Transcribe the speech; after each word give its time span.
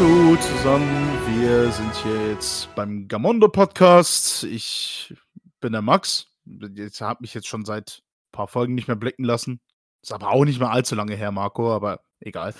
Hallo 0.00 0.34
zusammen, 0.36 1.18
wir 1.26 1.70
sind 1.70 1.94
hier 1.96 2.30
jetzt 2.30 2.74
beim 2.74 3.06
Gamondo 3.06 3.50
Podcast. 3.50 4.44
Ich 4.44 5.14
bin 5.60 5.72
der 5.72 5.82
Max. 5.82 6.26
Jetzt 6.74 7.02
habe 7.02 7.18
mich 7.20 7.34
jetzt 7.34 7.48
schon 7.48 7.66
seit 7.66 8.00
ein 8.00 8.32
paar 8.32 8.48
Folgen 8.48 8.74
nicht 8.74 8.88
mehr 8.88 8.96
blicken 8.96 9.24
lassen. 9.24 9.60
Ist 10.02 10.14
aber 10.14 10.30
auch 10.30 10.46
nicht 10.46 10.58
mehr 10.58 10.70
allzu 10.70 10.94
lange 10.94 11.16
her, 11.16 11.32
Marco, 11.32 11.70
aber 11.70 12.00
egal. 12.20 12.54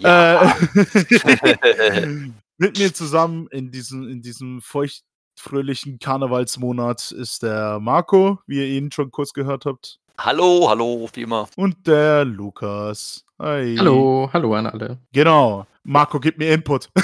Ja. 0.00 0.54
Äh, 0.74 2.04
mit 2.58 2.78
mir 2.78 2.92
zusammen 2.92 3.46
in 3.50 3.70
diesem, 3.70 4.06
in 4.06 4.20
diesem 4.20 4.60
feuchtfröhlichen 4.60 5.98
Karnevalsmonat 5.98 7.10
ist 7.10 7.42
der 7.42 7.80
Marco, 7.80 8.38
wie 8.46 8.58
ihr 8.58 8.66
ihn 8.66 8.92
schon 8.92 9.10
kurz 9.10 9.32
gehört 9.32 9.64
habt. 9.64 9.98
hallo, 10.18 10.68
hallo, 10.68 11.08
wie 11.14 11.22
immer. 11.22 11.48
Und 11.56 11.86
der 11.86 12.26
Lukas. 12.26 13.24
Hi. 13.38 13.76
Hallo, 13.78 14.28
hallo 14.30 14.54
an 14.54 14.66
alle. 14.66 14.98
Genau. 15.14 15.66
Marco, 15.84 16.20
gib 16.20 16.38
mir 16.38 16.52
Input. 16.54 16.88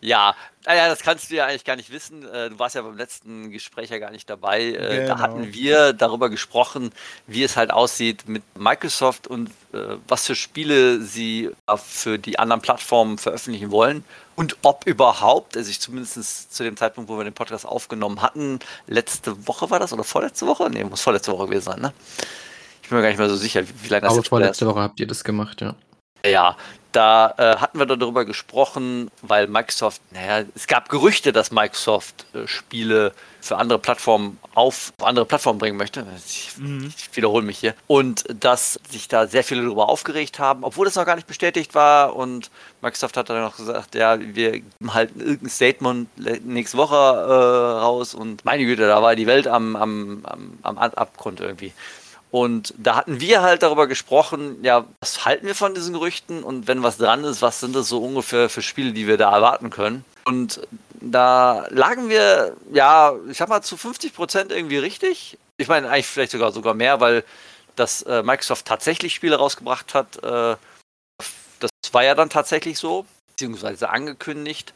ja, 0.00 0.34
naja, 0.64 0.88
das 0.88 1.00
kannst 1.00 1.30
du 1.30 1.34
ja 1.34 1.46
eigentlich 1.46 1.64
gar 1.64 1.76
nicht 1.76 1.90
wissen. 1.90 2.26
Äh, 2.28 2.50
Du 2.50 2.58
warst 2.58 2.74
ja 2.74 2.82
beim 2.82 2.96
letzten 2.96 3.50
Gespräch 3.50 3.90
ja 3.90 3.98
gar 3.98 4.10
nicht 4.10 4.28
dabei. 4.30 4.62
Äh, 4.62 5.06
Da 5.06 5.14
Genau. 5.14 5.18
hatten 5.18 5.52
wir 5.52 5.92
darüber 5.92 6.30
gesprochen, 6.30 6.92
wie 7.26 7.42
es 7.42 7.56
halt 7.56 7.72
aussieht 7.72 8.28
mit 8.28 8.42
Microsoft 8.56 9.26
und 9.26 9.50
äh, 9.72 9.96
was 10.06 10.26
für 10.26 10.34
Spiele 10.36 11.00
sie 11.02 11.50
für 11.84 12.18
die 12.18 12.38
anderen 12.38 12.62
Plattformen 12.62 13.18
veröffentlichen 13.18 13.70
wollen. 13.70 14.04
Und 14.36 14.56
ob 14.62 14.86
überhaupt, 14.86 15.56
also 15.56 15.70
ich 15.70 15.80
zumindest 15.80 16.54
zu 16.54 16.62
dem 16.62 16.76
Zeitpunkt, 16.76 17.10
wo 17.10 17.16
wir 17.16 17.24
den 17.24 17.32
Podcast 17.32 17.66
aufgenommen 17.66 18.22
hatten, 18.22 18.58
letzte 18.86 19.46
Woche 19.48 19.70
war 19.70 19.80
das 19.80 19.92
oder 19.92 20.04
vorletzte 20.04 20.46
Woche? 20.46 20.68
Nee, 20.70 20.84
muss 20.84 21.00
vorletzte 21.00 21.32
Woche 21.32 21.46
gewesen 21.46 21.64
sein, 21.64 21.80
ne? 21.80 21.92
Ich 22.86 22.90
bin 22.90 22.98
mir 22.98 23.02
gar 23.02 23.08
nicht 23.08 23.18
mehr 23.18 23.28
so 23.28 23.34
sicher, 23.34 23.64
wie, 23.82 23.88
lange 23.88 24.02
das 24.02 24.12
Aber 24.12 24.22
vorletzte 24.22 24.64
Woche 24.64 24.78
habt 24.78 25.00
ihr 25.00 25.08
das 25.08 25.24
gemacht, 25.24 25.60
ja. 25.60 25.74
Ja, 26.24 26.56
da 26.92 27.34
äh, 27.36 27.56
hatten 27.56 27.80
wir 27.80 27.86
darüber 27.86 28.24
gesprochen, 28.24 29.10
weil 29.22 29.48
Microsoft, 29.48 30.00
naja, 30.12 30.46
es 30.54 30.68
gab 30.68 30.88
Gerüchte, 30.88 31.32
dass 31.32 31.50
Microsoft 31.50 32.26
äh, 32.32 32.46
Spiele 32.46 33.12
für 33.40 33.56
andere 33.56 33.80
Plattformen 33.80 34.38
auf 34.54 34.92
andere 35.02 35.26
Plattformen 35.26 35.58
bringen 35.58 35.76
möchte. 35.76 36.06
Ich, 36.28 36.52
Mhm. 36.58 36.92
ich 36.96 37.16
wiederhole 37.16 37.44
mich 37.44 37.58
hier. 37.58 37.74
Und 37.88 38.24
dass 38.32 38.78
sich 38.88 39.08
da 39.08 39.26
sehr 39.26 39.42
viele 39.42 39.64
darüber 39.64 39.88
aufgeregt 39.88 40.38
haben, 40.38 40.62
obwohl 40.62 40.86
das 40.86 40.94
noch 40.94 41.06
gar 41.06 41.16
nicht 41.16 41.26
bestätigt 41.26 41.74
war. 41.74 42.14
Und 42.14 42.52
Microsoft 42.82 43.16
hat 43.16 43.30
dann 43.30 43.42
noch 43.42 43.56
gesagt, 43.56 43.96
ja, 43.96 44.16
wir 44.20 44.52
geben 44.52 44.94
halt 44.94 45.10
irgendein 45.16 45.50
Statement 45.50 46.08
nächste 46.46 46.78
Woche 46.78 46.94
äh, 46.94 47.80
raus. 47.80 48.14
Und 48.14 48.44
meine 48.44 48.64
Güte, 48.64 48.86
da 48.86 49.02
war 49.02 49.16
die 49.16 49.26
Welt 49.26 49.48
am, 49.48 49.74
am, 49.74 50.24
am, 50.24 50.58
am 50.62 50.78
Abgrund 50.78 51.40
irgendwie. 51.40 51.72
Und 52.36 52.74
da 52.76 52.96
hatten 52.96 53.18
wir 53.18 53.40
halt 53.40 53.62
darüber 53.62 53.86
gesprochen, 53.86 54.62
ja, 54.62 54.84
was 55.00 55.24
halten 55.24 55.46
wir 55.46 55.54
von 55.54 55.74
diesen 55.74 55.94
Gerüchten 55.94 56.42
und 56.42 56.68
wenn 56.68 56.82
was 56.82 56.98
dran 56.98 57.24
ist, 57.24 57.40
was 57.40 57.60
sind 57.60 57.74
das 57.74 57.88
so 57.88 57.96
ungefähr 58.04 58.50
für 58.50 58.60
Spiele, 58.60 58.92
die 58.92 59.06
wir 59.06 59.16
da 59.16 59.32
erwarten 59.32 59.70
können? 59.70 60.04
Und 60.26 60.60
da 60.92 61.66
lagen 61.70 62.10
wir, 62.10 62.54
ja, 62.74 63.14
ich 63.30 63.38
sag 63.38 63.48
mal, 63.48 63.62
zu 63.62 63.78
50 63.78 64.12
Prozent 64.12 64.52
irgendwie 64.52 64.76
richtig. 64.76 65.38
Ich 65.56 65.68
meine, 65.68 65.88
eigentlich 65.88 66.08
vielleicht 66.08 66.32
sogar 66.32 66.52
sogar 66.52 66.74
mehr, 66.74 67.00
weil 67.00 67.24
das 67.74 68.02
äh, 68.02 68.22
Microsoft 68.22 68.66
tatsächlich 68.66 69.14
Spiele 69.14 69.36
rausgebracht 69.36 69.94
hat. 69.94 70.22
Äh, 70.22 70.56
das 71.58 71.70
war 71.92 72.04
ja 72.04 72.14
dann 72.14 72.28
tatsächlich 72.28 72.78
so, 72.78 73.06
beziehungsweise 73.28 73.88
angekündigt. 73.88 74.74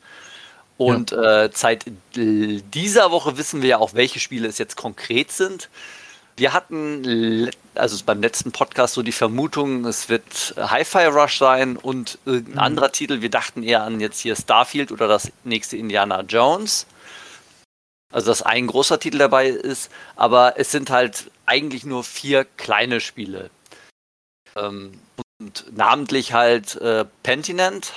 Und 0.78 1.12
äh, 1.12 1.50
seit 1.52 1.84
dieser 2.17 3.11
Woche 3.11 3.36
wissen 3.36 3.61
wir 3.61 3.69
ja 3.69 3.77
auch, 3.77 3.92
welche 3.92 4.18
Spiele 4.18 4.48
es 4.48 4.56
jetzt 4.56 4.79
konkret 4.79 5.30
sind. 5.30 5.68
Wir 6.40 6.55
hatten, 6.55 7.51
also 7.74 8.02
beim 8.06 8.23
letzten 8.23 8.51
Podcast, 8.51 8.95
so 8.95 9.02
die 9.02 9.12
Vermutung, 9.12 9.84
es 9.84 10.08
wird 10.08 10.55
Hi-Fi 10.56 11.05
Rush 11.08 11.36
sein 11.36 11.77
und 11.77 12.17
irgendein 12.24 12.55
Mhm. 12.55 12.58
anderer 12.61 12.92
Titel. 12.92 13.20
Wir 13.20 13.28
dachten 13.28 13.62
eher 13.62 13.83
an 13.83 14.01
jetzt 14.01 14.20
hier 14.20 14.34
Starfield 14.34 14.90
oder 14.90 15.06
das 15.06 15.30
nächste 15.45 15.77
Indiana 15.77 16.23
Jones. 16.23 16.86
Also, 18.11 18.29
dass 18.29 18.40
ein 18.40 18.67
großer 18.68 18.98
Titel 18.98 19.18
dabei 19.18 19.48
ist, 19.48 19.90
aber 20.17 20.55
es 20.58 20.70
sind 20.70 20.89
halt 20.89 21.30
eigentlich 21.45 21.84
nur 21.84 22.05
vier 22.05 22.46
kleine 22.56 23.02
Spiele. 23.02 23.50
Ähm, 24.56 24.98
und 25.42 25.67
namentlich 25.77 26.33
halt 26.33 26.74
äh, 26.77 27.05
Pentinent, 27.23 27.92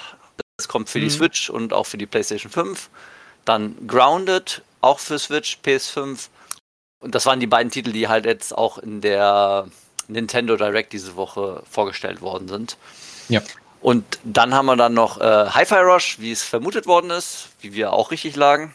das 0.57 0.67
kommt 0.67 0.89
für 0.89 0.99
die 0.99 1.05
Mhm. 1.05 1.11
Switch 1.11 1.49
und 1.49 1.71
auch 1.71 1.85
für 1.85 1.97
die 1.97 2.05
PlayStation 2.07 2.51
5. 2.51 2.89
Dann 3.45 3.87
Grounded, 3.87 4.63
auch 4.81 4.99
für 4.99 5.17
Switch, 5.17 5.59
PS5. 5.63 6.27
Und 7.03 7.13
das 7.13 7.25
waren 7.25 7.41
die 7.41 7.47
beiden 7.47 7.69
Titel, 7.69 7.91
die 7.91 8.07
halt 8.07 8.25
jetzt 8.25 8.57
auch 8.57 8.77
in 8.77 9.01
der 9.01 9.67
Nintendo 10.07 10.55
Direct 10.55 10.93
diese 10.93 11.17
Woche 11.17 11.61
vorgestellt 11.69 12.21
worden 12.21 12.47
sind. 12.47 12.77
Ja. 13.27 13.41
Und 13.81 14.05
dann 14.23 14.53
haben 14.53 14.67
wir 14.67 14.77
dann 14.77 14.93
noch 14.93 15.19
äh, 15.19 15.49
Hi-Fi 15.49 15.79
Rush, 15.79 16.19
wie 16.19 16.31
es 16.31 16.43
vermutet 16.43 16.87
worden 16.87 17.09
ist, 17.09 17.49
wie 17.59 17.73
wir 17.73 17.91
auch 17.91 18.11
richtig 18.11 18.37
lagen. 18.37 18.73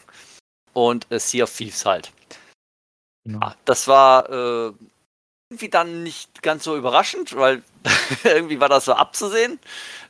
Und 0.73 1.07
äh, 1.11 1.19
Sea 1.19 1.45
of 1.45 1.57
Thieves 1.57 1.87
halt. 1.87 2.11
Genau. 3.25 3.39
Ah, 3.41 3.55
das 3.65 3.87
war 3.87 4.29
äh, 4.29 4.73
irgendwie 5.49 5.69
dann 5.69 6.03
nicht 6.03 6.43
ganz 6.43 6.63
so 6.63 6.77
überraschend, 6.77 7.35
weil 7.35 7.63
irgendwie 8.23 8.59
war 8.59 8.69
das 8.69 8.85
so 8.85 8.93
abzusehen. 8.93 9.59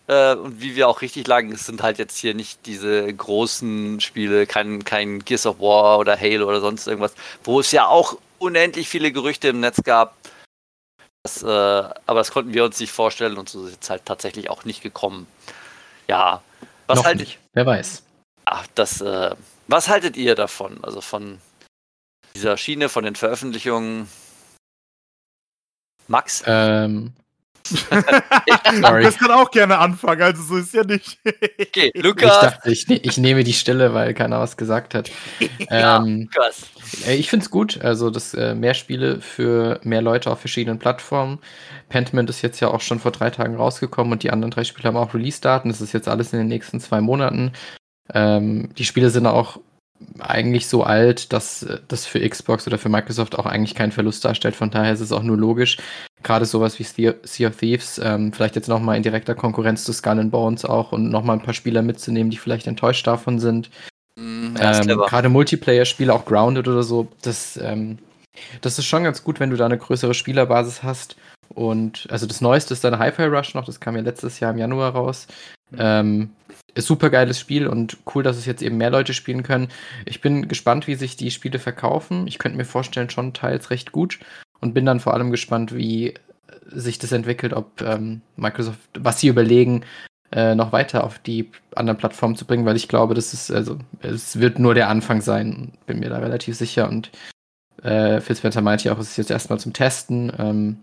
Äh, 0.07 0.35
und 0.35 0.61
wie 0.61 0.75
wir 0.75 0.89
auch 0.89 1.01
richtig 1.01 1.27
lagen, 1.27 1.51
es 1.53 1.65
sind 1.65 1.81
halt 1.81 1.97
jetzt 1.97 2.17
hier 2.17 2.33
nicht 2.33 2.65
diese 2.65 3.11
großen 3.13 4.01
Spiele, 4.01 4.47
kein, 4.47 4.83
kein 4.83 5.19
Gears 5.19 5.45
of 5.45 5.59
War 5.59 5.99
oder 5.99 6.19
Halo 6.19 6.47
oder 6.47 6.59
sonst 6.59 6.87
irgendwas, 6.87 7.13
wo 7.43 7.59
es 7.59 7.71
ja 7.71 7.87
auch 7.87 8.17
unendlich 8.37 8.89
viele 8.89 9.11
Gerüchte 9.11 9.49
im 9.49 9.61
Netz 9.61 9.81
gab. 9.83 10.15
Das, 11.23 11.41
äh, 11.43 11.47
aber 11.47 12.19
das 12.19 12.31
konnten 12.31 12.53
wir 12.53 12.65
uns 12.65 12.79
nicht 12.79 12.91
vorstellen 12.91 13.37
und 13.37 13.49
so 13.49 13.65
ist 13.65 13.73
jetzt 13.73 13.89
halt 13.89 14.05
tatsächlich 14.05 14.49
auch 14.49 14.65
nicht 14.65 14.81
gekommen. 14.81 15.27
Ja, 16.07 16.41
was 16.87 16.97
Noch 16.97 17.05
haltet 17.05 17.27
nicht. 17.27 17.39
Wer 17.53 17.65
weiß. 17.65 18.03
Ach, 18.45 18.65
das, 18.75 18.99
äh, 18.99 19.35
was 19.67 19.87
haltet 19.87 20.17
ihr 20.17 20.35
davon? 20.35 20.83
Also 20.83 21.01
von 21.01 21.39
dieser 22.35 22.57
Schiene, 22.57 22.89
von 22.89 23.03
den 23.03 23.15
Veröffentlichungen? 23.15 24.09
Max? 26.09 26.43
Ähm, 26.45 27.13
sorry. 28.81 29.03
kannst 29.03 29.29
auch 29.29 29.51
gerne 29.51 29.77
anfangen, 29.77 30.21
also 30.23 30.41
so 30.41 30.57
ist 30.57 30.73
ja 30.73 30.83
nicht. 30.83 31.19
Okay, 31.59 31.91
Ich 31.93 32.03
Lukas. 32.03 32.41
dachte, 32.41 32.71
ich, 32.71 32.87
ne- 32.87 32.97
ich 33.03 33.17
nehme 33.17 33.43
die 33.43 33.53
Stille, 33.53 33.93
weil 33.93 34.13
keiner 34.13 34.39
was 34.39 34.57
gesagt 34.57 34.95
hat. 34.95 35.11
Ja. 35.69 35.97
Ähm, 35.97 36.29
Lukas. 36.33 36.63
äh, 37.05 37.15
ich 37.15 37.29
finde 37.29 37.43
es 37.45 37.51
gut, 37.51 37.79
also 37.83 38.09
dass 38.09 38.33
äh, 38.33 38.55
mehr 38.55 38.73
Spiele 38.73 39.21
für 39.21 39.79
mehr 39.83 40.01
Leute 40.01 40.31
auf 40.31 40.39
verschiedenen 40.39 40.79
Plattformen. 40.79 41.39
Pentiment 41.89 42.29
ist 42.29 42.41
jetzt 42.41 42.59
ja 42.59 42.69
auch 42.69 42.81
schon 42.81 42.99
vor 42.99 43.11
drei 43.11 43.29
Tagen 43.29 43.55
rausgekommen 43.55 44.11
und 44.13 44.23
die 44.23 44.31
anderen 44.31 44.51
drei 44.51 44.63
Spiele 44.63 44.87
haben 44.87 44.97
auch 44.97 45.13
Release-Daten. 45.13 45.69
Das 45.69 45.81
ist 45.81 45.93
jetzt 45.93 46.07
alles 46.07 46.33
in 46.33 46.39
den 46.39 46.47
nächsten 46.47 46.79
zwei 46.79 47.01
Monaten. 47.01 47.51
Ähm, 48.13 48.69
die 48.79 48.85
Spiele 48.85 49.11
sind 49.11 49.27
auch 49.27 49.59
eigentlich 50.19 50.67
so 50.67 50.83
alt, 50.83 51.33
dass 51.33 51.63
äh, 51.63 51.79
das 51.87 52.05
für 52.05 52.27
Xbox 52.27 52.67
oder 52.67 52.77
für 52.77 52.89
Microsoft 52.89 53.37
auch 53.37 53.45
eigentlich 53.45 53.75
keinen 53.75 53.91
Verlust 53.91 54.23
darstellt. 54.25 54.55
Von 54.55 54.71
daher 54.71 54.93
ist 54.93 54.99
es 54.99 55.11
auch 55.11 55.23
nur 55.23 55.37
logisch. 55.37 55.77
Gerade 56.23 56.45
sowas 56.45 56.79
wie 56.79 56.83
Sea 56.83 57.47
of 57.47 57.57
Thieves, 57.57 57.99
ähm, 58.03 58.33
vielleicht 58.33 58.55
jetzt 58.55 58.67
nochmal 58.67 58.97
in 58.97 59.03
direkter 59.03 59.35
Konkurrenz 59.35 59.83
zu 59.85 59.93
Skull 59.93 60.19
and 60.19 60.31
Bones 60.31 60.65
auch 60.65 60.91
und 60.91 61.09
nochmal 61.09 61.37
ein 61.37 61.43
paar 61.43 61.53
Spieler 61.53 61.81
mitzunehmen, 61.81 62.29
die 62.29 62.37
vielleicht 62.37 62.67
enttäuscht 62.67 63.07
davon 63.07 63.39
sind. 63.39 63.69
Hm, 64.17 64.55
ist 64.55 64.89
Ähm. 64.89 64.97
Gerade 64.97 65.29
Multiplayer-Spiele, 65.29 66.13
auch 66.13 66.25
Grounded 66.25 66.67
oder 66.67 66.83
so, 66.83 67.07
das, 67.21 67.57
ähm, 67.61 67.99
das 68.61 68.77
ist 68.77 68.85
schon 68.85 69.05
ganz 69.05 69.23
gut, 69.23 69.39
wenn 69.39 69.49
du 69.49 69.55
da 69.55 69.65
eine 69.65 69.77
größere 69.77 70.13
Spielerbasis 70.13 70.83
hast. 70.83 71.15
Und 71.49 72.07
also 72.11 72.25
das 72.25 72.41
Neueste 72.41 72.73
ist 72.73 72.83
dann 72.83 72.99
Hi-Fi 72.99 73.23
Rush 73.23 73.55
noch, 73.55 73.65
das 73.65 73.79
kam 73.79 73.95
ja 73.95 74.01
letztes 74.01 74.39
Jahr 74.39 74.51
im 74.51 74.57
Januar 74.57 74.91
raus. 74.91 75.27
Ähm, 75.77 76.31
ist 76.75 76.87
super 76.87 77.09
geiles 77.09 77.39
Spiel 77.39 77.67
und 77.67 77.97
cool, 78.13 78.23
dass 78.23 78.37
es 78.37 78.45
jetzt 78.45 78.61
eben 78.61 78.77
mehr 78.77 78.89
Leute 78.89 79.13
spielen 79.13 79.43
können. 79.43 79.69
Ich 80.05 80.21
bin 80.21 80.47
gespannt, 80.47 80.87
wie 80.87 80.95
sich 80.95 81.17
die 81.17 81.31
Spiele 81.31 81.59
verkaufen. 81.59 82.27
Ich 82.27 82.37
könnte 82.39 82.57
mir 82.57 82.65
vorstellen, 82.65 83.09
schon 83.09 83.33
teils 83.33 83.69
recht 83.69 83.91
gut 83.91 84.19
und 84.59 84.73
bin 84.73 84.85
dann 84.85 84.99
vor 84.99 85.13
allem 85.13 85.31
gespannt, 85.31 85.75
wie 85.75 86.13
sich 86.71 86.99
das 86.99 87.11
entwickelt, 87.11 87.53
ob 87.53 87.81
ähm, 87.81 88.21
Microsoft, 88.35 88.79
was 88.97 89.19
sie 89.19 89.27
überlegen, 89.27 89.83
äh, 90.31 90.53
noch 90.55 90.71
weiter 90.71 91.03
auf 91.03 91.19
die 91.19 91.49
anderen 91.75 91.97
Plattformen 91.97 92.35
zu 92.35 92.45
bringen, 92.45 92.65
weil 92.65 92.75
ich 92.75 92.87
glaube, 92.87 93.15
das 93.15 93.33
ist, 93.33 93.51
also, 93.51 93.77
es 94.01 94.39
wird 94.39 94.59
nur 94.59 94.75
der 94.75 94.89
Anfang 94.89 95.21
sein, 95.21 95.73
bin 95.87 95.99
mir 95.99 96.09
da 96.09 96.19
relativ 96.19 96.55
sicher. 96.55 96.87
Und 96.87 97.09
äh, 97.81 98.21
Phil 98.21 98.35
Spencer 98.35 98.61
meinte 98.61 98.85
ja 98.85 98.93
auch, 98.93 98.99
es 98.99 99.09
ist 99.09 99.17
jetzt 99.17 99.31
erstmal 99.31 99.59
zum 99.59 99.73
Testen. 99.73 100.31
Ähm, 100.37 100.77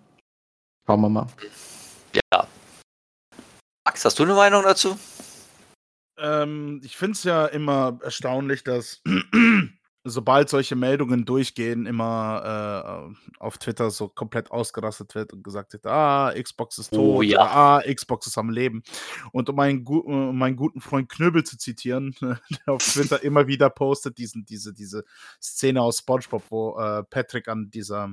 schauen 0.87 1.01
wir 1.01 1.09
mal. 1.09 1.27
Ja. 2.33 2.49
Max, 3.87 4.05
hast 4.05 4.19
du 4.19 4.25
eine 4.25 4.35
Meinung 4.35 4.65
dazu? 4.65 4.99
Ähm, 6.19 6.81
ich 6.83 6.97
finde 6.97 7.13
es 7.13 7.23
ja 7.23 7.47
immer 7.47 8.01
erstaunlich, 8.03 8.65
dass 8.65 9.01
sobald 10.05 10.49
solche 10.49 10.75
Meldungen 10.75 11.25
durchgehen, 11.25 11.87
immer 11.87 13.15
äh, 13.15 13.39
auf 13.39 13.59
Twitter 13.59 13.93
so 13.93 14.09
komplett 14.09 14.51
ausgerastet 14.51 15.15
wird 15.15 15.33
und 15.33 15.45
gesagt 15.45 15.73
wird, 15.73 15.87
ah, 15.87 16.33
Xbox 16.35 16.79
ist 16.79 16.91
tot, 16.91 16.99
Oh 16.99 17.23
ja. 17.23 17.39
ah, 17.43 17.81
Xbox 17.81 18.27
ist 18.27 18.39
am 18.39 18.51
Leben. 18.51 18.83
Und 19.31 19.49
um 19.51 19.55
meinen, 19.55 19.85
gu 19.85 19.99
um 19.99 20.37
meinen 20.37 20.57
guten 20.57 20.81
Freund 20.81 21.09
Knöbel 21.09 21.45
zu 21.45 21.57
zitieren, 21.57 22.13
der 22.21 22.75
auf 22.75 22.83
Twitter 22.85 23.23
immer 23.23 23.47
wieder 23.47 23.71
postet, 23.71 24.19
diesen, 24.19 24.45
diese, 24.45 24.75
diese 24.75 25.05
Szene 25.41 25.81
aus 25.81 25.99
SpongeBob, 25.99 26.43
wo 26.51 26.77
äh, 26.77 27.05
Patrick 27.05 27.47
an 27.47 27.71
dieser 27.71 28.11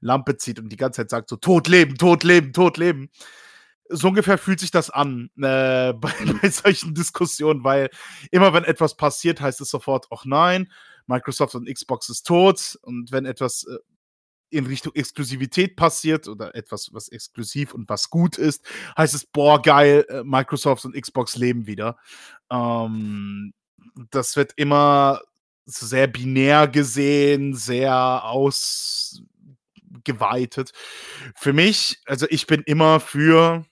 Lampe 0.00 0.36
zieht 0.36 0.58
und 0.58 0.68
die 0.68 0.76
ganze 0.76 1.00
Zeit 1.00 1.10
sagt 1.10 1.30
so, 1.30 1.36
tot 1.36 1.66
leben, 1.66 1.96
tot 1.96 2.24
leben, 2.24 2.52
tot 2.52 2.76
leben. 2.76 3.10
So 3.88 4.08
ungefähr 4.08 4.38
fühlt 4.38 4.60
sich 4.60 4.70
das 4.70 4.90
an 4.90 5.30
äh, 5.36 5.92
bei, 5.94 6.12
bei, 6.42 6.50
solchen 6.50 6.94
Diskussionen, 6.94 7.64
weil 7.64 7.90
immer 8.30 8.52
wenn 8.52 8.64
etwas 8.64 8.96
passiert, 8.96 9.40
heißt 9.40 9.60
es 9.60 9.70
sofort, 9.70 10.06
ach 10.10 10.24
nein, 10.24 10.70
Microsoft 11.06 11.54
und 11.54 11.72
Xbox 11.72 12.08
ist 12.08 12.26
tot. 12.26 12.78
Und 12.82 13.12
wenn 13.12 13.24
etwas 13.24 13.64
äh, 13.64 13.78
in 14.50 14.66
Richtung 14.66 14.94
Exklusivität 14.94 15.76
passiert 15.76 16.28
oder 16.28 16.54
etwas, 16.54 16.90
was 16.92 17.08
exklusiv 17.08 17.72
und 17.74 17.88
was 17.88 18.10
gut 18.10 18.38
ist, 18.38 18.64
heißt 18.96 19.14
es, 19.14 19.26
boah, 19.26 19.60
geil, 19.60 20.06
äh, 20.08 20.22
Microsoft 20.24 20.84
und 20.84 20.94
Xbox 21.00 21.36
leben 21.36 21.66
wieder. 21.66 21.98
Ähm, 22.50 23.52
das 24.10 24.36
wird 24.36 24.52
immer 24.56 25.20
sehr 25.66 26.06
binär 26.06 26.68
gesehen, 26.68 27.54
sehr 27.54 28.24
ausgeweitet. 28.24 30.72
Für 31.34 31.52
mich, 31.52 31.98
also 32.06 32.26
ich 32.30 32.46
bin 32.46 32.62
immer 32.62 33.00
für 33.00 33.66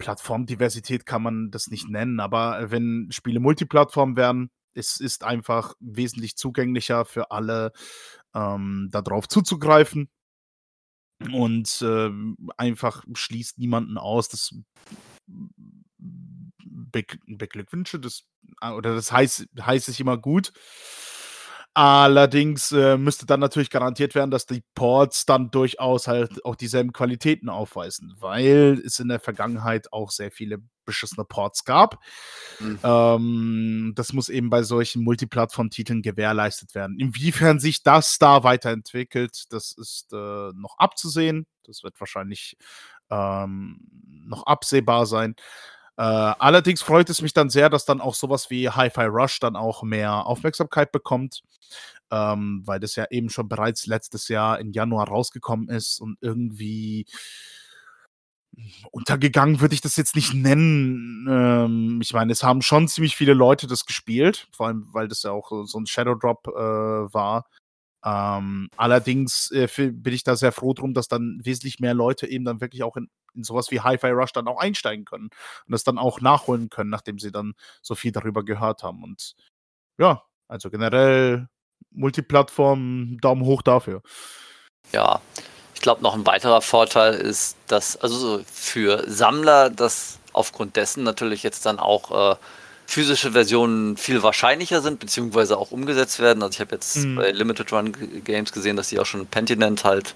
Plattformdiversität 0.00 1.06
kann 1.06 1.22
man 1.22 1.50
das 1.52 1.68
nicht 1.68 1.88
nennen, 1.88 2.18
aber 2.18 2.72
wenn 2.72 3.06
Spiele 3.10 3.38
Multiplattform 3.38 4.16
werden, 4.16 4.50
es 4.74 4.98
ist 4.98 5.24
einfach 5.24 5.74
wesentlich 5.78 6.36
zugänglicher 6.36 7.04
für 7.04 7.30
alle, 7.30 7.72
ähm, 8.34 8.88
darauf 8.90 9.28
zuzugreifen. 9.28 10.08
Und 11.32 11.82
äh, 11.82 12.10
einfach 12.56 13.04
schließt 13.12 13.58
niemanden 13.58 13.98
aus. 13.98 14.30
Das 14.30 14.54
beglückwünsche, 15.98 18.00
das, 18.00 18.24
oder 18.62 18.94
das 18.94 19.12
heißt, 19.12 19.48
heißt 19.60 19.88
es 19.88 20.00
immer 20.00 20.16
gut. 20.16 20.50
Allerdings 21.72 22.72
äh, 22.72 22.96
müsste 22.98 23.26
dann 23.26 23.38
natürlich 23.38 23.70
garantiert 23.70 24.16
werden, 24.16 24.32
dass 24.32 24.44
die 24.44 24.64
Ports 24.74 25.24
dann 25.24 25.52
durchaus 25.52 26.08
halt 26.08 26.44
auch 26.44 26.56
dieselben 26.56 26.92
Qualitäten 26.92 27.48
aufweisen, 27.48 28.14
weil 28.18 28.82
es 28.84 28.98
in 28.98 29.08
der 29.08 29.20
Vergangenheit 29.20 29.92
auch 29.92 30.10
sehr 30.10 30.32
viele 30.32 30.58
beschissene 30.84 31.24
Ports 31.24 31.64
gab. 31.64 32.02
Mhm. 32.58 32.78
Ähm, 32.82 33.92
das 33.94 34.12
muss 34.12 34.28
eben 34.28 34.50
bei 34.50 34.64
solchen 34.64 35.04
Multiplattform-Titeln 35.04 36.02
gewährleistet 36.02 36.74
werden. 36.74 36.98
Inwiefern 36.98 37.60
sich 37.60 37.84
das 37.84 38.18
da 38.18 38.42
weiterentwickelt, 38.42 39.44
das 39.50 39.72
ist 39.72 40.12
äh, 40.12 40.50
noch 40.54 40.76
abzusehen. 40.78 41.46
Das 41.64 41.84
wird 41.84 42.00
wahrscheinlich 42.00 42.56
ähm, 43.10 43.78
noch 44.26 44.44
absehbar 44.46 45.06
sein. 45.06 45.36
Äh, 46.00 46.02
allerdings 46.02 46.80
freut 46.80 47.10
es 47.10 47.20
mich 47.20 47.34
dann 47.34 47.50
sehr, 47.50 47.68
dass 47.68 47.84
dann 47.84 48.00
auch 48.00 48.14
sowas 48.14 48.48
wie 48.48 48.70
Hi-Fi 48.70 49.04
Rush 49.04 49.38
dann 49.38 49.54
auch 49.54 49.82
mehr 49.82 50.24
Aufmerksamkeit 50.24 50.92
bekommt, 50.92 51.42
ähm, 52.10 52.62
weil 52.64 52.80
das 52.80 52.96
ja 52.96 53.04
eben 53.10 53.28
schon 53.28 53.50
bereits 53.50 53.84
letztes 53.84 54.28
Jahr 54.28 54.60
im 54.60 54.72
Januar 54.72 55.08
rausgekommen 55.08 55.68
ist 55.68 56.00
und 56.00 56.16
irgendwie 56.22 57.04
untergegangen 58.92 59.60
würde 59.60 59.74
ich 59.74 59.82
das 59.82 59.96
jetzt 59.96 60.16
nicht 60.16 60.32
nennen. 60.32 61.26
Ähm, 61.28 61.98
ich 62.00 62.14
meine, 62.14 62.32
es 62.32 62.42
haben 62.42 62.62
schon 62.62 62.88
ziemlich 62.88 63.14
viele 63.14 63.34
Leute 63.34 63.66
das 63.66 63.84
gespielt, 63.84 64.48
vor 64.52 64.68
allem, 64.68 64.88
weil 64.92 65.06
das 65.06 65.22
ja 65.22 65.32
auch 65.32 65.50
so 65.66 65.78
ein 65.78 65.86
Shadow 65.86 66.14
Drop 66.14 66.46
äh, 66.48 66.50
war. 67.12 67.44
Ähm, 68.04 68.68
allerdings 68.76 69.50
äh, 69.50 69.68
bin 69.76 70.14
ich 70.14 70.24
da 70.24 70.36
sehr 70.36 70.52
froh 70.52 70.72
drum, 70.72 70.94
dass 70.94 71.08
dann 71.08 71.40
wesentlich 71.42 71.80
mehr 71.80 71.94
Leute 71.94 72.26
eben 72.26 72.44
dann 72.44 72.60
wirklich 72.60 72.82
auch 72.82 72.96
in, 72.96 73.10
in 73.34 73.44
sowas 73.44 73.70
wie 73.70 73.80
Hi-Fi 73.80 74.08
Rush 74.08 74.32
dann 74.32 74.48
auch 74.48 74.60
einsteigen 74.60 75.04
können 75.04 75.26
und 75.26 75.72
das 75.72 75.84
dann 75.84 75.98
auch 75.98 76.20
nachholen 76.20 76.70
können, 76.70 76.90
nachdem 76.90 77.18
sie 77.18 77.30
dann 77.30 77.52
so 77.82 77.94
viel 77.94 78.12
darüber 78.12 78.44
gehört 78.44 78.82
haben. 78.82 79.02
Und 79.02 79.34
ja, 79.98 80.24
also 80.48 80.70
generell 80.70 81.48
Multiplattform, 81.90 83.18
Daumen 83.20 83.44
hoch 83.44 83.62
dafür. 83.62 84.02
Ja, 84.92 85.20
ich 85.74 85.80
glaube, 85.80 86.02
noch 86.02 86.14
ein 86.14 86.26
weiterer 86.26 86.62
Vorteil 86.62 87.14
ist, 87.14 87.56
dass 87.66 87.96
also 87.96 88.42
für 88.46 89.04
Sammler, 89.10 89.70
dass 89.70 90.18
aufgrund 90.32 90.76
dessen 90.76 91.04
natürlich 91.04 91.42
jetzt 91.42 91.66
dann 91.66 91.78
auch 91.78 92.32
äh, 92.32 92.36
physische 92.90 93.32
Versionen 93.32 93.96
viel 93.96 94.22
wahrscheinlicher 94.22 94.82
sind, 94.82 94.98
beziehungsweise 94.98 95.56
auch 95.56 95.70
umgesetzt 95.70 96.18
werden. 96.18 96.42
Also 96.42 96.54
ich 96.54 96.60
habe 96.60 96.74
jetzt 96.74 96.96
mhm. 96.96 97.14
bei 97.14 97.30
Limited 97.30 97.72
Run 97.72 97.92
Games 98.24 98.50
gesehen, 98.52 98.76
dass 98.76 98.88
sie 98.88 98.98
auch 98.98 99.06
schon 99.06 99.26
Pentinent 99.26 99.84
halt 99.84 100.14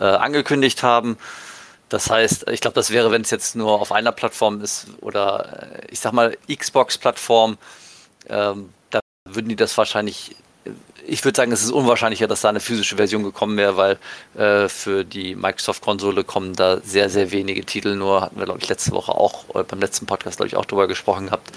äh, 0.00 0.04
angekündigt 0.04 0.82
haben. 0.82 1.18
Das 1.90 2.08
heißt, 2.08 2.48
ich 2.50 2.62
glaube, 2.62 2.76
das 2.76 2.90
wäre, 2.90 3.10
wenn 3.10 3.22
es 3.22 3.30
jetzt 3.30 3.56
nur 3.56 3.78
auf 3.78 3.92
einer 3.92 4.10
Plattform 4.10 4.62
ist 4.62 4.86
oder 5.02 5.82
äh, 5.82 5.86
ich 5.90 6.00
sag 6.00 6.14
mal 6.14 6.36
Xbox-Plattform, 6.50 7.58
ähm, 8.30 8.70
da 8.88 9.00
würden 9.28 9.50
die 9.50 9.56
das 9.56 9.76
wahrscheinlich 9.76 10.36
ich 11.06 11.22
würde 11.22 11.36
sagen, 11.36 11.52
es 11.52 11.62
ist 11.62 11.70
unwahrscheinlicher, 11.70 12.26
dass 12.26 12.40
da 12.40 12.48
eine 12.48 12.60
physische 12.60 12.96
Version 12.96 13.22
gekommen 13.22 13.58
wäre, 13.58 13.76
weil 13.76 13.98
äh, 14.42 14.70
für 14.70 15.04
die 15.04 15.34
Microsoft-Konsole 15.34 16.24
kommen 16.24 16.54
da 16.54 16.80
sehr, 16.80 17.10
sehr 17.10 17.30
wenige 17.30 17.66
Titel. 17.66 17.94
Nur 17.94 18.22
hatten 18.22 18.38
wir, 18.38 18.46
glaube 18.46 18.60
ich, 18.62 18.68
letzte 18.70 18.92
Woche 18.92 19.12
auch, 19.12 19.44
oder 19.48 19.64
beim 19.64 19.80
letzten 19.80 20.06
Podcast, 20.06 20.38
glaube 20.38 20.48
ich, 20.48 20.56
auch 20.56 20.64
darüber 20.64 20.88
gesprochen 20.88 21.26
gehabt, 21.26 21.50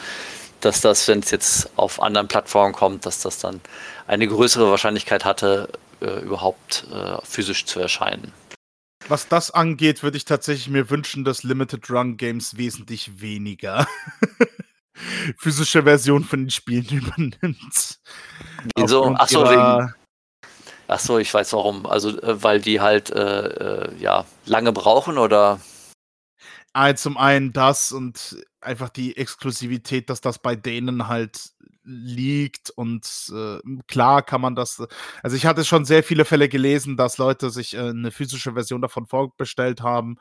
dass 0.62 0.82
das, 0.82 1.08
wenn 1.08 1.20
es 1.20 1.32
jetzt 1.32 1.70
auf 1.78 2.02
anderen 2.02 2.28
Plattformen 2.28 2.74
kommt, 2.74 3.06
dass 3.06 3.22
das 3.22 3.40
dann 3.40 3.62
eine 4.08 4.28
größere 4.28 4.70
Wahrscheinlichkeit 4.70 5.26
hatte, 5.26 5.70
äh, 6.02 6.20
überhaupt 6.22 6.86
äh, 6.92 7.18
physisch 7.24 7.66
zu 7.66 7.80
erscheinen. 7.80 8.34
Was 9.08 9.28
das 9.28 9.52
angeht, 9.52 10.04
würde 10.04 10.18
ich 10.18 10.26
tatsächlich 10.26 10.68
mir 10.68 10.90
wünschen, 10.90 11.24
dass 11.24 11.44
Limited 11.44 11.90
Run 11.90 12.18
Games 12.18 12.58
wesentlich 12.58 13.22
weniger 13.22 13.88
physische 15.38 15.84
Version 15.84 16.24
von 16.24 16.44
den 16.44 16.50
Spielen 16.50 16.88
übernimmt. 16.92 18.00
Wieso? 18.76 19.06
Achso, 19.16 19.50
wegen. 19.50 19.94
Achso, 20.88 21.18
ich 21.20 21.34
weiß 21.34 21.54
warum. 21.54 21.86
Also, 21.86 22.22
äh, 22.22 22.42
weil 22.44 22.62
die 22.62 22.82
halt 22.82 23.10
äh, 23.12 23.48
äh, 23.48 23.96
ja 24.00 24.26
lange 24.46 24.72
brauchen 24.72 25.18
oder 25.18 25.60
zum 26.96 27.18
einen 27.18 27.54
das 27.54 27.92
und 27.92 28.38
einfach 28.62 28.90
die 28.90 29.18
Exklusivität, 29.18 30.10
dass 30.10 30.22
das 30.22 30.40
bei 30.40 30.56
denen 30.56 31.08
halt 31.08 31.52
liegt 31.84 32.70
und 32.72 33.32
äh, 33.34 33.60
klar 33.88 34.22
kann 34.22 34.42
man 34.42 34.56
das. 34.56 34.84
Also 35.24 35.38
ich 35.38 35.46
hatte 35.46 35.64
schon 35.64 35.86
sehr 35.86 36.04
viele 36.04 36.26
Fälle 36.26 36.50
gelesen, 36.50 36.98
dass 36.98 37.18
Leute 37.18 37.50
sich 37.50 37.76
äh, 37.76 37.90
eine 37.90 38.12
physische 38.12 38.54
Version 38.54 38.82
davon 38.82 39.06
vorbestellt 39.06 39.82
haben, 39.82 40.18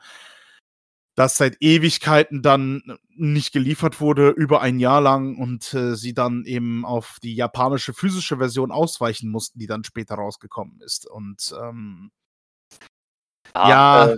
das 1.15 1.35
seit 1.35 1.57
Ewigkeiten 1.61 2.41
dann 2.41 2.97
nicht 3.09 3.51
geliefert 3.51 3.99
wurde, 3.99 4.29
über 4.29 4.61
ein 4.61 4.79
Jahr 4.79 5.01
lang 5.01 5.35
und 5.35 5.73
äh, 5.73 5.95
sie 5.95 6.13
dann 6.13 6.45
eben 6.45 6.85
auf 6.85 7.17
die 7.21 7.35
japanische 7.35 7.93
physische 7.93 8.37
Version 8.37 8.71
ausweichen 8.71 9.29
mussten, 9.29 9.59
die 9.59 9.67
dann 9.67 9.83
später 9.83 10.15
rausgekommen 10.15 10.79
ist. 10.81 11.05
Und 11.05 11.53
ähm, 11.59 12.11
ja, 13.55 13.69
ja 13.69 14.11
äh, 14.13 14.17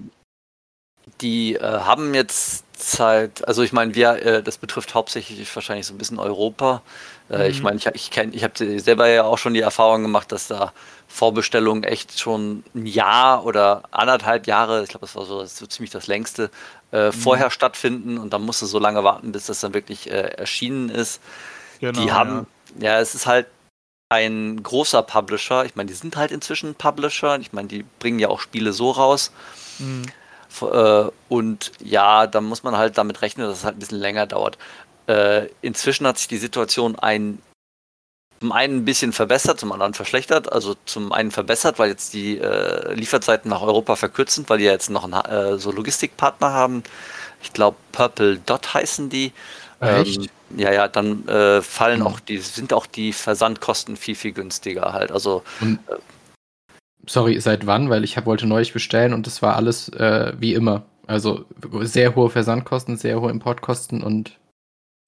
die 1.21 1.55
äh, 1.55 1.61
haben 1.61 2.13
jetzt 2.13 2.65
Zeit, 2.79 3.47
also 3.47 3.61
ich 3.61 3.73
meine, 3.73 3.93
wir, 3.93 4.25
äh, 4.25 4.43
das 4.43 4.57
betrifft 4.57 4.95
hauptsächlich 4.95 5.53
wahrscheinlich 5.55 5.85
so 5.85 5.93
ein 5.93 5.97
bisschen 5.97 6.17
Europa. 6.17 6.81
Äh, 7.29 7.37
mhm. 7.37 7.51
Ich 7.51 7.61
meine, 7.61 7.77
ich, 7.77 7.85
ich 7.87 8.17
ich 8.17 8.43
habe 8.43 8.79
selber 8.79 9.07
ja 9.07 9.23
auch 9.23 9.37
schon 9.37 9.53
die 9.53 9.59
Erfahrung 9.59 10.01
gemacht, 10.01 10.31
dass 10.31 10.47
da 10.47 10.73
Vorbestellungen 11.07 11.83
echt 11.83 12.19
schon 12.19 12.63
ein 12.73 12.85
Jahr 12.85 13.45
oder 13.45 13.83
anderthalb 13.91 14.47
Jahre, 14.47 14.83
ich 14.83 14.89
glaube, 14.89 15.05
das 15.05 15.15
war 15.15 15.25
so, 15.25 15.43
so 15.45 15.65
ziemlich 15.65 15.91
das 15.91 16.07
längste, 16.07 16.49
äh, 16.91 17.07
mhm. 17.07 17.13
vorher 17.13 17.51
stattfinden 17.51 18.17
und 18.17 18.31
dann 18.31 18.43
musst 18.43 18.61
du 18.61 18.65
so 18.65 18.79
lange 18.79 19.03
warten, 19.03 19.31
bis 19.31 19.47
das 19.47 19.59
dann 19.59 19.73
wirklich 19.73 20.09
äh, 20.09 20.31
erschienen 20.37 20.89
ist. 20.89 21.21
Genau, 21.79 21.99
die 21.99 22.11
haben, 22.11 22.47
ja. 22.79 22.93
ja, 22.93 22.99
es 22.99 23.13
ist 23.13 23.27
halt 23.27 23.47
ein 24.09 24.63
großer 24.63 25.03
Publisher. 25.03 25.65
Ich 25.65 25.75
meine, 25.75 25.87
die 25.87 25.93
sind 25.93 26.17
halt 26.17 26.31
inzwischen 26.31 26.73
Publisher. 26.75 27.37
Ich 27.39 27.53
meine, 27.53 27.67
die 27.67 27.85
bringen 27.99 28.19
ja 28.19 28.29
auch 28.29 28.39
Spiele 28.39 28.73
so 28.73 28.91
raus. 28.91 29.31
Mhm. 29.77 30.07
Äh, 30.61 31.09
und 31.29 31.71
ja, 31.83 32.27
da 32.27 32.41
muss 32.41 32.63
man 32.63 32.77
halt 32.77 32.97
damit 32.97 33.21
rechnen, 33.21 33.47
dass 33.47 33.59
es 33.59 33.63
halt 33.63 33.77
ein 33.77 33.79
bisschen 33.79 33.99
länger 33.99 34.25
dauert. 34.27 34.57
Äh, 35.07 35.47
inzwischen 35.61 36.05
hat 36.07 36.17
sich 36.17 36.27
die 36.27 36.37
Situation 36.37 36.97
ein, 36.97 37.41
zum 38.39 38.51
einen 38.51 38.77
ein 38.77 38.85
bisschen 38.85 39.11
verbessert, 39.13 39.59
zum 39.59 39.71
anderen 39.71 39.93
verschlechtert. 39.93 40.51
Also 40.51 40.75
zum 40.85 41.11
einen 41.11 41.31
verbessert, 41.31 41.79
weil 41.79 41.89
jetzt 41.89 42.13
die 42.13 42.37
äh, 42.37 42.93
Lieferzeiten 42.93 43.49
nach 43.49 43.61
Europa 43.61 43.95
verkürzen, 43.95 44.45
weil 44.47 44.59
die 44.59 44.65
ja 44.65 44.71
jetzt 44.71 44.89
noch 44.89 45.03
einen, 45.03 45.59
so 45.59 45.71
Logistikpartner 45.71 46.51
haben. 46.51 46.83
Ich 47.41 47.53
glaube, 47.53 47.77
Purple 47.91 48.37
Dot 48.45 48.73
heißen 48.73 49.09
die. 49.09 49.33
Echt? 49.79 50.17
Ähm, 50.17 50.29
ja, 50.57 50.71
ja, 50.73 50.87
dann 50.87 51.27
äh, 51.27 51.61
fallen 51.61 51.99
mhm. 51.99 52.07
auch 52.07 52.19
die, 52.19 52.39
sind 52.39 52.73
auch 52.73 52.85
die 52.85 53.13
Versandkosten 53.13 53.97
viel, 53.97 54.15
viel 54.15 54.31
günstiger 54.31 54.93
halt. 54.93 55.11
Also 55.11 55.43
und, 55.61 55.79
Sorry, 57.09 57.39
seit 57.39 57.65
wann? 57.65 57.89
Weil 57.89 58.03
ich 58.03 58.17
hab, 58.17 58.27
wollte 58.27 58.45
neulich 58.45 58.71
bestellen 58.71 59.13
und 59.13 59.25
das 59.25 59.41
war 59.41 59.55
alles 59.55 59.89
äh, 59.89 60.33
wie 60.37 60.53
immer. 60.53 60.83
Also 61.07 61.45
sehr 61.81 62.15
hohe 62.15 62.29
Versandkosten, 62.29 62.97
sehr 62.97 63.19
hohe 63.19 63.31
Importkosten 63.31 64.03
und 64.03 64.37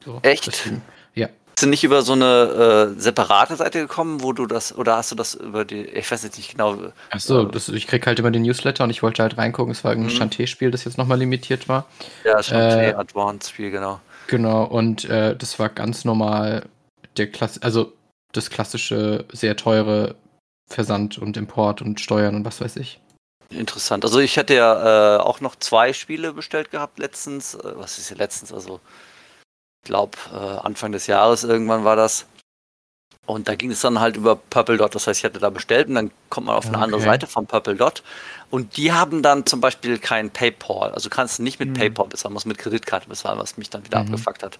so. 0.03 0.17
Echt? 0.23 0.47
Deswegen, 0.47 0.81
ja. 1.13 1.27
Bist 1.27 1.61
du 1.61 1.67
nicht 1.67 1.83
über 1.83 2.01
so 2.01 2.13
eine 2.13 2.95
äh, 2.95 2.99
separate 2.99 3.55
Seite 3.55 3.81
gekommen, 3.81 4.23
wo 4.23 4.33
du 4.33 4.47
das, 4.47 4.75
oder 4.75 4.97
hast 4.97 5.11
du 5.11 5.15
das 5.15 5.35
über 5.35 5.63
die, 5.63 5.83
ich 5.83 6.09
weiß 6.09 6.23
jetzt 6.23 6.37
nicht 6.37 6.53
genau. 6.53 6.75
Achso, 7.11 7.47
äh, 7.47 7.75
ich 7.75 7.85
krieg 7.85 8.07
halt 8.07 8.17
immer 8.17 8.31
den 8.31 8.41
Newsletter 8.41 8.83
und 8.85 8.89
ich 8.89 9.03
wollte 9.03 9.21
halt 9.21 9.37
reingucken, 9.37 9.71
es 9.71 9.83
war 9.83 9.91
irgendein 9.91 10.15
mhm. 10.15 10.23
Chanté-Spiel, 10.23 10.71
das 10.71 10.85
jetzt 10.85 10.97
nochmal 10.97 11.19
limitiert 11.19 11.69
war. 11.69 11.85
Ja, 12.23 12.39
Chanté 12.39 12.89
äh, 12.89 12.93
Advanced-Spiel, 12.93 13.69
genau. 13.69 13.99
Genau, 14.25 14.63
und 14.63 15.05
äh, 15.05 15.35
das 15.35 15.59
war 15.59 15.69
ganz 15.69 16.03
normal 16.03 16.65
der 17.17 17.27
Klasse, 17.27 17.61
also 17.61 17.93
das 18.31 18.49
klassische, 18.49 19.25
sehr 19.31 19.55
teure 19.55 20.15
Versand 20.71 21.17
und 21.17 21.37
Import 21.37 21.81
und 21.81 21.99
Steuern 21.99 22.35
und 22.35 22.45
was 22.45 22.61
weiß 22.61 22.77
ich. 22.77 22.99
interessant. 23.49 24.05
Also 24.05 24.19
ich 24.19 24.37
hatte 24.37 24.55
ja 24.55 25.17
äh, 25.17 25.19
auch 25.19 25.41
noch 25.41 25.55
zwei 25.57 25.93
Spiele 25.93 26.33
bestellt 26.33 26.71
gehabt 26.71 26.99
letztens. 26.99 27.55
Äh, 27.55 27.73
was 27.75 27.97
ist 27.97 28.09
ja 28.09 28.15
letztens? 28.15 28.53
Also 28.53 28.79
ich 29.83 29.87
glaube 29.87 30.17
äh, 30.33 30.37
Anfang 30.37 30.91
des 30.91 31.07
Jahres 31.07 31.43
irgendwann 31.43 31.83
war 31.83 31.95
das. 31.95 32.25
Und 33.27 33.47
da 33.47 33.55
ging 33.55 33.71
es 33.71 33.81
dann 33.81 33.99
halt 33.99 34.17
über 34.17 34.35
Purple 34.35 34.77
Dot. 34.77 34.95
Das 34.95 35.07
heißt, 35.07 35.19
ich 35.19 35.25
hatte 35.25 35.39
da 35.39 35.49
bestellt 35.49 35.87
und 35.87 35.95
dann 35.95 36.11
kommt 36.29 36.47
man 36.47 36.55
auf 36.55 36.65
eine 36.65 36.75
okay. 36.75 36.83
andere 36.83 37.01
Seite 37.01 37.27
von 37.27 37.45
Purple 37.45 37.75
Dot. 37.75 38.03
Und 38.49 38.77
die 38.77 38.91
haben 38.91 39.21
dann 39.21 39.45
zum 39.45 39.61
Beispiel 39.61 39.99
kein 39.99 40.31
PayPal. 40.31 40.91
Also 40.91 41.09
kannst 41.09 41.39
du 41.39 41.43
nicht 41.43 41.59
mit 41.59 41.69
mhm. 41.69 41.73
PayPal 41.73 42.07
bezahlen, 42.07 42.33
musst 42.33 42.47
mit 42.47 42.57
Kreditkarte 42.57 43.07
bezahlen, 43.07 43.39
was 43.39 43.57
mich 43.57 43.69
dann 43.69 43.85
wieder 43.85 43.99
mhm. 43.99 44.07
abgefuckt 44.07 44.43
hat. 44.43 44.59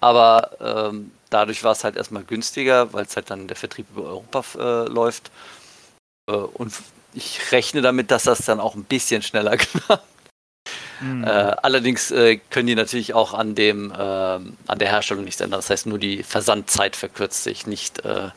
Aber 0.00 0.50
ähm, 0.60 1.12
dadurch 1.30 1.64
war 1.64 1.72
es 1.72 1.84
halt 1.84 1.96
erstmal 1.96 2.24
günstiger, 2.24 2.92
weil 2.92 3.06
es 3.06 3.16
halt 3.16 3.30
dann 3.30 3.46
der 3.46 3.56
Vertrieb 3.56 3.86
über 3.94 4.04
Europa 4.04 4.44
äh, 4.58 4.88
läuft. 4.88 5.30
Äh, 6.28 6.34
und 6.34 6.72
ich 7.14 7.52
rechne 7.52 7.82
damit, 7.82 8.10
dass 8.10 8.24
das 8.24 8.44
dann 8.44 8.60
auch 8.60 8.74
ein 8.74 8.84
bisschen 8.84 9.22
schneller 9.22 9.56
klappt. 9.56 10.04
Mhm. 11.00 11.24
Äh, 11.24 11.28
allerdings 11.28 12.10
äh, 12.10 12.36
können 12.50 12.66
die 12.66 12.74
natürlich 12.74 13.14
auch 13.14 13.32
an 13.32 13.54
dem 13.54 13.90
äh, 13.90 13.94
an 13.96 14.78
der 14.78 14.88
Herstellung 14.88 15.24
nichts 15.24 15.40
ändern. 15.40 15.58
Das 15.58 15.70
heißt, 15.70 15.86
nur 15.86 15.98
die 15.98 16.22
Versandzeit 16.22 16.94
verkürzt 16.94 17.42
sich, 17.42 17.66
nicht 17.66 18.04
äh, 18.04 18.28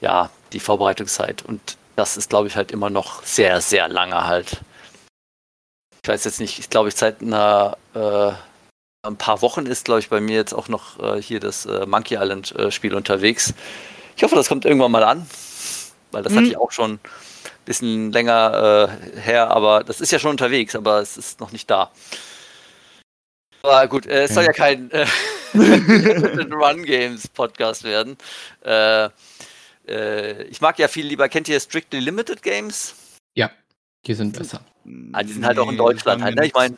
ja 0.00 0.30
die 0.52 0.60
Vorbereitungszeit. 0.60 1.42
Und 1.42 1.76
das 1.96 2.16
ist, 2.16 2.30
glaube 2.30 2.48
ich, 2.48 2.56
halt 2.56 2.72
immer 2.72 2.88
noch 2.88 3.22
sehr, 3.24 3.60
sehr 3.60 3.88
lange 3.88 4.26
halt. 4.26 4.60
Ich 6.02 6.08
weiß 6.08 6.24
jetzt 6.24 6.40
nicht, 6.40 6.58
ich 6.58 6.70
glaube, 6.70 6.88
ich 6.88 6.96
seit 6.96 7.20
einer 7.20 7.76
äh, 7.94 8.32
ein 9.02 9.16
paar 9.16 9.42
Wochen 9.42 9.66
ist, 9.66 9.84
glaube 9.84 10.00
ich, 10.00 10.08
bei 10.08 10.20
mir 10.20 10.36
jetzt 10.36 10.52
auch 10.52 10.68
noch 10.68 10.98
äh, 11.00 11.20
hier 11.20 11.40
das 11.40 11.66
Monkey 11.86 12.14
Island 12.14 12.54
Spiel 12.70 12.94
unterwegs. 12.94 13.52
Ich 14.16 14.22
hoffe, 14.22 14.36
das 14.36 14.48
kommt 14.48 14.64
irgendwann 14.64 14.92
mal 14.92 15.02
an, 15.02 15.26
weil 16.12 16.22
das 16.22 16.32
mhm. 16.32 16.36
hatte 16.36 16.46
ich 16.48 16.56
auch 16.56 16.70
schon 16.70 17.00
bisschen 17.64 18.12
länger 18.12 18.88
äh, 19.14 19.20
her, 19.20 19.50
aber 19.50 19.84
das 19.84 20.00
ist 20.00 20.12
ja 20.12 20.18
schon 20.18 20.32
unterwegs, 20.32 20.74
aber 20.74 21.00
es 21.00 21.16
ist 21.16 21.40
noch 21.40 21.52
nicht 21.52 21.70
da. 21.70 21.90
Aber 23.62 23.86
gut, 23.86 24.06
äh, 24.06 24.24
es 24.24 24.34
soll 24.34 24.44
ja 24.44 24.52
kein 24.52 24.90
äh, 24.90 25.06
Run 25.54 26.84
Games 26.84 27.28
Podcast 27.28 27.84
werden. 27.84 28.16
Äh, 28.64 29.08
äh, 29.86 30.42
ich 30.44 30.60
mag 30.60 30.78
ja 30.78 30.88
viel 30.88 31.06
lieber, 31.06 31.28
kennt 31.28 31.48
ihr 31.48 31.60
Strictly 31.60 32.00
Limited 32.00 32.42
Games? 32.42 32.94
Ja, 33.34 33.50
die 34.06 34.14
sind 34.14 34.36
besser. 34.36 34.60
Ah, 35.12 35.22
die 35.22 35.32
sind 35.32 35.46
halt 35.46 35.58
auch 35.58 35.70
in 35.70 35.76
Deutschland 35.76 36.22
halt, 36.22 36.34
ne? 36.34 36.46
Ich 36.46 36.54
meine, 36.54 36.76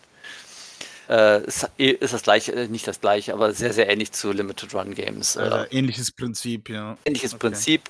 äh, 1.08 1.44
ist, 1.44 1.68
ist, 1.76 2.14
das 2.14 2.22
gleiche, 2.22 2.52
äh, 2.52 2.68
nicht 2.68 2.86
das 2.86 3.00
gleiche, 3.00 3.32
aber 3.32 3.52
sehr, 3.52 3.72
sehr 3.72 3.88
ähnlich 3.88 4.12
zu 4.12 4.32
Limited 4.32 4.74
Run 4.74 4.94
Games. 4.94 5.36
Äh, 5.36 5.66
ähnliches 5.70 6.12
Prinzip, 6.12 6.68
ja. 6.68 6.96
Ähnliches 7.04 7.34
okay. 7.34 7.48
Prinzip. 7.48 7.82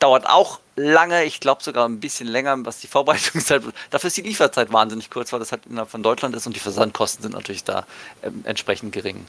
Dauert 0.00 0.26
auch 0.26 0.60
lange, 0.76 1.24
ich 1.24 1.40
glaube 1.40 1.62
sogar 1.62 1.88
ein 1.88 2.00
bisschen 2.00 2.26
länger, 2.26 2.56
was 2.64 2.80
die 2.80 2.88
Vorbereitungszeit. 2.88 3.62
Dafür 3.90 4.08
ist 4.08 4.16
die 4.16 4.22
Lieferzeit 4.22 4.72
wahnsinnig 4.72 5.10
kurz, 5.10 5.32
weil 5.32 5.38
das 5.38 5.52
halt 5.52 5.66
innerhalb 5.66 5.90
von 5.90 6.02
Deutschland 6.02 6.34
ist 6.34 6.46
und 6.46 6.56
die 6.56 6.60
Versandkosten 6.60 7.22
sind 7.22 7.32
natürlich 7.32 7.64
da 7.64 7.86
ähm, 8.22 8.42
entsprechend 8.44 8.92
gering. 8.92 9.24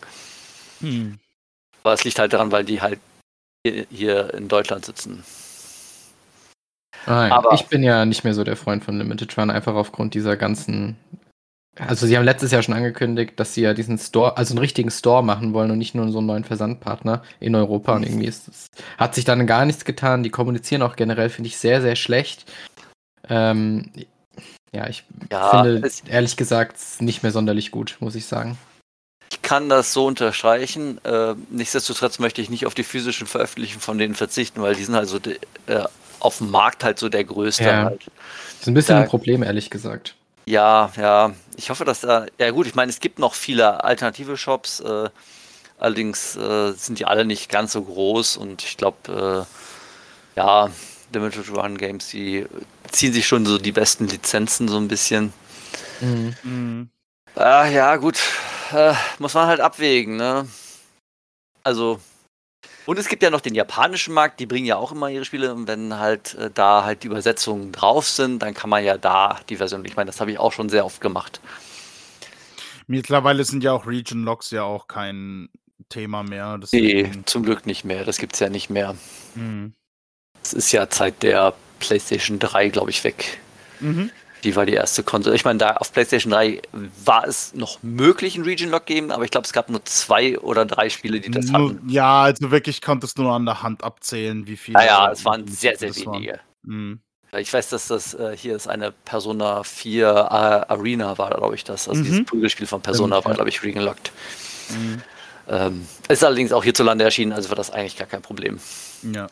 Hm. 0.81 1.19
Aber 1.83 1.93
es 1.93 2.03
liegt 2.03 2.17
halt 2.17 2.33
daran, 2.33 2.51
weil 2.51 2.65
die 2.65 2.81
halt 2.81 2.99
hier, 3.65 3.85
hier 3.91 4.33
in 4.33 4.47
Deutschland 4.47 4.85
sitzen. 4.85 5.23
Nein, 7.05 7.31
Aber 7.31 7.53
ich 7.53 7.67
bin 7.67 7.83
ja 7.83 8.05
nicht 8.05 8.23
mehr 8.23 8.33
so 8.33 8.43
der 8.43 8.55
Freund 8.55 8.83
von 8.83 8.97
Limited 8.97 9.37
Run, 9.37 9.51
einfach 9.51 9.75
aufgrund 9.75 10.13
dieser 10.15 10.37
ganzen 10.37 10.97
also 11.77 12.07
sie 12.07 12.15
haben 12.15 12.23
letztes 12.23 12.51
Jahr 12.51 12.63
schon 12.63 12.73
angekündigt, 12.73 13.33
dass 13.37 13.53
sie 13.53 13.61
ja 13.61 13.73
diesen 13.73 13.97
Store, 13.97 14.37
also 14.37 14.53
einen 14.53 14.59
richtigen 14.59 14.91
Store 14.91 15.23
machen 15.23 15.53
wollen 15.53 15.71
und 15.71 15.77
nicht 15.77 15.93
nur 15.93 16.09
so 16.09 16.19
einen 16.19 16.27
neuen 16.27 16.43
Versandpartner 16.45 17.21
in 17.39 17.53
Europa. 17.53 17.95
Und 17.95 18.03
irgendwie 18.03 18.27
ist 18.27 18.47
das, 18.47 18.67
hat 18.97 19.15
sich 19.15 19.25
dann 19.25 19.45
gar 19.45 19.65
nichts 19.65 19.83
getan. 19.83 20.23
Die 20.23 20.29
kommunizieren 20.29 20.81
auch 20.81 20.95
generell, 20.95 21.29
finde 21.29 21.49
ich, 21.49 21.57
sehr, 21.57 21.81
sehr 21.81 21.97
schlecht. 21.97 22.51
Ähm, 23.27 23.91
ja, 24.71 24.87
ich 24.87 25.03
ja, 25.31 25.49
finde 25.49 25.89
ehrlich 26.07 26.37
gesagt 26.37 26.77
nicht 26.99 27.23
mehr 27.23 27.31
sonderlich 27.31 27.71
gut, 27.71 27.97
muss 27.99 28.15
ich 28.15 28.25
sagen. 28.25 28.57
Ich 29.31 29.41
kann 29.41 29.67
das 29.67 29.91
so 29.91 30.05
unterstreichen. 30.05 31.03
Äh, 31.03 31.35
nichtsdestotrotz 31.49 32.19
möchte 32.19 32.41
ich 32.41 32.49
nicht 32.49 32.65
auf 32.65 32.73
die 32.73 32.83
physischen 32.83 33.27
Veröffentlichungen 33.27 33.81
von 33.81 33.97
denen 33.97 34.15
verzichten, 34.15 34.61
weil 34.61 34.75
die 34.75 34.83
sind 34.83 34.95
halt 34.95 35.09
so 35.09 35.19
de, 35.19 35.39
äh, 35.67 35.83
auf 36.19 36.37
dem 36.37 36.51
Markt 36.51 36.83
halt 36.83 36.99
so 36.99 37.09
der 37.09 37.23
größte. 37.23 37.63
Ja. 37.63 37.83
Halt. 37.85 38.05
Das 38.05 38.61
ist 38.61 38.67
ein 38.67 38.73
bisschen 38.73 38.95
da, 38.95 39.01
ein 39.01 39.09
Problem, 39.09 39.43
ehrlich 39.43 39.69
gesagt. 39.69 40.15
Ja, 40.45 40.91
ja. 40.97 41.33
Ich 41.57 41.69
hoffe, 41.69 41.85
dass 41.85 42.01
da. 42.01 42.27
Ja, 42.39 42.51
gut, 42.51 42.67
ich 42.67 42.75
meine, 42.75 42.89
es 42.89 42.99
gibt 42.99 43.19
noch 43.19 43.33
viele 43.33 43.83
alternative 43.83 44.37
Shops. 44.37 44.79
Äh, 44.79 45.09
allerdings 45.77 46.35
äh, 46.35 46.71
sind 46.73 46.99
die 46.99 47.05
alle 47.05 47.25
nicht 47.25 47.49
ganz 47.49 47.73
so 47.73 47.83
groß 47.83 48.37
und 48.37 48.63
ich 48.63 48.77
glaube, 48.77 49.47
äh, 50.35 50.39
ja, 50.39 50.69
Limited 51.13 51.49
Run 51.49 51.77
Games, 51.77 52.07
die 52.09 52.45
ziehen 52.91 53.13
sich 53.13 53.27
schon 53.27 53.45
so 53.45 53.57
die 53.57 53.71
besten 53.71 54.07
Lizenzen 54.07 54.67
so 54.67 54.77
ein 54.77 54.87
bisschen. 54.87 55.33
Mhm. 56.01 56.35
Mhm. 56.43 56.89
Ah, 57.35 57.67
ja, 57.67 57.95
gut. 57.97 58.17
Äh, 58.71 58.93
muss 59.19 59.33
man 59.33 59.47
halt 59.47 59.59
abwägen, 59.59 60.17
ne? 60.17 60.47
Also, 61.63 61.99
und 62.85 62.99
es 62.99 63.07
gibt 63.07 63.23
ja 63.23 63.29
noch 63.29 63.41
den 63.41 63.55
japanischen 63.55 64.13
Markt, 64.13 64.39
die 64.39 64.45
bringen 64.45 64.65
ja 64.65 64.77
auch 64.77 64.91
immer 64.91 65.09
ihre 65.09 65.25
Spiele 65.25 65.53
und 65.53 65.67
wenn 65.67 65.97
halt 65.97 66.35
äh, 66.35 66.49
da 66.53 66.83
halt 66.83 67.03
die 67.03 67.07
Übersetzungen 67.07 67.71
drauf 67.71 68.07
sind, 68.07 68.39
dann 68.39 68.53
kann 68.53 68.69
man 68.69 68.83
ja 68.83 68.97
da 68.97 69.39
die 69.49 69.57
Version, 69.57 69.83
ich 69.85 69.95
meine, 69.95 70.07
das 70.07 70.21
habe 70.21 70.31
ich 70.31 70.39
auch 70.39 70.51
schon 70.51 70.69
sehr 70.69 70.85
oft 70.85 71.01
gemacht. 71.01 71.41
Mittlerweile 72.87 73.43
sind 73.43 73.63
ja 73.63 73.71
auch 73.71 73.87
Region 73.87 74.23
Locks 74.23 74.51
ja 74.51 74.63
auch 74.63 74.87
kein 74.87 75.49
Thema 75.89 76.23
mehr. 76.23 76.57
Deswegen... 76.59 77.09
Nee, 77.09 77.21
zum 77.25 77.43
Glück 77.43 77.65
nicht 77.65 77.83
mehr. 77.83 78.05
Das 78.05 78.17
gibt 78.17 78.33
es 78.33 78.39
ja 78.39 78.49
nicht 78.49 78.69
mehr. 78.69 78.95
Mhm. 79.33 79.73
Das 80.41 80.53
ist 80.53 80.71
ja 80.71 80.87
seit 80.89 81.23
der 81.23 81.53
PlayStation 81.79 82.37
3, 82.37 82.69
glaube 82.69 82.91
ich, 82.91 83.03
weg. 83.03 83.39
Mhm. 83.79 84.11
Die 84.45 84.55
war 84.55 84.67
die 84.67 84.73
erste 84.73 85.01
Konsole. 85.01 85.35
Ich 85.35 85.43
meine, 85.43 85.57
da 85.57 85.71
auf 85.77 85.91
PlayStation 85.91 86.31
3 86.31 86.61
war 87.03 87.27
es 87.27 87.55
noch 87.55 87.81
möglich, 87.81 88.37
ein 88.37 88.43
Region 88.43 88.69
Lock 88.69 88.85
geben, 88.85 89.11
aber 89.11 89.23
ich 89.23 89.31
glaube, 89.31 89.45
es 89.45 89.53
gab 89.53 89.71
nur 89.71 89.83
zwei 89.85 90.37
oder 90.37 90.65
drei 90.65 90.89
Spiele, 90.89 91.19
die 91.19 91.31
das 91.31 91.47
nur, 91.47 91.71
hatten. 91.71 91.89
Ja, 91.89 92.21
also 92.21 92.51
wirklich 92.51 92.79
konnte 92.83 93.07
es 93.07 93.15
nur 93.15 93.33
an 93.33 93.47
der 93.47 93.63
Hand 93.63 93.83
abzählen, 93.83 94.45
wie 94.45 94.55
viele. 94.55 94.77
Naja, 94.77 95.11
es 95.11 95.25
waren 95.25 95.47
sehr, 95.47 95.75
sehr 95.77 95.95
wenige. 95.95 96.39
Mhm. 96.61 96.99
Ich 97.35 97.51
weiß, 97.51 97.69
dass 97.69 97.87
das 97.87 98.13
äh, 98.13 98.37
hier 98.37 98.55
ist 98.55 98.67
eine 98.67 98.91
Persona 98.91 99.63
4 99.63 100.07
äh, 100.07 100.11
Arena 100.11 101.17
war, 101.17 101.31
glaube 101.31 101.55
ich, 101.55 101.63
das. 101.63 101.89
Also 101.89 102.01
mhm. 102.01 102.05
dieses 102.05 102.25
Prügelspiel 102.25 102.67
von 102.67 102.81
Persona 102.81 103.15
Stimmt, 103.15 103.25
war, 103.25 103.33
glaube 103.33 103.49
ich, 103.49 103.63
Region 103.63 103.83
Locked. 103.83 104.11
Mhm. 104.69 105.01
Ähm, 105.47 105.87
ist 106.07 106.23
allerdings 106.23 106.51
auch 106.51 106.63
hierzulande 106.63 107.03
erschienen, 107.03 107.33
also 107.33 107.49
war 107.49 107.55
das 107.55 107.71
eigentlich 107.71 107.97
gar 107.97 108.07
kein 108.07 108.21
Problem. 108.21 108.59
Ja. 109.01 109.27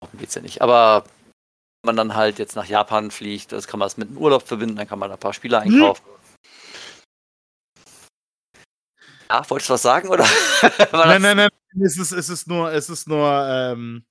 Darum 0.00 0.18
geht's 0.18 0.34
ja 0.34 0.42
nicht. 0.42 0.62
Aber 0.62 1.04
man 1.84 1.96
dann 1.96 2.14
halt 2.14 2.38
jetzt 2.38 2.56
nach 2.56 2.66
Japan 2.66 3.10
fliegt, 3.10 3.52
das 3.52 3.66
kann 3.66 3.78
man 3.78 3.86
es 3.86 3.96
mit 3.96 4.08
einem 4.08 4.18
Urlaub 4.18 4.46
verbinden, 4.46 4.76
dann 4.76 4.88
kann 4.88 4.98
man 4.98 5.10
ein 5.10 5.18
paar 5.18 5.32
Spiele 5.32 5.58
einkaufen. 5.58 6.04
Hm. 6.04 6.12
Ja, 9.30 9.48
wolltest 9.48 9.70
du 9.70 9.74
was 9.74 9.82
sagen 9.82 10.08
oder? 10.08 10.26
nein, 10.92 11.22
nein, 11.22 11.36
nein, 11.36 11.50
es 11.82 11.98
ist, 11.98 12.12
es 12.12 12.28
ist 12.28 12.46
nur, 12.46 12.70
es 12.70 12.90
ist 12.90 13.08
nur, 13.08 13.46
ähm, 13.48 14.04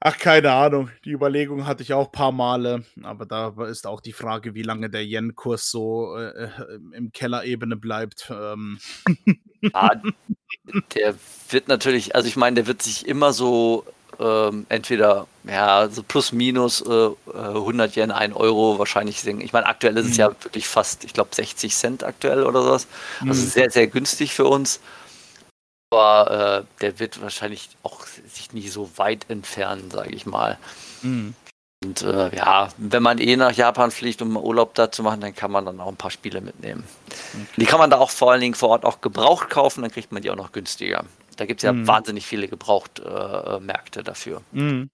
ach, 0.00 0.18
keine 0.18 0.52
Ahnung. 0.52 0.90
Die 1.04 1.12
Überlegung 1.12 1.66
hatte 1.66 1.82
ich 1.82 1.94
auch 1.94 2.06
ein 2.06 2.12
paar 2.12 2.30
Male, 2.30 2.84
aber 3.02 3.24
da 3.24 3.54
ist 3.66 3.86
auch 3.86 4.00
die 4.02 4.12
Frage, 4.12 4.54
wie 4.54 4.62
lange 4.62 4.90
der 4.90 5.04
Yen-Kurs 5.04 5.70
so 5.70 6.14
äh 6.14 6.50
im 6.92 7.10
Kellerebene 7.12 7.76
bleibt. 7.76 8.30
Ähm. 8.30 8.78
Ja, 9.62 9.90
der 10.94 11.14
wird 11.50 11.68
natürlich, 11.68 12.14
also 12.14 12.28
ich 12.28 12.36
meine, 12.36 12.56
der 12.56 12.66
wird 12.66 12.82
sich 12.82 13.08
immer 13.08 13.32
so 13.32 13.84
ähm, 14.20 14.66
entweder 14.68 15.26
ja, 15.44 15.88
so 15.88 16.02
plus 16.02 16.32
minus 16.32 16.82
äh, 16.82 17.10
100 17.34 17.96
äh, 17.96 18.00
Yen, 18.00 18.10
1 18.10 18.34
Euro 18.34 18.78
wahrscheinlich 18.78 19.20
sinken. 19.20 19.42
Ich 19.42 19.52
meine, 19.52 19.66
aktuell 19.66 19.96
ist 19.96 20.06
es 20.06 20.12
mhm. 20.12 20.18
ja 20.18 20.28
wirklich 20.42 20.66
fast, 20.66 21.04
ich 21.04 21.12
glaube, 21.12 21.34
60 21.34 21.74
Cent 21.74 22.04
aktuell 22.04 22.44
oder 22.44 22.62
sowas. 22.62 22.86
Also 23.20 23.42
mhm. 23.42 23.46
Sehr, 23.46 23.70
sehr 23.70 23.86
günstig 23.86 24.34
für 24.34 24.46
uns. 24.46 24.80
Aber 25.90 26.64
äh, 26.64 26.80
der 26.80 26.98
wird 26.98 27.22
wahrscheinlich 27.22 27.70
auch 27.82 28.06
sich 28.06 28.52
nie 28.52 28.68
so 28.68 28.90
weit 28.96 29.26
entfernen, 29.28 29.90
sage 29.90 30.10
ich 30.10 30.26
mal. 30.26 30.58
Mhm. 31.02 31.34
Und 31.84 32.02
äh, 32.02 32.34
ja, 32.34 32.68
wenn 32.78 33.02
man 33.02 33.18
eh 33.18 33.36
nach 33.36 33.52
Japan 33.52 33.90
fliegt, 33.90 34.22
um 34.22 34.36
Urlaub 34.36 34.74
da 34.74 34.90
zu 34.90 35.02
machen, 35.02 35.20
dann 35.20 35.34
kann 35.34 35.52
man 35.52 35.64
dann 35.64 35.78
auch 35.78 35.88
ein 35.88 35.96
paar 35.96 36.10
Spiele 36.10 36.40
mitnehmen. 36.40 36.84
Okay. 37.08 37.46
Die 37.56 37.66
kann 37.66 37.78
man 37.78 37.90
da 37.90 37.98
auch 37.98 38.10
vor 38.10 38.32
allen 38.32 38.40
Dingen 38.40 38.54
vor 38.54 38.70
Ort 38.70 38.84
auch 38.84 39.00
gebraucht 39.00 39.50
kaufen, 39.50 39.82
dann 39.82 39.90
kriegt 39.90 40.10
man 40.10 40.22
die 40.22 40.30
auch 40.30 40.36
noch 40.36 40.52
günstiger. 40.52 41.04
Da 41.36 41.46
gibt 41.46 41.60
es 41.60 41.64
ja 41.64 41.72
mhm. 41.72 41.86
wahnsinnig 41.86 42.26
viele 42.26 42.48
Gebrauchtmärkte 42.48 44.00
äh, 44.00 44.02
dafür. 44.02 44.42
Mhm. 44.52 44.90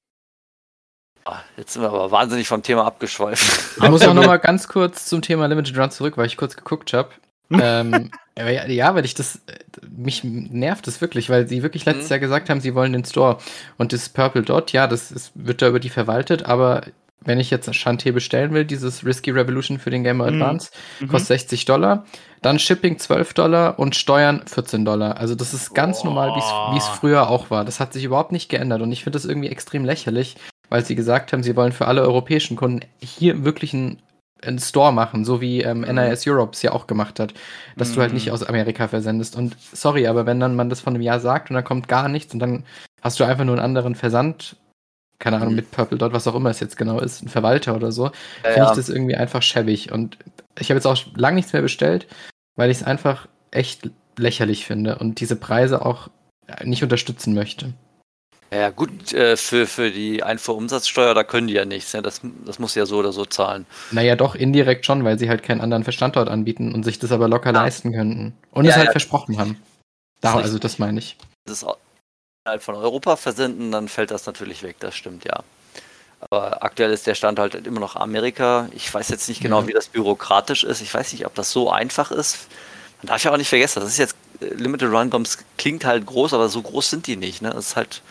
Ah, 1.25 1.41
jetzt 1.57 1.75
sind 1.75 1.83
wir 1.83 1.89
aber 1.89 2.11
wahnsinnig 2.11 2.49
vom 2.49 2.63
Thema 2.63 2.85
abgeschweift. 2.85 3.77
Ich 3.81 3.89
muss 3.89 4.03
auch 4.03 4.15
nochmal 4.15 4.39
ganz 4.41 4.67
kurz 4.67 5.07
zum 5.07 5.23
Thema 5.23 5.47
Limited 5.47 5.79
Run 5.79 5.91
zurück, 5.91 6.17
weil 6.17 6.27
ich 6.27 6.37
kurz 6.37 6.57
geguckt 6.57 6.93
habe. 6.93 7.11
ähm, 7.51 8.11
ja, 8.37 8.95
weil 8.95 9.05
ich 9.05 9.15
das, 9.15 9.41
mich 9.89 10.25
nervt 10.25 10.87
das 10.87 11.01
wirklich, 11.01 11.31
weil 11.31 11.47
sie 11.47 11.63
wirklich 11.63 11.85
letztes 11.85 12.07
mhm. 12.07 12.15
Jahr 12.15 12.19
gesagt 12.19 12.51
haben, 12.51 12.61
sie 12.61 12.75
wollen 12.75 12.93
den 12.93 13.05
Store. 13.05 13.39
Und 13.79 13.93
das 13.93 14.09
Purple 14.09 14.43
Dot, 14.43 14.73
ja, 14.73 14.89
das 14.89 15.13
ist, 15.13 15.31
wird 15.35 15.63
da 15.63 15.69
über 15.69 15.81
die 15.81 15.91
verwaltet, 15.91 16.45
aber 16.45 16.83
wenn 17.25 17.41
ich 17.41 17.51
jetzt 17.51 17.73
Shantae 17.75 18.13
bestellen 18.13 18.53
will, 18.53 18.65
dieses 18.65 19.05
Risky 19.05 19.31
Revolution 19.31 19.79
für 19.79 19.91
den 19.91 20.05
Game 20.05 20.19
Boy 20.19 20.31
mhm. 20.31 20.43
Advance, 20.43 20.71
mhm. 21.01 21.09
kostet 21.09 21.29
60 21.29 21.65
Dollar. 21.65 22.05
Dann 22.41 22.59
Shipping 22.59 22.99
12 22.99 23.35
Dollar 23.35 23.79
und 23.79 23.95
Steuern 23.95 24.43
14 24.47 24.85
Dollar. 24.85 25.19
Also 25.19 25.35
das 25.35 25.55
ist 25.55 25.75
ganz 25.75 26.01
oh. 26.03 26.07
normal, 26.07 26.35
wie 26.35 26.77
es 26.77 26.89
früher 26.89 27.29
auch 27.29 27.51
war. 27.51 27.65
Das 27.65 27.81
hat 27.81 27.93
sich 27.93 28.05
überhaupt 28.05 28.33
nicht 28.33 28.49
geändert 28.49 28.83
und 28.83 28.91
ich 28.93 29.05
finde 29.05 29.17
das 29.17 29.25
irgendwie 29.25 29.49
extrem 29.49 29.85
lächerlich, 29.85 30.37
weil 30.69 30.85
sie 30.85 30.95
gesagt 30.95 31.33
haben, 31.33 31.43
sie 31.43 31.57
wollen 31.57 31.73
für 31.73 31.87
alle 31.87 32.03
europäischen 32.03 32.57
Kunden 32.57 32.81
hier 33.01 33.45
wirklich 33.45 33.75
einen 33.75 33.99
einen 34.45 34.59
Store 34.59 34.93
machen, 34.93 35.25
so 35.25 35.41
wie 35.41 35.63
ähm, 35.63 35.81
Mhm. 35.81 35.95
NIS 35.95 36.27
Europe 36.27 36.53
es 36.55 36.63
ja 36.63 36.73
auch 36.73 36.87
gemacht 36.87 37.21
hat, 37.21 37.33
dass 37.77 37.93
du 37.93 38.01
halt 38.01 38.13
nicht 38.13 38.27
Mhm. 38.27 38.33
aus 38.33 38.43
Amerika 38.43 38.89
versendest. 38.89 39.37
Und 39.37 39.57
sorry, 39.73 40.07
aber 40.07 40.27
wenn 40.27 40.41
dann 40.41 40.57
man 40.57 40.69
das 40.69 40.81
von 40.81 40.95
einem 40.95 41.03
Jahr 41.03 41.21
sagt 41.21 41.51
und 41.51 41.55
dann 41.55 41.63
kommt 41.65 41.89
gar 41.89 42.09
nichts 42.09 42.35
und 42.35 42.41
dann 42.41 42.65
hast 43.03 43.21
du 43.21 43.25
einfach 43.25 43.45
nur 43.45 43.55
einen 43.55 43.65
anderen 43.65 43.95
Versand, 43.95 44.57
keine 45.23 45.37
Ahnung, 45.37 45.51
Mhm. 45.51 45.57
mit 45.57 45.71
Purple 45.71 45.97
Dot, 45.99 46.13
was 46.13 46.27
auch 46.27 46.35
immer 46.35 46.51
es 46.51 46.61
jetzt 46.61 46.77
genau 46.77 46.99
ist, 47.01 47.23
ein 47.23 47.29
Verwalter 47.29 47.75
oder 47.77 47.93
so, 47.93 48.07
Ja, 48.45 48.51
finde 48.53 48.69
ich 48.71 48.77
das 48.77 48.89
irgendwie 48.89 49.15
einfach 49.15 49.41
schäbig. 49.43 49.93
Und 49.93 50.19
ich 50.59 50.69
habe 50.71 50.77
jetzt 50.79 50.87
auch 50.87 50.99
lange 51.17 51.37
nichts 51.37 51.53
mehr 51.53 51.63
bestellt, 51.63 52.07
weil 52.57 52.71
ich 52.71 52.79
es 52.79 52.83
einfach 52.83 53.29
echt 53.53 53.89
lächerlich 54.19 54.67
finde 54.67 54.99
und 54.99 55.21
diese 55.21 55.37
Preise 55.37 55.85
auch 55.87 56.09
nicht 56.65 56.83
unterstützen 56.83 57.35
möchte. 57.35 57.73
Ja, 58.53 58.69
gut, 58.69 59.15
äh, 59.15 59.37
für, 59.39 59.67
für 59.67 59.91
die 59.91 60.23
Einfuhrumsatzsteuer, 60.23 61.15
da 61.15 61.25
können 61.25 61.47
die 61.47 61.55
ja 61.55 61.65
nichts. 61.65 61.95
Ne? 61.95 62.03
Das, 62.03 62.21
das 62.45 62.59
muss 62.59 62.75
ja 62.75 62.85
so 62.85 62.99
oder 62.99 63.13
so 63.13 63.25
zahlen. 63.25 63.65
Naja, 63.93 64.15
doch, 64.17 64.35
indirekt 64.35 64.85
schon, 64.85 65.05
weil 65.05 65.19
sie 65.19 65.31
halt 65.31 65.43
keinen 65.43 65.63
anderen 65.63 65.91
Standort 65.91 66.29
anbieten 66.29 66.75
und 66.75 66.83
sich 66.85 66.99
das 66.99 67.13
aber 67.13 67.29
locker 67.29 67.53
Ja. 67.55 67.63
leisten 67.63 67.93
könnten. 67.95 68.35
Und 68.51 68.65
Ja, 68.67 68.73
es 68.73 68.77
halt 68.77 68.87
ja. 68.89 68.93
versprochen 68.93 69.39
haben. 69.39 69.57
Da, 70.21 70.35
also 70.35 70.59
das 70.59 70.79
meine 70.79 70.99
ich. 70.99 71.17
Das 71.47 71.63
ist 71.63 71.67
innerhalb 72.45 72.63
von 72.63 72.75
Europa 72.75 73.17
versenden, 73.17 73.71
dann 73.71 73.89
fällt 73.89 74.11
das 74.11 74.27
natürlich 74.27 74.63
weg, 74.63 74.77
das 74.81 74.97
stimmt, 74.97 75.25
ja. 75.25 75.45
Aber 76.21 76.63
aktuell 76.63 76.93
ist 76.93 77.07
der 77.07 77.15
Stand 77.15 77.39
halt 77.39 77.55
immer 77.67 77.81
noch 77.81 77.97
Amerika. 77.97 78.69
Ich 78.73 78.93
weiß 78.93 79.09
jetzt 79.09 79.29
nicht 79.29 79.41
genau, 79.41 79.67
wie 79.67 79.73
das 79.73 79.89
bürokratisch 79.89 80.63
ist. 80.63 80.81
Ich 80.81 80.93
weiß 80.93 81.13
nicht, 81.13 81.27
ob 81.27 81.35
das 81.35 81.51
so 81.51 81.71
einfach 81.71 82.13
ist. 82.13 82.47
Man 83.03 83.09
darf 83.09 83.25
ja 83.25 83.33
auch 83.33 83.37
nicht 83.37 83.49
vergessen, 83.49 83.81
das 83.81 83.91
ist 83.91 83.99
jetzt 83.99 84.17
äh, 84.41 84.47
Limited 84.55 84.91
Run 84.91 85.11
Bombs 85.11 85.39
klingt 85.57 85.85
halt 85.85 86.07
groß, 86.07 86.35
aber 86.35 86.49
so 86.49 86.63
groß 86.63 86.91
sind 86.91 87.07
die 87.07 87.17
nicht. 87.17 87.43
Ne? 87.43 87.51
Das 87.51 87.69
ist 87.69 87.77
halt, 87.77 88.03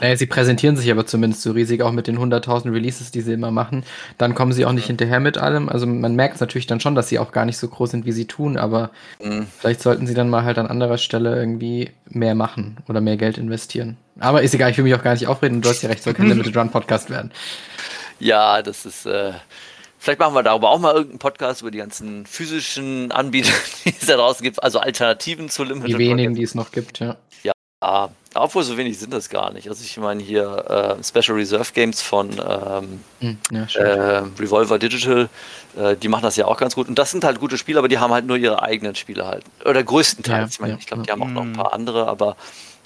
Naja, 0.00 0.16
sie 0.16 0.26
präsentieren 0.26 0.76
sich 0.76 0.90
aber 0.90 1.06
zumindest 1.06 1.42
so 1.42 1.52
riesig, 1.52 1.82
auch 1.82 1.92
mit 1.92 2.06
den 2.06 2.18
100.000 2.18 2.72
Releases, 2.72 3.10
die 3.10 3.22
sie 3.22 3.32
immer 3.32 3.50
machen. 3.50 3.84
Dann 4.18 4.34
kommen 4.34 4.52
sie 4.52 4.66
auch 4.66 4.72
nicht 4.72 4.86
hinterher 4.86 5.20
mit 5.20 5.38
allem. 5.38 5.68
Also 5.68 5.86
man 5.86 6.14
merkt 6.14 6.34
es 6.34 6.40
natürlich 6.40 6.66
dann 6.66 6.80
schon, 6.80 6.94
dass 6.94 7.08
sie 7.08 7.18
auch 7.18 7.32
gar 7.32 7.44
nicht 7.46 7.56
so 7.56 7.66
groß 7.68 7.92
sind, 7.92 8.04
wie 8.04 8.12
sie 8.12 8.26
tun, 8.26 8.56
aber 8.58 8.90
mh, 9.22 9.46
vielleicht 9.58 9.80
sollten 9.82 10.06
sie 10.06 10.14
dann 10.14 10.28
mal 10.28 10.44
halt 10.44 10.58
an 10.58 10.66
anderer 10.66 10.98
Stelle 10.98 11.34
irgendwie 11.36 11.90
mehr 12.08 12.34
machen 12.34 12.76
oder 12.88 13.00
mehr 13.00 13.16
Geld 13.16 13.38
investieren. 13.38 13.96
Aber 14.20 14.42
ist 14.42 14.54
egal, 14.54 14.70
ich 14.70 14.76
will 14.76 14.84
mich 14.84 14.94
auch 14.94 15.02
gar 15.02 15.12
nicht 15.12 15.26
aufreden 15.26 15.60
du 15.62 15.68
hast 15.68 15.82
ja 15.82 15.88
recht, 15.88 16.02
soll 16.02 16.14
kein 16.14 16.28
Limited 16.28 16.56
Run 16.56 16.70
Podcast 16.70 17.10
werden. 17.10 17.30
ja, 18.18 18.62
das 18.62 18.86
ist. 18.86 19.06
Äh, 19.06 19.32
vielleicht 19.98 20.20
machen 20.20 20.34
wir 20.34 20.42
darüber 20.42 20.70
auch 20.70 20.78
mal 20.78 20.92
irgendeinen 20.94 21.18
Podcast 21.18 21.62
über 21.62 21.70
die 21.70 21.78
ganzen 21.78 22.26
physischen 22.26 23.12
Anbieter, 23.12 23.52
die 23.84 23.90
es 23.98 24.06
da 24.06 24.16
draußen 24.16 24.42
gibt, 24.42 24.62
also 24.62 24.78
Alternativen 24.78 25.48
zu 25.48 25.64
Limited 25.64 25.88
Die 25.88 25.92
Run. 26.04 26.18
wenigen, 26.18 26.34
die 26.34 26.42
es 26.42 26.54
noch 26.54 26.70
gibt, 26.72 27.00
ja. 27.00 27.16
Ja, 27.42 27.52
obwohl 28.34 28.62
so 28.64 28.76
wenig 28.76 28.98
sind 28.98 29.12
das 29.12 29.28
gar 29.28 29.52
nicht. 29.52 29.68
Also 29.68 29.82
ich 29.84 29.96
meine 29.96 30.22
hier 30.22 30.96
äh, 31.00 31.02
Special 31.02 31.36
Reserve 31.38 31.72
Games 31.72 32.02
von 32.02 32.30
ähm, 32.32 33.00
Hm, 33.20 33.38
ja 33.50 33.64
äh, 33.80 34.22
Revolver 34.38 34.78
Digital, 34.78 35.28
äh, 35.76 35.96
die 35.96 36.08
machen 36.08 36.22
das 36.22 36.36
ja 36.36 36.44
auch 36.46 36.58
ganz 36.58 36.74
gut. 36.74 36.88
Und 36.88 36.98
das 36.98 37.10
sind 37.10 37.24
halt 37.24 37.40
gute 37.40 37.56
Spiele, 37.58 37.78
aber 37.78 37.88
die 37.88 37.98
haben 37.98 38.12
halt 38.12 38.26
nur 38.26 38.36
ihre 38.36 38.62
eigenen 38.62 38.94
Spiele 38.94 39.26
halt. 39.26 39.44
Oder 39.64 39.82
größtenteils. 39.82 40.40
Ja, 40.40 40.54
ich 40.54 40.60
meine, 40.60 40.72
ja, 40.74 40.78
ich 40.78 40.86
glaube, 40.86 41.02
die 41.02 41.08
ja. 41.08 41.14
haben 41.14 41.22
auch 41.22 41.28
noch 41.28 41.42
ein 41.42 41.52
Mhm. 41.52 41.56
paar 41.56 41.72
andere, 41.72 42.06
aber 42.08 42.36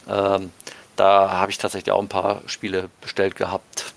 ähm, 0.08 0.50
da 0.96 1.30
habe 1.32 1.50
ich 1.50 1.58
tatsächlich 1.58 1.92
auch 1.92 2.00
ein 2.00 2.08
paar 2.08 2.42
Spiele 2.46 2.88
bestellt 3.00 3.34
gehabt. 3.36 3.94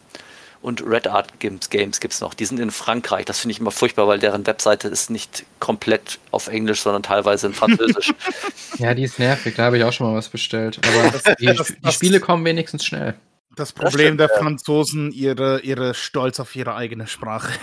Und 0.64 0.82
Red 0.84 1.08
Art 1.08 1.40
Games, 1.40 1.70
Games 1.70 2.00
gibt 2.00 2.14
es 2.14 2.22
noch. 2.22 2.34
Die 2.34 2.46
sind 2.46 2.58
in 2.60 2.72
Frankreich. 2.72 3.26
Das 3.26 3.40
finde 3.42 3.52
ich 3.52 3.60
immer 3.60 3.70
furchtbar, 3.72 4.08
weil 4.08 4.18
deren 4.18 4.48
Webseite 4.48 4.88
ist 4.88 5.10
nicht 5.10 5.46
komplett 5.60 6.20
auf 6.32 6.48
Englisch, 6.48 6.80
sondern 6.82 7.04
teilweise 7.04 7.48
in 7.48 7.54
Französisch. 7.54 8.14
Ja, 8.80 8.96
die 8.96 9.04
ist 9.04 9.20
nervig, 9.20 9.54
da 9.56 9.66
habe 9.66 9.78
ich 9.78 9.84
auch 9.84 9.94
schon 9.94 10.08
mal 10.08 10.16
was 10.18 10.30
bestellt. 10.30 10.80
Aber 10.84 11.36
die, 11.36 11.46
das- 11.46 11.68
die 11.68 11.76
das- 11.82 11.94
Spiele 11.94 12.20
kommen 12.20 12.44
wenigstens 12.46 12.84
schnell. 12.86 13.14
Das 13.56 13.72
Problem 13.72 14.16
stimmt, 14.16 14.20
der. 14.22 14.30
Franzosen, 14.30 15.12
ihre, 15.12 15.60
ihre 15.60 15.94
Stolz 15.94 16.40
auf 16.40 16.56
ihre 16.56 16.74
eigene 16.76 17.06
Sprache. 17.08 17.52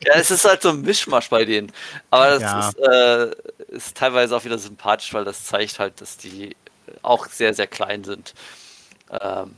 Ja, 0.00 0.12
es 0.14 0.30
ist 0.30 0.44
halt 0.44 0.62
so 0.62 0.68
ein 0.68 0.82
Mischmasch 0.82 1.28
bei 1.28 1.44
denen. 1.44 1.72
Aber 2.10 2.38
das 2.38 2.42
Ja. 2.42 2.68
ist, 2.68 2.78
äh, 2.78 3.74
ist 3.74 3.96
teilweise 3.96 4.36
auch 4.36 4.44
wieder 4.44 4.58
sympathisch, 4.58 5.12
weil 5.12 5.24
das 5.24 5.44
zeigt 5.44 5.78
halt, 5.80 6.00
dass 6.00 6.16
die 6.18 6.54
auch 7.02 7.26
sehr, 7.26 7.52
sehr 7.52 7.66
klein 7.66 8.04
sind. 8.04 8.32
Ähm, 9.20 9.56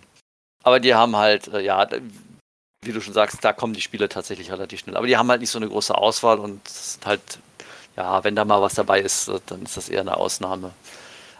aber 0.63 0.81
die 0.81 0.95
haben 0.95 1.17
halt, 1.17 1.49
äh, 1.49 1.61
ja, 1.61 1.87
wie 2.83 2.93
du 2.93 3.01
schon 3.01 3.15
sagst, 3.15 3.45
da 3.45 3.53
kommen 3.53 3.75
die 3.75 3.81
Spiele 3.81 4.09
tatsächlich 4.09 4.51
relativ 4.51 4.81
schnell. 4.81 4.97
Aber 4.97 5.07
die 5.07 5.17
haben 5.17 5.31
halt 5.31 5.41
nicht 5.41 5.51
so 5.51 5.59
eine 5.59 5.69
große 5.69 5.95
Auswahl 5.95 6.39
und 6.39 6.61
halt, 7.05 7.21
ja, 7.97 8.25
wenn 8.25 8.37
da 8.37 8.45
mal 8.45 8.63
was 8.63 8.75
dabei 8.75 9.01
ist, 9.01 9.29
äh, 9.29 9.41
dann 9.47 9.63
ist 9.63 9.77
das 9.77 9.89
eher 9.89 10.01
eine 10.01 10.17
Ausnahme. 10.17 10.73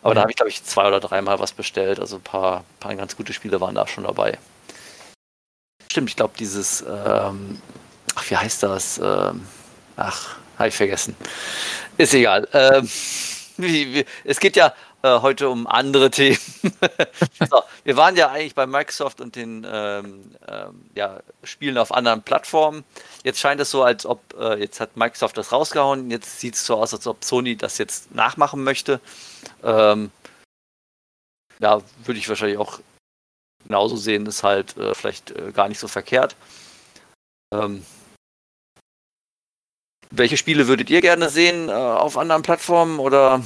Aber 0.03 0.15
da 0.15 0.21
Ja. 0.21 0.23
habe 0.23 0.33
ich, 0.33 0.37
glaube 0.37 0.51
ich, 0.51 0.65
zwei 0.65 0.87
oder 0.89 1.01
dreimal 1.01 1.39
was 1.41 1.53
bestellt. 1.53 2.01
Also 2.01 2.17
ein 2.17 2.23
paar, 2.23 2.65
paar 2.79 2.95
ganz 2.95 3.17
gute 3.17 3.33
Spiele 3.33 3.61
waren 3.61 3.75
da 3.75 3.87
schon 3.87 4.05
dabei. 4.05 4.39
Stimmt, 5.91 6.09
ich 6.11 6.17
glaube, 6.17 6.35
dieses, 6.39 6.83
ähm, 6.83 7.61
ach, 8.15 8.31
wie 8.31 8.37
heißt 8.37 8.63
das? 8.63 8.99
Ähm, 9.03 9.47
ach, 9.97 10.37
habe 10.59 10.69
ich 10.69 10.75
vergessen. 10.77 11.17
Ist 11.97 12.15
egal. 12.15 12.49
Ähm, 12.53 12.89
wie, 13.57 13.95
wie, 13.95 14.07
es 14.25 14.41
geht 14.41 14.57
ja 14.57 14.73
äh, 15.03 15.21
heute 15.21 15.49
um 15.49 15.67
andere 15.67 16.11
Themen. 16.11 16.39
so, 17.51 17.63
wir 17.85 17.97
waren 17.97 18.17
ja 18.17 18.31
eigentlich 18.31 18.55
bei 18.55 18.67
Microsoft 18.67 19.21
und 19.21 19.37
den 19.37 19.67
ähm, 19.71 20.31
ähm, 20.49 20.85
ja, 20.95 21.21
Spielen 21.43 21.79
auf 21.79 21.93
anderen 21.93 22.23
Plattformen. 22.23 22.85
Jetzt 23.25 23.41
scheint 23.41 23.61
es 23.61 23.71
so, 23.71 23.83
als 23.83 24.05
ob, 24.07 24.21
äh, 24.39 24.59
jetzt 24.61 24.81
hat 24.81 24.97
Microsoft 24.97 25.37
das 25.37 25.53
rausgehauen, 25.53 26.11
jetzt 26.11 26.41
sieht 26.41 26.55
es 26.55 26.67
so 26.67 26.77
aus, 26.77 26.93
als 26.93 27.07
ob 27.07 27.25
Sony 27.25 27.57
das 27.57 27.79
jetzt 27.79 28.15
nachmachen 28.15 28.63
möchte. 28.63 29.01
Ähm, 29.63 30.11
ja, 31.61 31.81
würde 32.05 32.19
ich 32.19 32.29
wahrscheinlich 32.29 32.59
auch 32.59 32.81
genauso 33.65 33.97
sehen, 33.97 34.27
ist 34.27 34.43
halt 34.43 34.77
äh, 34.77 34.95
vielleicht 34.95 35.31
äh, 35.31 35.53
gar 35.53 35.69
nicht 35.69 35.79
so 35.79 35.89
verkehrt. 35.89 36.37
Ähm, 37.53 37.85
welche 40.11 40.37
Spiele 40.37 40.67
würdet 40.67 40.91
ihr 40.91 41.01
gerne 41.01 41.29
sehen 41.29 41.69
äh, 41.69 41.73
auf 41.73 42.19
anderen 42.19 42.43
Plattformen 42.43 42.99
oder 42.99 43.43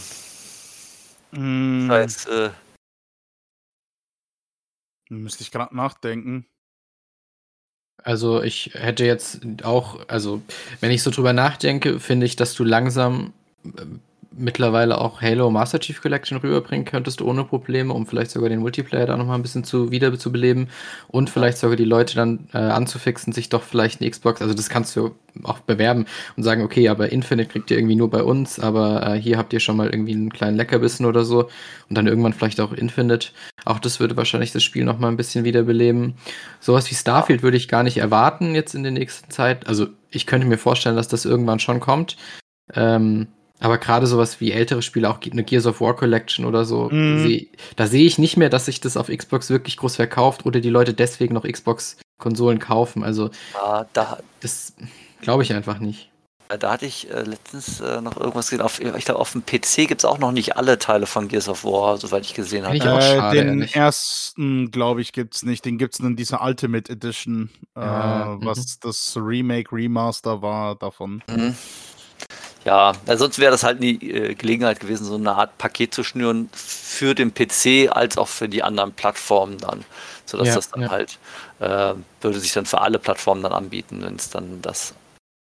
Es, 1.36 2.26
äh, 2.26 2.50
müsste 5.08 5.42
ich 5.42 5.50
gerade 5.50 5.74
nachdenken. 5.74 6.46
Also 8.02 8.42
ich 8.42 8.72
hätte 8.74 9.04
jetzt 9.04 9.40
auch, 9.62 10.08
also 10.08 10.42
wenn 10.80 10.90
ich 10.90 11.02
so 11.02 11.10
drüber 11.10 11.32
nachdenke, 11.32 12.00
finde 12.00 12.26
ich, 12.26 12.36
dass 12.36 12.54
du 12.54 12.64
langsam 12.64 13.32
äh, 13.64 13.86
mittlerweile 14.36 15.00
auch 15.00 15.22
Halo 15.22 15.50
Master 15.50 15.80
Chief 15.80 16.00
Collection 16.00 16.38
rüberbringen 16.38 16.84
könntest 16.84 17.22
ohne 17.22 17.44
Probleme, 17.44 17.92
um 17.92 18.06
vielleicht 18.06 18.30
sogar 18.30 18.48
den 18.48 18.60
Multiplayer 18.60 19.06
da 19.06 19.16
nochmal 19.16 19.38
ein 19.38 19.42
bisschen 19.42 19.64
zu 19.64 19.90
wieder 19.90 20.16
zu 20.18 20.32
beleben 20.32 20.68
und 21.08 21.30
vielleicht 21.30 21.58
sogar 21.58 21.76
die 21.76 21.84
Leute 21.84 22.14
dann 22.16 22.48
äh, 22.52 22.58
anzufixen, 22.58 23.32
sich 23.32 23.48
doch 23.48 23.62
vielleicht 23.62 24.00
eine 24.00 24.10
Xbox, 24.10 24.42
also 24.42 24.54
das 24.54 24.68
kannst 24.68 24.96
du 24.96 25.14
auch 25.42 25.58
bewerben 25.60 26.06
und 26.36 26.42
sagen, 26.42 26.62
okay, 26.62 26.88
aber 26.88 27.10
Infinite 27.10 27.50
kriegt 27.50 27.70
ihr 27.70 27.78
irgendwie 27.78 27.96
nur 27.96 28.10
bei 28.10 28.22
uns, 28.22 28.60
aber 28.60 29.06
äh, 29.06 29.20
hier 29.20 29.38
habt 29.38 29.52
ihr 29.52 29.60
schon 29.60 29.76
mal 29.76 29.90
irgendwie 29.90 30.12
einen 30.12 30.32
kleinen 30.32 30.56
Leckerbissen 30.56 31.06
oder 31.06 31.24
so 31.24 31.48
und 31.88 31.98
dann 31.98 32.06
irgendwann 32.06 32.32
vielleicht 32.32 32.60
auch 32.60 32.72
Infinite. 32.72 33.28
Auch 33.64 33.78
das 33.78 34.00
würde 34.00 34.16
wahrscheinlich 34.16 34.52
das 34.52 34.62
Spiel 34.62 34.84
nochmal 34.84 35.10
ein 35.10 35.16
bisschen 35.16 35.44
wiederbeleben. 35.44 36.14
Sowas 36.60 36.90
wie 36.90 36.94
Starfield 36.94 37.42
würde 37.42 37.56
ich 37.56 37.68
gar 37.68 37.82
nicht 37.82 37.96
erwarten 37.96 38.54
jetzt 38.54 38.74
in 38.74 38.82
der 38.82 38.92
nächsten 38.92 39.30
Zeit. 39.30 39.66
Also 39.66 39.88
ich 40.10 40.26
könnte 40.26 40.46
mir 40.46 40.58
vorstellen, 40.58 40.96
dass 40.96 41.08
das 41.08 41.24
irgendwann 41.24 41.58
schon 41.58 41.80
kommt. 41.80 42.16
Ähm, 42.72 43.28
aber 43.60 43.78
gerade 43.78 44.06
sowas 44.06 44.40
wie 44.40 44.52
ältere 44.52 44.82
Spiele, 44.82 45.08
auch 45.10 45.18
eine 45.30 45.44
Gears 45.44 45.66
of 45.66 45.80
War 45.80 45.94
Collection 45.96 46.44
oder 46.44 46.64
so, 46.64 46.88
Mhm. 46.90 47.22
seh, 47.26 47.48
da 47.76 47.86
sehe 47.86 48.04
ich 48.06 48.18
nicht 48.18 48.36
mehr, 48.36 48.50
dass 48.50 48.66
sich 48.66 48.80
das 48.80 48.96
auf 48.96 49.08
Xbox 49.08 49.48
wirklich 49.50 49.76
groß 49.76 49.96
verkauft 49.96 50.44
oder 50.46 50.60
die 50.60 50.70
Leute 50.70 50.92
deswegen 50.94 51.34
noch 51.34 51.44
Xbox-Konsolen 51.44 52.58
kaufen. 52.58 53.02
Also 53.04 53.30
ja, 53.54 53.86
da, 53.92 54.18
das 54.40 54.74
glaube 55.22 55.42
ich 55.44 55.52
einfach 55.54 55.78
nicht. 55.78 56.10
da 56.60 56.72
hatte 56.72 56.84
ich 56.86 57.10
äh, 57.10 57.22
letztens 57.22 57.80
äh, 57.80 58.00
noch 58.02 58.16
irgendwas 58.18 58.50
gesehen. 58.50 58.60
Auf, 58.64 58.78
ich 58.80 59.04
glaube, 59.04 59.18
auf 59.20 59.32
dem 59.32 59.44
PC 59.46 59.88
gibt 59.88 60.02
es 60.02 60.04
auch 60.04 60.18
noch 60.18 60.30
nicht 60.32 60.56
alle 60.56 60.78
Teile 60.78 61.06
von 61.06 61.28
Gears 61.28 61.48
of 61.48 61.64
War, 61.64 61.96
soweit 61.96 62.24
ich 62.24 62.34
gesehen 62.34 62.66
habe. 62.66 62.76
Äh, 62.76 63.30
den 63.34 63.48
ehrlich. 63.60 63.74
ersten, 63.74 64.70
glaube 64.70 65.00
ich, 65.00 65.12
gibt 65.12 65.34
es 65.36 65.42
nicht. 65.42 65.64
Den 65.64 65.78
gibt 65.78 65.94
es 65.94 66.00
in 66.00 66.16
dieser 66.16 66.42
Ultimate 66.44 66.92
Edition, 66.92 67.48
Ja, 67.74 68.24
äh, 68.24 68.36
mhm. 68.36 68.44
was 68.44 68.78
das 68.78 69.16
Remake, 69.16 69.72
Remaster 69.74 70.42
war 70.42 70.74
davon. 70.74 71.22
Mhm. 71.34 71.54
Ja, 72.64 72.92
sonst 73.06 73.38
wäre 73.38 73.50
das 73.50 73.62
halt 73.62 73.82
die 73.82 74.10
äh, 74.10 74.34
Gelegenheit 74.34 74.80
gewesen, 74.80 75.04
so 75.04 75.16
eine 75.16 75.34
Art 75.34 75.58
Paket 75.58 75.92
zu 75.92 76.02
schnüren 76.02 76.48
für 76.54 77.14
den 77.14 77.34
PC 77.34 77.94
als 77.94 78.16
auch 78.16 78.28
für 78.28 78.48
die 78.48 78.62
anderen 78.62 78.92
Plattformen 78.92 79.58
dann. 79.58 79.84
Sodass 80.24 80.48
Ja, 80.48 80.54
das 80.54 80.70
dann 80.70 80.82
ja. 80.82 80.90
halt, 80.90 81.18
äh, 81.60 81.94
würde 82.22 82.40
sich 82.40 82.52
dann 82.52 82.64
für 82.64 82.80
alle 82.80 82.98
Plattformen 82.98 83.42
dann 83.42 83.52
anbieten, 83.52 84.02
wenn 84.02 84.16
es 84.16 84.30
dann 84.30 84.62
das 84.62 84.94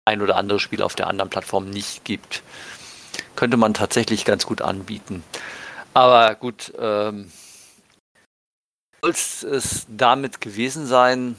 ein 0.06 0.22
oder 0.22 0.36
andere 0.36 0.60
Spiel 0.60 0.82
auf 0.82 0.96
der 0.96 1.08
anderen 1.08 1.30
Plattform 1.30 1.70
nicht 1.70 2.04
gibt. 2.04 2.44
Könnte 3.36 3.56
man 3.56 3.74
tatsächlich 3.74 4.26
ganz 4.26 4.46
gut 4.46 4.62
anbieten. 4.62 5.24
Aber 5.94 6.36
gut, 6.36 6.74
ähm, 6.78 7.32
soll 9.02 9.12
es 9.12 9.86
damit 9.88 10.42
gewesen 10.42 10.88
sein? 10.88 11.38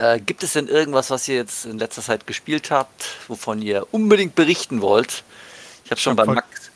Äh, 0.00 0.18
gibt 0.18 0.42
es 0.42 0.54
denn 0.54 0.66
irgendwas, 0.66 1.10
was 1.10 1.28
ihr 1.28 1.34
jetzt 1.34 1.66
in 1.66 1.78
letzter 1.78 2.00
Zeit 2.00 2.26
gespielt 2.26 2.70
habt, 2.70 3.04
wovon 3.28 3.60
ihr 3.60 3.86
unbedingt 3.90 4.34
berichten 4.34 4.80
wollt? 4.80 5.24
Ich 5.84 5.90
habe 5.90 6.00
schon 6.00 6.18
hab 6.18 6.26
bei 6.26 6.32
Max. 6.32 6.69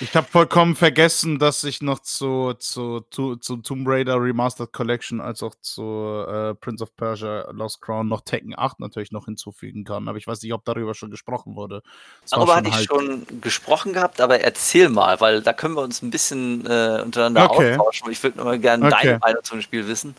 Ich 0.00 0.16
habe 0.16 0.26
vollkommen 0.26 0.74
vergessen, 0.74 1.38
dass 1.38 1.62
ich 1.62 1.80
noch 1.82 2.00
zu, 2.00 2.54
zu, 2.54 3.04
zu, 3.10 3.36
zu 3.36 3.58
Tomb 3.58 3.86
Raider 3.86 4.20
Remastered 4.20 4.72
Collection 4.72 5.20
als 5.20 5.42
auch 5.42 5.54
zu 5.60 6.24
äh, 6.28 6.54
Prince 6.54 6.82
of 6.82 6.96
Persia 6.96 7.48
Lost 7.52 7.80
Crown 7.80 8.08
noch 8.08 8.22
Tekken 8.22 8.54
8 8.56 8.80
natürlich 8.80 9.12
noch 9.12 9.26
hinzufügen 9.26 9.84
kann. 9.84 10.08
Aber 10.08 10.18
ich 10.18 10.26
weiß 10.26 10.42
nicht, 10.42 10.52
ob 10.52 10.64
darüber 10.64 10.94
schon 10.94 11.10
gesprochen 11.10 11.54
wurde. 11.54 11.82
Das 12.22 12.30
darüber 12.30 12.56
hatte 12.56 12.68
ich 12.68 12.74
halt 12.74 12.86
schon 12.86 13.26
gesprochen 13.40 13.92
gehabt, 13.92 14.20
aber 14.20 14.40
erzähl 14.40 14.88
mal, 14.88 15.20
weil 15.20 15.42
da 15.42 15.52
können 15.52 15.74
wir 15.74 15.82
uns 15.82 16.02
ein 16.02 16.10
bisschen 16.10 16.66
äh, 16.66 17.00
untereinander 17.04 17.50
okay. 17.50 17.76
austauschen. 17.76 18.10
Ich 18.10 18.22
würde 18.22 18.42
mal 18.42 18.58
gerne 18.58 18.86
okay. 18.86 18.96
deine 19.02 19.18
Meinung 19.18 19.44
zu 19.44 19.54
dem 19.54 19.62
Spiel 19.62 19.86
wissen. 19.86 20.16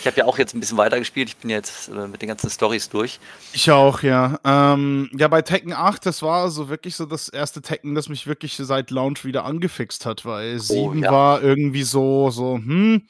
Ich 0.00 0.06
habe 0.06 0.18
ja 0.18 0.26
auch 0.26 0.36
jetzt 0.36 0.54
ein 0.54 0.60
bisschen 0.60 0.76
weiter 0.76 0.98
gespielt. 0.98 1.30
Ich 1.30 1.36
bin 1.38 1.48
jetzt 1.48 1.88
äh, 1.88 2.06
mit 2.08 2.20
den 2.20 2.28
ganzen 2.28 2.50
Stories 2.50 2.90
durch. 2.90 3.20
Ich 3.54 3.70
auch, 3.70 4.02
ja. 4.02 4.38
Ähm, 4.44 5.10
ja, 5.16 5.28
bei 5.28 5.40
Tekken 5.40 5.72
8, 5.72 6.04
das 6.04 6.20
war 6.20 6.50
so 6.50 6.68
wirklich 6.68 6.94
so 6.94 7.06
das 7.06 7.30
erste 7.30 7.62
Tekken, 7.62 7.94
das 7.94 8.10
mich 8.10 8.26
wirklich 8.26 8.33
seit 8.42 8.90
Launch 8.90 9.24
wieder 9.24 9.44
angefixt 9.44 10.06
hat, 10.06 10.24
weil 10.24 10.58
7 10.58 10.80
oh, 10.80 10.94
ja. 10.94 11.12
war 11.12 11.42
irgendwie 11.42 11.82
so, 11.82 12.30
so, 12.30 12.56
hm. 12.56 13.06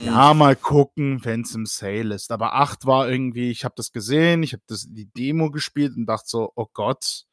Ja, 0.00 0.30
hm. 0.30 0.38
mal 0.38 0.56
gucken, 0.56 1.24
wenn 1.24 1.42
es 1.42 1.54
im 1.54 1.66
Sale 1.66 2.14
ist. 2.14 2.30
Aber 2.30 2.54
8 2.54 2.86
war 2.86 3.08
irgendwie, 3.08 3.50
ich 3.50 3.64
habe 3.64 3.74
das 3.76 3.92
gesehen, 3.92 4.42
ich 4.42 4.52
habe 4.52 4.62
die 4.68 5.06
Demo 5.06 5.50
gespielt 5.50 5.96
und 5.96 6.06
dachte 6.06 6.26
so, 6.26 6.52
oh 6.54 6.66
Gott, 6.72 7.24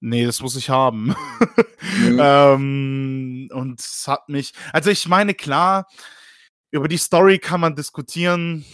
nee, 0.00 0.24
das 0.24 0.40
muss 0.40 0.56
ich 0.56 0.70
haben. 0.70 1.14
Mhm. 1.98 2.18
ähm, 2.20 3.48
und 3.52 3.80
es 3.80 4.06
hat 4.06 4.28
mich, 4.28 4.52
also 4.72 4.90
ich 4.90 5.08
meine, 5.08 5.34
klar, 5.34 5.86
über 6.70 6.88
die 6.88 6.98
Story 6.98 7.38
kann 7.38 7.60
man 7.60 7.76
diskutieren. 7.76 8.64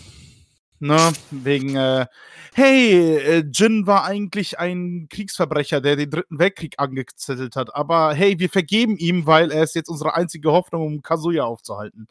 Ne? 0.84 1.12
Wegen, 1.30 1.76
äh, 1.76 2.06
hey, 2.52 3.16
äh, 3.16 3.44
Jin 3.50 3.86
war 3.86 4.04
eigentlich 4.04 4.58
ein 4.58 5.06
Kriegsverbrecher, 5.08 5.80
der 5.80 5.96
den 5.96 6.10
Dritten 6.10 6.38
Weltkrieg 6.38 6.74
angezettelt 6.76 7.56
hat. 7.56 7.74
Aber 7.74 8.12
hey, 8.12 8.38
wir 8.38 8.50
vergeben 8.50 8.98
ihm, 8.98 9.26
weil 9.26 9.50
er 9.50 9.62
ist 9.62 9.74
jetzt 9.74 9.88
unsere 9.88 10.14
einzige 10.14 10.52
Hoffnung, 10.52 10.82
um 10.86 11.00
Kazuya 11.00 11.44
aufzuhalten. 11.44 12.06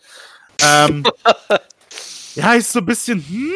Ähm, 0.59 1.03
ja, 2.33 2.53
ist 2.53 2.71
so 2.71 2.79
ein 2.79 2.85
bisschen, 2.87 3.23
hm, 3.23 3.51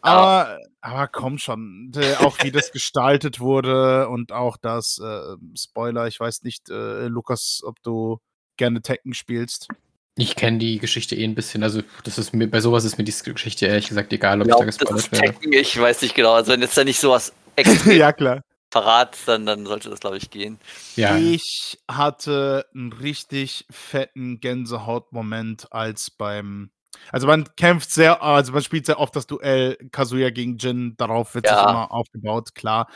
aber, 0.00 0.60
aber 0.80 1.08
komm 1.08 1.36
schon, 1.36 1.92
auch 2.20 2.42
wie 2.42 2.50
das 2.50 2.72
gestaltet 2.72 3.40
wurde 3.40 4.08
und 4.08 4.32
auch 4.32 4.56
das, 4.56 4.98
äh, 4.98 5.36
Spoiler, 5.58 6.06
ich 6.06 6.18
weiß 6.18 6.42
nicht, 6.42 6.70
äh, 6.70 7.06
Lukas, 7.08 7.60
ob 7.64 7.82
du 7.82 8.18
gerne 8.56 8.80
Tekken 8.80 9.12
spielst. 9.12 9.68
Ich 10.18 10.36
kenne 10.36 10.58
die 10.58 10.78
Geschichte 10.78 11.14
eh 11.14 11.24
ein 11.24 11.34
bisschen. 11.34 11.62
Also, 11.62 11.82
das 12.04 12.18
ist 12.18 12.34
mir, 12.34 12.48
bei 12.48 12.60
sowas 12.60 12.84
ist 12.84 12.98
mir 12.98 13.04
die 13.04 13.14
Geschichte 13.24 13.66
ehrlich 13.66 13.88
gesagt 13.88 14.12
egal, 14.12 14.42
ob 14.42 14.48
ja, 14.48 14.54
ich 14.54 14.58
da 14.58 14.64
gespoilert 14.64 15.12
werde. 15.12 15.56
Ich 15.56 15.80
weiß 15.80 16.02
nicht 16.02 16.14
genau. 16.14 16.32
Also, 16.32 16.52
wenn 16.52 16.60
jetzt 16.60 16.76
da 16.76 16.84
nicht 16.84 16.98
sowas 16.98 17.32
ja, 17.86 18.12
klar. 18.12 18.42
verrat, 18.70 19.16
dann, 19.26 19.46
dann 19.46 19.66
sollte 19.66 19.90
das, 19.90 20.00
glaube 20.00 20.16
ich, 20.16 20.30
gehen. 20.30 20.58
Ja. 20.96 21.16
Ich 21.16 21.78
hatte 21.90 22.66
einen 22.74 22.92
richtig 22.92 23.66
fetten 23.70 24.40
Gänsehautmoment 24.40 25.72
als 25.72 26.10
beim. 26.10 26.70
Also 27.12 27.26
man 27.26 27.48
kämpft 27.56 27.90
sehr, 27.90 28.22
also 28.22 28.52
man 28.52 28.62
spielt 28.62 28.86
sehr 28.86 28.98
oft 28.98 29.14
das 29.14 29.26
Duell 29.26 29.76
Kazuya 29.92 30.30
gegen 30.30 30.58
Jin, 30.58 30.94
darauf 30.96 31.34
wird 31.34 31.46
ja. 31.46 31.54
sich 31.54 31.68
immer 31.68 31.92
aufgebaut, 31.92 32.54
klar. 32.54 32.88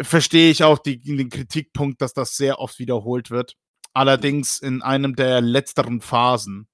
Verstehe 0.00 0.50
ich 0.50 0.64
auch 0.64 0.78
die, 0.78 1.00
den 1.00 1.30
Kritikpunkt, 1.30 2.00
dass 2.02 2.12
das 2.12 2.36
sehr 2.36 2.58
oft 2.58 2.78
wiederholt 2.78 3.30
wird. 3.30 3.54
Allerdings 3.98 4.60
in 4.60 4.80
einem 4.80 5.16
der 5.16 5.40
letzteren 5.40 6.00
Phasen, 6.00 6.68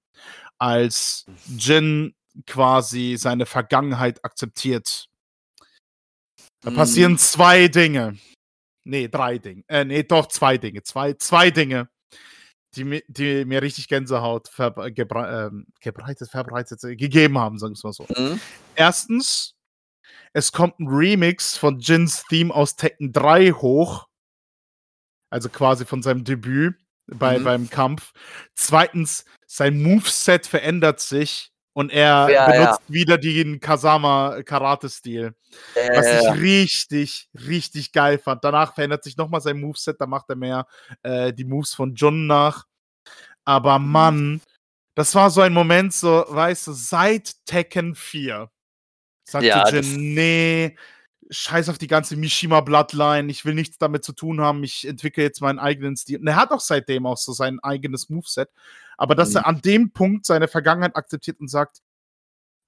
als 0.58 1.24
Jin 1.56 2.14
quasi 2.46 3.16
seine 3.18 3.46
Vergangenheit 3.46 4.22
akzeptiert. 4.22 5.08
Da 6.60 6.70
mm. 6.70 6.74
passieren 6.74 7.16
zwei 7.16 7.68
Dinge. 7.68 8.18
Nee, 8.84 9.08
drei 9.08 9.38
Dinge. 9.38 9.64
Äh, 9.68 9.86
nee, 9.86 10.02
doch 10.02 10.28
zwei 10.28 10.58
Dinge. 10.58 10.82
Zwei, 10.82 11.14
zwei 11.14 11.50
Dinge, 11.50 11.88
die, 12.76 13.02
die 13.08 13.46
mir 13.46 13.62
richtig 13.62 13.88
Gänsehaut 13.88 14.48
verbre 14.48 14.88
äh, 14.88 14.92
gebreitet, 14.92 16.28
verbreitet, 16.28 16.84
äh, 16.84 16.94
gegeben 16.94 17.38
haben, 17.38 17.58
sagen 17.58 17.72
wir 17.72 17.76
es 17.78 17.84
mal 17.84 17.92
so. 17.94 18.04
Mm. 18.04 18.38
Erstens, 18.74 19.54
es 20.34 20.52
kommt 20.52 20.78
ein 20.78 20.88
Remix 20.88 21.56
von 21.56 21.78
Jins 21.78 22.22
Theme 22.28 22.54
aus 22.54 22.76
Tekken 22.76 23.12
3 23.12 23.52
hoch. 23.52 24.08
Also 25.30 25.48
quasi 25.48 25.86
von 25.86 26.02
seinem 26.02 26.22
Debüt 26.22 26.83
bei, 27.06 27.38
mhm. 27.38 27.44
beim 27.44 27.70
Kampf. 27.70 28.12
Zweitens, 28.54 29.24
sein 29.46 29.82
Moveset 29.82 30.46
verändert 30.46 31.00
sich 31.00 31.52
und 31.72 31.92
er 31.92 32.28
ja, 32.30 32.50
benutzt 32.50 32.80
ja. 32.88 32.94
wieder 32.94 33.18
den 33.18 33.60
Kasama-Karate-Stil. 33.60 35.34
Äh, 35.74 35.96
was 35.96 36.06
ich 36.06 36.40
richtig, 36.40 37.28
richtig 37.34 37.92
geil 37.92 38.18
fand. 38.18 38.44
Danach 38.44 38.74
verändert 38.74 39.04
sich 39.04 39.16
nochmal 39.16 39.40
sein 39.40 39.60
Moveset, 39.60 40.00
da 40.00 40.06
macht 40.06 40.28
er 40.28 40.36
mehr 40.36 40.66
äh, 41.02 41.32
die 41.32 41.44
Moves 41.44 41.74
von 41.74 41.94
John 41.94 42.26
nach. 42.26 42.64
Aber 43.44 43.78
mhm. 43.78 43.90
Mann, 43.90 44.40
das 44.94 45.14
war 45.14 45.30
so 45.30 45.40
ein 45.40 45.52
Moment, 45.52 45.92
so, 45.92 46.24
weißt 46.28 46.68
du, 46.68 46.72
seit 46.72 47.34
Tekken 47.44 47.94
4 47.94 48.50
sagte 49.24 49.48
ja, 49.48 49.68
Jin, 49.68 50.14
nee, 50.14 50.76
scheiß 51.30 51.68
auf 51.68 51.78
die 51.78 51.86
ganze 51.86 52.16
Mishima-Bloodline, 52.16 53.30
ich 53.30 53.44
will 53.44 53.54
nichts 53.54 53.78
damit 53.78 54.04
zu 54.04 54.12
tun 54.12 54.40
haben, 54.40 54.62
ich 54.64 54.86
entwickle 54.86 55.22
jetzt 55.22 55.40
meinen 55.40 55.58
eigenen 55.58 55.96
Stil. 55.96 56.20
Und 56.20 56.26
er 56.26 56.36
hat 56.36 56.50
auch 56.50 56.60
seitdem 56.60 57.06
auch 57.06 57.16
so 57.16 57.32
sein 57.32 57.58
eigenes 57.62 58.08
Moveset. 58.08 58.50
Aber 58.96 59.14
dass 59.14 59.30
mhm. 59.30 59.36
er 59.36 59.46
an 59.46 59.60
dem 59.60 59.90
Punkt 59.92 60.26
seine 60.26 60.48
Vergangenheit 60.48 60.96
akzeptiert 60.96 61.40
und 61.40 61.48
sagt, 61.48 61.78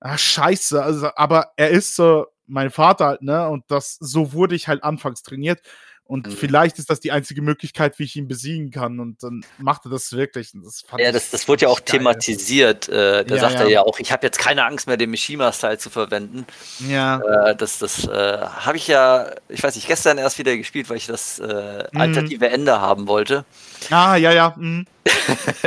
ah, 0.01 0.19
scheiße, 0.19 0.83
also, 0.83 1.11
aber 1.17 1.53
er 1.57 1.71
ist 1.71 1.97
so 1.97 2.27
mein 2.47 2.71
Vater 2.71 3.07
halt, 3.07 3.23
ne? 3.23 3.49
Und 3.49 3.65
das, 3.69 3.97
so 4.01 4.33
wurde 4.33 4.55
ich 4.55 4.69
halt 4.69 4.85
anfangs 4.85 5.23
trainiert. 5.23 5.61
Und 6.07 6.29
mhm. 6.29 6.33
vielleicht 6.33 6.79
ist 6.79 6.89
das 6.89 7.01
die 7.01 7.11
einzige 7.11 7.43
Möglichkeit, 7.43 7.99
wie 7.99 8.05
ich 8.05 8.15
ihn 8.15 8.29
besiegen 8.29 8.71
kann. 8.71 9.01
Und 9.01 9.23
dann 9.25 9.45
macht 9.59 9.87
er 9.87 9.91
das 9.91 10.13
wirklich. 10.13 10.53
Das 10.55 10.85
ja, 10.97 11.11
das, 11.11 11.31
das 11.31 11.49
wurde 11.49 11.63
ja 11.63 11.69
auch 11.69 11.85
geil. 11.85 11.99
thematisiert. 11.99 12.89
Äh, 12.89 13.25
da 13.25 13.35
ja, 13.35 13.41
sagt 13.41 13.55
ja. 13.55 13.61
er 13.63 13.69
ja 13.69 13.83
auch, 13.83 13.99
ich 13.99 14.13
habe 14.13 14.25
jetzt 14.25 14.39
keine 14.39 14.65
Angst 14.65 14.87
mehr, 14.87 14.97
den 14.97 15.11
Mishima-Style 15.11 15.79
zu 15.79 15.91
verwenden. 15.91 16.47
Ja. 16.89 17.49
Äh, 17.49 17.57
das 17.57 17.81
das 17.81 18.05
äh, 18.07 18.39
habe 18.39 18.77
ich 18.77 18.87
ja, 18.87 19.33
ich 19.49 19.63
weiß 19.63 19.75
nicht, 19.75 19.89
gestern 19.89 20.19
erst 20.19 20.39
wieder 20.39 20.57
gespielt, 20.57 20.89
weil 20.89 20.99
ich 20.99 21.07
das 21.07 21.41
äh, 21.41 21.89
mhm. 21.91 22.01
alternative 22.01 22.49
Ende 22.51 22.81
haben 22.81 23.09
wollte. 23.09 23.45
Ah, 23.91 24.15
ja, 24.15 24.33
ja. 24.33 24.55
Mhm. 24.57 24.87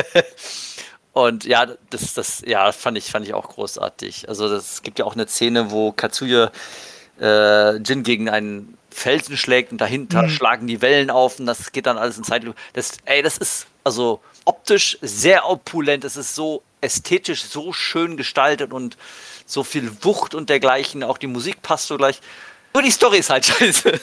Und 1.11 1.43
ja, 1.43 1.67
das, 1.89 2.13
das, 2.13 2.43
ja, 2.45 2.71
fand 2.71 2.97
ich, 2.97 3.11
fand 3.11 3.27
ich 3.27 3.33
auch 3.33 3.49
großartig. 3.49 4.29
Also 4.29 4.47
es 4.53 4.83
gibt 4.83 4.99
ja 4.99 5.05
auch 5.05 5.15
eine 5.15 5.27
Szene, 5.27 5.69
wo 5.69 5.91
Katsuya 5.91 6.49
äh, 7.19 7.75
Jin 7.77 8.03
gegen 8.03 8.29
einen 8.29 8.77
Felsen 8.91 9.37
schlägt 9.37 9.71
und 9.71 9.79
dahinter 9.79 10.23
mhm. 10.23 10.29
schlagen 10.29 10.67
die 10.67 10.81
Wellen 10.81 11.09
auf 11.09 11.39
und 11.39 11.45
das 11.45 11.71
geht 11.71 11.85
dann 11.85 11.97
alles 11.97 12.17
in 12.17 12.23
Zeitlupe. 12.23 12.59
Das, 12.73 12.97
ey, 13.05 13.21
das 13.21 13.37
ist 13.37 13.67
also 13.83 14.21
optisch 14.45 14.97
sehr 15.01 15.49
opulent. 15.49 16.03
Es 16.03 16.17
ist 16.17 16.35
so 16.35 16.63
ästhetisch 16.81 17.43
so 17.43 17.73
schön 17.73 18.17
gestaltet 18.17 18.73
und 18.73 18.97
so 19.45 19.63
viel 19.63 19.91
Wucht 20.03 20.35
und 20.35 20.49
dergleichen. 20.49 21.03
Auch 21.03 21.17
die 21.17 21.27
Musik 21.27 21.61
passt 21.61 21.87
so 21.87 21.97
gleich. 21.97 22.21
Nur 22.73 22.83
die 22.83 22.91
Story 22.91 23.17
ist 23.19 23.29
halt 23.29 23.45
scheiße. 23.47 23.99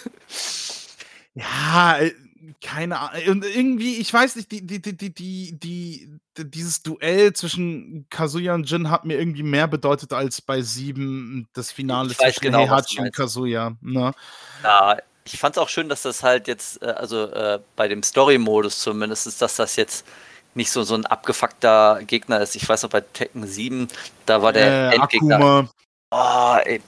Ja, 1.34 1.98
äh, 1.98 2.12
keine 2.60 2.98
Ahnung. 2.98 3.28
Und 3.28 3.44
irgendwie, 3.44 3.96
ich 3.96 4.12
weiß 4.12 4.36
nicht, 4.36 4.50
die, 4.50 4.66
die, 4.66 4.80
die, 4.80 4.96
die, 4.96 5.12
die, 5.14 5.58
die, 5.58 6.08
dieses 6.38 6.82
Duell 6.82 7.32
zwischen 7.32 8.06
Kazuya 8.10 8.54
und 8.54 8.68
Jin 8.68 8.90
hat 8.90 9.04
mir 9.04 9.18
irgendwie 9.18 9.42
mehr 9.42 9.68
bedeutet 9.68 10.12
als 10.12 10.40
bei 10.40 10.60
7 10.60 11.48
das 11.52 11.72
Finale 11.72 12.10
zwischen 12.10 12.40
genau, 12.40 12.60
Heihachi 12.60 13.00
und 13.00 13.14
Kazuya. 13.14 13.76
Ne? 13.80 14.12
Ja, 14.62 14.98
ich 15.24 15.38
fand 15.38 15.56
es 15.56 15.62
auch 15.62 15.68
schön, 15.68 15.88
dass 15.88 16.02
das 16.02 16.22
halt 16.22 16.48
jetzt, 16.48 16.82
äh, 16.82 16.86
also 16.86 17.24
äh, 17.24 17.60
bei 17.74 17.88
dem 17.88 18.02
Story-Modus 18.02 18.80
zumindest, 18.80 19.26
ist, 19.26 19.42
dass 19.42 19.56
das 19.56 19.76
jetzt 19.76 20.06
nicht 20.54 20.70
so, 20.70 20.82
so 20.82 20.94
ein 20.94 21.06
abgefuckter 21.06 22.00
Gegner 22.06 22.40
ist. 22.40 22.56
Ich 22.56 22.68
weiß 22.68 22.82
noch, 22.82 22.90
bei 22.90 23.00
Tekken 23.00 23.46
7, 23.46 23.88
da 24.24 24.42
war 24.42 24.52
der 24.52 24.92
äh, 24.92 24.94
Endgegner. 24.96 25.36
Akuma. 25.36 25.70
Oh, 26.10 26.56
ey 26.64 26.80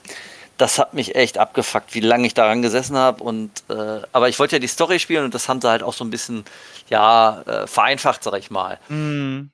das 0.59 0.77
hat 0.77 0.93
mich 0.93 1.15
echt 1.15 1.37
abgefuckt, 1.37 1.95
wie 1.95 2.01
lange 2.01 2.27
ich 2.27 2.33
daran 2.33 2.61
gesessen 2.61 2.97
habe. 2.97 3.23
Und 3.23 3.49
äh, 3.69 4.01
aber 4.11 4.27
ich 4.27 4.37
wollte 4.39 4.57
ja 4.57 4.59
die 4.59 4.67
Story 4.67 4.99
spielen 4.99 5.23
und 5.23 5.33
das 5.33 5.47
haben 5.47 5.61
sie 5.61 5.69
halt 5.69 5.81
auch 5.81 5.93
so 5.93 6.03
ein 6.03 6.09
bisschen 6.09 6.43
ja 6.89 7.41
äh, 7.43 7.65
vereinfacht, 7.65 8.23
sag 8.23 8.37
ich 8.37 8.51
mal. 8.51 8.77
Mm. 8.89 9.51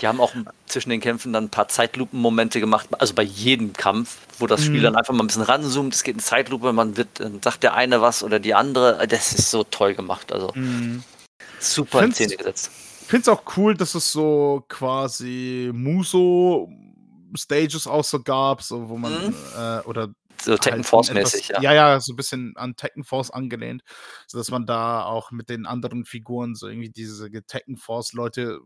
Die 0.00 0.06
haben 0.06 0.20
auch 0.20 0.32
zwischen 0.66 0.90
den 0.90 1.00
Kämpfen 1.00 1.32
dann 1.32 1.44
ein 1.44 1.50
paar 1.50 1.68
Zeitlupen-Momente 1.68 2.60
gemacht, 2.60 2.88
also 2.98 3.14
bei 3.14 3.22
jedem 3.22 3.72
Kampf, 3.72 4.18
wo 4.38 4.46
das 4.46 4.64
Spiel 4.64 4.80
mm. 4.80 4.84
dann 4.84 4.96
einfach 4.96 5.12
mal 5.12 5.24
ein 5.24 5.26
bisschen 5.26 5.42
ranzoomt, 5.42 5.92
es 5.92 6.04
geht 6.04 6.14
in 6.14 6.20
Zeitlupe, 6.20 6.72
man 6.72 6.96
wird, 6.96 7.08
dann 7.18 7.42
sagt 7.42 7.64
der 7.64 7.74
eine 7.74 8.00
was 8.00 8.22
oder 8.22 8.38
die 8.38 8.54
andere. 8.54 9.06
Das 9.08 9.32
ist 9.32 9.50
so 9.50 9.64
toll 9.64 9.94
gemacht. 9.94 10.32
Also 10.32 10.52
mm. 10.54 11.02
super 11.58 12.04
in 12.04 12.12
Szene 12.12 12.36
gesetzt. 12.36 12.70
Ich 13.02 13.08
finde 13.08 13.22
es 13.22 13.28
auch 13.28 13.42
cool, 13.56 13.74
dass 13.76 13.96
es 13.96 14.12
so 14.12 14.64
quasi 14.68 15.70
Muso 15.74 16.68
Stages 17.36 17.88
auch 17.88 18.04
so 18.04 18.22
gab, 18.22 18.62
so 18.62 18.88
wo 18.88 18.96
man 18.96 19.12
mhm. 19.12 19.34
äh, 19.58 19.80
oder 19.80 20.08
so 20.44 20.56
Tekken 20.56 20.80
halt 20.80 20.86
Force-mäßig, 20.86 21.48
ja. 21.48 21.60
Ja, 21.60 21.74
ja, 21.74 22.00
so 22.00 22.12
ein 22.12 22.16
bisschen 22.16 22.54
an 22.56 22.76
Tekken 22.76 23.04
Force 23.04 23.30
angelehnt, 23.30 23.82
sodass 24.26 24.50
man 24.50 24.66
da 24.66 25.04
auch 25.04 25.30
mit 25.30 25.48
den 25.48 25.66
anderen 25.66 26.04
Figuren 26.04 26.54
so 26.54 26.68
irgendwie 26.68 26.90
diese 26.90 27.30
Tekken 27.46 27.76
Force-Leute 27.76 28.60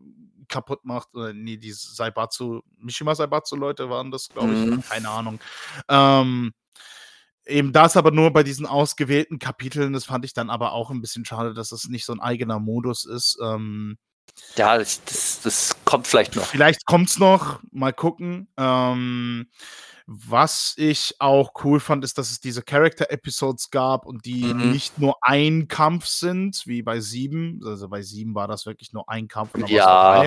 kaputt 0.49 0.85
macht. 0.85 1.15
Oder 1.15 1.33
nee, 1.33 1.57
die 1.57 1.73
Saibatsu, 1.73 2.63
Mishima 2.79 3.15
Saibatsu-Leute 3.15 3.91
waren 3.91 4.11
das, 4.11 4.29
glaube 4.29 4.53
ich. 4.53 4.67
Mhm. 4.67 4.83
Keine 4.83 5.09
Ahnung. 5.11 5.41
Ähm, 5.89 6.53
eben 7.47 7.73
das 7.73 7.97
aber 7.97 8.11
nur 8.11 8.33
bei 8.33 8.43
diesen 8.43 8.67
ausgewählten 8.67 9.39
Kapiteln. 9.39 9.93
Das 9.93 10.05
fand 10.05 10.25
ich 10.25 10.35
dann 10.35 10.51
aber 10.51 10.73
auch 10.73 10.91
ein 10.91 11.01
bisschen 11.01 11.25
schade, 11.25 11.55
dass 11.55 11.73
es 11.73 11.89
nicht 11.89 12.05
so 12.05 12.13
ein 12.13 12.21
eigener 12.21 12.59
Modus 12.59 13.05
ist. 13.05 13.39
Ähm, 13.43 13.99
ja, 14.57 14.79
das, 14.79 15.03
das, 15.05 15.41
das, 15.43 15.77
kommt 15.85 16.07
vielleicht 16.07 16.37
noch. 16.37 16.45
Vielleicht 16.45 16.87
kommt 16.87 17.09
es 17.09 17.19
noch. 17.19 17.61
Mal 17.73 17.93
gucken. 17.93 18.49
Ähm, 18.57 19.49
was 20.11 20.73
ich 20.79 21.17
auch 21.19 21.53
cool 21.65 21.81
fand, 21.81 22.03
ist, 22.03 22.17
dass 22.17 22.31
es 22.31 22.41
diese 22.41 22.63
Character-Episodes 22.63 23.71
gab 23.71 24.07
und 24.07 24.25
die 24.25 24.55
mhm. 24.55 24.73
nicht 24.73 24.99
nur 24.99 25.19
ein 25.21 25.69
Kampf 25.69 26.07
sind, 26.07 26.67
wie 26.67 26.81
bei 26.81 26.99
sieben. 26.99 27.61
Also 27.63 27.91
bei 27.91 28.01
sieben 28.01 28.35
war 28.35 28.49
das 28.49 28.65
wirklich 28.65 28.95
nur 28.95 29.07
ein 29.11 29.29
Kampf. 29.29 29.55
Und 29.55 29.69
ja. 29.69 30.27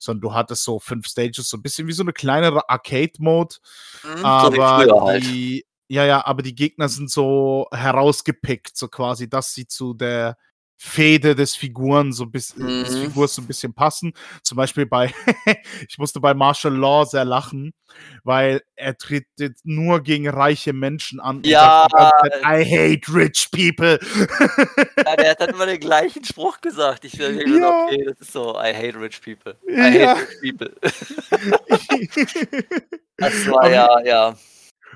sondern 0.00 0.20
du 0.20 0.34
hattest 0.34 0.64
so 0.64 0.80
fünf 0.80 1.06
Stages, 1.06 1.48
so 1.48 1.56
ein 1.56 1.62
bisschen 1.62 1.86
wie 1.86 1.92
so 1.92 2.02
eine 2.02 2.12
kleinere 2.12 2.68
Arcade-Mode. 2.68 3.54
Mhm, 4.02 4.24
aber 4.24 4.84
so 4.86 5.06
halt. 5.06 5.22
die, 5.22 5.64
ja, 5.86 6.04
ja, 6.04 6.26
aber 6.26 6.42
die 6.42 6.56
Gegner 6.56 6.88
sind 6.88 7.08
so 7.08 7.68
herausgepickt, 7.70 8.76
so 8.76 8.88
quasi, 8.88 9.30
dass 9.30 9.54
sie 9.54 9.68
zu 9.68 9.94
der 9.94 10.38
Fehde 10.82 11.34
des 11.34 11.56
Figuren 11.56 12.10
so 12.10 12.24
bis, 12.24 12.56
mhm. 12.56 12.84
des 12.84 12.96
Figurs 12.96 13.34
so 13.34 13.42
ein 13.42 13.46
bisschen 13.46 13.74
passen. 13.74 14.14
Zum 14.42 14.56
Beispiel 14.56 14.86
bei, 14.86 15.12
ich 15.88 15.98
musste 15.98 16.20
bei 16.20 16.32
Martial 16.32 16.74
Law 16.74 17.04
sehr 17.04 17.26
lachen, 17.26 17.74
weil 18.24 18.62
er 18.76 18.96
tritt 18.96 19.26
nur 19.62 20.02
gegen 20.02 20.26
reiche 20.26 20.72
Menschen 20.72 21.20
an. 21.20 21.42
Ja. 21.44 21.86
Sagt, 21.90 22.34
I 22.42 22.64
hate 22.64 23.14
rich 23.14 23.50
people. 23.52 24.00
ja, 24.96 25.16
der 25.16 25.32
hat 25.32 25.40
dann 25.42 25.50
immer 25.50 25.66
den 25.66 25.80
gleichen 25.80 26.24
Spruch 26.24 26.62
gesagt. 26.62 27.04
Ich 27.04 27.12
dachte, 27.12 27.46
ja. 27.46 27.84
okay, 27.84 28.02
das 28.06 28.20
ist 28.20 28.32
so, 28.32 28.54
I 28.54 28.72
hate 28.74 28.98
rich 28.98 29.20
people. 29.20 29.58
I 29.68 29.98
ja. 29.98 30.16
hate 30.16 30.28
rich 30.40 30.40
people. 30.40 30.74
das 33.18 33.50
war 33.50 33.70
ja, 33.70 34.00
ja. 34.02 34.34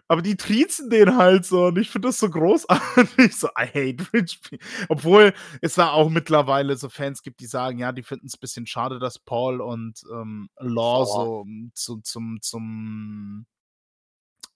Aber 0.07 0.21
die 0.21 0.37
triezen 0.37 0.90
den 0.90 1.17
halt 1.17 1.47
so 1.47 1.67
und 1.67 1.79
ich 1.79 1.88
finde 1.90 2.09
das 2.09 2.19
so 2.19 2.29
großartig. 2.29 2.85
So, 3.35 3.49
I 3.59 3.67
hate 3.67 4.05
rich 4.12 4.40
people. 4.43 4.67
Obwohl 4.88 5.35
es 5.62 5.75
da 5.75 5.90
auch 5.90 6.11
mittlerweile 6.11 6.77
so 6.77 6.88
Fans 6.88 7.23
gibt, 7.23 7.40
die 7.40 7.47
sagen, 7.47 7.79
ja, 7.79 7.93
die 7.93 8.03
finden 8.03 8.27
es 8.27 8.35
ein 8.35 8.40
bisschen 8.40 8.67
schade, 8.67 8.99
dass 8.99 9.19
Paul 9.19 9.61
und 9.61 10.03
ähm, 10.12 10.49
Law 10.59 11.03
oh. 11.03 11.07
so 11.07 11.47
zu, 11.75 12.01
zum, 12.03 12.38
zum, 12.43 13.47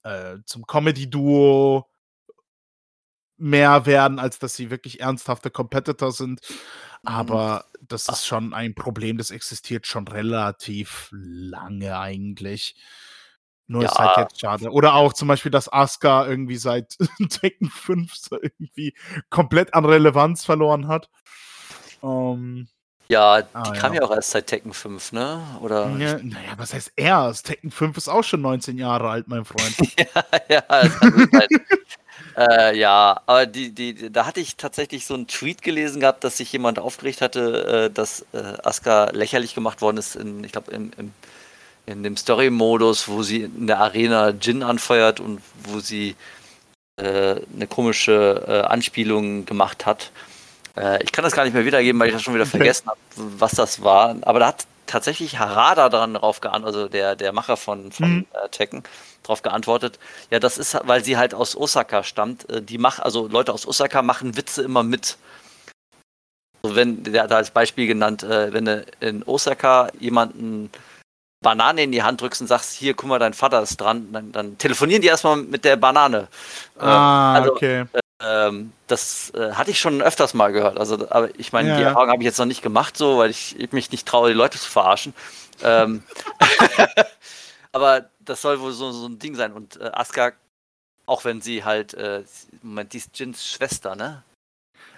äh, 0.02 0.36
zum 0.44 0.66
Comedy-Duo 0.66 1.86
mehr 3.38 3.86
werden, 3.86 4.18
als 4.18 4.38
dass 4.38 4.54
sie 4.54 4.70
wirklich 4.70 5.00
ernsthafte 5.00 5.50
Competitor 5.50 6.12
sind. 6.12 6.40
Mhm. 7.02 7.08
Aber 7.08 7.64
das 7.80 8.08
ist 8.08 8.26
schon 8.26 8.52
ein 8.52 8.74
Problem, 8.74 9.16
das 9.16 9.30
existiert 9.30 9.86
schon 9.86 10.06
relativ 10.08 11.08
lange 11.12 11.98
eigentlich. 11.98 12.74
Nur 13.68 13.82
ja. 13.82 13.90
ist 13.90 13.98
halt 13.98 14.16
jetzt 14.16 14.40
schade. 14.40 14.70
Oder 14.70 14.94
auch 14.94 15.12
zum 15.12 15.28
Beispiel, 15.28 15.52
dass 15.52 15.70
Asuka 15.70 16.26
irgendwie 16.26 16.56
seit 16.56 16.96
Tekken 17.28 17.68
5 17.68 18.14
so 18.14 18.36
irgendwie 18.40 18.94
komplett 19.28 19.74
an 19.74 19.84
Relevanz 19.84 20.44
verloren 20.44 20.88
hat. 20.88 21.10
Ähm, 22.02 22.68
ja, 23.08 23.42
die 23.42 23.48
ah, 23.52 23.72
kam 23.72 23.92
ja. 23.92 24.00
ja. 24.00 24.06
auch 24.06 24.14
erst 24.14 24.30
seit 24.30 24.46
Tekken 24.46 24.72
5, 24.72 25.12
ne? 25.12 25.42
Oder? 25.60 25.90
Ja, 25.98 26.18
naja, 26.18 26.54
was 26.56 26.72
heißt 26.72 26.92
erst? 26.96 27.46
Tekken 27.46 27.70
5 27.70 27.96
ist 27.98 28.08
auch 28.08 28.24
schon 28.24 28.40
19 28.40 28.78
Jahre 28.78 29.10
alt, 29.10 29.28
mein 29.28 29.44
Freund. 29.44 29.76
ja, 29.98 30.24
ja, 30.48 30.62
halt. 30.68 30.92
äh, 32.36 32.78
ja, 32.78 33.20
aber 33.26 33.44
die, 33.44 33.74
die, 33.74 34.10
da 34.10 34.24
hatte 34.24 34.40
ich 34.40 34.56
tatsächlich 34.56 35.04
so 35.04 35.12
einen 35.14 35.26
Tweet 35.26 35.60
gelesen 35.60 36.00
gehabt, 36.00 36.24
dass 36.24 36.38
sich 36.38 36.52
jemand 36.52 36.78
aufgeregt 36.78 37.20
hatte, 37.20 37.86
äh, 37.86 37.90
dass 37.90 38.26
äh, 38.32 38.54
Asuka 38.62 39.10
lächerlich 39.12 39.54
gemacht 39.54 39.82
worden 39.82 39.98
ist, 39.98 40.16
in, 40.16 40.42
ich 40.44 40.52
glaube, 40.52 40.70
im, 40.70 40.90
im 40.96 41.12
in 41.88 42.02
dem 42.02 42.16
Story-Modus, 42.16 43.08
wo 43.08 43.22
sie 43.22 43.42
in 43.42 43.66
der 43.66 43.80
Arena 43.80 44.30
Jin 44.30 44.62
anfeuert 44.62 45.20
und 45.20 45.40
wo 45.64 45.80
sie 45.80 46.16
äh, 46.96 47.36
eine 47.54 47.66
komische 47.68 48.44
äh, 48.46 48.60
Anspielung 48.66 49.46
gemacht 49.46 49.86
hat. 49.86 50.10
Äh, 50.76 51.02
ich 51.02 51.12
kann 51.12 51.24
das 51.24 51.32
gar 51.32 51.44
nicht 51.44 51.54
mehr 51.54 51.64
wiedergeben, 51.64 51.98
weil 52.00 52.08
ich 52.08 52.14
das 52.14 52.22
schon 52.22 52.34
wieder 52.34 52.46
vergessen 52.46 52.88
habe, 52.88 52.98
was 53.16 53.52
das 53.52 53.82
war. 53.82 54.16
Aber 54.22 54.38
da 54.38 54.48
hat 54.48 54.66
tatsächlich 54.86 55.38
Harada 55.38 55.88
dran 55.88 56.14
drauf 56.14 56.40
geantwortet, 56.40 56.76
also 56.76 56.88
der, 56.88 57.16
der 57.16 57.32
Macher 57.32 57.56
von, 57.56 57.90
von 57.90 58.08
mhm. 58.08 58.26
Äh, 58.32 58.48
Tekken, 58.50 58.82
darauf 59.22 59.42
geantwortet. 59.42 59.98
Ja, 60.30 60.38
das 60.38 60.58
ist, 60.58 60.76
weil 60.84 61.02
sie 61.02 61.16
halt 61.16 61.34
aus 61.34 61.56
Osaka 61.56 62.02
stammt. 62.02 62.48
Äh, 62.50 62.60
die 62.62 62.78
macht, 62.78 63.02
also 63.02 63.28
Leute 63.28 63.52
aus 63.52 63.66
Osaka 63.66 64.02
machen 64.02 64.36
Witze 64.36 64.62
immer 64.62 64.82
mit. 64.82 65.16
So 66.62 66.74
wenn, 66.74 67.04
der 67.04 67.22
hat 67.22 67.32
als 67.32 67.50
Beispiel 67.50 67.86
genannt, 67.86 68.24
äh, 68.24 68.52
wenn 68.52 68.66
du 68.66 68.84
in 69.00 69.22
Osaka 69.22 69.88
jemanden 69.98 70.70
Banane 71.40 71.84
in 71.84 71.92
die 71.92 72.02
Hand 72.02 72.20
drückst 72.20 72.40
und 72.40 72.46
sagst, 72.48 72.74
hier, 72.74 72.94
guck 72.94 73.08
mal, 73.08 73.18
dein 73.18 73.34
Vater 73.34 73.62
ist 73.62 73.76
dran, 73.76 74.12
dann, 74.12 74.32
dann 74.32 74.58
telefonieren 74.58 75.02
die 75.02 75.08
erstmal 75.08 75.36
mit 75.36 75.64
der 75.64 75.76
Banane. 75.76 76.28
Äh, 76.78 76.84
ah, 76.84 77.34
also, 77.34 77.52
okay. 77.52 77.84
Ähm, 78.20 78.72
das 78.88 79.30
äh, 79.34 79.52
hatte 79.52 79.70
ich 79.70 79.78
schon 79.78 80.02
öfters 80.02 80.34
mal 80.34 80.52
gehört. 80.52 80.78
Also, 80.78 81.08
aber 81.10 81.28
ich 81.38 81.52
meine, 81.52 81.68
ja, 81.68 81.76
die 81.76 81.82
Erfahrung 81.84 82.10
habe 82.10 82.20
ich 82.20 82.26
jetzt 82.26 82.38
noch 82.38 82.46
nicht 82.46 82.62
gemacht, 82.62 82.96
so, 82.96 83.18
weil 83.18 83.30
ich, 83.30 83.58
ich 83.58 83.70
mich 83.70 83.92
nicht 83.92 84.08
traue, 84.08 84.30
die 84.30 84.34
Leute 84.34 84.58
zu 84.58 84.68
verarschen. 84.68 85.14
Ähm, 85.62 86.02
aber 87.72 88.10
das 88.18 88.42
soll 88.42 88.60
wohl 88.60 88.72
so, 88.72 88.90
so 88.90 89.06
ein 89.06 89.20
Ding 89.20 89.36
sein. 89.36 89.52
Und 89.52 89.80
äh, 89.80 89.90
Asuka, 89.92 90.32
auch 91.06 91.24
wenn 91.24 91.40
sie 91.40 91.62
halt, 91.62 91.94
äh, 91.94 92.24
Moment, 92.62 92.92
die 92.92 92.98
ist 92.98 93.16
Jins 93.16 93.46
Schwester, 93.46 93.94
ne? 93.94 94.24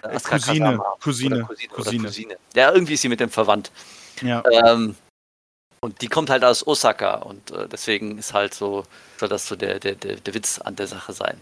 Äh, 0.01 0.15
Asuka 0.15 0.37
Cousine, 0.37 0.79
Cousine, 0.99 1.41
Cousine, 1.43 1.73
Cousine. 1.73 2.03
Cousine. 2.03 2.37
Ja, 2.55 2.73
irgendwie 2.73 2.95
ist 2.95 3.01
sie 3.01 3.09
mit 3.09 3.19
dem 3.19 3.29
verwandt. 3.29 3.71
Ja. 4.23 4.41
Ähm, 4.49 4.95
und 5.81 6.01
die 6.01 6.07
kommt 6.07 6.29
halt 6.29 6.43
aus 6.43 6.65
Osaka 6.65 7.15
und 7.15 7.51
äh, 7.51 7.67
deswegen 7.67 8.17
ist 8.17 8.33
halt 8.33 8.53
so, 8.53 8.83
soll 9.17 9.29
das 9.29 9.47
so 9.47 9.55
der, 9.55 9.79
der, 9.79 9.95
der, 9.95 10.15
der 10.17 10.33
Witz 10.33 10.59
an 10.59 10.75
der 10.75 10.87
Sache 10.87 11.13
sein. 11.13 11.37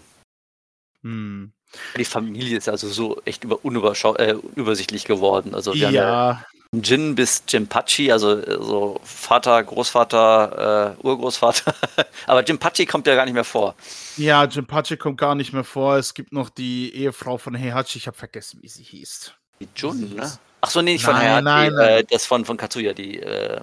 Hm. 1.04 1.52
Die 1.98 2.06
Familie 2.06 2.58
ist 2.58 2.68
also 2.68 2.88
so 2.88 3.22
echt 3.26 3.44
über, 3.44 3.60
äh, 3.64 4.36
übersichtlich 4.56 5.06
geworden. 5.06 5.54
Also 5.54 5.74
wir 5.74 5.82
ja. 5.82 5.88
haben 5.88 5.94
ja 5.94 6.46
Jin 6.72 7.16
bis 7.16 7.44
Jinpachi, 7.48 8.12
also 8.12 8.40
äh, 8.40 8.58
so 8.62 9.00
Vater, 9.04 9.64
Großvater, 9.64 10.96
äh, 11.00 11.06
Urgroßvater. 11.06 11.74
Aber 12.28 12.44
Jinpachi 12.44 12.86
kommt 12.86 13.08
ja 13.08 13.16
gar 13.16 13.26
nicht 13.26 13.34
mehr 13.34 13.44
vor. 13.44 13.76
Ja, 14.18 14.46
Jinpachi 14.46 14.98
kommt 14.98 15.18
gar 15.20 15.36
nicht 15.36 15.52
mehr 15.52 15.64
vor. 15.64 15.98
Es 15.98 16.14
gibt 16.14 16.32
noch 16.32 16.50
die 16.50 16.94
Ehefrau 16.96 17.38
von 17.38 17.58
Heihachi, 17.58 17.98
ich 17.98 18.08
habe 18.08 18.18
vergessen, 18.18 18.60
wie 18.62 18.70
sie 18.70 18.84
hieß. 18.84 19.34
Die 19.60 19.68
Jun, 19.76 20.16
ne? 20.16 20.32
Ach 20.62 20.70
so, 20.70 20.82
nee, 20.82 20.94
nicht 20.94 21.06
von 21.06 21.18
Heihachi, 21.18 21.44
nein, 21.44 21.74
nein. 21.74 21.88
Äh, 21.90 22.04
das 22.04 22.26
von, 22.26 22.46
von 22.46 22.58
Katsuya, 22.58 22.94
die 22.94 23.20
äh, 23.20 23.62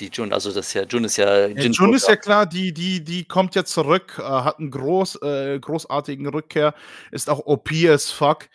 die 0.00 0.08
Jun, 0.08 0.32
also 0.32 0.52
das 0.52 0.68
ist 0.68 0.74
ja, 0.74 0.82
Jun 0.84 1.04
ist 1.04 1.16
ja. 1.16 1.46
Jin 1.46 1.56
ja, 1.58 1.64
Jun 1.64 1.94
ist 1.94 2.08
ja 2.08 2.16
klar, 2.16 2.46
die, 2.46 2.72
die, 2.72 3.04
die 3.04 3.24
kommt 3.24 3.54
jetzt 3.54 3.72
zurück, 3.72 4.18
äh, 4.18 4.22
hat 4.22 4.58
einen 4.58 4.70
groß, 4.70 5.22
äh, 5.22 5.58
großartigen 5.60 6.26
Rückkehr, 6.28 6.74
ist 7.10 7.28
auch 7.30 7.46
OP 7.46 7.70
as 7.88 8.10
fuck. 8.10 8.48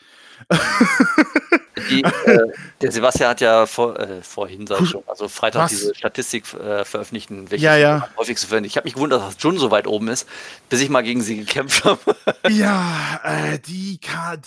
Die, 1.90 2.04
äh, 2.26 2.52
der 2.82 2.92
Sebastian 2.92 3.30
hat 3.30 3.42
ja 3.42 3.66
vor, 3.66 4.00
äh, 4.00 4.22
vorhin, 4.22 4.66
sag 4.68 4.82
ich 4.82 4.90
schon, 4.90 5.04
also 5.08 5.28
Freitag 5.28 5.64
Was? 5.64 5.72
diese 5.72 5.96
Statistik 5.96 6.54
äh, 6.54 6.86
veröffentlicht, 6.86 7.30
welche 7.32 7.66
ja, 7.66 7.76
ja. 7.76 7.96
am 7.96 8.18
häufigsten 8.18 8.48
verwendet. 8.48 8.72
Ich 8.72 8.78
habe 8.78 8.86
mich 8.86 8.94
gewundert, 8.94 9.22
dass 9.22 9.42
Jun 9.42 9.58
so 9.58 9.72
weit 9.72 9.88
oben 9.88 10.08
ist, 10.08 10.28
bis 10.70 10.82
ich 10.82 10.90
mal 10.90 11.04
gegen 11.04 11.22
sie 11.22 11.38
gekämpft 11.38 11.84
habe. 11.84 12.16
ja, 12.50 13.20
äh, 13.24 13.60
die, 13.60 14.00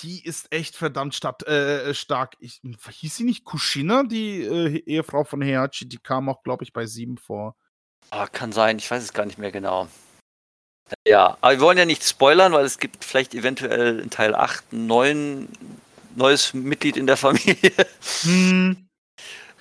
die 0.02 0.24
ist 0.24 0.52
echt 0.52 0.76
verdammt 0.76 1.14
statt, 1.14 1.46
äh, 1.46 1.94
stark. 1.94 2.36
Ich, 2.40 2.60
hieß 2.90 3.16
sie 3.16 3.24
nicht 3.24 3.44
Kushina, 3.44 4.04
die 4.04 4.42
äh, 4.42 4.82
Ehefrau 4.86 5.24
von 5.24 5.42
Heihachi? 5.42 5.88
Die 5.88 5.98
kam 5.98 6.28
auch, 6.28 6.42
glaube 6.42 6.64
ich, 6.64 6.72
bei 6.72 6.86
sieben 6.86 7.18
vor. 7.18 7.56
Oh, 8.10 8.24
kann 8.32 8.52
sein, 8.52 8.78
ich 8.78 8.90
weiß 8.90 9.02
es 9.02 9.12
gar 9.12 9.26
nicht 9.26 9.38
mehr 9.38 9.52
genau. 9.52 9.88
Ja, 11.06 11.36
aber 11.40 11.52
wir 11.52 11.60
wollen 11.60 11.78
ja 11.78 11.84
nicht 11.84 12.04
spoilern, 12.04 12.52
weil 12.52 12.64
es 12.64 12.78
gibt 12.78 13.04
vielleicht 13.04 13.34
eventuell 13.34 14.00
in 14.00 14.10
Teil 14.10 14.34
8 14.34 14.64
einen 14.72 14.86
neuen 14.86 15.48
neues 16.18 16.52
Mitglied 16.54 16.96
in 16.96 17.06
der 17.06 17.16
Familie. 17.16 17.72
Hm. 18.22 18.88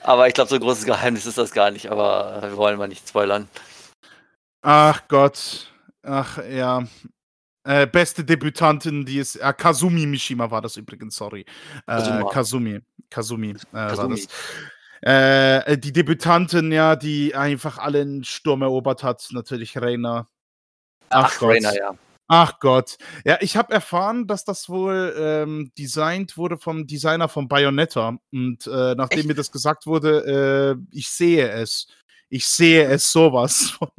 Aber 0.01 0.27
ich 0.27 0.33
glaube, 0.33 0.49
so 0.49 0.55
ein 0.55 0.61
großes 0.61 0.85
Geheimnis 0.85 1.25
ist 1.25 1.37
das 1.37 1.51
gar 1.51 1.71
nicht, 1.71 1.89
aber 1.91 2.41
wir 2.41 2.57
wollen 2.57 2.77
mal 2.77 2.87
nicht 2.87 3.07
spoilern. 3.07 3.47
Ach 4.61 5.07
Gott. 5.07 5.71
Ach 6.03 6.37
ja. 6.49 6.85
Äh, 7.63 7.85
beste 7.85 8.23
Debütantin, 8.23 9.05
die 9.05 9.19
ist. 9.19 9.35
Äh, 9.35 9.53
Kazumi 9.53 10.05
Mishima 10.05 10.49
war 10.49 10.61
das 10.61 10.77
übrigens, 10.77 11.15
sorry. 11.15 11.45
Äh, 11.85 12.23
Kazumi. 12.31 12.79
Kazumi, 13.09 13.49
äh, 13.49 13.55
war 13.73 14.07
das. 14.07 14.27
Äh, 15.01 15.77
die 15.77 15.91
Debütantin, 15.91 16.71
ja, 16.71 16.95
die 16.95 17.35
einfach 17.35 17.77
allen 17.77 18.23
Sturm 18.23 18.61
erobert 18.61 19.03
hat, 19.03 19.27
natürlich 19.31 19.77
Reina. 19.77 20.27
Ach, 21.09 21.33
Ach 21.35 21.41
Reina, 21.41 21.75
ja. 21.75 21.93
Ach 22.27 22.59
Gott. 22.59 22.97
Ja, 23.23 23.37
ich 23.39 23.55
habe 23.55 23.73
erfahren, 23.73 24.27
dass 24.27 24.43
das 24.43 24.67
wohl 24.67 25.15
ähm, 25.17 25.71
designt 25.77 26.37
wurde 26.37 26.57
vom 26.57 26.85
Designer 26.85 27.29
von 27.29 27.47
Bayonetta. 27.47 28.17
Und 28.31 28.67
äh, 28.67 28.95
nachdem 28.95 29.19
Echt? 29.19 29.27
mir 29.27 29.33
das 29.33 29.51
gesagt 29.51 29.85
wurde, 29.85 30.77
äh, 30.77 30.95
ich 30.95 31.09
sehe 31.09 31.49
es. 31.49 31.87
Ich 32.29 32.45
sehe 32.45 32.85
es 32.85 33.11
sowas 33.11 33.69
von. 33.77 33.89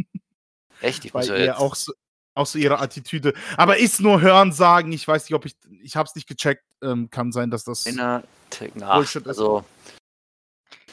Echt? 0.83 1.07
Ich 1.07 1.15
muss 1.15 1.29
ja 1.29 1.37
jetzt... 1.37 1.57
auch, 1.57 1.75
so, 1.75 1.93
auch 2.35 2.47
so 2.47 2.59
ihre 2.59 2.81
Attitüde. 2.81 3.33
Aber 3.57 3.79
ist 3.79 4.01
nur 4.01 4.21
Hören 4.21 4.53
sagen. 4.53 4.93
Ich 4.93 5.09
weiß 5.09 5.25
nicht, 5.25 5.35
ob 5.35 5.47
ich. 5.47 5.57
Ich 5.83 5.97
habe 5.97 6.07
es 6.07 6.15
nicht 6.15 6.29
gecheckt. 6.29 6.65
Ähm, 6.83 7.09
kann 7.11 7.33
sein, 7.33 7.51
dass 7.51 7.65
das. 7.65 7.87
Inner 7.87 8.25
Bullshit 8.75 9.23
ist. 9.23 9.29
Also. 9.29 9.65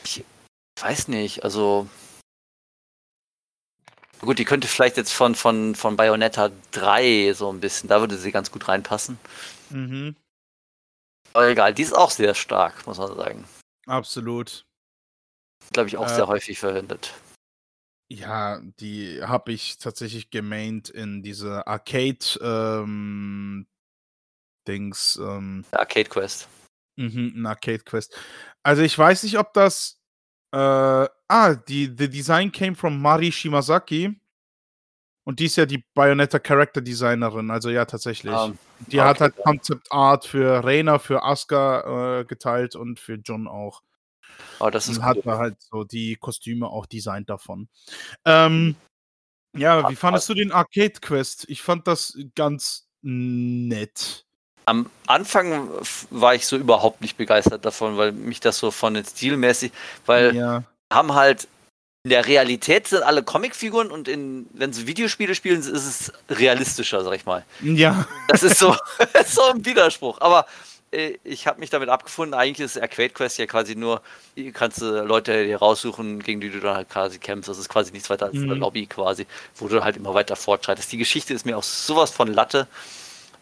Ich 0.05 0.23
weiß 0.79 1.09
nicht. 1.09 1.43
Also. 1.43 1.87
Gut, 4.25 4.39
die 4.39 4.45
könnte 4.45 4.67
vielleicht 4.67 4.97
jetzt 4.97 5.13
von, 5.13 5.35
von, 5.35 5.75
von 5.75 5.95
Bayonetta 5.95 6.49
3 6.71 7.33
so 7.33 7.51
ein 7.51 7.59
bisschen, 7.59 7.87
da 7.89 7.99
würde 7.99 8.17
sie 8.17 8.31
ganz 8.31 8.51
gut 8.51 8.67
reinpassen. 8.67 9.19
Mhm. 9.69 10.15
Aber 11.33 11.47
egal, 11.49 11.73
die 11.73 11.83
ist 11.83 11.95
auch 11.95 12.11
sehr 12.11 12.33
stark, 12.33 12.85
muss 12.87 12.97
man 12.97 13.15
sagen. 13.15 13.45
Absolut. 13.85 14.65
Glaube 15.73 15.89
ich 15.89 15.97
auch 15.97 16.05
Äh, 16.07 16.15
sehr 16.15 16.27
häufig 16.27 16.59
verwendet. 16.59 17.13
Ja, 18.11 18.61
die 18.79 19.21
habe 19.23 19.51
ich 19.51 19.77
tatsächlich 19.77 20.29
gemaint 20.29 20.89
in 20.89 21.23
diese 21.23 21.65
Arcade 21.67 22.19
ähm, 22.41 23.67
Dings, 24.67 25.17
ähm, 25.21 25.65
Arcade 25.71 26.09
Quest. 26.09 26.47
mhm, 26.97 27.33
in 27.35 27.45
Arcade 27.45 27.83
Quest. 27.83 28.15
Also 28.63 28.81
ich 28.83 28.97
weiß 28.97 29.23
nicht, 29.23 29.37
ob 29.37 29.53
das 29.53 29.99
äh, 30.55 31.07
ah, 31.27 31.55
die 31.55 31.93
the 31.97 32.09
Design 32.09 32.51
came 32.51 32.75
from 32.75 33.01
Mari 33.01 33.31
Shimazaki 33.31 34.15
und 35.25 35.39
die 35.39 35.45
ist 35.45 35.57
ja 35.57 35.65
die 35.65 35.83
Bayonetta 35.93 36.39
Character 36.39 36.81
Designerin, 36.81 37.51
also 37.51 37.69
ja 37.69 37.85
tatsächlich. 37.85 38.33
Ähm, 38.33 38.57
die 38.87 39.01
hat 39.01 39.17
okay, 39.17 39.23
halt 39.23 39.37
ja. 39.37 39.43
Concept 39.43 39.91
Art 39.91 40.25
für 40.25 40.63
Reina, 40.63 40.99
für 40.99 41.23
Asuka 41.23 42.19
äh, 42.19 42.25
geteilt 42.25 42.75
und 42.75 42.99
für 42.99 43.15
John 43.15 43.47
auch. 43.47 43.81
aber 44.59 44.71
das 44.71 44.87
ist 44.87 44.99
Und 44.99 45.03
hat 45.03 45.17
cool. 45.17 45.23
da 45.25 45.37
halt 45.37 45.61
so 45.61 45.83
die 45.83 46.15
Kostüme 46.15 46.67
auch 46.67 46.85
designt 46.85 47.29
davon. 47.29 47.67
Ähm, 48.23 48.75
ja, 49.57 49.89
wie 49.89 49.95
fandest 49.95 50.29
du 50.29 50.35
den 50.35 50.51
Arcade 50.51 50.99
Quest? 51.01 51.45
Ich 51.49 51.61
fand 51.61 51.87
das 51.87 52.17
ganz 52.35 52.87
nett. 53.01 54.24
Am 54.65 54.89
Anfang 55.07 55.69
war 56.09 56.35
ich 56.35 56.47
so 56.47 56.57
überhaupt 56.57 57.01
nicht 57.01 57.17
begeistert 57.17 57.65
davon, 57.65 57.97
weil 57.97 58.11
mich 58.11 58.39
das 58.39 58.57
so 58.57 58.71
von 58.71 58.95
den 58.95 59.05
Stilmäßig, 59.05 59.71
weil 60.05 60.35
ja. 60.35 60.63
haben 60.91 61.13
halt 61.13 61.47
in 62.03 62.09
der 62.09 62.27
Realität 62.27 62.87
sind 62.87 63.01
alle 63.01 63.23
Comicfiguren 63.23 63.89
und 63.89 64.07
in, 64.07 64.45
wenn 64.53 64.71
sie 64.71 64.85
Videospiele 64.85 65.33
spielen, 65.33 65.61
ist 65.61 65.69
es 65.69 66.13
realistischer, 66.29 67.03
sag 67.03 67.15
ich 67.15 67.25
mal. 67.25 67.43
Ja. 67.63 68.07
Das 68.27 68.43
ist 68.43 68.59
so, 68.59 68.75
so 69.25 69.41
ein 69.45 69.65
Widerspruch. 69.65 70.21
Aber 70.21 70.45
äh, 70.91 71.17
ich 71.23 71.47
habe 71.47 71.59
mich 71.59 71.71
damit 71.71 71.89
abgefunden. 71.89 72.33
Eigentlich 72.33 72.63
ist 72.63 72.79
Arcade 72.79 73.09
Quest 73.09 73.39
ja 73.39 73.47
quasi 73.47 73.75
nur, 73.75 74.01
kannst 74.53 74.81
du 74.81 75.03
Leute 75.03 75.45
dir 75.45 75.57
raussuchen, 75.57 76.21
gegen 76.21 76.41
die 76.41 76.49
du 76.49 76.59
dann 76.59 76.75
halt 76.75 76.89
quasi 76.89 77.17
kämpfst. 77.17 77.49
Das 77.49 77.57
ist 77.57 77.69
quasi 77.69 77.91
nichts 77.91 78.09
weiter 78.09 78.27
als 78.27 78.35
eine 78.35 78.53
Mhm. 78.53 78.61
Lobby 78.61 78.85
quasi, 78.85 79.25
wo 79.55 79.67
du 79.67 79.83
halt 79.83 79.97
immer 79.97 80.13
weiter 80.13 80.35
fortschreitest. 80.35 80.91
Die 80.91 80.97
Geschichte 80.97 81.33
ist 81.33 81.45
mir 81.45 81.57
auch 81.57 81.63
sowas 81.63 82.11
von 82.11 82.31
Latte. 82.31 82.67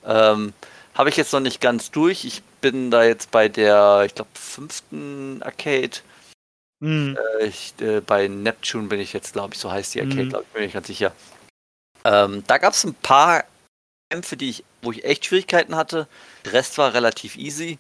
Ähm, 0.06 0.54
habe 0.96 1.10
ich 1.10 1.18
jetzt 1.18 1.34
noch 1.34 1.40
nicht 1.40 1.62
ganz 1.62 1.92
durch. 1.92 2.26
Ich 2.26 2.44
bin 2.62 2.92
da 2.92 3.04
jetzt 3.04 3.32
bei 3.32 3.50
der, 3.50 4.04
ich 4.06 4.16
glaube, 4.16 4.30
fünften 4.34 5.42
Arcade. 5.44 6.00
Mhm. 6.80 7.18
Äh, 7.40 7.48
Ich, 7.48 7.74
äh, 7.80 8.02
bei 8.02 8.28
Neptune 8.28 8.88
bin 8.88 9.00
ich 9.00 9.14
jetzt, 9.14 9.34
glaube 9.34 9.54
ich, 9.54 9.60
so 9.60 9.72
heißt 9.72 9.96
die 9.96 10.02
Arcade, 10.02 10.26
Mhm. 10.26 10.30
glaube 10.30 10.46
ich, 10.48 10.54
bin 10.54 10.64
ich 10.64 10.74
ganz 10.74 10.88
sicher. 10.88 11.14
Ähm, 12.06 12.44
da 12.48 12.58
gab 12.58 12.74
es 12.74 12.84
ein 12.84 12.94
paar 12.96 13.46
Kämpfe, 14.10 14.38
die 14.38 14.50
ich, 14.50 14.64
wo 14.82 14.92
ich 14.92 15.04
echt 15.06 15.26
Schwierigkeiten 15.26 15.76
hatte. 15.76 16.08
Der 16.46 16.54
Rest 16.54 16.78
war 16.78 16.94
relativ 16.94 17.38
easy. 17.38 17.80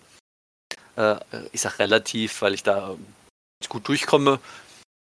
Äh, 0.95 1.17
ich 1.52 1.62
sag 1.62 1.80
relativ, 1.80 2.41
weil 2.41 2.54
ich 2.54 2.63
da 2.63 2.91
ähm, 2.91 3.06
gut 3.69 3.88
durchkomme. 3.88 4.39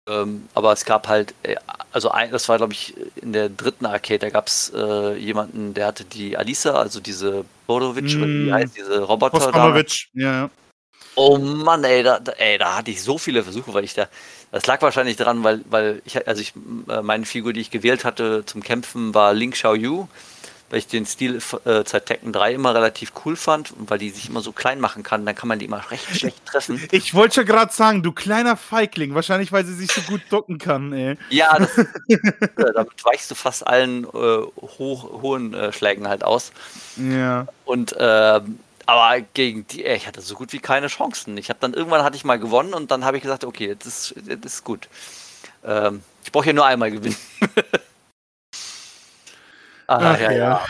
Ähm, 0.10 0.50
aber 0.56 0.74
es 0.74 0.84
gab 0.86 1.08
halt, 1.08 1.34
äh, 1.44 1.56
also 1.92 2.10
ein, 2.10 2.32
das 2.32 2.50
war 2.50 2.58
glaube 2.58 2.74
ich 2.74 2.96
in 3.18 3.34
der 3.34 3.50
dritten 3.50 3.86
Arcade, 3.86 4.20
da 4.20 4.30
gab 4.30 4.48
es 4.48 4.72
äh, 4.76 5.16
jemanden, 5.18 5.74
der 5.76 5.88
hatte 5.88 6.06
die 6.06 6.36
Alisa, 6.38 6.74
also 6.74 7.00
diese 7.00 7.46
Borovic, 7.68 8.18
oder 8.18 8.28
wie 8.28 8.50
Mm. 8.50 8.54
heißt 8.54 8.76
diese 8.78 9.02
Roboter 9.04 9.52
da. 9.52 9.84
Ja. 10.14 10.50
Oh 11.16 11.38
Mann, 11.38 11.84
ey, 11.84 12.04
da, 12.04 12.18
ey, 12.38 12.58
da 12.58 12.78
hatte 12.78 12.92
ich 12.92 13.04
so 13.04 13.18
viele 13.18 13.44
Versuche, 13.44 13.74
weil 13.74 13.84
ich 13.84 13.94
da. 13.94 14.08
Das 14.52 14.66
lag 14.68 14.82
wahrscheinlich 14.82 15.18
dran, 15.18 15.44
weil, 15.44 15.62
weil 15.70 16.02
ich, 16.06 16.26
also 16.28 16.42
ich, 16.42 16.54
äh, 16.90 17.02
meine 17.02 17.26
Figur, 17.26 17.54
die 17.54 17.62
ich 17.62 17.70
gewählt 17.72 18.06
hatte 18.06 18.44
zum 18.46 18.64
Kämpfen, 18.64 19.14
war 19.14 19.34
Link 19.34 19.54
Xiaoyu, 19.56 20.08
weil 20.72 20.80
ich 20.80 20.88
den 20.88 21.06
Stil 21.06 21.42
äh, 21.66 21.84
seit 21.86 22.06
Tekken 22.06 22.32
3 22.32 22.54
immer 22.54 22.74
relativ 22.74 23.12
cool 23.26 23.36
fand 23.36 23.74
und 23.74 23.90
weil 23.90 24.00
die 24.00 24.10
sich 24.10 24.30
immer 24.30 24.40
so 24.40 24.54
klein 24.54 24.80
machen 24.80 25.04
kann, 25.04 25.26
dann 25.26 25.36
kann 25.36 25.50
man 25.50 25.60
die 25.60 25.66
immer 25.66 25.84
recht 25.92 26.06
schlecht 26.16 26.46
treffen. 26.46 26.82
Ich 26.92 27.14
wollte 27.14 27.36
schon 27.36 27.46
gerade 27.46 27.74
sagen, 27.74 28.04
du 28.04 28.14
kleiner 28.14 28.56
Feigling, 28.56 29.14
wahrscheinlich 29.14 29.52
weil 29.52 29.66
sie 29.66 29.74
sich 29.74 29.92
so 29.92 30.02
gut 30.02 30.22
ducken 30.30 30.58
kann, 30.58 30.94
ey. 30.94 31.18
Ja, 31.30 31.60
das, 31.60 31.78
äh, 32.08 32.18
damit 32.74 33.04
weichst 33.04 33.30
du 33.30 33.36
fast 33.36 33.68
allen 33.68 34.06
äh, 34.06 34.08
hoch, 34.08 35.22
hohen 35.22 35.54
äh, 35.54 35.74
Schlägen 35.74 36.08
halt 36.08 36.24
aus. 36.24 36.54
Ja. 36.96 37.48
Und 37.66 37.94
ähm, 38.00 38.60
aber 38.86 39.22
gegen 39.34 39.68
die, 39.68 39.84
ich 39.84 40.08
hatte 40.08 40.22
so 40.22 40.36
gut 40.36 40.54
wie 40.54 40.60
keine 40.60 40.88
Chancen. 40.88 41.38
Ich 41.38 41.50
habe 41.50 41.60
dann 41.60 41.74
irgendwann 41.74 42.04
hatte 42.04 42.16
ich 42.16 42.24
mal 42.24 42.40
gewonnen 42.40 42.74
und 42.74 42.92
dann 42.92 43.04
habe 43.04 43.18
ich 43.18 43.24
gesagt, 43.24 43.44
okay, 43.44 43.68
jetzt 43.68 43.86
ist, 43.86 44.16
jetzt 44.26 44.46
ist 44.46 44.64
gut. 44.64 44.88
Ähm, 45.66 46.02
ich 46.24 46.32
brauche 46.32 46.48
ja 46.48 46.54
nur 46.54 46.66
einmal 46.66 46.92
gewinnen. 46.92 47.16
ah, 50.00 50.14
Ach, 50.14 50.20
ja, 50.20 50.32
ja. 50.32 50.38
ja. 50.38 50.66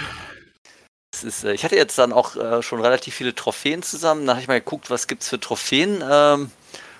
Ist, 1.23 1.43
äh, 1.43 1.53
ich 1.53 1.63
hatte 1.63 1.75
jetzt 1.75 1.97
dann 1.97 2.13
auch 2.13 2.35
äh, 2.35 2.61
schon 2.63 2.81
relativ 2.81 3.13
viele 3.15 3.35
Trophäen 3.35 3.83
zusammen. 3.83 4.25
Da 4.25 4.33
habe 4.33 4.41
ich 4.41 4.47
mal 4.47 4.59
geguckt, 4.59 4.89
was 4.89 5.07
gibt's 5.07 5.29
für 5.29 5.39
Trophäen. 5.39 6.03
Ähm, 6.09 6.51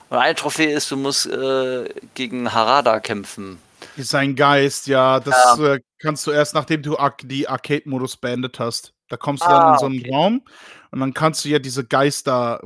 und 0.09 0.17
eine 0.17 0.35
Trophäe 0.35 0.71
ist, 0.75 0.91
du 0.91 0.97
musst 0.97 1.25
äh, 1.27 1.89
gegen 2.13 2.51
Harada 2.53 2.99
kämpfen. 2.99 3.59
Sein 3.97 4.35
Geist, 4.35 4.87
ja, 4.87 5.19
das 5.19 5.57
Äh, 5.59 5.79
kannst 5.99 6.27
du 6.27 6.31
erst, 6.31 6.53
nachdem 6.53 6.81
du 6.83 6.97
die 7.23 7.47
Arcade-Modus 7.47 8.17
beendet 8.17 8.59
hast. 8.59 8.93
Da 9.07 9.17
kommst 9.17 9.43
du 9.43 9.49
dann 9.49 9.63
Ah, 9.63 9.73
in 9.73 9.77
so 9.77 9.85
einen 9.87 9.99
okay. 9.99 10.11
Raum 10.13 10.45
und 10.91 10.99
dann 10.99 11.13
kannst 11.13 11.43
du 11.43 11.49
ja 11.49 11.59
diese 11.59 11.85
Geister, 11.85 12.61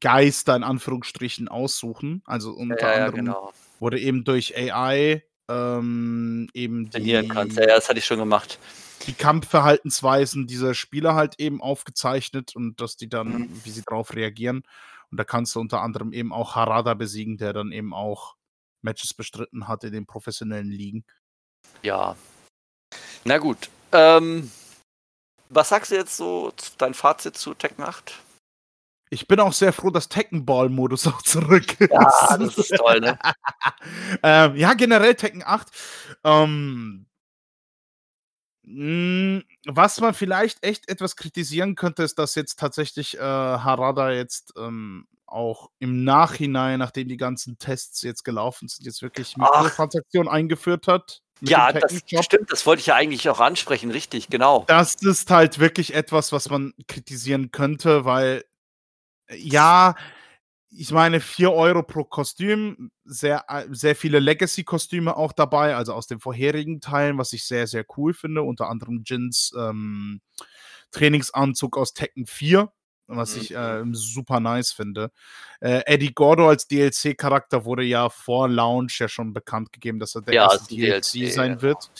Geister 0.00 0.56
in 0.56 0.64
Anführungsstrichen 0.64 1.48
aussuchen. 1.48 2.22
Also 2.26 2.50
unter 2.52 2.90
Ja, 2.90 2.98
ja, 2.98 3.06
anderem 3.06 3.26
genau. 3.26 3.52
wurde 3.78 4.00
eben 4.00 4.24
durch 4.24 4.56
AI 4.56 5.22
ähm, 5.48 6.48
eben 6.54 6.86
die, 6.86 6.90
Trainieren 6.90 7.28
kannst. 7.28 7.56
Ja, 7.58 7.68
ja, 7.68 7.74
das 7.76 7.88
hatte 7.88 7.98
ich 7.98 8.06
schon 8.06 8.18
gemacht. 8.18 8.58
Die 9.06 9.12
Kampfverhaltensweisen 9.12 10.46
dieser 10.46 10.74
Spieler 10.74 11.14
halt 11.14 11.38
eben 11.38 11.60
aufgezeichnet 11.60 12.56
und 12.56 12.80
dass 12.80 12.96
die 12.96 13.08
dann, 13.08 13.28
Mhm. 13.28 13.60
wie 13.64 13.70
sie 13.70 13.82
darauf 13.82 14.14
reagieren. 14.14 14.62
Und 15.10 15.18
da 15.18 15.24
kannst 15.24 15.54
du 15.54 15.60
unter 15.60 15.82
anderem 15.82 16.12
eben 16.12 16.32
auch 16.32 16.54
Harada 16.56 16.94
besiegen, 16.94 17.36
der 17.36 17.52
dann 17.52 17.70
eben 17.72 17.92
auch 17.92 18.36
Matches 18.82 19.14
bestritten 19.14 19.68
hat 19.68 19.84
in 19.84 19.92
den 19.92 20.06
professionellen 20.06 20.70
Ligen. 20.70 21.04
Ja. 21.82 22.16
Na 23.24 23.38
gut. 23.38 23.68
Ähm, 23.92 24.50
was 25.50 25.68
sagst 25.68 25.90
du 25.90 25.96
jetzt 25.96 26.16
so, 26.16 26.52
dein 26.78 26.94
Fazit 26.94 27.36
zu 27.36 27.54
Tekken 27.54 27.84
8? 27.84 28.20
Ich 29.10 29.28
bin 29.28 29.38
auch 29.38 29.52
sehr 29.52 29.72
froh, 29.72 29.90
dass 29.90 30.08
Tekken 30.08 30.44
Ball-Modus 30.44 31.06
auch 31.06 31.22
zurück 31.22 31.80
ist. 31.80 31.92
Ja, 31.92 32.36
das 32.36 32.58
ist 32.58 32.74
toll, 32.76 33.00
ne? 33.00 33.18
ähm, 34.22 34.56
ja, 34.56 34.74
generell 34.74 35.14
Tekken 35.14 35.42
8. 35.44 35.68
Ähm, 36.24 37.06
was 38.66 40.00
man 40.00 40.14
vielleicht 40.14 40.64
echt 40.64 40.88
etwas 40.88 41.16
kritisieren 41.16 41.74
könnte, 41.74 42.02
ist, 42.02 42.18
dass 42.18 42.34
jetzt 42.34 42.58
tatsächlich 42.58 43.18
äh, 43.18 43.20
Harada 43.20 44.10
jetzt 44.10 44.54
ähm, 44.56 45.06
auch 45.26 45.70
im 45.78 46.04
Nachhinein, 46.04 46.78
nachdem 46.78 47.08
die 47.08 47.16
ganzen 47.16 47.58
Tests 47.58 48.02
jetzt 48.02 48.24
gelaufen 48.24 48.68
sind, 48.68 48.86
jetzt 48.86 49.02
wirklich. 49.02 49.36
Mikrotransaktionen 49.36 50.32
eingeführt 50.32 50.86
hat. 50.86 51.20
Ja, 51.40 51.72
das 51.72 52.02
stimmt, 52.24 52.50
das 52.52 52.64
wollte 52.64 52.80
ich 52.80 52.86
ja 52.86 52.94
eigentlich 52.94 53.28
auch 53.28 53.40
ansprechen, 53.40 53.90
richtig, 53.90 54.28
genau. 54.28 54.64
Das 54.68 54.94
ist 54.94 55.30
halt 55.30 55.58
wirklich 55.58 55.92
etwas, 55.92 56.32
was 56.32 56.48
man 56.48 56.72
kritisieren 56.86 57.50
könnte, 57.50 58.04
weil 58.04 58.44
äh, 59.26 59.36
ja, 59.36 59.94
ich 60.76 60.90
meine, 60.90 61.20
4 61.20 61.52
Euro 61.52 61.82
pro 61.82 62.04
Kostüm, 62.04 62.90
sehr, 63.04 63.44
äh, 63.48 63.66
sehr 63.70 63.96
viele 63.96 64.18
Legacy-Kostüme 64.18 65.16
auch 65.16 65.32
dabei, 65.32 65.76
also 65.76 65.92
aus 65.94 66.06
den 66.06 66.20
vorherigen 66.20 66.80
Teilen, 66.80 67.18
was 67.18 67.32
ich 67.32 67.44
sehr, 67.46 67.66
sehr 67.66 67.84
cool 67.96 68.14
finde, 68.14 68.42
unter 68.42 68.68
anderem 68.68 69.02
Jins 69.06 69.52
ähm, 69.58 70.20
Trainingsanzug 70.90 71.76
aus 71.76 71.94
Tekken 71.94 72.26
4, 72.26 72.72
was 73.06 73.36
ich 73.36 73.50
Mhm. 73.50 73.56
ähm, 73.58 73.94
super 73.94 74.40
nice 74.40 74.72
finde. 74.72 75.10
Äh, 75.60 75.82
Eddie 75.86 76.14
Gordo 76.14 76.48
als 76.48 76.66
DLC-Charakter 76.68 77.64
wurde 77.64 77.84
ja 77.84 78.08
vor 78.08 78.48
Launch 78.48 78.98
ja 79.00 79.08
schon 79.08 79.32
bekannt 79.32 79.72
gegeben, 79.72 79.98
dass 79.98 80.14
er 80.14 80.22
der 80.22 80.34
Ja, 80.34 80.44
erste 80.52 80.74
DLC, 80.74 81.12
DLC, 81.20 81.32
sein 81.32 81.62
wird. 81.62 81.90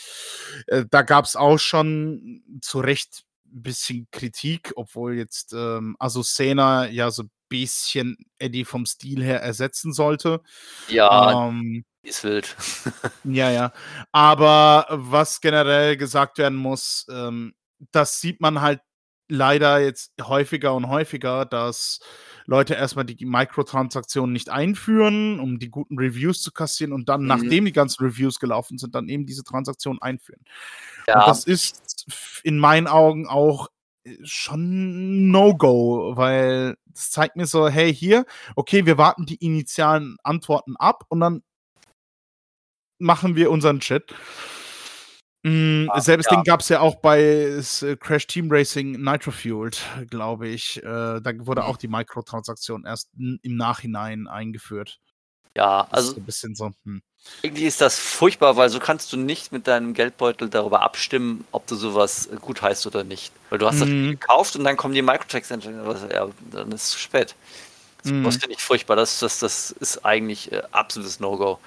Äh, 0.67 0.85
da 0.91 1.03
gab 1.03 1.25
es 1.25 1.37
auch 1.37 1.59
schon 1.59 2.43
zu 2.61 2.81
Recht 2.81 3.25
ein 3.47 3.63
bisschen 3.63 4.09
Kritik, 4.11 4.73
obwohl 4.77 5.15
jetzt 5.15 5.53
ähm, 5.53 5.97
Azucena 5.99 6.89
ja 6.89 7.11
so 7.11 7.25
ein 7.25 7.31
bisschen 7.55 8.17
Eddie 8.39 8.65
vom 8.65 8.85
Stil 8.87 9.23
her 9.23 9.41
ersetzen 9.41 9.93
sollte. 9.93 10.41
Ja, 10.89 11.49
Ähm, 11.49 11.85
ist 12.03 12.25
wild. 12.25 12.57
ja, 13.25 13.51
ja. 13.51 13.73
Aber 14.13 14.87
was 14.91 15.41
generell 15.41 15.97
gesagt 15.97 16.39
werden 16.39 16.59
muss, 16.59 17.07
ähm, 17.11 17.55
das 17.93 18.21
sieht 18.21 18.41
man 18.41 18.61
halt 18.61 18.81
leider 19.29 19.79
jetzt 19.79 20.13
häufiger 20.21 20.75
und 20.75 20.89
häufiger, 20.89 21.47
dass 21.47 22.01
Leute 22.47 22.75
erstmal 22.75 23.07
die 23.07 23.25
Mikrotransaktionen 23.25 24.33
nicht 24.33 24.51
einführen, 24.51 25.41
um 25.41 25.59
die 25.59 25.71
guten 25.71 25.99
Reviews 25.99 26.43
zu 26.43 26.53
kassieren 26.53 26.93
und 26.93 27.09
dann, 27.09 27.23
Mhm. 27.23 27.29
nachdem 27.29 27.65
die 27.65 27.73
ganzen 27.73 28.05
Reviews 28.05 28.39
gelaufen 28.39 28.77
sind, 28.77 28.95
dann 28.95 29.09
eben 29.09 29.25
diese 29.25 29.45
Transaktionen 29.45 30.03
einführen. 30.03 30.41
Und 30.41 31.15
Ja, 31.15 31.25
das 31.27 31.45
ist 31.47 32.41
in 32.43 32.59
meinen 32.59 32.87
Augen 32.87 33.27
auch 33.27 33.69
äh, 33.69 33.71
schon 34.23 35.31
No-Go, 35.31 36.17
weil 36.17 36.77
das 36.87 37.11
zeigt 37.11 37.37
mir 37.37 37.47
so, 37.47 37.69
hey, 37.69 37.93
hier, 37.95 38.25
okay, 38.57 38.87
wir 38.87 38.99
warten 38.99 39.27
die 39.27 39.37
initialen 39.37 40.17
Antworten 40.23 40.77
ab 40.77 41.05
und 41.09 41.21
dann 41.21 41.43
machen 42.99 43.37
wir 43.37 43.51
unseren 43.51 43.81
Shit. 43.81 44.15
Mm, 45.43 45.89
Ah, 45.91 46.01
selbes 46.01 46.27
ja. 46.27 46.37
Ding 46.37 46.45
gab 46.45 46.61
es 46.61 46.71
ja 46.71 46.81
auch 46.81 46.97
bei 46.97 47.61
Crash 48.01 48.27
Team 48.27 48.49
Racing 48.51 48.93
Nitro 49.03 49.31
Fueled, 49.31 49.79
glaube 50.09 50.49
ich. 50.49 50.79
Äh, 50.79 51.21
da 51.21 51.33
wurde 51.41 51.63
Mhm. 51.63 51.67
auch 51.67 51.77
die 51.77 51.89
Mikrotransaktion 51.89 52.85
erst 52.87 53.11
im 53.19 53.39
Nachhinein 53.57 54.27
eingeführt. 54.27 55.01
Ja, 55.57 55.85
Das 55.85 55.93
also 55.93 56.13
so 56.13 56.21
ein 56.21 56.25
bisschen 56.25 56.55
so. 56.55 56.73
Hm. 56.85 57.03
Eigentlich 57.43 57.65
ist 57.65 57.81
das 57.81 57.99
furchtbar, 57.99 58.57
weil 58.57 58.69
so 58.69 58.79
kannst 58.81 59.13
du 59.13 59.17
nicht 59.17 59.51
mit 59.51 59.67
deinem 59.67 59.95
Geldbeutel 59.95 60.49
darüber 60.51 60.83
abstimmen, 60.83 61.47
ob 61.53 61.67
du 61.67 61.75
sowas 61.75 62.27
äh, 62.27 62.37
gut 62.37 62.61
heißt 62.61 62.87
oder 62.87 63.03
nicht. 63.05 63.33
Weil 63.51 63.59
du 63.59 63.67
hast 63.67 63.81
das 63.81 63.89
Mhm. 63.89 64.11
gekauft 64.11 64.57
und 64.57 64.65
dann 64.65 64.77
kommen 64.77 64.95
die 64.95 65.03
Microtransactions, 65.03 66.03
ja, 66.13 66.29
dann 66.51 66.73
ist 66.73 66.83
es 66.85 66.91
zu 66.91 66.99
spät. 66.99 67.35
Das 68.03 68.13
Mhm. 68.13 68.31
finde 68.33 68.53
ich 68.57 68.63
furchtbar. 68.63 68.97
Das, 68.97 69.21
das, 69.21 69.39
das 69.39 69.71
ist 69.71 70.05
eigentlich 70.05 70.53
äh, 70.53 70.63
absolutes 70.73 71.21
No-Go. 71.21 71.59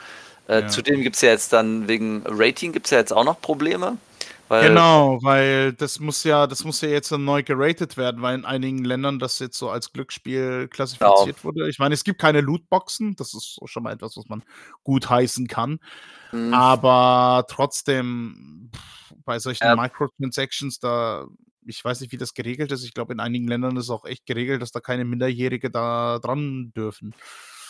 Äh, 0.47 0.61
Ja. 0.61 0.67
Zudem 0.67 1.01
gibt 1.01 1.15
es 1.15 1.21
ja 1.23 1.29
jetzt 1.29 1.51
dann 1.53 1.87
wegen 1.87 2.23
Rating 2.27 2.71
gibt 2.71 2.85
es 2.85 2.91
ja 2.91 2.99
jetzt 2.99 3.11
auch 3.11 3.23
noch 3.23 3.41
Probleme. 3.41 3.97
Weil, 4.49 4.69
Genau, 4.69 5.19
weil 5.23 5.73
das 5.73 5.99
muss 5.99 6.23
ja, 6.23 6.47
das 6.47 6.63
muss 6.63 6.81
ja 6.81 6.89
jetzt 6.89 7.11
neu 7.11 7.43
geratet 7.43 7.97
werden, 7.97 8.21
weil 8.21 8.35
in 8.35 8.45
einigen 8.45 8.85
Ländern 8.85 9.19
das 9.19 9.39
jetzt 9.39 9.57
so 9.57 9.69
als 9.69 9.91
Glücksspiel 9.91 10.67
klassifiziert 10.69 11.43
wurde. 11.43 11.69
Ich 11.69 11.79
meine, 11.79 11.93
es 11.93 12.03
gibt 12.03 12.19
keine 12.21 12.41
Lootboxen, 12.41 13.15
das 13.15 13.33
ist 13.33 13.59
schon 13.65 13.83
mal 13.83 13.93
etwas, 13.93 14.15
was 14.15 14.27
man 14.29 14.43
gut 14.83 15.09
heißen 15.09 15.47
kann. 15.47 15.79
Hm, 16.29 16.53
Aber 16.53 17.45
trotzdem, 17.49 18.69
pff, 18.73 19.13
bei 19.25 19.39
solchen 19.39 19.65
Ja. 19.65 19.75
Microtransactions, 19.75 20.79
da, 20.79 21.25
ich 21.65 21.83
weiß 21.83 21.99
nicht, 21.99 22.11
wie 22.13 22.17
das 22.17 22.33
geregelt 22.33 22.71
ist. 22.71 22.85
Ich 22.85 22.93
glaube, 22.93 23.11
in 23.13 23.19
einigen 23.19 23.47
Ländern 23.47 23.75
ist 23.75 23.89
auch 23.89 24.05
echt 24.05 24.25
geregelt, 24.25 24.61
dass 24.61 24.71
da 24.71 24.79
keine 24.79 25.03
Minderjährige 25.03 25.69
da 25.69 26.19
dran 26.19 26.71
dürfen. 26.75 27.13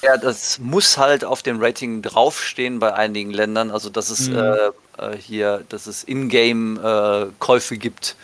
Ja, 0.04 0.16
das 0.18 0.60
muss 0.60 1.00
halt 1.00 1.26
auf 1.26 1.42
dem 1.42 1.60
Rating 1.60 2.04
draufstehen 2.04 2.78
bei 2.78 2.94
einigen 2.94 3.32
Ländern, 3.32 3.72
also 3.72 3.90
dass 3.90 4.12
es 4.12 4.30
Mhm. 4.30 4.36
äh, 4.38 4.72
äh, 4.98 5.16
hier, 5.18 5.64
dass 5.70 5.88
es 5.88 6.04
Ingame-Käufe 6.04 7.78
gibt. 7.78 8.16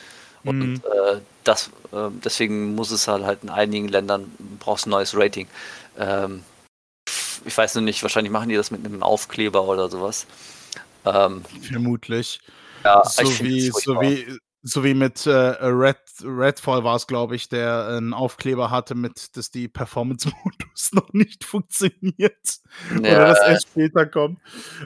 Und 0.45 0.59
Mhm. 0.59 0.81
äh, 0.83 1.19
das, 1.43 1.69
äh, 1.91 2.09
deswegen 2.23 2.75
muss 2.75 2.91
es 2.91 3.07
halt, 3.07 3.23
halt 3.23 3.43
in 3.43 3.49
einigen 3.49 3.87
Ländern 3.87 4.31
brauchst 4.59 4.85
ein 4.87 4.89
neues 4.91 5.15
Rating. 5.15 5.47
Ähm, 5.97 6.43
ich 7.45 7.57
weiß 7.57 7.75
nur 7.75 7.83
nicht, 7.83 8.01
wahrscheinlich 8.03 8.31
machen 8.31 8.49
die 8.49 8.55
das 8.55 8.71
mit 8.71 8.85
einem 8.85 9.03
Aufkleber 9.03 9.63
oder 9.63 9.89
sowas. 9.89 10.25
Ähm, 11.05 11.43
Vermutlich. 11.61 12.39
ja, 12.83 13.03
So 13.05 13.23
wie, 13.43 13.69
so 13.71 13.99
wie, 14.01 14.37
so 14.65 14.83
wie 14.83 14.93
mit 14.93 15.25
äh, 15.25 15.31
Red, 15.31 15.97
Redfall 16.23 16.83
war 16.85 16.95
es, 16.95 17.05
glaube 17.05 17.35
ich, 17.35 17.49
der 17.49 17.87
einen 17.87 18.13
Aufkleber 18.13 18.71
hatte, 18.71 18.95
mit, 18.95 19.35
dass 19.35 19.51
die 19.51 19.67
Performance-Modus 19.67 20.91
noch 20.93 21.11
nicht 21.13 21.43
funktioniert. 21.43 22.59
Oder 22.97 23.09
Ja, 23.09 23.27
dass 23.27 23.39
erst 23.45 23.67
später 23.67 24.05
kommt. 24.05 24.39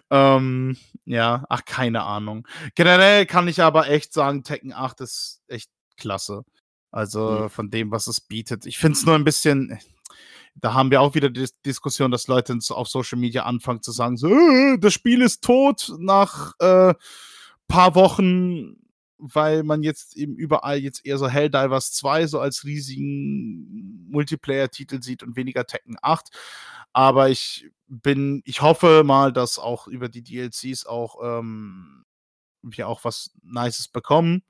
Ähm, 0.09 0.77
ja, 1.05 1.45
ach, 1.49 1.63
keine 1.65 2.03
Ahnung. 2.03 2.47
Generell 2.75 3.25
kann 3.25 3.47
ich 3.47 3.61
aber 3.61 3.87
echt 3.87 4.13
sagen, 4.13 4.43
Tekken 4.43 4.73
8 4.73 5.01
ist 5.01 5.41
echt 5.47 5.69
klasse. 5.97 6.43
Also 6.91 7.29
Mhm. 7.43 7.49
von 7.49 7.69
dem, 7.69 7.91
was 7.91 8.07
es 8.07 8.19
bietet. 8.21 8.65
Ich 8.65 8.77
finde 8.77 8.97
es 8.97 9.05
nur 9.05 9.15
ein 9.15 9.23
bisschen. 9.25 9.77
Da 10.55 10.73
haben 10.73 10.89
wir 10.89 11.01
auch 11.01 11.13
wieder 11.13 11.29
die 11.29 11.41
Dis- 11.41 11.61
Diskussion, 11.61 12.09
dass 12.09 12.27
Leute 12.27 12.57
auf 12.69 12.87
Social 12.87 13.19
Media 13.19 13.43
anfangen 13.43 13.83
zu 13.83 13.91
sagen: 13.91 14.17
so, 14.17 14.27
äh, 14.29 14.77
das 14.79 14.93
Spiel 14.93 15.21
ist 15.21 15.43
tot 15.43 15.93
nach 15.99 16.53
äh, 16.59 16.95
paar 17.67 17.93
Wochen, 17.93 18.77
weil 19.17 19.63
man 19.63 19.83
jetzt 19.83 20.15
eben 20.15 20.35
überall 20.35 20.77
jetzt 20.77 21.05
eher 21.05 21.17
so 21.17 21.27
Helldivers 21.27 21.93
2 21.93 22.27
so 22.27 22.39
als 22.39 22.63
riesigen 22.63 24.07
Multiplayer-Titel 24.09 25.01
sieht 25.01 25.23
und 25.23 25.35
weniger 25.35 25.65
Tekken 25.65 25.97
8. 26.01 26.29
Aber 26.93 27.29
ich 27.29 27.69
bin, 27.87 28.41
ich 28.45 28.61
hoffe 28.61 29.03
mal, 29.03 29.33
dass 29.33 29.59
auch 29.59 29.87
über 29.87 30.09
die 30.09 30.23
DLCs 30.23 30.85
auch 30.85 31.17
ähm, 31.23 32.05
wir 32.61 32.87
auch 32.87 33.03
was 33.03 33.31
Nices 33.43 33.87
bekommen. 33.87 34.43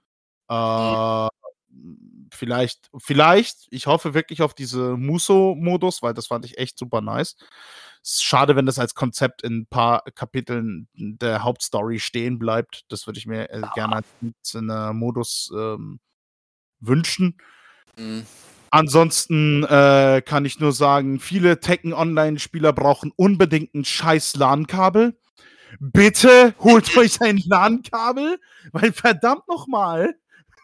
Äh, 0.49 0.53
vielleicht, 2.32 2.89
vielleicht, 2.97 3.67
ich 3.69 3.88
hoffe 3.88 4.13
wirklich 4.13 4.41
auf 4.41 4.53
diese 4.53 4.97
Muso-Modus, 4.97 6.01
weil 6.01 6.13
das 6.13 6.28
fand 6.28 6.45
ich 6.45 6.57
echt 6.57 6.78
super 6.78 7.01
nice. 7.01 7.36
Schade, 8.03 8.55
wenn 8.55 8.65
das 8.65 8.80
als 8.80 8.95
Konzept 8.95 9.43
in 9.43 9.59
ein 9.59 9.67
paar 9.67 10.03
Kapiteln 10.15 10.88
der 10.93 11.43
Hauptstory 11.43 11.99
stehen 11.99 12.39
bleibt. 12.39 12.86
Das 12.89 13.05
würde 13.05 13.19
ich 13.19 13.25
mir 13.25 13.49
äh, 13.49 13.61
gerne 13.73 13.97
als 13.97 14.53
äh, 14.53 14.93
Modus 14.93 15.51
ähm, 15.53 15.99
wünschen. 16.80 17.38
Mhm. 17.97 18.25
Ansonsten 18.69 19.63
äh, 19.63 20.21
kann 20.25 20.45
ich 20.45 20.59
nur 20.59 20.73
sagen, 20.73 21.19
viele 21.19 21.59
Tekken 21.59 21.93
Online-Spieler 21.93 22.73
brauchen 22.73 23.11
unbedingt 23.15 23.73
ein 23.73 23.86
scheiß 23.86 24.36
LAN-Kabel. 24.36 25.17
Bitte 25.80 26.53
holt 26.59 26.95
euch 26.97 27.21
ein 27.21 27.41
LAN-Kabel, 27.45 28.39
weil 28.73 28.91
verdammt 28.91 29.47
nochmal, 29.47 30.15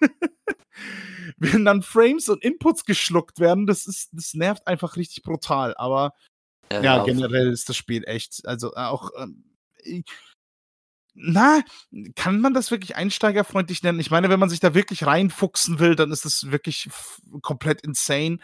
wenn 1.37 1.65
dann 1.65 1.81
Frames 1.81 2.29
und 2.29 2.43
Inputs 2.43 2.85
geschluckt 2.85 3.39
werden, 3.39 3.67
das 3.67 3.85
ist, 3.85 4.09
das 4.11 4.33
nervt 4.33 4.67
einfach 4.67 4.95
richtig 4.97 5.23
brutal. 5.23 5.75
Aber 5.77 6.13
ja, 6.71 6.81
ja, 6.81 7.03
generell 7.03 7.51
ist 7.51 7.69
das 7.69 7.77
Spiel 7.77 8.03
echt, 8.05 8.45
also 8.45 8.73
auch, 8.73 9.11
ähm, 9.17 9.43
na, 11.15 11.61
kann 12.15 12.41
man 12.41 12.55
das 12.55 12.71
wirklich 12.71 12.95
einsteigerfreundlich 12.95 13.83
nennen? 13.83 13.99
Ich 13.99 14.09
meine, 14.09 14.29
wenn 14.29 14.39
man 14.39 14.49
sich 14.49 14.59
da 14.59 14.73
wirklich 14.73 15.05
reinfuchsen 15.05 15.77
will, 15.77 15.95
dann 15.95 16.11
ist 16.11 16.25
das 16.25 16.49
wirklich 16.51 16.89
komplett 17.41 17.81
insane. 17.81 18.39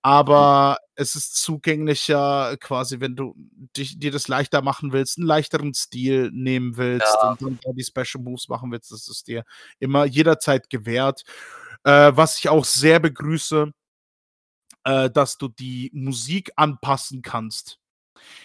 Aber 0.00 0.78
es 0.96 1.16
ist 1.16 1.36
zugänglicher, 1.36 2.56
quasi, 2.60 3.00
wenn 3.00 3.16
du 3.16 3.34
dich, 3.76 3.98
dir 3.98 4.10
das 4.10 4.28
leichter 4.28 4.60
machen 4.60 4.92
willst, 4.92 5.18
einen 5.18 5.26
leichteren 5.26 5.72
Stil 5.72 6.30
nehmen 6.32 6.76
willst 6.76 7.06
Ja. 7.22 7.30
und 7.30 7.42
dann 7.42 7.58
da 7.62 7.72
die 7.72 7.84
Special 7.84 8.22
Moves 8.22 8.48
machen 8.48 8.70
willst, 8.70 8.90
das 8.90 9.08
ist 9.08 9.26
dir 9.28 9.44
immer 9.78 10.04
jederzeit 10.04 10.68
gewährt. 10.68 11.24
Äh, 11.84 12.12
was 12.14 12.38
ich 12.38 12.48
auch 12.48 12.64
sehr 12.64 12.98
begrüße, 12.98 13.72
äh, 14.84 15.10
dass 15.10 15.38
du 15.38 15.48
die 15.48 15.90
Musik 15.94 16.52
anpassen 16.56 17.22
kannst. 17.22 17.78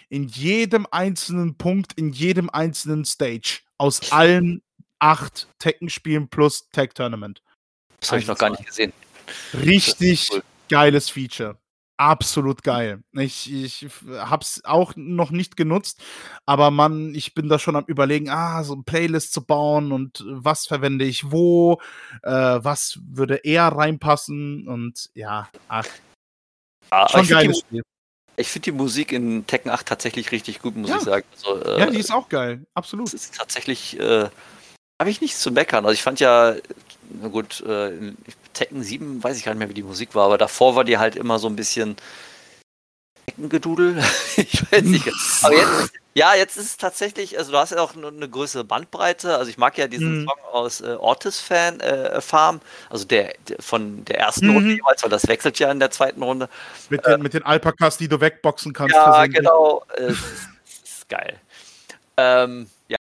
In 0.08 0.28
jedem 0.28 0.86
einzelnen 0.90 1.56
Punkt, 1.56 1.94
in 1.94 2.12
jedem 2.12 2.50
einzelnen 2.50 3.04
Stage. 3.04 3.60
Aus 3.78 4.12
allen 4.12 4.62
acht 4.98 5.48
Tekken-Spielen 5.58 6.28
plus 6.28 6.68
Tech 6.70 6.90
Tournament. 6.94 7.42
das 8.00 8.10
habe 8.10 8.20
ich 8.20 8.26
noch 8.26 8.36
gar 8.38 8.50
nicht 8.50 8.66
gesehen. 8.66 8.92
Richtig 9.54 10.30
cool. 10.32 10.42
geiles 10.68 11.08
Feature. 11.08 11.58
Absolut 12.00 12.62
geil. 12.62 13.02
Ich, 13.12 13.52
ich 13.52 13.82
f- 13.82 14.06
hab's 14.08 14.62
auch 14.64 14.94
noch 14.96 15.30
nicht 15.30 15.54
genutzt, 15.58 16.00
aber 16.46 16.70
man, 16.70 17.14
ich 17.14 17.34
bin 17.34 17.50
da 17.50 17.58
schon 17.58 17.76
am 17.76 17.84
überlegen, 17.84 18.30
ah, 18.30 18.64
so 18.64 18.74
ein 18.74 18.84
Playlist 18.84 19.34
zu 19.34 19.44
bauen 19.44 19.92
und 19.92 20.24
was 20.26 20.66
verwende 20.66 21.04
ich 21.04 21.30
wo, 21.30 21.78
äh, 22.22 22.30
was 22.30 22.98
würde 23.04 23.36
eher 23.44 23.68
reinpassen 23.68 24.66
und 24.66 25.10
ja, 25.12 25.50
ach, 25.68 25.86
aber 26.88 27.08
schon 27.10 27.20
ich 27.20 27.26
finde 27.28 27.42
geiles 27.42 27.56
die, 27.58 27.66
Spiel. 27.66 27.82
ich 28.36 28.48
find 28.48 28.64
die 28.64 28.72
Musik 28.72 29.12
in 29.12 29.46
Tekken 29.46 29.70
8 29.70 29.84
tatsächlich 29.84 30.32
richtig 30.32 30.62
gut, 30.62 30.76
muss 30.76 30.88
Ja. 30.88 30.96
ich 30.96 31.02
sagen. 31.02 31.26
Also, 31.32 31.62
äh, 31.62 31.80
Ja, 31.80 31.90
die 31.90 31.98
ist 31.98 32.12
auch 32.12 32.30
geil. 32.30 32.64
Absolut. 32.72 33.08
Das 33.08 33.12
ist 33.14 33.34
tatsächlich, 33.36 34.00
äh, 34.00 34.30
habe 35.00 35.10
ich 35.10 35.20
nichts 35.22 35.40
zu 35.40 35.50
meckern. 35.50 35.84
Also 35.86 35.94
ich 35.94 36.02
fand 36.02 36.20
ja, 36.20 36.54
na 37.08 37.28
gut, 37.28 37.62
äh, 37.66 37.88
in 37.88 38.16
Tekken 38.52 38.82
7 38.82 39.24
weiß 39.24 39.36
ich 39.38 39.44
gar 39.44 39.52
nicht 39.52 39.58
mehr, 39.58 39.70
wie 39.70 39.74
die 39.74 39.82
Musik 39.82 40.14
war, 40.14 40.26
aber 40.26 40.38
davor 40.38 40.76
war 40.76 40.84
die 40.84 40.98
halt 40.98 41.16
immer 41.16 41.38
so 41.38 41.48
ein 41.48 41.56
bisschen 41.56 41.96
Tekkengedudel. 43.26 43.96
ich 44.36 44.70
weiß 44.70 44.82
nicht. 44.82 45.10
Aber 45.42 45.54
jetzt, 45.54 45.92
ja, 46.12 46.34
jetzt 46.34 46.58
ist 46.58 46.66
es 46.66 46.76
tatsächlich, 46.76 47.38
also 47.38 47.50
du 47.52 47.56
hast 47.56 47.70
ja 47.70 47.78
auch 47.78 47.96
eine, 47.96 48.28
größere 48.28 48.62
Bandbreite. 48.62 49.38
Also 49.38 49.50
ich 49.50 49.56
mag 49.56 49.78
ja 49.78 49.88
diesen 49.88 50.20
Mhm. 50.20 50.28
Song 50.28 50.38
aus 50.52 50.80
äh, 50.82 50.96
Ortis 50.98 51.40
Fan 51.40 51.80
äh, 51.80 52.20
Farm, 52.20 52.60
also 52.90 53.06
der, 53.06 53.32
der 53.48 53.56
von 53.60 54.04
der 54.04 54.18
ersten 54.18 54.48
Mhm. 54.48 54.54
Runde 54.54 54.74
jeweils, 54.74 55.02
weil 55.02 55.10
das 55.10 55.26
wechselt 55.28 55.58
ja 55.58 55.70
in 55.70 55.78
der 55.80 55.90
zweiten 55.90 56.22
Runde. 56.22 56.50
Mit 56.90 57.06
den, 57.06 57.22
mit 57.22 57.32
den 57.32 57.44
Alpakas, 57.44 57.96
die 57.96 58.08
du 58.08 58.20
wegboxen 58.20 58.74
kannst. 58.74 58.94
Ja, 58.94 59.24
genau. 59.24 59.82
Äh, 59.96 60.02
Es 60.02 60.18
ist, 60.18 60.48
es 60.66 60.92
ist 60.98 61.08
geil. 61.08 61.40
Ähm, 62.18 62.68
ja. 62.88 62.98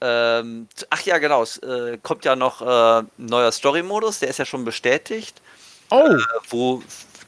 Ähm, 0.00 0.68
ach 0.90 1.00
ja, 1.02 1.18
genau. 1.18 1.42
Es 1.42 1.58
äh, 1.58 1.98
kommt 2.02 2.24
ja 2.24 2.36
noch 2.36 2.60
äh, 2.62 2.98
ein 3.00 3.10
neuer 3.16 3.50
Story-Modus, 3.52 4.18
der 4.18 4.28
ist 4.28 4.38
ja 4.38 4.44
schon 4.44 4.64
bestätigt, 4.64 5.40
Oh, 5.90 6.00
äh, 6.08 6.18
wo 6.50 6.82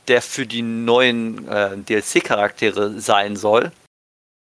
der 0.07 0.21
für 0.23 0.47
die 0.47 0.62
neuen 0.62 1.47
äh, 1.49 1.77
DLC-Charaktere 1.77 3.01
sein 3.01 3.37
soll. 3.37 3.73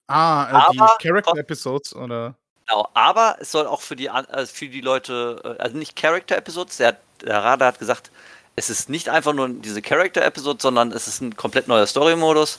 ah, 0.08 0.46
äh, 0.48 0.54
aber- 0.54 0.96
die 1.00 1.08
Character 1.08 1.36
Episodes 1.38 1.94
oder. 1.94 2.34
Genau, 2.66 2.88
aber 2.94 3.36
es 3.40 3.52
soll 3.52 3.66
auch 3.66 3.82
für 3.82 3.94
die, 3.96 4.06
äh, 4.06 4.46
für 4.46 4.68
die 4.68 4.80
Leute, 4.80 5.56
also 5.58 5.76
nicht 5.76 5.96
Character-Episodes, 5.96 6.78
der, 6.78 6.96
der 7.20 7.42
Radar 7.44 7.68
hat 7.68 7.78
gesagt, 7.78 8.10
es 8.56 8.70
ist 8.70 8.88
nicht 8.88 9.08
einfach 9.10 9.32
nur 9.34 9.48
diese 9.48 9.82
Character-Episode, 9.82 10.58
sondern 10.62 10.90
es 10.92 11.06
ist 11.08 11.20
ein 11.20 11.36
komplett 11.36 11.68
neuer 11.68 11.86
Story-Modus. 11.86 12.58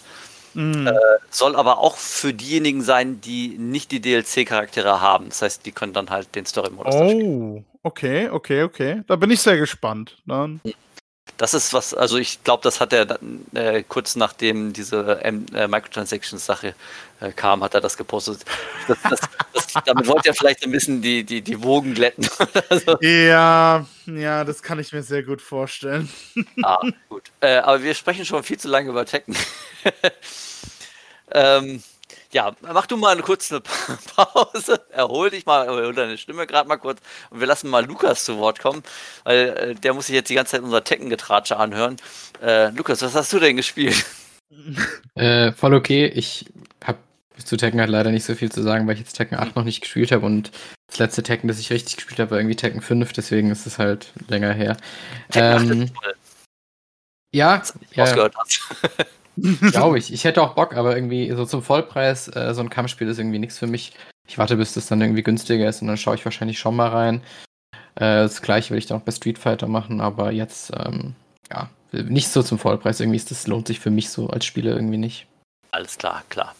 Mm, 0.56 0.88
Soll 1.30 1.56
aber 1.56 1.80
auch 1.80 1.98
für 1.98 2.34
diejenigen 2.34 2.82
sein, 2.82 3.22
die 3.22 3.58
nicht 3.58 3.92
die 3.92 4.00
DLC-Charaktere 4.02 5.02
haben. 5.02 5.30
Das 5.30 5.42
heißt, 5.42 5.66
die 5.66 5.72
können 5.72 5.94
dann 5.94 6.10
halt 6.10 6.34
den 6.34 6.46
Story-Modus 6.46 6.96
oh, 6.96 7.64
okay, 7.84 8.30
okay, 8.30 8.64
okay. 8.64 9.02
Da 9.08 9.18
bin 9.18 9.32
ich 9.32 9.42
sehr 9.42 9.58
gespannt. 9.58 10.18
Dann, 10.26 10.62
Das 11.38 11.54
ist 11.54 11.74
was, 11.74 11.94
also 11.94 12.18
ich 12.18 12.44
glaube, 12.44 12.64
das 12.64 12.80
hat 12.80 12.94
er 12.94 13.20
äh, 13.54 13.84
kurz 13.84 14.16
nachdem 14.16 14.72
diese 14.72 15.20
ähm, 15.22 15.46
äh, 15.54 15.68
Microtransactions-Sache 15.68 16.76
äh, 17.20 17.32
kam, 17.32 17.62
hat 17.62 17.74
er 17.74 17.82
das 17.82 17.98
gepostet. 17.98 18.46
Das, 18.88 19.00
das, 19.02 19.20
das, 19.52 19.84
damit 19.86 20.06
wollte 20.06 20.30
er 20.30 20.36
vielleicht 20.36 20.64
ein 20.64 20.72
bisschen 20.72 21.02
die, 21.02 21.24
die, 21.24 21.42
die 21.42 21.64
Wogen 21.64 21.96
glätten. 21.96 22.30
also. 22.70 22.98
Ja, 23.02 23.86
ja, 24.06 24.44
das 24.44 24.62
kann 24.62 24.78
ich 24.78 24.94
mir 24.94 25.02
sehr 25.02 25.24
gut 25.24 25.42
vorstellen. 25.42 26.08
ah, 26.62 26.78
gut. 27.10 27.32
Äh, 27.42 27.58
aber 27.58 27.82
wir 27.82 27.96
sprechen 27.96 28.26
schon 28.26 28.44
viel 28.44 28.60
zu 28.60 28.68
lange 28.68 28.90
über 28.90 29.06
Tekken. 29.06 29.36
ähm, 31.32 31.82
ja, 32.36 32.54
mach 32.62 32.86
du 32.86 32.98
mal 32.98 33.14
eine 33.14 33.22
kurze 33.22 33.62
Pause, 33.62 34.82
erhol 34.90 35.30
dich 35.30 35.46
mal, 35.46 35.66
erhol 35.66 35.94
deine 35.94 36.18
Stimme 36.18 36.46
gerade 36.46 36.68
mal 36.68 36.76
kurz 36.76 37.00
und 37.30 37.40
wir 37.40 37.48
lassen 37.48 37.70
mal 37.70 37.86
Lukas 37.86 38.26
zu 38.26 38.38
Wort 38.40 38.60
kommen, 38.60 38.84
weil 39.24 39.48
äh, 39.58 39.76
der 39.76 39.94
muss 39.94 40.08
sich 40.08 40.16
jetzt 40.16 40.30
die 40.30 40.36
ganze 40.36 40.52
Zeit 40.52 40.62
unser 40.62 40.84
Tekken-Getratsche 40.84 41.56
anhören. 41.56 41.96
Äh, 42.44 42.72
Lukas, 42.72 43.02
was 43.02 43.16
hast 43.16 43.32
du 43.32 43.40
denn 43.40 43.56
gespielt? 43.56 44.06
Äh, 45.16 45.52
voll 45.54 45.74
okay. 45.74 46.06
Ich 46.06 46.46
habe 46.84 47.00
zu 47.44 47.58
Tekken 47.58 47.80
halt 47.80 47.90
leider 47.90 48.12
nicht 48.12 48.24
so 48.24 48.36
viel 48.36 48.52
zu 48.52 48.62
sagen, 48.62 48.86
weil 48.86 48.94
ich 48.94 49.02
jetzt 49.02 49.14
Tekken 49.14 49.38
8 49.38 49.56
noch 49.56 49.64
nicht 49.64 49.82
gespielt 49.82 50.12
habe 50.12 50.26
und 50.26 50.52
das 50.88 51.00
letzte 51.00 51.24
Tekken, 51.24 51.48
das 51.48 51.60
ich 51.60 51.72
richtig 51.72 51.96
gespielt 51.98 52.20
habe, 52.20 52.32
war 52.32 52.38
irgendwie 52.38 52.56
Tekken 52.56 52.82
5, 52.82 53.12
deswegen 53.12 53.50
ist 53.50 53.66
es 53.66 53.80
halt 53.80 54.14
länger 54.28 54.54
her. 54.54 54.78
Ähm, 55.34 55.90
ja, 57.34 57.64
ja. 57.96 58.30
Glaube 59.72 59.98
ich. 59.98 60.14
Ich 60.14 60.24
hätte 60.24 60.42
auch 60.42 60.56
Bock, 60.56 60.76
aber 60.76 60.96
irgendwie 60.96 61.32
so 61.32 61.46
zum 61.46 61.62
Vollpreis, 61.62 62.28
äh, 62.36 62.54
so 62.54 62.62
ein 62.62 62.70
Kampfspiel 62.70 63.08
ist 63.08 63.20
irgendwie 63.20 63.40
nichts 63.40 63.58
für 63.58 63.68
mich. 63.68 63.94
Ich 64.28 64.38
warte, 64.38 64.56
bis 64.56 64.74
das 64.74 64.88
dann 64.88 65.02
irgendwie 65.02 65.24
günstiger 65.24 65.68
ist 65.68 65.82
und 65.82 65.88
dann 65.88 65.98
schaue 65.98 66.16
ich 66.16 66.26
wahrscheinlich 66.26 66.60
schon 66.60 66.76
mal 66.76 66.90
rein. 66.90 67.22
Äh, 67.96 68.24
das 68.24 68.42
gleiche 68.42 68.72
will 68.72 68.78
ich 68.78 68.88
dann 68.88 69.00
auch 69.00 69.04
bei 69.04 69.12
Street 69.12 69.40
Fighter 69.40 69.68
machen, 69.68 70.02
aber 70.02 70.32
jetzt, 70.32 70.72
ähm, 70.76 71.16
ja, 71.52 71.70
nicht 71.92 72.30
so 72.30 72.44
zum 72.44 72.60
Vollpreis. 72.60 73.00
Irgendwie 73.00 73.18
ist 73.18 73.32
das 73.32 73.48
lohnt 73.48 73.68
sich 73.68 73.80
für 73.80 73.92
mich 73.92 74.10
so 74.10 74.30
als 74.30 74.46
Spieler 74.46 74.76
irgendwie 74.76 74.98
nicht. 74.98 75.28
Alles 75.72 75.98
klar, 75.98 76.24
klar. 76.30 76.56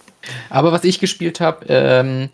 Aber 0.50 0.72
was 0.72 0.84
ich 0.84 1.00
gespielt 1.00 1.40
habe, 1.40 1.66
ähm, 1.68 2.30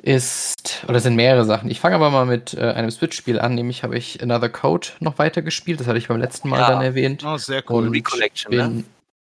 ist, 0.00 0.84
oder 0.86 1.00
sind 1.00 1.16
mehrere 1.16 1.44
Sachen. 1.44 1.70
Ich 1.70 1.80
fange 1.80 1.96
aber 1.96 2.10
mal 2.10 2.24
mit 2.24 2.54
äh, 2.54 2.70
einem 2.72 2.90
Switch-Spiel 2.90 3.40
an, 3.40 3.54
nämlich 3.54 3.82
habe 3.82 3.96
ich 3.96 4.22
Another 4.22 4.48
Code 4.48 4.88
noch 5.00 5.18
weiter 5.18 5.42
gespielt. 5.42 5.80
Das 5.80 5.86
hatte 5.86 5.98
ich 5.98 6.08
beim 6.08 6.20
letzten 6.20 6.48
Mal 6.48 6.60
ja. 6.60 6.70
dann 6.70 6.82
erwähnt. 6.82 7.24
Oh, 7.24 7.36
sehr 7.36 7.62
cool. 7.68 7.86
Und 7.86 7.94
Recollection, 7.94 8.50
bin, 8.50 8.76
ne? 8.78 8.84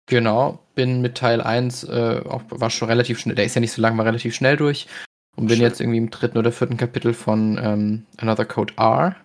Genau, 0.08 0.60
bin 0.74 1.02
mit 1.02 1.16
Teil 1.16 1.42
1, 1.42 1.84
äh, 1.84 2.22
auch, 2.28 2.42
war 2.50 2.70
schon 2.70 2.88
relativ 2.88 3.20
schnell, 3.20 3.36
der 3.36 3.46
ist 3.46 3.56
ja 3.56 3.62
nicht 3.62 3.74
so 3.74 3.82
lang, 3.82 3.98
war 3.98 4.06
relativ 4.06 4.34
schnell 4.34 4.56
durch. 4.56 4.88
Und 5.36 5.48
bin 5.48 5.58
Schön. 5.58 5.66
jetzt 5.66 5.82
irgendwie 5.82 6.00
im 6.00 6.10
dritten 6.10 6.40
oder 6.40 6.52
vierten 6.52 6.78
Kapitel 6.78 7.14
von 7.14 7.60
ähm, 7.62 8.06
Another 8.18 8.46
Code 8.46 8.74
R, 8.78 9.16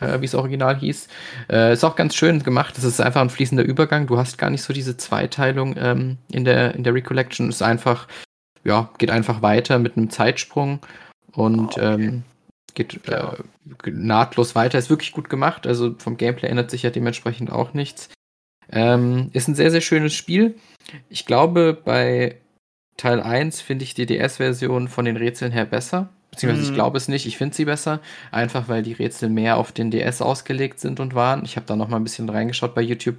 äh, 0.00 0.20
wie 0.20 0.24
es 0.24 0.34
original 0.34 0.78
hieß. 0.78 1.08
Äh, 1.50 1.74
ist 1.74 1.84
auch 1.84 1.96
ganz 1.96 2.14
schön 2.14 2.42
gemacht. 2.42 2.78
Es 2.78 2.84
ist 2.84 3.00
einfach 3.00 3.20
ein 3.20 3.28
fließender 3.28 3.64
Übergang. 3.64 4.06
Du 4.06 4.16
hast 4.16 4.38
gar 4.38 4.48
nicht 4.48 4.62
so 4.62 4.72
diese 4.72 4.96
Zweiteilung 4.96 5.74
ähm, 5.76 6.18
in, 6.30 6.46
der, 6.46 6.74
in 6.74 6.84
der 6.84 6.94
Recollection. 6.94 7.50
Es 7.50 7.56
ist 7.56 7.62
einfach, 7.62 8.08
ja, 8.64 8.88
geht 8.96 9.10
einfach 9.10 9.42
weiter 9.42 9.78
mit 9.78 9.96
einem 9.96 10.08
Zeitsprung 10.08 10.80
und 11.32 11.76
oh, 11.76 11.82
okay. 11.82 11.94
ähm, 11.94 12.22
geht 12.74 13.06
äh, 13.08 13.32
nahtlos 13.84 14.54
weiter. 14.54 14.78
Ist 14.78 14.88
wirklich 14.88 15.12
gut 15.12 15.28
gemacht. 15.28 15.66
Also 15.66 15.96
vom 15.98 16.16
Gameplay 16.16 16.48
ändert 16.48 16.70
sich 16.70 16.82
ja 16.82 16.90
dementsprechend 16.90 17.52
auch 17.52 17.74
nichts. 17.74 18.08
Ähm, 18.70 19.30
ist 19.32 19.48
ein 19.48 19.54
sehr, 19.54 19.70
sehr 19.70 19.80
schönes 19.80 20.14
Spiel. 20.14 20.56
Ich 21.08 21.26
glaube, 21.26 21.78
bei 21.84 22.36
Teil 22.96 23.20
1 23.20 23.60
finde 23.60 23.84
ich 23.84 23.94
die 23.94 24.06
DS-Version 24.06 24.88
von 24.88 25.04
den 25.04 25.16
Rätseln 25.16 25.52
her 25.52 25.64
besser. 25.64 26.08
Beziehungsweise 26.30 26.66
mhm. 26.66 26.70
ich 26.70 26.74
glaube 26.74 26.98
es 26.98 27.08
nicht, 27.08 27.26
ich 27.26 27.38
finde 27.38 27.54
sie 27.54 27.64
besser. 27.64 28.00
Einfach 28.30 28.68
weil 28.68 28.82
die 28.82 28.92
Rätsel 28.92 29.28
mehr 29.28 29.56
auf 29.56 29.72
den 29.72 29.90
DS 29.90 30.20
ausgelegt 30.20 30.80
sind 30.80 31.00
und 31.00 31.14
waren. 31.14 31.44
Ich 31.44 31.56
habe 31.56 31.66
da 31.66 31.76
noch 31.76 31.88
mal 31.88 31.96
ein 31.96 32.04
bisschen 32.04 32.28
reingeschaut 32.28 32.74
bei 32.74 32.82
YouTube 32.82 33.16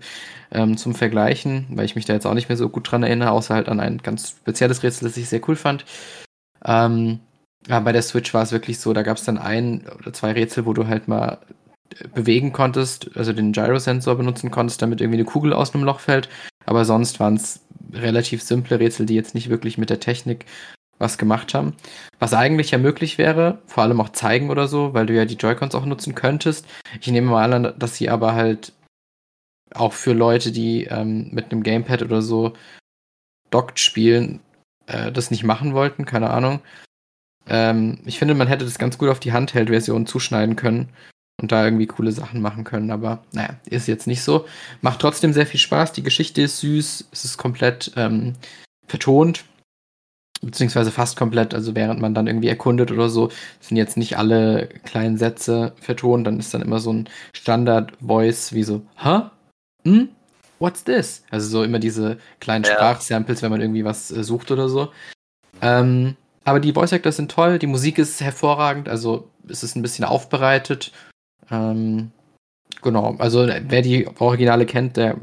ähm, 0.51 0.77
zum 0.77 0.93
Vergleichen, 0.93 1.65
weil 1.71 1.85
ich 1.85 1.95
mich 1.95 2.05
da 2.05 2.13
jetzt 2.13 2.27
auch 2.27 2.33
nicht 2.33 2.49
mehr 2.49 2.57
so 2.57 2.69
gut 2.69 2.91
dran 2.91 3.03
erinnere, 3.03 3.31
außer 3.31 3.55
halt 3.55 3.69
an 3.69 3.79
ein 3.79 3.99
ganz 3.99 4.29
spezielles 4.29 4.83
Rätsel, 4.83 5.07
das 5.07 5.17
ich 5.17 5.29
sehr 5.29 5.41
cool 5.47 5.55
fand. 5.55 5.85
Ähm, 6.63 7.19
ja, 7.67 7.79
bei 7.79 7.91
der 7.91 8.01
Switch 8.01 8.33
war 8.33 8.43
es 8.43 8.51
wirklich 8.51 8.79
so, 8.79 8.93
da 8.93 9.03
gab 9.03 9.17
es 9.17 9.23
dann 9.23 9.37
ein 9.37 9.85
oder 9.97 10.13
zwei 10.13 10.31
Rätsel, 10.33 10.65
wo 10.65 10.73
du 10.73 10.87
halt 10.87 11.07
mal 11.07 11.39
bewegen 12.13 12.53
konntest, 12.53 13.09
also 13.15 13.33
den 13.33 13.53
Gyrosensor 13.53 14.15
benutzen 14.15 14.51
konntest, 14.51 14.81
damit 14.81 15.01
irgendwie 15.01 15.19
eine 15.19 15.25
Kugel 15.25 15.53
aus 15.53 15.73
einem 15.73 15.83
Loch 15.83 15.99
fällt. 15.99 16.29
Aber 16.65 16.85
sonst 16.85 17.19
waren 17.19 17.35
es 17.35 17.61
relativ 17.93 18.41
simple 18.41 18.79
Rätsel, 18.79 19.05
die 19.05 19.15
jetzt 19.15 19.33
nicht 19.33 19.49
wirklich 19.49 19.77
mit 19.77 19.89
der 19.89 19.99
Technik 19.99 20.45
was 20.99 21.17
gemacht 21.17 21.53
haben. 21.53 21.73
Was 22.19 22.33
eigentlich 22.33 22.71
ja 22.71 22.77
möglich 22.77 23.17
wäre, 23.17 23.59
vor 23.67 23.83
allem 23.83 24.01
auch 24.01 24.09
zeigen 24.09 24.49
oder 24.49 24.67
so, 24.67 24.93
weil 24.93 25.05
du 25.05 25.13
ja 25.13 25.25
die 25.25 25.35
Joy-Cons 25.35 25.75
auch 25.75 25.85
nutzen 25.85 26.15
könntest. 26.15 26.65
Ich 26.99 27.07
nehme 27.07 27.29
mal 27.29 27.53
an, 27.53 27.73
dass 27.77 27.95
sie 27.95 28.09
aber 28.09 28.33
halt 28.33 28.73
auch 29.73 29.93
für 29.93 30.13
Leute, 30.13 30.51
die 30.51 30.85
ähm, 30.85 31.29
mit 31.31 31.51
einem 31.51 31.61
Gamepad 31.61 32.01
oder 32.01 32.21
so 32.21 32.53
dockt 33.51 33.79
spielen, 33.79 34.39
äh, 34.87 35.11
das 35.11 35.29
nicht 35.29 35.43
machen 35.43 35.73
wollten, 35.73 36.05
keine 36.05 36.31
Ahnung. 36.31 36.61
Ähm, 37.47 37.99
ich 38.05 38.17
finde, 38.17 38.33
man 38.33 38.47
hätte 38.47 38.65
das 38.65 38.79
ganz 38.79 38.97
gut 38.97 39.09
auf 39.09 39.19
die 39.19 39.33
Handheld-Version 39.33 40.07
zuschneiden 40.07 40.55
können 40.55 40.89
und 41.41 41.51
da 41.51 41.63
irgendwie 41.63 41.87
coole 41.87 42.11
Sachen 42.11 42.41
machen 42.41 42.63
können. 42.63 42.91
Aber 42.91 43.23
naja, 43.31 43.55
ist 43.65 43.87
jetzt 43.87 44.07
nicht 44.07 44.23
so. 44.23 44.45
Macht 44.81 44.99
trotzdem 44.99 45.33
sehr 45.33 45.45
viel 45.45 45.59
Spaß. 45.59 45.93
Die 45.93 46.03
Geschichte 46.03 46.41
ist 46.41 46.59
süß. 46.59 47.09
Es 47.11 47.25
ist 47.25 47.37
komplett 47.37 47.91
ähm, 47.95 48.33
vertont. 48.87 49.45
Beziehungsweise 50.41 50.91
fast 50.91 51.15
komplett. 51.15 51.53
Also 51.53 51.75
während 51.75 52.01
man 52.01 52.13
dann 52.13 52.27
irgendwie 52.27 52.47
erkundet 52.47 52.91
oder 52.91 53.09
so, 53.09 53.29
sind 53.59 53.77
jetzt 53.77 53.97
nicht 53.97 54.17
alle 54.17 54.67
kleinen 54.85 55.17
Sätze 55.17 55.73
vertont. 55.79 56.25
Dann 56.25 56.39
ist 56.39 56.53
dann 56.53 56.61
immer 56.61 56.79
so 56.79 56.91
ein 56.91 57.09
Standard-Voice 57.35 58.53
wie 58.53 58.63
so, 58.63 58.81
huh? 59.03 59.29
Hm? 59.83 60.09
What's 60.59 60.83
this? 60.83 61.23
Also 61.29 61.49
so 61.49 61.63
immer 61.63 61.79
diese 61.79 62.17
kleinen 62.39 62.65
ja. 62.65 62.71
Sprachsamples, 62.71 63.43
wenn 63.43 63.51
man 63.51 63.61
irgendwie 63.61 63.85
was 63.85 64.09
äh, 64.09 64.23
sucht 64.23 64.49
oder 64.49 64.69
so. 64.69 64.91
Ähm, 65.61 66.15
aber 66.45 66.59
die 66.59 66.73
Voice 66.73 66.93
Actors 66.93 67.17
sind 67.17 67.29
toll, 67.29 67.59
die 67.59 67.67
Musik 67.67 67.97
ist 67.97 68.21
hervorragend, 68.21 68.87
also 68.87 69.29
es 69.49 69.63
ist 69.63 69.75
ein 69.75 69.81
bisschen 69.81 70.05
aufbereitet 70.05 70.93
ähm, 71.51 72.11
genau, 72.81 73.15
also 73.19 73.47
wer 73.47 73.81
die 73.81 74.07
Originale 74.19 74.65
kennt, 74.65 74.97
der 74.97 75.17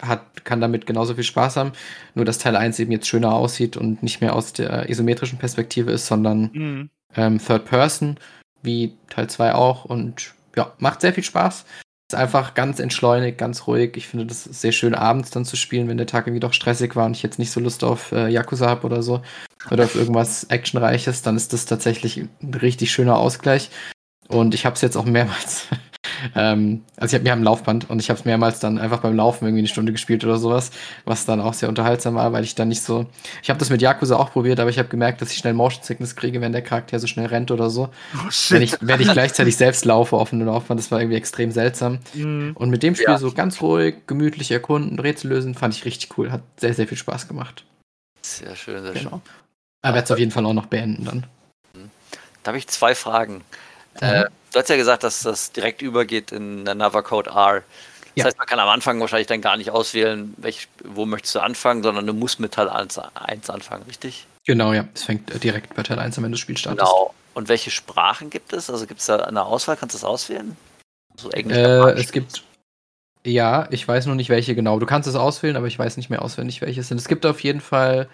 hat, 0.00 0.44
kann 0.44 0.60
damit 0.60 0.86
genauso 0.86 1.14
viel 1.14 1.24
Spaß 1.24 1.56
haben. 1.56 1.72
Nur 2.14 2.24
dass 2.24 2.38
Teil 2.38 2.56
1 2.56 2.78
eben 2.78 2.92
jetzt 2.92 3.08
schöner 3.08 3.32
aussieht 3.34 3.76
und 3.76 4.02
nicht 4.02 4.20
mehr 4.20 4.34
aus 4.34 4.52
der 4.52 4.88
isometrischen 4.88 5.38
Perspektive 5.38 5.90
ist, 5.90 6.06
sondern 6.06 6.50
mhm. 6.52 6.90
ähm, 7.16 7.38
Third 7.38 7.64
Person, 7.64 8.16
wie 8.62 8.94
Teil 9.10 9.28
2 9.28 9.54
auch. 9.54 9.84
Und 9.84 10.34
ja, 10.56 10.72
macht 10.78 11.00
sehr 11.00 11.12
viel 11.12 11.24
Spaß. 11.24 11.64
Ist 12.10 12.18
einfach 12.18 12.54
ganz 12.54 12.80
entschleunigt, 12.80 13.36
ganz 13.36 13.66
ruhig. 13.66 13.96
Ich 13.96 14.06
finde 14.06 14.26
das 14.26 14.44
sehr 14.44 14.72
schön, 14.72 14.94
abends 14.94 15.30
dann 15.30 15.44
zu 15.44 15.56
spielen, 15.56 15.88
wenn 15.88 15.98
der 15.98 16.06
Tag 16.06 16.26
irgendwie 16.26 16.40
doch 16.40 16.54
stressig 16.54 16.96
war 16.96 17.04
und 17.04 17.16
ich 17.16 17.22
jetzt 17.22 17.38
nicht 17.38 17.50
so 17.50 17.60
Lust 17.60 17.84
auf 17.84 18.12
äh, 18.12 18.28
Yakuza 18.28 18.66
habe 18.66 18.86
oder 18.86 19.02
so. 19.02 19.20
Oder 19.70 19.84
auf 19.84 19.94
irgendwas 19.94 20.44
Actionreiches, 20.44 21.20
dann 21.20 21.36
ist 21.36 21.52
das 21.52 21.66
tatsächlich 21.66 22.16
ein 22.16 22.54
richtig 22.54 22.92
schöner 22.92 23.18
Ausgleich. 23.18 23.70
Und 24.28 24.54
ich 24.54 24.66
habe 24.66 24.74
es 24.74 24.82
jetzt 24.82 24.96
auch 24.96 25.04
mehrmals. 25.04 25.66
ähm, 26.34 26.84
also 26.96 27.12
ich 27.12 27.14
habe 27.14 27.24
mir 27.24 27.32
am 27.32 27.42
Laufband 27.42 27.88
und 27.88 27.98
ich 27.98 28.10
habe 28.10 28.18
es 28.18 28.26
mehrmals 28.26 28.60
dann 28.60 28.78
einfach 28.78 29.00
beim 29.00 29.16
Laufen 29.16 29.46
irgendwie 29.46 29.60
eine 29.60 29.68
Stunde 29.68 29.92
gespielt 29.92 30.24
oder 30.24 30.36
sowas, 30.36 30.70
was 31.04 31.24
dann 31.24 31.40
auch 31.40 31.54
sehr 31.54 31.68
unterhaltsam 31.68 32.14
war, 32.14 32.32
weil 32.32 32.44
ich 32.44 32.54
dann 32.54 32.68
nicht 32.68 32.82
so. 32.82 33.06
Ich 33.42 33.48
habe 33.48 33.58
das 33.58 33.70
mit 33.70 33.80
Yakuza 33.80 34.16
auch 34.16 34.30
probiert, 34.32 34.60
aber 34.60 34.70
ich 34.70 34.78
habe 34.78 34.88
gemerkt, 34.88 35.22
dass 35.22 35.32
ich 35.32 35.38
schnell 35.38 35.54
Motion 35.54 35.82
Sickness 35.82 36.14
kriege, 36.14 36.40
wenn 36.40 36.52
der 36.52 36.62
Charakter 36.62 36.98
so 37.00 37.06
schnell 37.06 37.26
rennt 37.26 37.50
oder 37.50 37.70
so. 37.70 37.88
Oh, 38.14 38.30
shit. 38.30 38.52
Wenn 38.52 38.62
ich, 38.62 38.74
wenn 38.80 39.00
ich 39.00 39.10
gleichzeitig 39.10 39.56
selbst 39.58 39.84
laufe 39.86 40.16
auf 40.16 40.32
einem 40.32 40.46
Laufband, 40.46 40.78
das 40.78 40.90
war 40.90 41.00
irgendwie 41.00 41.16
extrem 41.16 41.50
seltsam. 41.50 42.00
Mhm. 42.14 42.52
Und 42.54 42.70
mit 42.70 42.82
dem 42.82 42.94
Spiel 42.94 43.08
ja. 43.08 43.18
so 43.18 43.32
ganz 43.32 43.62
ruhig, 43.62 44.06
gemütlich 44.06 44.50
erkunden, 44.50 44.98
Rätsel 44.98 45.30
lösen, 45.30 45.54
fand 45.54 45.74
ich 45.74 45.84
richtig 45.84 46.16
cool. 46.18 46.30
Hat 46.30 46.42
sehr, 46.58 46.74
sehr 46.74 46.86
viel 46.86 46.98
Spaß 46.98 47.28
gemacht. 47.28 47.64
Sehr 48.20 48.54
schön, 48.56 48.82
sehr 48.82 48.92
genau. 48.92 49.10
schön. 49.10 49.20
Aber 49.80 49.94
werde 49.94 50.04
es 50.04 50.10
auf 50.10 50.18
jeden 50.18 50.32
Fall 50.32 50.44
auch 50.44 50.52
noch 50.52 50.66
beenden 50.66 51.04
dann. 51.04 51.26
Da 52.42 52.52
habe 52.52 52.58
ich 52.58 52.68
zwei 52.68 52.94
Fragen. 52.94 53.42
Äh, 54.00 54.24
du 54.52 54.58
hast 54.58 54.68
ja 54.68 54.76
gesagt, 54.76 55.02
dass 55.02 55.22
das 55.22 55.52
direkt 55.52 55.82
übergeht 55.82 56.32
in 56.32 56.64
der 56.64 56.74
Navacode 56.74 57.28
R. 57.28 57.62
Das 57.62 57.62
ja. 58.14 58.24
heißt, 58.24 58.38
man 58.38 58.46
kann 58.46 58.58
am 58.58 58.68
Anfang 58.68 59.00
wahrscheinlich 59.00 59.28
dann 59.28 59.40
gar 59.40 59.56
nicht 59.56 59.70
auswählen, 59.70 60.34
welch, 60.38 60.68
wo 60.84 61.06
möchtest 61.06 61.34
du 61.36 61.40
anfangen, 61.40 61.82
sondern 61.82 62.06
du 62.06 62.12
musst 62.12 62.40
mit 62.40 62.52
Teil 62.52 62.68
1, 62.68 62.98
1 62.98 63.50
anfangen, 63.50 63.84
richtig? 63.84 64.26
Genau, 64.44 64.72
ja. 64.72 64.88
Es 64.94 65.04
fängt 65.04 65.30
äh, 65.30 65.38
direkt 65.38 65.74
bei 65.74 65.82
Teil 65.82 65.98
1 65.98 66.18
an, 66.18 66.24
wenn 66.24 66.32
du 66.32 66.36
das 66.36 66.40
Spiel 66.40 66.56
startest. 66.56 66.84
Genau. 66.84 67.14
Und 67.34 67.48
welche 67.48 67.70
Sprachen 67.70 68.30
gibt 68.30 68.52
es? 68.52 68.68
Also 68.68 68.86
gibt 68.86 69.00
es 69.00 69.06
da 69.06 69.18
eine 69.18 69.44
Auswahl? 69.44 69.76
Kannst 69.76 69.94
du 69.94 69.98
das 69.98 70.04
auswählen? 70.04 70.56
So 71.16 71.30
Englisch, 71.30 71.56
äh, 71.56 71.92
es 71.92 72.10
gibt. 72.10 72.42
Ja, 73.24 73.68
ich 73.70 73.86
weiß 73.86 74.06
noch 74.06 74.14
nicht 74.14 74.30
welche 74.30 74.54
genau. 74.54 74.78
Du 74.78 74.86
kannst 74.86 75.08
es 75.08 75.14
auswählen, 75.14 75.56
aber 75.56 75.66
ich 75.66 75.78
weiß 75.78 75.96
nicht 75.96 76.10
mehr 76.10 76.22
auswendig, 76.22 76.60
welche 76.62 76.80
es 76.80 76.88
sind. 76.88 76.98
Es 76.98 77.08
gibt 77.08 77.26
auf 77.26 77.40
jeden 77.40 77.60
Fall 77.60 78.08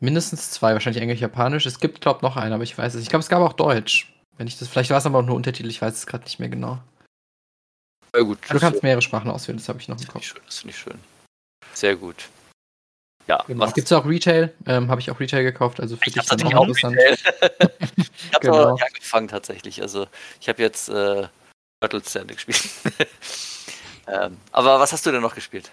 mindestens 0.00 0.50
zwei, 0.50 0.72
wahrscheinlich 0.72 1.02
Englisch, 1.02 1.20
Japanisch. 1.20 1.66
Es 1.66 1.80
gibt, 1.80 2.00
glaube 2.00 2.18
ich, 2.18 2.22
noch 2.22 2.36
einen, 2.36 2.52
aber 2.52 2.64
ich 2.64 2.76
weiß 2.76 2.94
es. 2.94 3.02
Ich 3.02 3.08
glaube, 3.08 3.22
es 3.22 3.28
gab 3.28 3.40
auch 3.40 3.52
Deutsch. 3.52 4.09
Wenn 4.40 4.46
ich 4.46 4.58
das, 4.58 4.68
vielleicht 4.68 4.88
war 4.88 4.96
es 4.96 5.04
aber 5.04 5.18
auch 5.18 5.26
nur 5.26 5.36
Untertitel, 5.36 5.68
ich 5.68 5.82
weiß 5.82 5.92
es 5.92 6.06
gerade 6.06 6.24
nicht 6.24 6.40
mehr 6.40 6.48
genau. 6.48 6.78
Ja, 8.16 8.22
gut. 8.22 8.38
Du 8.48 8.58
kannst 8.58 8.82
mehrere 8.82 9.02
Sprachen 9.02 9.30
auswählen, 9.30 9.58
das 9.58 9.68
habe 9.68 9.78
ich 9.80 9.88
noch 9.88 10.00
im 10.00 10.08
Kopf. 10.08 10.22
Schön, 10.22 10.40
das 10.46 10.60
finde 10.60 10.70
ich 10.70 10.78
schön. 10.80 10.98
Sehr 11.74 11.94
gut. 11.94 12.30
Ja, 13.26 13.44
genau. 13.46 13.70
Gibt 13.70 13.84
es 13.84 13.92
auch 13.92 14.06
Retail? 14.06 14.50
Ähm, 14.64 14.90
habe 14.90 14.98
ich 15.02 15.10
auch 15.10 15.20
Retail 15.20 15.42
gekauft, 15.42 15.78
also 15.78 15.98
für 15.98 16.06
ich 16.06 16.14
dich 16.14 16.24
dann 16.24 16.42
auch 16.54 16.66
interessant. 16.66 16.96
ich 17.98 18.32
habe 18.32 18.40
genau. 18.40 18.76
angefangen 18.76 19.28
tatsächlich. 19.28 19.82
Also 19.82 20.06
ich 20.40 20.48
habe 20.48 20.62
jetzt 20.62 20.88
äh, 20.88 21.28
Turtles 21.82 22.04
zu 22.06 22.18
Ende 22.20 22.32
gespielt. 22.32 22.62
Ähm, 24.06 24.38
aber 24.50 24.80
was 24.80 24.92
hast 24.92 25.06
du 25.06 25.12
denn 25.12 25.22
noch 25.22 25.36
gespielt? 25.36 25.70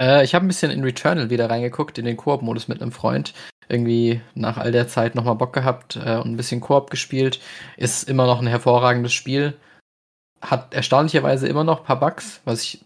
Äh, 0.00 0.24
ich 0.24 0.34
habe 0.34 0.44
ein 0.44 0.48
bisschen 0.48 0.70
in 0.70 0.84
Returnal 0.84 1.30
wieder 1.30 1.50
reingeguckt, 1.50 1.98
in 1.98 2.04
den 2.04 2.16
Koop-Modus 2.16 2.68
mit 2.68 2.82
einem 2.82 2.92
Freund. 2.92 3.34
Irgendwie 3.68 4.20
nach 4.34 4.58
all 4.58 4.70
der 4.70 4.88
Zeit 4.88 5.14
nochmal 5.14 5.34
Bock 5.34 5.52
gehabt 5.52 5.96
äh, 5.96 6.16
und 6.16 6.32
ein 6.32 6.36
bisschen 6.36 6.60
Koop 6.60 6.90
gespielt. 6.90 7.40
Ist 7.76 8.08
immer 8.08 8.26
noch 8.26 8.40
ein 8.40 8.46
hervorragendes 8.46 9.12
Spiel. 9.12 9.56
Hat 10.40 10.72
erstaunlicherweise 10.74 11.48
immer 11.48 11.64
noch 11.64 11.80
ein 11.80 11.84
paar 11.84 11.98
Bugs, 12.00 12.40
was 12.44 12.62
ich 12.62 12.84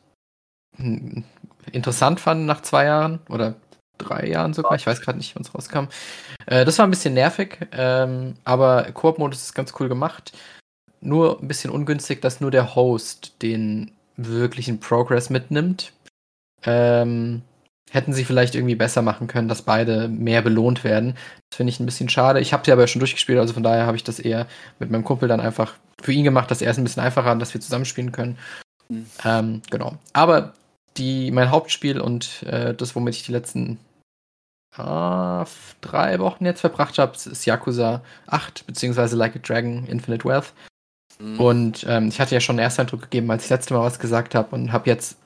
hm, 0.77 1.25
interessant 1.73 2.21
fand 2.21 2.47
nach 2.47 2.63
zwei 2.63 2.87
Jahren 2.87 3.21
oder 3.29 3.57
drei 3.99 4.27
Jahren 4.27 4.55
sogar. 4.55 4.75
Ich 4.75 4.87
weiß 4.87 5.03
gerade 5.03 5.19
nicht, 5.19 5.35
wann 5.35 5.43
es 5.43 5.55
rauskam. 5.55 5.89
Äh, 6.47 6.65
das 6.65 6.79
war 6.79 6.87
ein 6.87 6.91
bisschen 6.91 7.15
nervig, 7.15 7.59
ähm, 7.73 8.35
aber 8.45 8.85
Koop-Modus 8.93 9.43
ist 9.43 9.55
ganz 9.55 9.75
cool 9.79 9.89
gemacht. 9.89 10.33
Nur 11.03 11.41
ein 11.41 11.49
bisschen 11.49 11.71
ungünstig, 11.71 12.21
dass 12.21 12.41
nur 12.41 12.51
der 12.51 12.75
Host 12.75 13.43
den 13.43 13.93
wirklichen 14.17 14.81
Progress 14.81 15.31
mitnimmt. 15.31 15.93
Ähm, 16.65 17.43
hätten 17.91 18.13
sie 18.13 18.25
vielleicht 18.25 18.55
irgendwie 18.55 18.77
besser 18.77 19.03
machen 19.03 19.27
können, 19.27 19.49
dass 19.49 19.63
beide 19.63 20.09
mehr 20.09 20.43
belohnt 20.43 20.85
werden. 20.85 21.15
Das 21.51 21.57
finde 21.57 21.73
ich 21.73 21.81
ein 21.81 21.87
bisschen 21.87 22.09
schade. 22.09 22.41
Ich 22.41 22.53
habe 22.53 22.65
sie 22.65 22.73
aber 22.73 22.87
schon 22.87 23.01
durchgespielt, 23.01 23.39
also 23.39 23.53
von 23.53 23.63
daher 23.63 23.87
habe 23.87 23.97
ich 23.97 24.05
das 24.05 24.21
eher 24.21 24.47
mit 24.79 24.91
meinem 24.91 25.05
Kumpel 25.05 25.29
dann 25.29 25.41
einfach 25.41 25.75
für 26.01 26.13
ihn 26.13 26.25
gemacht, 26.25 26.51
dass 26.51 26.63
er 26.63 26.71
es 26.71 26.79
ein 26.79 26.85
bisschen 26.85 27.03
einfacher 27.03 27.31
hat, 27.31 27.43
dass 27.43 27.53
wir 27.53 27.61
zusammenspielen 27.61 28.13
können. 28.13 28.39
Mhm. 28.89 29.07
Ähm, 29.25 29.63
genau. 29.71 29.97
Aber 30.13 30.55
die, 30.97 31.31
mein 31.31 31.51
Hauptspiel 31.51 32.01
und 32.01 32.43
äh, 32.45 32.75
das, 32.75 32.95
womit 32.95 33.17
ich 33.17 33.25
die 33.25 33.33
letzten 33.33 33.79
äh, 34.77 35.45
drei 35.81 36.19
Wochen 36.19 36.45
jetzt 36.45 36.61
verbracht 36.61 36.99
habe, 36.99 37.17
ist 37.17 37.45
Yakuza 37.45 38.03
8, 38.27 38.67
beziehungsweise 38.67 39.17
Like 39.17 39.37
a 39.37 39.41
Dragon 39.41 39.87
Infinite 39.87 40.25
Wealth. 40.25 40.53
Mhm. 41.21 41.41
Und 41.41 41.87
ähm, 41.89 42.09
ich 42.09 42.21
hatte 42.21 42.35
ja 42.35 42.41
schon 42.41 42.55
einen 42.55 42.65
Ersteindruck 42.65 43.03
gegeben, 43.03 43.31
als 43.31 43.43
ich 43.43 43.49
das 43.49 43.61
letzte 43.61 43.75
Mal 43.75 43.81
was 43.81 43.99
gesagt 43.99 44.35
habe 44.35 44.55
und 44.55 44.73
habe 44.73 44.89
jetzt, 44.89 45.17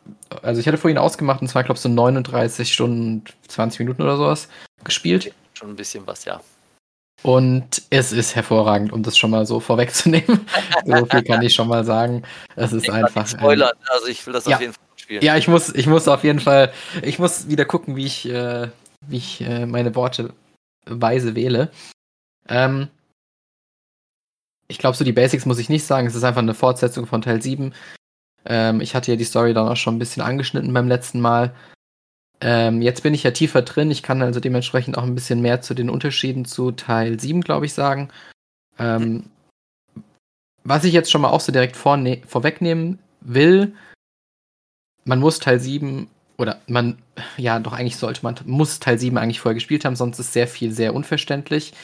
also 0.42 0.60
ich 0.60 0.66
hatte 0.66 0.78
vorhin 0.78 0.98
ausgemacht 0.98 1.40
und 1.40 1.48
zwar, 1.48 1.62
glaube 1.62 1.76
ich, 1.76 1.82
so 1.82 1.88
39 1.88 2.72
Stunden, 2.72 3.24
20 3.48 3.80
Minuten 3.80 4.02
oder 4.02 4.16
sowas 4.16 4.48
gespielt. 4.82 5.32
Schon 5.54 5.70
ein 5.70 5.76
bisschen 5.76 6.06
was, 6.06 6.24
ja. 6.24 6.40
Und 7.22 7.82
es 7.90 8.12
ist 8.12 8.34
hervorragend, 8.34 8.92
um 8.92 9.02
das 9.02 9.16
schon 9.16 9.30
mal 9.30 9.46
so 9.46 9.60
vorwegzunehmen. 9.60 10.44
so 10.84 11.06
viel 11.06 11.22
kann 11.22 11.42
ich 11.42 11.54
schon 11.54 11.68
mal 11.68 11.84
sagen. 11.84 12.22
Es 12.56 12.72
ist 12.72 12.84
ich 12.84 12.92
einfach. 12.92 13.26
Spoiler, 13.26 13.70
ähm, 13.70 13.78
also 13.88 14.06
ich 14.08 14.26
will 14.26 14.34
das 14.34 14.46
ja, 14.46 14.56
auf 14.56 14.60
jeden 14.60 14.72
Fall 14.72 14.82
spielen. 14.96 15.22
Ja, 15.22 15.36
ich 15.36 15.48
muss, 15.48 15.72
ich 15.74 15.86
muss 15.86 16.08
auf 16.08 16.24
jeden 16.24 16.40
Fall, 16.40 16.72
ich 17.02 17.18
muss 17.18 17.48
wieder 17.48 17.64
gucken, 17.64 17.94
wie 17.94 18.06
ich, 18.06 18.28
äh, 18.28 18.68
wie 19.06 19.16
ich 19.16 19.40
äh, 19.42 19.64
meine 19.64 19.94
Worte 19.94 20.34
weise 20.86 21.34
wähle. 21.34 21.70
Ähm, 22.48 22.88
ich 24.68 24.78
glaube, 24.78 24.96
so 24.96 25.04
die 25.04 25.12
Basics 25.12 25.46
muss 25.46 25.58
ich 25.58 25.68
nicht 25.68 25.84
sagen. 25.84 26.06
Es 26.06 26.14
ist 26.14 26.24
einfach 26.24 26.42
eine 26.42 26.54
Fortsetzung 26.54 27.06
von 27.06 27.22
Teil 27.22 27.42
7. 27.42 27.74
Ähm, 28.46 28.80
ich 28.80 28.94
hatte 28.94 29.10
ja 29.10 29.16
die 29.16 29.24
Story 29.24 29.54
dann 29.54 29.68
auch 29.68 29.76
schon 29.76 29.96
ein 29.96 29.98
bisschen 29.98 30.22
angeschnitten 30.22 30.72
beim 30.72 30.88
letzten 30.88 31.20
Mal. 31.20 31.54
Ähm, 32.40 32.82
jetzt 32.82 33.02
bin 33.02 33.14
ich 33.14 33.22
ja 33.22 33.30
tiefer 33.30 33.62
drin. 33.62 33.90
Ich 33.90 34.02
kann 34.02 34.22
also 34.22 34.40
dementsprechend 34.40 34.98
auch 34.98 35.02
ein 35.02 35.14
bisschen 35.14 35.40
mehr 35.40 35.60
zu 35.60 35.74
den 35.74 35.90
Unterschieden 35.90 36.44
zu 36.44 36.72
Teil 36.72 37.18
7, 37.18 37.40
glaube 37.40 37.66
ich, 37.66 37.72
sagen. 37.72 38.10
Ähm, 38.78 39.30
was 40.64 40.84
ich 40.84 40.92
jetzt 40.92 41.10
schon 41.10 41.20
mal 41.20 41.30
auch 41.30 41.40
so 41.40 41.52
direkt 41.52 41.76
vorwegnehmen 41.76 42.98
will, 43.20 43.74
man 45.04 45.20
muss 45.20 45.38
Teil 45.38 45.60
7 45.60 46.08
oder 46.38 46.60
man, 46.66 46.98
ja, 47.36 47.58
doch 47.58 47.72
eigentlich 47.72 47.96
sollte 47.96 48.20
man, 48.22 48.36
muss 48.46 48.80
Teil 48.80 48.98
7 48.98 49.16
eigentlich 49.18 49.40
vorher 49.40 49.54
gespielt 49.54 49.84
haben, 49.84 49.94
sonst 49.94 50.18
ist 50.18 50.32
sehr 50.32 50.48
viel 50.48 50.72
sehr 50.72 50.94
unverständlich. 50.94 51.74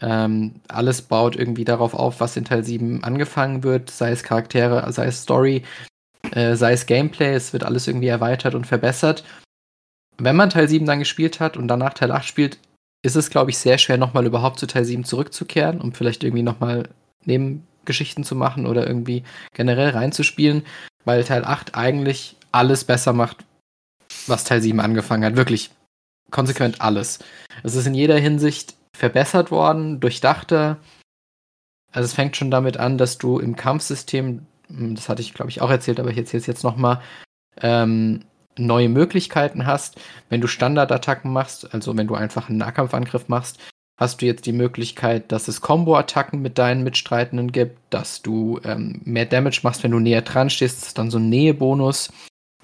Ähm, 0.00 0.56
alles 0.68 1.02
baut 1.02 1.36
irgendwie 1.36 1.64
darauf 1.64 1.94
auf, 1.94 2.20
was 2.20 2.36
in 2.36 2.44
Teil 2.44 2.64
7 2.64 3.04
angefangen 3.04 3.62
wird, 3.62 3.90
sei 3.90 4.10
es 4.10 4.22
Charaktere, 4.22 4.90
sei 4.92 5.06
es 5.06 5.22
Story, 5.22 5.62
äh, 6.32 6.56
sei 6.56 6.72
es 6.72 6.86
Gameplay, 6.86 7.34
es 7.34 7.52
wird 7.52 7.64
alles 7.64 7.86
irgendwie 7.86 8.08
erweitert 8.08 8.54
und 8.54 8.66
verbessert. 8.66 9.24
Wenn 10.18 10.36
man 10.36 10.50
Teil 10.50 10.68
7 10.68 10.86
dann 10.86 10.98
gespielt 10.98 11.40
hat 11.40 11.56
und 11.56 11.68
danach 11.68 11.94
Teil 11.94 12.12
8 12.12 12.24
spielt, 12.24 12.58
ist 13.02 13.16
es, 13.16 13.30
glaube 13.30 13.50
ich, 13.50 13.58
sehr 13.58 13.78
schwer, 13.78 13.98
nochmal 13.98 14.26
überhaupt 14.26 14.58
zu 14.58 14.66
Teil 14.66 14.84
7 14.84 15.04
zurückzukehren, 15.04 15.80
um 15.80 15.92
vielleicht 15.92 16.24
irgendwie 16.24 16.42
nochmal 16.42 16.88
Nebengeschichten 17.24 18.24
zu 18.24 18.34
machen 18.34 18.66
oder 18.66 18.86
irgendwie 18.86 19.24
generell 19.52 19.90
reinzuspielen, 19.90 20.64
weil 21.04 21.22
Teil 21.24 21.44
8 21.44 21.74
eigentlich 21.74 22.36
alles 22.50 22.84
besser 22.84 23.12
macht, 23.12 23.44
was 24.26 24.44
Teil 24.44 24.62
7 24.62 24.80
angefangen 24.80 25.24
hat. 25.24 25.36
Wirklich 25.36 25.70
konsequent 26.30 26.80
alles. 26.80 27.18
Es 27.62 27.74
ist 27.74 27.86
in 27.86 27.94
jeder 27.94 28.18
Hinsicht 28.18 28.74
verbessert 28.94 29.50
worden, 29.50 30.00
durchdachter. 30.00 30.78
Also 31.92 32.06
es 32.06 32.14
fängt 32.14 32.36
schon 32.36 32.50
damit 32.50 32.78
an, 32.78 32.96
dass 32.96 33.18
du 33.18 33.38
im 33.38 33.56
Kampfsystem, 33.56 34.46
hm, 34.68 34.94
das 34.94 35.08
hatte 35.08 35.20
ich 35.20 35.34
glaube 35.34 35.50
ich 35.50 35.60
auch 35.60 35.70
erzählt, 35.70 36.00
aber 36.00 36.10
ich 36.10 36.18
erzähle 36.18 36.40
es 36.40 36.46
jetzt 36.46 36.64
nochmal, 36.64 37.02
ähm, 37.60 38.24
neue 38.56 38.88
Möglichkeiten 38.88 39.66
hast. 39.66 40.00
Wenn 40.28 40.40
du 40.40 40.46
Standardattacken 40.46 41.32
machst, 41.32 41.74
also 41.74 41.96
wenn 41.96 42.06
du 42.06 42.14
einfach 42.14 42.48
einen 42.48 42.58
Nahkampfangriff 42.58 43.28
machst, 43.28 43.58
hast 43.96 44.22
du 44.22 44.26
jetzt 44.26 44.46
die 44.46 44.52
Möglichkeit, 44.52 45.30
dass 45.32 45.48
es 45.48 45.60
Combo-Attacken 45.60 46.40
mit 46.40 46.58
deinen 46.58 46.84
Mitstreitenden 46.84 47.52
gibt, 47.52 47.78
dass 47.90 48.22
du 48.22 48.60
ähm, 48.64 49.00
mehr 49.04 49.26
Damage 49.26 49.60
machst, 49.62 49.82
wenn 49.82 49.90
du 49.90 50.00
näher 50.00 50.22
dran 50.22 50.50
stehst, 50.50 50.78
das 50.78 50.88
ist 50.88 50.98
dann 50.98 51.10
so 51.10 51.18
ein 51.18 51.28
Nähebonus, 51.28 52.12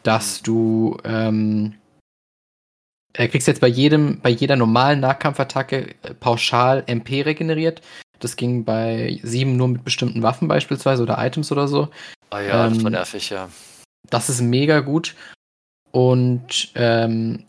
dass 0.03 0.43
du 0.43 0.97
ähm, 1.05 1.75
er 3.13 3.29
kriegst 3.29 3.49
jetzt 3.49 3.61
bei 3.61 3.69
jedem, 3.69 4.21
bei 4.21 4.31
jeder 4.31 4.57
normalen 4.57 5.01
Nahkampfattacke 5.01 5.95
äh, 6.03 6.15
pauschal 6.15 6.85
MP 6.87 7.23
regeneriert. 7.23 7.83
Das 8.19 8.37
ging 8.37 8.65
bei 8.65 9.19
7 9.23 9.57
nur 9.57 9.69
mit 9.69 9.85
bestimmten 9.85 10.23
Waffen 10.23 10.47
beispielsweise 10.47 11.03
oder 11.03 11.25
Items 11.25 11.51
oder 11.51 11.69
so. 11.69 11.89
Ah 12.31 12.41
ja, 12.41 12.67
ähm, 12.67 12.75
das 12.75 12.85
war 12.85 12.91
nervig, 12.91 13.31
ja. 13.31 13.49
Das 14.09 14.29
ist 14.29 14.41
mega 14.41 14.81
gut. 14.81 15.15
Und 15.91 16.71
ähm, 16.75 17.45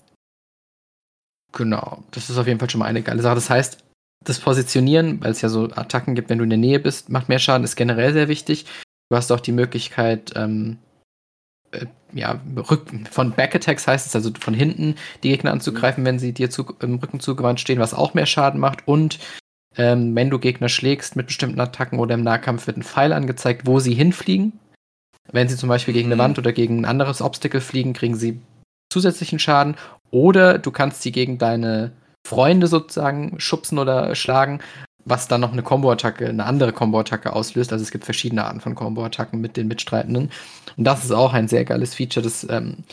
genau, 1.52 2.04
das 2.12 2.30
ist 2.30 2.38
auf 2.38 2.48
jeden 2.48 2.60
Fall 2.60 2.70
schon 2.70 2.80
mal 2.80 2.86
eine 2.86 3.04
geile 3.04 3.22
Sache. 3.22 3.36
Das 3.36 3.50
heißt, 3.50 3.84
das 4.24 4.40
Positionieren, 4.40 5.22
weil 5.22 5.32
es 5.32 5.42
ja 5.42 5.50
so 5.50 5.66
Attacken 5.66 6.16
gibt, 6.16 6.30
wenn 6.30 6.38
du 6.38 6.44
in 6.44 6.50
der 6.50 6.60
Nähe 6.60 6.80
bist, 6.80 7.10
macht 7.10 7.30
mehr 7.30 7.40
Schaden, 7.40 7.64
ist 7.64 7.76
generell 7.76 8.14
sehr 8.14 8.28
wichtig. 8.28 8.66
Du 9.10 9.18
hast 9.18 9.32
auch 9.32 9.40
die 9.40 9.52
Möglichkeit, 9.52 10.32
ähm, 10.36 10.78
äh, 11.72 11.86
ja, 12.14 12.40
von 13.10 13.32
Backattacks 13.32 13.88
heißt 13.88 14.08
es, 14.08 14.16
also 14.16 14.32
von 14.40 14.54
hinten 14.54 14.96
die 15.24 15.30
Gegner 15.30 15.52
anzugreifen, 15.52 16.04
mhm. 16.04 16.08
wenn 16.08 16.20
sie 16.20 16.34
dir 16.34 16.50
zu, 16.50 16.66
im 16.80 16.96
Rücken 16.96 17.20
zugewandt 17.20 17.60
stehen, 17.60 17.80
was 17.80 17.94
auch 17.94 18.14
mehr 18.14 18.26
Schaden 18.26 18.60
macht. 18.60 18.88
Und 18.88 19.20
ähm, 19.78 20.16
wenn 20.16 20.30
du 20.30 20.40
Gegner 20.40 20.70
schlägst 20.70 21.16
mit 21.16 21.28
bestimmten 21.28 21.60
Attacken 21.60 22.00
oder 22.00 22.16
im 22.16 22.24
Nahkampf 22.24 22.68
wird 22.68 22.78
ein 22.78 22.84
Pfeil 22.84 23.14
angezeigt, 23.14 23.66
wo 23.66 23.80
sie 23.80 23.94
hinfliegen. 23.94 24.54
Wenn 25.32 25.48
sie 25.48 25.56
zum 25.56 25.70
Beispiel 25.70 25.94
gegen 25.94 26.08
eine 26.08 26.16
mhm. 26.16 26.20
Wand 26.20 26.40
oder 26.40 26.52
gegen 26.52 26.82
ein 26.82 26.86
anderes 26.86 27.22
Obstacle 27.22 27.62
fliegen, 27.62 27.94
kriegen 27.94 28.16
sie 28.16 28.42
zusätzlichen 28.92 29.40
Schaden. 29.40 29.76
Oder 30.10 30.60
du 30.60 30.72
kannst 30.72 31.02
sie 31.02 31.12
gegen 31.12 31.38
deine 31.38 31.92
Freunde 32.28 32.68
sozusagen 32.68 33.40
schubsen 33.40 33.80
oder 33.80 34.14
schlagen 34.16 34.60
was 35.06 35.28
dann 35.28 35.42
noch 35.42 35.52
eine 35.52 35.64
Combo-Attacke, 35.64 36.28
eine 36.28 36.46
andere 36.46 36.74
Combo-Attacke 36.74 37.34
auslöst. 37.34 37.72
Also 37.74 37.84
es 37.84 37.92
gibt 37.92 38.06
verschiedene 38.06 38.46
Arten 38.46 38.62
von 38.62 38.76
Combo-Attacken 38.76 39.40
mit 39.42 39.58
den 39.58 39.68
Mitstreitenden. 39.68 40.32
Und 40.78 40.84
das 40.84 41.04
ist 41.04 41.12
auch 41.12 41.34
ein 41.34 41.48
sehr 41.48 41.66
geiles 41.66 41.96
Feature. 41.96 42.24
Das 42.24 42.48
ähm, 42.50 42.84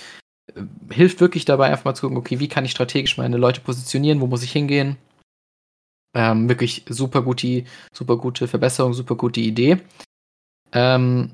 hilft 0.90 1.20
wirklich 1.20 1.44
dabei, 1.44 1.66
einfach 1.66 1.84
mal 1.84 1.94
zu 1.94 2.02
gucken, 2.02 2.18
okay, 2.18 2.40
wie 2.40 2.48
kann 2.48 2.64
ich 2.64 2.70
strategisch 2.70 3.18
meine 3.18 3.36
Leute 3.36 3.60
positionieren, 3.60 4.20
wo 4.20 4.26
muss 4.26 4.42
ich 4.42 4.52
hingehen. 4.52 4.96
Ähm, 6.14 6.48
wirklich 6.48 6.84
super 6.88 7.22
gute, 7.22 7.64
super 7.92 8.16
gute 8.16 8.48
Verbesserung, 8.48 8.94
super 8.94 9.14
gute 9.14 9.40
Idee. 9.40 9.78
Ähm, 10.72 11.32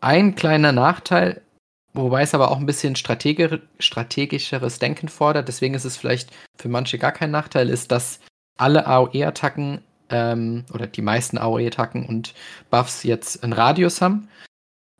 ein 0.00 0.34
kleiner 0.34 0.72
Nachteil, 0.72 1.42
wobei 1.92 2.22
es 2.22 2.34
aber 2.34 2.50
auch 2.50 2.58
ein 2.58 2.66
bisschen 2.66 2.96
strategischeres 2.96 4.78
Denken 4.78 5.08
fordert, 5.08 5.48
deswegen 5.48 5.74
ist 5.74 5.84
es 5.84 5.96
vielleicht 5.96 6.30
für 6.56 6.68
manche 6.68 6.98
gar 6.98 7.12
kein 7.12 7.30
Nachteil, 7.30 7.68
ist, 7.68 7.90
dass 7.90 8.20
alle 8.60 8.86
AOE-Attacken 8.86 9.80
ähm, 10.10 10.64
oder 10.72 10.86
die 10.86 11.02
meisten 11.02 11.38
AOE-Attacken 11.38 12.06
und 12.06 12.34
Buffs 12.70 13.02
jetzt 13.02 13.42
einen 13.42 13.52
Radius 13.52 14.00
haben. 14.00 14.28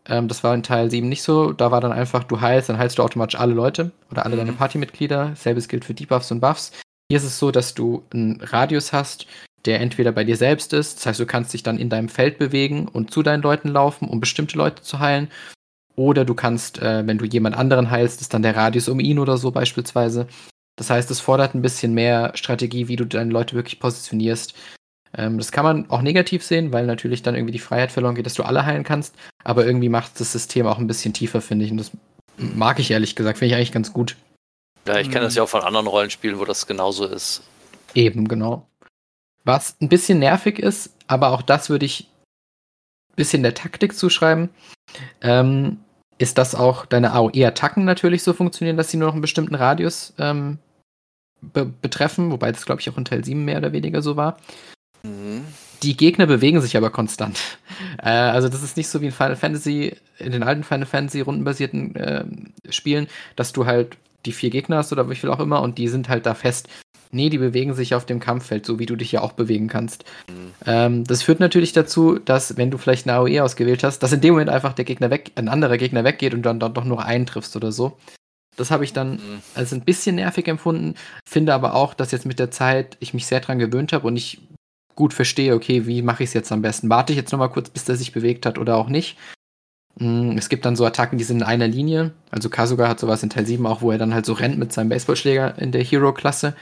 Ähm, 0.07 0.29
das 0.29 0.43
war 0.45 0.55
in 0.55 0.63
Teil 0.63 0.91
7 0.91 1.09
nicht 1.09 1.23
so. 1.23 1.53
Da 1.53 1.71
war 1.71 1.81
dann 1.81 1.93
einfach, 1.93 2.25
du 2.25 2.41
heilst, 2.41 2.69
dann 2.69 2.79
heilst 2.79 2.99
du 2.99 3.03
automatisch 3.03 3.39
alle 3.39 3.55
Leute 3.55 3.93
oder 4.11 4.25
alle 4.25 4.37
mhm. 4.37 4.41
deine 4.41 4.53
Partymitglieder. 4.53 5.35
Selbes 5.37 5.69
gilt 5.69 5.85
für 5.85 5.95
Debuffs 5.95 6.31
und 6.31 6.41
Buffs. 6.41 6.73
Hier 7.11 7.17
ist 7.17 7.25
es 7.25 7.39
so, 7.39 7.51
dass 7.51 7.75
du 7.75 8.05
einen 8.13 8.41
Radius 8.41 8.93
hast, 8.93 9.27
der 9.65 9.81
entweder 9.81 10.13
bei 10.13 10.25
dir 10.25 10.37
selbst 10.37 10.73
ist, 10.73 10.99
das 10.99 11.07
heißt, 11.07 11.21
du 11.21 11.27
kannst 11.27 11.53
dich 11.53 11.63
dann 11.63 11.79
in 11.79 11.91
deinem 11.91 12.09
Feld 12.09 12.39
bewegen 12.39 12.89
und 12.89 13.11
zu 13.11 13.23
deinen 13.23 13.43
Leuten 13.43 13.69
laufen, 13.69 14.09
um 14.09 14.21
bestimmte 14.21 14.57
Leute 14.57 14.83
zu 14.83 15.01
heilen. 15.01 15.29
Oder 15.97 16.25
du 16.25 16.35
kannst, 16.35 16.81
äh, 16.81 17.07
wenn 17.07 17.19
du 17.19 17.27
jemand 17.27 17.57
anderen 17.57 17.91
heilst, 17.91 18.21
ist 18.21 18.33
dann 18.33 18.43
der 18.43 18.57
Radius 18.57 18.89
um 18.89 19.01
ihn 19.01 19.19
oder 19.19 19.37
so 19.37 19.51
beispielsweise. 19.51 20.29
Das 20.81 20.89
heißt, 20.89 21.11
es 21.11 21.21
fordert 21.21 21.55
ein 21.55 21.61
bisschen 21.61 21.93
mehr 21.93 22.33
Strategie, 22.37 22.89
wie 22.89 22.97
du 22.97 23.05
deine 23.05 23.31
Leute 23.31 23.55
wirklich 23.55 23.81
positionierst. 23.81 24.55
Ähm, 25.13 25.37
das 25.37 25.53
kann 25.53 25.63
man 25.63 25.91
auch 25.91 26.01
negativ 26.01 26.43
sehen, 26.43 26.73
weil 26.73 26.87
natürlich 26.87 27.23
dann 27.23 27.35
irgendwie 27.35 27.53
die 27.53 27.59
Freiheit 27.59 27.93
verloren 27.93 28.15
geht, 28.15 28.25
dass 28.25 28.33
du 28.33 28.45
alle 28.45 28.65
heilen 28.65 28.83
kannst. 28.83 29.15
Aber 29.45 29.67
irgendwie 29.67 29.91
macht 29.91 30.19
das 30.19 30.33
System 30.33 30.67
auch 30.67 30.79
ein 30.79 30.87
bisschen 30.87 31.13
tiefer, 31.13 31.43
finde 31.43 31.67
ich. 31.67 31.71
Und 31.71 31.77
das 31.77 31.91
mag 32.39 32.79
ich 32.79 32.91
ehrlich 32.93 33.15
gesagt. 33.15 33.37
Finde 33.37 33.53
ich 33.53 33.57
eigentlich 33.57 33.73
ganz 33.73 33.93
gut. 33.93 34.17
Ja, 34.89 34.99
ich 34.99 35.11
kenne 35.11 35.27
das 35.27 35.35
ja 35.35 35.43
auch 35.43 35.51
von 35.51 35.61
anderen 35.61 35.87
Rollenspielen, 35.87 36.39
wo 36.39 36.47
das 36.47 36.67
genauso 36.67 37.05
ist. 37.05 37.43
Eben, 37.95 38.27
genau. 38.27 38.67
Was 39.45 39.77
ein 39.83 39.91
bisschen 39.91 40.19
nervig 40.19 40.59
ist, 40.59 40.95
aber 41.09 41.33
auch 41.33 41.43
das 41.43 41.69
würde 41.69 41.85
ich 41.85 42.09
ein 43.11 43.17
bisschen 43.17 43.43
der 43.43 43.53
Taktik 43.53 43.95
zuschreiben. 43.95 44.49
Ähm, 45.21 45.81
ist, 46.17 46.39
dass 46.39 46.55
auch 46.55 46.87
deine 46.87 47.13
AOE-Attacken 47.13 47.85
natürlich 47.85 48.23
so 48.23 48.33
funktionieren, 48.33 48.79
dass 48.79 48.91
sie 48.91 48.97
nur 48.97 49.09
noch 49.09 49.15
einen 49.15 49.21
bestimmten 49.21 49.55
Radius 49.55 50.15
ähm, 50.19 50.59
be 51.41 51.67
betreffen, 51.67 52.31
wobei 52.31 52.53
das, 52.53 52.67
glaube 52.67 52.81
ich, 52.81 52.91
auch 52.91 52.99
in 52.99 53.05
Teil 53.05 53.25
7 53.25 53.45
mehr 53.45 53.59
oder 53.59 53.73
weniger 53.73 54.03
so 54.03 54.17
war. 54.17 54.37
Mhm. 55.03 55.45
Die 55.83 55.97
Gegner 55.97 56.27
bewegen 56.27 56.61
sich 56.61 56.77
aber 56.77 56.91
konstant. 56.91 57.39
Äh, 58.03 58.11
also 58.11 58.51
das 58.51 58.63
ist 58.63 58.77
nicht 58.77 58.89
so 58.89 59.01
wie 59.01 59.07
in 59.07 59.13
Final 59.13 59.37
Fantasy, 59.37 59.97
in 60.19 60.33
den 60.33 60.43
alten 60.43 60.65
Final 60.65 60.85
Fantasy 60.85 61.23
rundenbasierten 61.23 61.97
äh, 61.97 62.25
Spielen, 62.69 63.09
dass 63.37 63.53
du 63.53 63.65
halt 63.65 63.97
die 64.27 64.33
vier 64.33 64.51
Gegner 64.51 64.77
hast 64.77 64.93
oder 64.93 65.09
wie 65.09 65.15
viel 65.15 65.31
auch 65.31 65.41
immer 65.41 65.63
und 65.63 65.79
die 65.79 65.89
sind 65.89 66.11
halt 66.11 66.27
da 66.27 66.35
fest. 66.35 66.69
Nee, 67.11 67.31
die 67.31 67.39
bewegen 67.39 67.75
sich 67.75 67.95
auf 67.95 68.07
dem 68.07 68.21
Kampffeld, 68.21 68.65
so 68.67 68.79
wie 68.79 68.87
du 68.87 68.97
dich 68.97 69.13
ja 69.13 69.23
auch 69.23 69.33
bewegen 69.33 69.67
kannst. 69.67 70.05
Mhm. 70.29 70.53
Ähm, 70.67 71.05
das 71.05 71.23
führt 71.23 71.41
natürlich 71.41 71.73
dazu, 71.73 72.19
dass, 72.19 72.57
wenn 72.57 72.71
du 72.71 72.79
vielleicht 72.79 73.09
eine 73.09 73.17
AOE 73.17 73.43
ausgewählt 73.43 73.83
hast, 73.83 74.01
dass 74.01 74.13
in 74.13 74.21
dem 74.21 74.35
Moment 74.35 74.51
einfach 74.51 74.75
der 74.75 74.85
Gegner 74.85 75.11
weg, 75.11 75.33
ein 75.35 75.49
anderer 75.49 75.79
Gegner 75.79 76.05
weggeht 76.05 76.35
und 76.35 76.43
dann, 76.43 76.61
dann 76.61 76.75
doch 76.75 76.85
nur 76.85 77.05
einen 77.05 77.27
triffst 77.27 77.57
oder 77.57 77.73
so. 77.73 77.97
Das 78.61 78.71
habe 78.71 78.85
ich 78.85 78.93
dann 78.93 79.13
mhm. 79.13 79.43
als 79.55 79.73
ein 79.73 79.81
bisschen 79.81 80.17
nervig 80.17 80.47
empfunden, 80.47 80.95
finde 81.25 81.55
aber 81.55 81.75
auch, 81.75 81.95
dass 81.95 82.13
jetzt 82.13 82.27
mit 82.27 82.39
der 82.39 82.51
Zeit 82.51 82.97
ich 83.01 83.15
mich 83.15 83.27
sehr 83.27 83.41
dran 83.41 83.59
gewöhnt 83.59 83.93
habe 83.93 84.07
und 84.07 84.17
ich 84.17 84.41
gut 84.95 85.15
verstehe, 85.15 85.55
okay, 85.55 85.87
wie 85.87 86.03
mache 86.03 86.23
ich 86.23 86.29
es 86.29 86.35
jetzt 86.35 86.53
am 86.53 86.61
besten? 86.61 86.91
Warte 86.91 87.13
ich 87.13 87.17
jetzt 87.17 87.33
nochmal 87.33 87.51
kurz, 87.51 87.71
bis 87.71 87.85
der 87.85 87.97
sich 87.97 88.13
bewegt 88.13 88.45
hat 88.45 88.59
oder 88.59 88.77
auch 88.77 88.89
nicht? 88.89 89.17
Mm, 89.99 90.37
es 90.37 90.51
gibt 90.51 90.65
dann 90.67 90.77
so 90.77 90.85
Attacken, 90.85 91.17
die 91.17 91.25
sind 91.25 91.39
in 91.39 91.43
einer 91.43 91.69
Linie. 91.69 92.13
Also 92.31 92.51
Kasuga 92.51 92.87
hat 92.87 93.01
sowas 93.01 93.23
in 93.23 93.31
Teil 93.31 93.47
7 93.47 93.65
auch, 93.67 93.81
wo 93.81 93.91
er 93.91 93.99
dann 93.99 94.13
halt 94.13 94.27
so 94.27 94.35
rennt 94.35 94.59
mit 94.59 94.73
seinem 94.73 94.91
Baseballschläger 94.91 95.59
in 95.59 95.73
der 95.73 95.83
Hero-Klasse. 95.83 96.55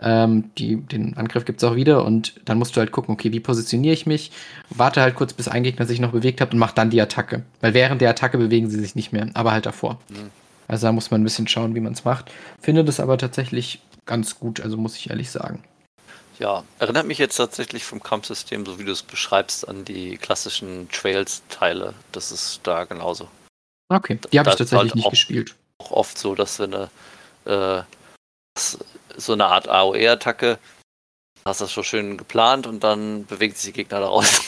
Ähm, 0.00 0.50
die, 0.56 0.76
den 0.76 1.16
Angriff 1.16 1.44
gibt 1.44 1.62
es 1.62 1.68
auch 1.68 1.74
wieder 1.74 2.04
und 2.04 2.40
dann 2.44 2.58
musst 2.58 2.76
du 2.76 2.80
halt 2.80 2.92
gucken, 2.92 3.12
okay, 3.12 3.32
wie 3.32 3.40
positioniere 3.40 3.92
ich 3.92 4.06
mich? 4.06 4.30
Warte 4.70 5.02
halt 5.02 5.14
kurz, 5.14 5.32
bis 5.32 5.48
ein 5.48 5.62
Gegner 5.62 5.84
sich 5.84 6.00
noch 6.00 6.12
bewegt 6.12 6.40
hat 6.40 6.52
und 6.52 6.58
mach 6.58 6.72
dann 6.72 6.90
die 6.90 7.00
Attacke. 7.00 7.42
Weil 7.60 7.74
während 7.74 8.00
der 8.00 8.10
Attacke 8.10 8.38
bewegen 8.38 8.70
sie 8.70 8.78
sich 8.78 8.94
nicht 8.94 9.12
mehr, 9.12 9.28
aber 9.34 9.52
halt 9.52 9.66
davor. 9.66 9.98
Mhm. 10.08 10.30
Also 10.70 10.86
da 10.86 10.92
muss 10.92 11.10
man 11.10 11.20
ein 11.20 11.24
bisschen 11.24 11.48
schauen, 11.48 11.74
wie 11.74 11.80
man 11.80 11.94
es 11.94 12.04
macht. 12.04 12.30
Finde 12.60 12.84
das 12.84 13.00
aber 13.00 13.18
tatsächlich 13.18 13.80
ganz 14.06 14.38
gut, 14.38 14.60
also 14.60 14.76
muss 14.76 14.96
ich 14.96 15.10
ehrlich 15.10 15.30
sagen. 15.30 15.64
Ja, 16.38 16.62
erinnert 16.78 17.06
mich 17.06 17.18
jetzt 17.18 17.34
tatsächlich 17.36 17.84
vom 17.84 18.00
Kampfsystem, 18.00 18.64
so 18.64 18.78
wie 18.78 18.84
du 18.84 18.92
es 18.92 19.02
beschreibst, 19.02 19.68
an 19.68 19.84
die 19.84 20.16
klassischen 20.16 20.88
Trails-Teile. 20.90 21.94
Das 22.12 22.30
ist 22.30 22.60
da 22.62 22.84
genauso. 22.84 23.28
Okay, 23.88 24.18
die 24.32 24.38
habe 24.38 24.48
ich 24.48 24.56
tatsächlich 24.56 24.92
halt 24.92 24.94
nicht 24.94 25.10
gespielt. 25.10 25.56
Auch 25.78 25.90
oft 25.90 26.16
so, 26.16 26.36
dass 26.36 26.60
wenn 26.60 26.72
eine 26.72 26.90
äh, 27.46 27.82
so 29.16 29.32
eine 29.32 29.46
Art 29.46 29.68
AOE-Attacke 29.68 30.58
hast 31.44 31.60
das 31.60 31.72
schon 31.72 31.84
schön 31.84 32.16
geplant 32.16 32.66
und 32.66 32.84
dann 32.84 33.24
bewegt 33.26 33.56
sich 33.56 33.72
die 33.72 33.82
Gegner 33.82 34.00
daraus. 34.00 34.42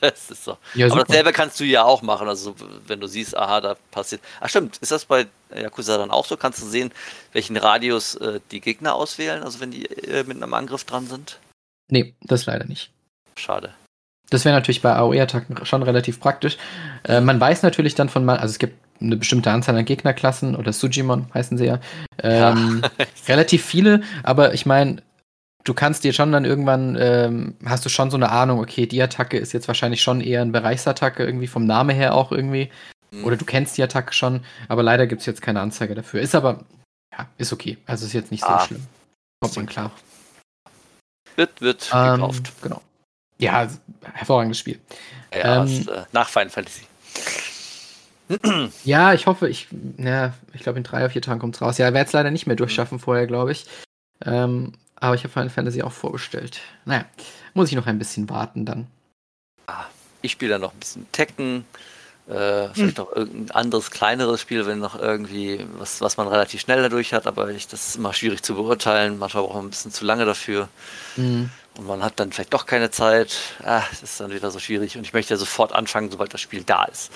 das 0.00 0.30
ist 0.30 0.44
so. 0.44 0.56
Ja, 0.74 0.90
Aber 0.90 1.04
dasselbe 1.04 1.32
kannst 1.32 1.58
du 1.60 1.64
ja 1.64 1.84
auch 1.84 2.02
machen. 2.02 2.28
Also 2.28 2.54
wenn 2.86 3.00
du 3.00 3.06
siehst, 3.06 3.36
aha, 3.36 3.60
da 3.60 3.76
passiert. 3.90 4.20
Ach 4.40 4.48
stimmt, 4.48 4.78
ist 4.78 4.92
das 4.92 5.04
bei 5.04 5.26
Yakuza 5.54 5.98
dann 5.98 6.10
auch 6.10 6.26
so? 6.26 6.36
Kannst 6.36 6.62
du 6.62 6.66
sehen, 6.66 6.92
welchen 7.32 7.56
Radius 7.56 8.14
äh, 8.16 8.40
die 8.50 8.60
Gegner 8.60 8.94
auswählen, 8.94 9.42
also 9.42 9.60
wenn 9.60 9.70
die 9.70 9.86
äh, 9.86 10.24
mit 10.24 10.36
einem 10.36 10.54
Angriff 10.54 10.84
dran 10.84 11.06
sind? 11.06 11.38
Nee, 11.90 12.14
das 12.22 12.46
leider 12.46 12.64
nicht. 12.64 12.90
Schade. 13.36 13.74
Das 14.30 14.44
wäre 14.44 14.54
natürlich 14.54 14.80
bei 14.80 14.94
AOE-Attacken 14.94 15.66
schon 15.66 15.82
relativ 15.82 16.20
praktisch. 16.20 16.56
Äh, 17.04 17.20
man 17.20 17.38
weiß 17.38 17.62
natürlich 17.62 17.94
dann 17.94 18.08
von, 18.08 18.28
also 18.30 18.50
es 18.50 18.58
gibt 18.58 18.78
eine 19.00 19.16
bestimmte 19.16 19.50
Anzahl 19.50 19.76
an 19.76 19.84
Gegnerklassen 19.84 20.56
oder 20.56 20.72
Sujimon 20.72 21.26
heißen 21.34 21.58
sie 21.58 21.66
ja. 21.66 21.80
Ähm, 22.22 22.82
ja. 22.98 23.06
relativ 23.28 23.64
viele, 23.64 24.02
aber 24.22 24.54
ich 24.54 24.64
meine, 24.64 25.02
du 25.64 25.74
kannst 25.74 26.04
dir 26.04 26.12
schon 26.12 26.32
dann 26.32 26.44
irgendwann, 26.44 26.96
ähm, 26.98 27.56
hast 27.64 27.84
du 27.84 27.88
schon 27.88 28.10
so 28.10 28.16
eine 28.16 28.30
Ahnung, 28.30 28.60
okay, 28.60 28.86
die 28.86 29.02
Attacke 29.02 29.38
ist 29.38 29.52
jetzt 29.52 29.68
wahrscheinlich 29.68 30.02
schon 30.02 30.20
eher 30.20 30.42
eine 30.42 30.50
Bereichsattacke, 30.50 31.24
irgendwie 31.24 31.46
vom 31.46 31.66
Namen 31.66 31.94
her 31.94 32.14
auch 32.14 32.32
irgendwie. 32.32 32.70
Mhm. 33.10 33.24
Oder 33.24 33.36
du 33.36 33.44
kennst 33.44 33.76
die 33.76 33.82
Attacke 33.82 34.12
schon, 34.12 34.44
aber 34.68 34.82
leider 34.82 35.06
gibt 35.06 35.20
es 35.20 35.26
jetzt 35.26 35.42
keine 35.42 35.60
Anzeige 35.60 35.94
dafür. 35.94 36.20
Ist 36.20 36.34
aber, 36.34 36.64
ja, 37.16 37.28
ist 37.38 37.52
okay. 37.52 37.78
Also 37.86 38.06
ist 38.06 38.12
jetzt 38.12 38.30
nicht 38.30 38.44
ah. 38.44 38.60
so 38.60 38.66
schlimm. 38.66 38.86
Kommt 39.40 39.56
man 39.56 39.66
klar. 39.66 39.90
Wird, 41.36 41.60
wird 41.60 41.90
ähm, 41.94 42.14
gekauft. 42.14 42.52
Genau. 42.62 42.82
Ja, 43.38 43.68
hervorragendes 44.14 44.58
Spiel. 44.58 44.78
Ja, 45.34 45.62
ähm, 45.62 45.66
ist, 45.66 45.88
äh, 45.88 46.04
nach 46.12 46.28
Final 46.28 46.50
Fantasy. 46.50 46.82
ja, 48.84 49.12
ich 49.14 49.26
hoffe, 49.26 49.48
ich, 49.48 49.68
ja, 49.98 50.32
ich 50.52 50.62
glaube, 50.62 50.78
in 50.78 50.84
drei 50.84 50.98
oder 50.98 51.10
vier 51.10 51.22
Tagen 51.22 51.40
kommt 51.40 51.56
es 51.56 51.62
raus. 51.62 51.78
Ja, 51.78 51.92
werde 51.92 52.06
es 52.06 52.12
leider 52.12 52.30
nicht 52.30 52.46
mehr 52.46 52.56
durchschaffen 52.56 52.98
mhm. 52.98 53.02
vorher, 53.02 53.26
glaube 53.26 53.52
ich. 53.52 53.66
Ähm, 54.24 54.74
aber 55.02 55.16
ich 55.16 55.24
habe 55.24 55.32
Final 55.32 55.50
Fantasy 55.50 55.82
auch 55.82 55.92
vorbestellt. 55.92 56.60
Naja, 56.84 57.04
muss 57.54 57.68
ich 57.68 57.74
noch 57.74 57.88
ein 57.88 57.98
bisschen 57.98 58.30
warten 58.30 58.64
dann. 58.64 58.86
Ah, 59.66 59.86
ich 60.22 60.30
spiele 60.30 60.52
dann 60.52 60.60
noch 60.60 60.72
ein 60.72 60.78
bisschen 60.78 61.10
Tekken. 61.10 61.64
Äh, 62.28 62.68
vielleicht 62.72 62.98
hm. 62.98 63.04
noch 63.04 63.12
irgendein 63.12 63.50
anderes, 63.50 63.90
kleineres 63.90 64.40
Spiel, 64.40 64.64
wenn 64.64 64.78
noch 64.78 64.96
irgendwie 64.96 65.66
was, 65.72 66.00
was 66.00 66.18
man 66.18 66.28
relativ 66.28 66.60
schnell 66.60 66.82
dadurch 66.82 67.12
hat, 67.14 67.26
aber 67.26 67.50
ich, 67.50 67.66
das 67.66 67.88
ist 67.88 67.96
immer 67.96 68.12
schwierig 68.12 68.44
zu 68.44 68.54
beurteilen. 68.54 69.18
Manchmal 69.18 69.42
braucht 69.42 69.56
man 69.56 69.66
ein 69.66 69.70
bisschen 69.70 69.90
zu 69.90 70.04
lange 70.04 70.24
dafür. 70.24 70.68
Mhm. 71.16 71.50
Und 71.76 71.86
man 71.88 72.04
hat 72.04 72.20
dann 72.20 72.30
vielleicht 72.30 72.54
doch 72.54 72.66
keine 72.66 72.92
Zeit. 72.92 73.36
Ah, 73.64 73.82
das 73.90 74.04
ist 74.04 74.20
dann 74.20 74.30
wieder 74.30 74.52
so 74.52 74.60
schwierig. 74.60 74.96
Und 74.96 75.02
ich 75.02 75.12
möchte 75.12 75.34
ja 75.34 75.38
sofort 75.38 75.72
anfangen, 75.72 76.12
sobald 76.12 76.32
das 76.32 76.40
Spiel 76.40 76.62
da 76.62 76.84
ist. 76.84 77.10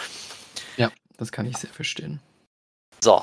Ja, 0.77 0.91
das 1.19 1.31
kann 1.31 1.47
ich 1.47 1.57
sehr 1.57 1.71
verstehen. 1.71 2.19
So, 3.01 3.23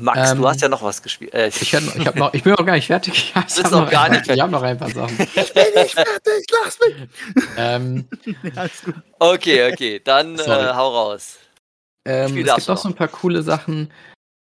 Max, 0.00 0.32
ähm, 0.32 0.38
du 0.38 0.48
hast 0.48 0.60
ja 0.62 0.68
noch 0.68 0.82
was 0.82 1.02
gespielt. 1.02 1.34
Äh, 1.34 1.48
ich, 1.48 1.74
hab, 1.74 1.82
ich, 1.82 2.06
hab 2.06 2.16
noch, 2.16 2.32
ich 2.34 2.42
bin 2.42 2.52
noch 2.52 2.64
gar 2.64 2.74
nicht 2.74 2.86
fertig. 2.86 3.34
Ich 3.34 3.54
bin 3.62 3.62
noch, 3.64 3.82
noch 3.82 3.90
gar 3.90 4.08
nicht 4.08 4.26
fertig. 4.26 4.30
Ich 4.36 4.40
habe 4.40 4.52
noch 4.52 4.62
ein 4.62 4.78
paar 4.78 4.90
Sachen. 4.90 5.18
Ich 5.20 5.54
bin 5.54 5.64
nicht 5.74 5.94
fertig, 5.94 6.46
lass 6.64 6.78
mich. 6.80 7.08
Ähm, 7.56 8.08
ja, 8.54 8.66
okay, 9.18 9.72
okay, 9.72 10.00
dann 10.02 10.38
äh, 10.38 10.72
hau 10.74 10.88
raus. 10.88 11.38
Ähm, 12.04 12.36
es 12.38 12.54
gibt 12.56 12.70
auch 12.70 12.76
so 12.76 12.88
ein 12.88 12.94
paar 12.94 13.08
coole 13.08 13.42
Sachen. 13.42 13.90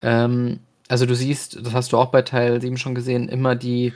Ähm, 0.02 0.60
also 0.88 1.06
du 1.06 1.16
siehst, 1.16 1.66
das 1.66 1.74
hast 1.74 1.92
du 1.92 1.98
auch 1.98 2.12
bei 2.12 2.22
Teil 2.22 2.62
7 2.62 2.78
schon 2.78 2.96
gesehen, 2.96 3.30
immer 3.30 3.56
die, 3.56 3.94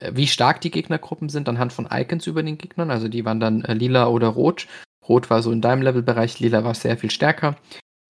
äh, 0.00 0.12
wie 0.14 0.26
stark 0.26 0.60
die 0.60 0.70
Gegnergruppen 0.70 1.28
sind 1.28 1.48
anhand 1.48 1.72
von 1.72 1.88
Icons 1.90 2.26
über 2.26 2.42
den 2.42 2.58
Gegnern. 2.58 2.90
Also 2.90 3.08
die 3.08 3.24
waren 3.24 3.40
dann 3.40 3.64
äh, 3.64 3.74
lila 3.74 4.08
oder 4.08 4.28
rot. 4.28 4.66
Rot 5.08 5.30
war 5.30 5.42
so 5.42 5.52
in 5.52 5.60
deinem 5.60 5.82
Levelbereich, 5.82 6.40
lila 6.40 6.64
war 6.64 6.74
sehr 6.74 6.96
viel 6.96 7.10
stärker. 7.10 7.56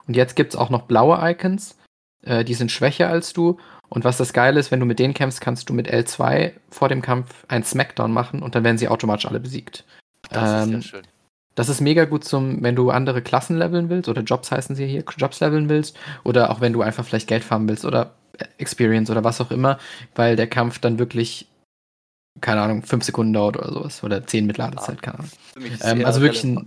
Und 0.06 0.16
jetzt 0.16 0.36
gibt 0.36 0.54
es 0.54 0.58
auch 0.58 0.70
noch 0.70 0.82
blaue 0.82 1.18
Icons. 1.30 1.76
Äh, 2.24 2.44
die 2.44 2.54
sind 2.54 2.70
schwächer 2.72 3.08
als 3.08 3.32
du. 3.32 3.58
Und 3.88 4.04
was 4.04 4.16
das 4.16 4.32
Geile 4.32 4.58
ist, 4.58 4.70
wenn 4.70 4.80
du 4.80 4.86
mit 4.86 4.98
denen 4.98 5.14
kämpfst, 5.14 5.40
kannst 5.40 5.68
du 5.68 5.74
mit 5.74 5.92
L2 5.92 6.52
vor 6.70 6.88
dem 6.88 7.02
Kampf 7.02 7.44
einen 7.48 7.64
Smackdown 7.64 8.12
machen 8.12 8.42
und 8.42 8.54
dann 8.54 8.64
werden 8.64 8.78
sie 8.78 8.88
automatisch 8.88 9.26
alle 9.26 9.40
besiegt. 9.40 9.84
Das 10.30 10.66
ähm, 10.66 10.78
ist 10.78 10.84
ja 10.86 10.98
schön. 10.98 11.06
Das 11.54 11.68
ist 11.68 11.80
mega 11.80 12.04
gut 12.04 12.24
zum, 12.24 12.62
wenn 12.62 12.74
du 12.74 12.90
andere 12.90 13.22
Klassen 13.22 13.56
leveln 13.56 13.88
willst 13.88 14.08
oder 14.08 14.22
Jobs 14.22 14.50
heißen 14.50 14.74
sie 14.74 14.86
hier, 14.86 15.04
Jobs 15.16 15.38
leveln 15.38 15.68
willst 15.68 15.96
oder 16.24 16.50
auch 16.50 16.60
wenn 16.60 16.72
du 16.72 16.82
einfach 16.82 17.04
vielleicht 17.04 17.28
Geld 17.28 17.44
farmen 17.44 17.68
willst 17.68 17.84
oder 17.84 18.14
Experience 18.58 19.08
oder 19.10 19.22
was 19.22 19.40
auch 19.40 19.52
immer, 19.52 19.78
weil 20.16 20.34
der 20.34 20.48
Kampf 20.48 20.80
dann 20.80 20.98
wirklich, 20.98 21.46
keine 22.40 22.60
Ahnung, 22.60 22.82
fünf 22.82 23.04
Sekunden 23.04 23.32
dauert 23.32 23.56
oder 23.56 23.72
sowas 23.72 24.02
oder 24.02 24.26
zehn 24.26 24.46
mit 24.46 24.58
Ladezeit, 24.58 25.00
keine 25.00 25.20
Ahnung. 25.20 25.30
Ähm, 25.82 26.04
also 26.04 26.20
wirklich 26.20 26.42
eine 26.42 26.66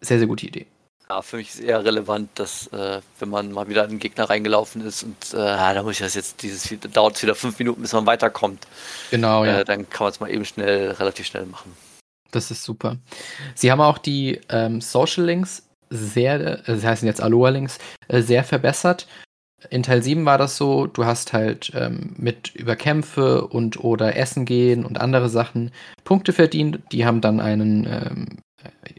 sehr, 0.00 0.18
sehr 0.18 0.26
gute 0.26 0.46
Idee. 0.46 0.66
Ja, 1.08 1.22
für 1.22 1.36
mich 1.36 1.50
ist 1.50 1.60
eher 1.60 1.84
relevant, 1.84 2.30
dass 2.34 2.66
äh, 2.68 3.00
wenn 3.20 3.28
man 3.28 3.52
mal 3.52 3.68
wieder 3.68 3.84
in 3.84 3.90
einen 3.90 3.98
Gegner 4.00 4.28
reingelaufen 4.28 4.84
ist 4.84 5.04
und 5.04 5.34
äh, 5.34 5.36
da 5.36 5.82
muss 5.84 5.92
ich 5.92 6.00
das 6.00 6.14
jetzt, 6.14 6.42
dieses 6.42 6.68
dauert 6.92 7.14
es 7.14 7.22
wieder 7.22 7.36
fünf 7.36 7.58
Minuten, 7.60 7.82
bis 7.82 7.92
man 7.92 8.06
weiterkommt. 8.06 8.66
Genau, 9.12 9.44
ja. 9.44 9.60
Äh, 9.60 9.64
dann 9.64 9.88
kann 9.88 10.06
man 10.06 10.12
es 10.12 10.20
mal 10.20 10.30
eben 10.30 10.44
schnell, 10.44 10.90
relativ 10.92 11.26
schnell 11.26 11.46
machen. 11.46 11.76
Das 12.32 12.50
ist 12.50 12.64
super. 12.64 12.96
Sie 13.54 13.70
haben 13.70 13.80
auch 13.80 13.98
die 13.98 14.40
ähm, 14.48 14.80
Social 14.80 15.24
Links 15.24 15.62
sehr, 15.90 16.68
äh, 16.68 16.76
sie 16.76 16.86
heißen 16.86 17.06
jetzt 17.06 17.20
Aloha 17.20 17.50
Links, 17.50 17.78
äh, 18.08 18.20
sehr 18.20 18.42
verbessert. 18.42 19.06
In 19.70 19.82
Teil 19.82 20.02
7 20.02 20.24
war 20.26 20.38
das 20.38 20.56
so, 20.56 20.86
du 20.86 21.04
hast 21.04 21.32
halt 21.32 21.72
ähm, 21.74 22.14
mit 22.16 22.54
über 22.54 22.76
Kämpfe 22.76 23.46
und 23.46 23.82
oder 23.82 24.16
Essen 24.16 24.44
gehen 24.44 24.84
und 24.84 25.00
andere 25.00 25.28
Sachen 25.28 25.70
Punkte 26.04 26.32
verdient. 26.32 26.80
Die 26.92 27.06
haben 27.06 27.20
dann 27.20 27.40
einen 27.40 27.86
ähm, 27.86 28.38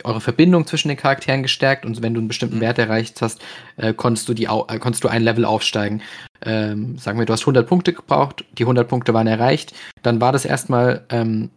eure 0.03 0.21
Verbindung 0.21 0.65
zwischen 0.67 0.87
den 0.89 0.97
Charakteren 0.97 1.43
gestärkt 1.43 1.85
und 1.85 2.01
wenn 2.01 2.13
du 2.13 2.19
einen 2.19 2.27
bestimmten 2.27 2.57
mhm. 2.57 2.61
Wert 2.61 2.79
erreicht 2.79 3.21
hast, 3.21 3.41
äh, 3.77 3.93
konntest, 3.93 4.27
du 4.29 4.33
die, 4.33 4.45
äh, 4.45 4.79
konntest 4.79 5.03
du 5.03 5.07
ein 5.07 5.23
Level 5.23 5.45
aufsteigen. 5.45 6.01
Ähm, 6.41 6.97
sagen 6.97 7.17
wir, 7.17 7.25
du 7.25 7.33
hast 7.33 7.41
100 7.41 7.67
Punkte 7.67 7.93
gebraucht, 7.93 8.45
die 8.57 8.63
100 8.63 8.87
Punkte 8.87 9.13
waren 9.13 9.27
erreicht, 9.27 9.73
dann 10.03 10.21
war 10.21 10.31
das 10.31 10.45
erstmal 10.45 11.05
ähm, 11.09 11.49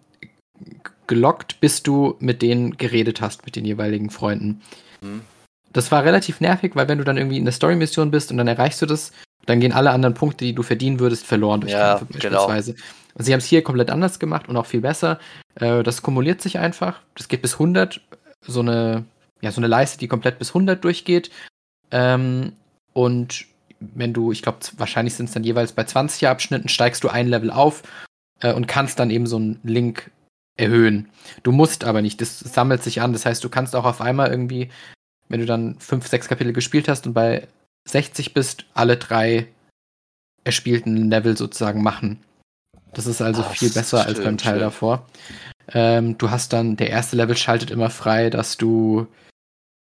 gelockt, 1.06 1.60
bis 1.60 1.82
du 1.82 2.16
mit 2.20 2.40
denen 2.40 2.76
geredet 2.76 3.20
hast, 3.20 3.44
mit 3.44 3.56
den 3.56 3.64
jeweiligen 3.64 4.10
Freunden. 4.10 4.62
Mhm. 5.00 5.22
Das 5.72 5.92
war 5.92 6.04
relativ 6.04 6.40
nervig, 6.40 6.72
weil 6.74 6.88
wenn 6.88 6.98
du 6.98 7.04
dann 7.04 7.16
irgendwie 7.16 7.36
in 7.36 7.44
der 7.44 7.52
Story-Mission 7.52 8.10
bist 8.10 8.30
und 8.30 8.38
dann 8.38 8.48
erreichst 8.48 8.80
du 8.82 8.86
das, 8.86 9.12
dann 9.46 9.60
gehen 9.60 9.72
alle 9.72 9.90
anderen 9.90 10.14
Punkte, 10.14 10.44
die 10.44 10.54
du 10.54 10.62
verdienen 10.62 11.00
würdest, 11.00 11.26
verloren 11.26 11.60
durch 11.60 11.72
ja, 11.72 11.98
Kämpfe 11.98 12.18
genau. 12.18 12.46
beispielsweise. 12.46 12.74
Genau. 12.74 12.84
Und 13.20 13.24
sie 13.24 13.34
haben 13.34 13.40
es 13.40 13.44
hier 13.44 13.62
komplett 13.62 13.90
anders 13.90 14.18
gemacht 14.18 14.48
und 14.48 14.56
auch 14.56 14.64
viel 14.64 14.80
besser. 14.80 15.18
Äh, 15.56 15.82
das 15.82 16.00
kumuliert 16.00 16.40
sich 16.40 16.58
einfach. 16.58 17.02
Das 17.14 17.28
geht 17.28 17.42
bis 17.42 17.52
100. 17.52 18.00
So 18.46 18.60
eine, 18.60 19.04
ja, 19.42 19.52
so 19.52 19.60
eine 19.60 19.66
Leiste, 19.66 19.98
die 19.98 20.08
komplett 20.08 20.38
bis 20.38 20.48
100 20.48 20.82
durchgeht. 20.82 21.30
Ähm, 21.90 22.54
und 22.94 23.44
wenn 23.78 24.14
du, 24.14 24.32
ich 24.32 24.40
glaube, 24.40 24.60
wahrscheinlich 24.78 25.16
sind 25.16 25.26
es 25.26 25.34
dann 25.34 25.44
jeweils 25.44 25.72
bei 25.72 25.84
20 25.84 26.28
Abschnitten, 26.28 26.70
steigst 26.70 27.04
du 27.04 27.10
ein 27.10 27.28
Level 27.28 27.50
auf 27.50 27.82
äh, 28.40 28.54
und 28.54 28.66
kannst 28.66 28.98
dann 28.98 29.10
eben 29.10 29.26
so 29.26 29.36
einen 29.36 29.60
Link 29.64 30.10
erhöhen. 30.56 31.10
Du 31.42 31.52
musst 31.52 31.84
aber 31.84 32.00
nicht, 32.00 32.22
das 32.22 32.40
sammelt 32.40 32.82
sich 32.82 33.02
an. 33.02 33.12
Das 33.12 33.26
heißt, 33.26 33.44
du 33.44 33.50
kannst 33.50 33.76
auch 33.76 33.84
auf 33.84 34.00
einmal 34.00 34.30
irgendwie, 34.30 34.70
wenn 35.28 35.40
du 35.40 35.46
dann 35.46 35.78
fünf, 35.78 36.08
sechs 36.08 36.26
Kapitel 36.26 36.54
gespielt 36.54 36.88
hast 36.88 37.06
und 37.06 37.12
bei 37.12 37.48
60 37.86 38.32
bist, 38.32 38.64
alle 38.72 38.96
drei 38.96 39.46
erspielten 40.42 41.10
Level 41.10 41.36
sozusagen 41.36 41.82
machen. 41.82 42.22
Das 42.92 43.06
ist 43.06 43.22
also 43.22 43.42
Ah, 43.42 43.48
viel 43.50 43.70
besser 43.70 44.04
als 44.06 44.16
schön, 44.16 44.24
beim 44.24 44.38
Teil 44.38 44.54
schön. 44.54 44.60
davor. 44.60 45.06
Ähm, 45.72 46.18
du 46.18 46.30
hast 46.30 46.52
dann, 46.52 46.76
der 46.76 46.90
erste 46.90 47.16
Level 47.16 47.36
schaltet 47.36 47.70
immer 47.70 47.90
frei, 47.90 48.30
dass 48.30 48.56
du, 48.56 49.06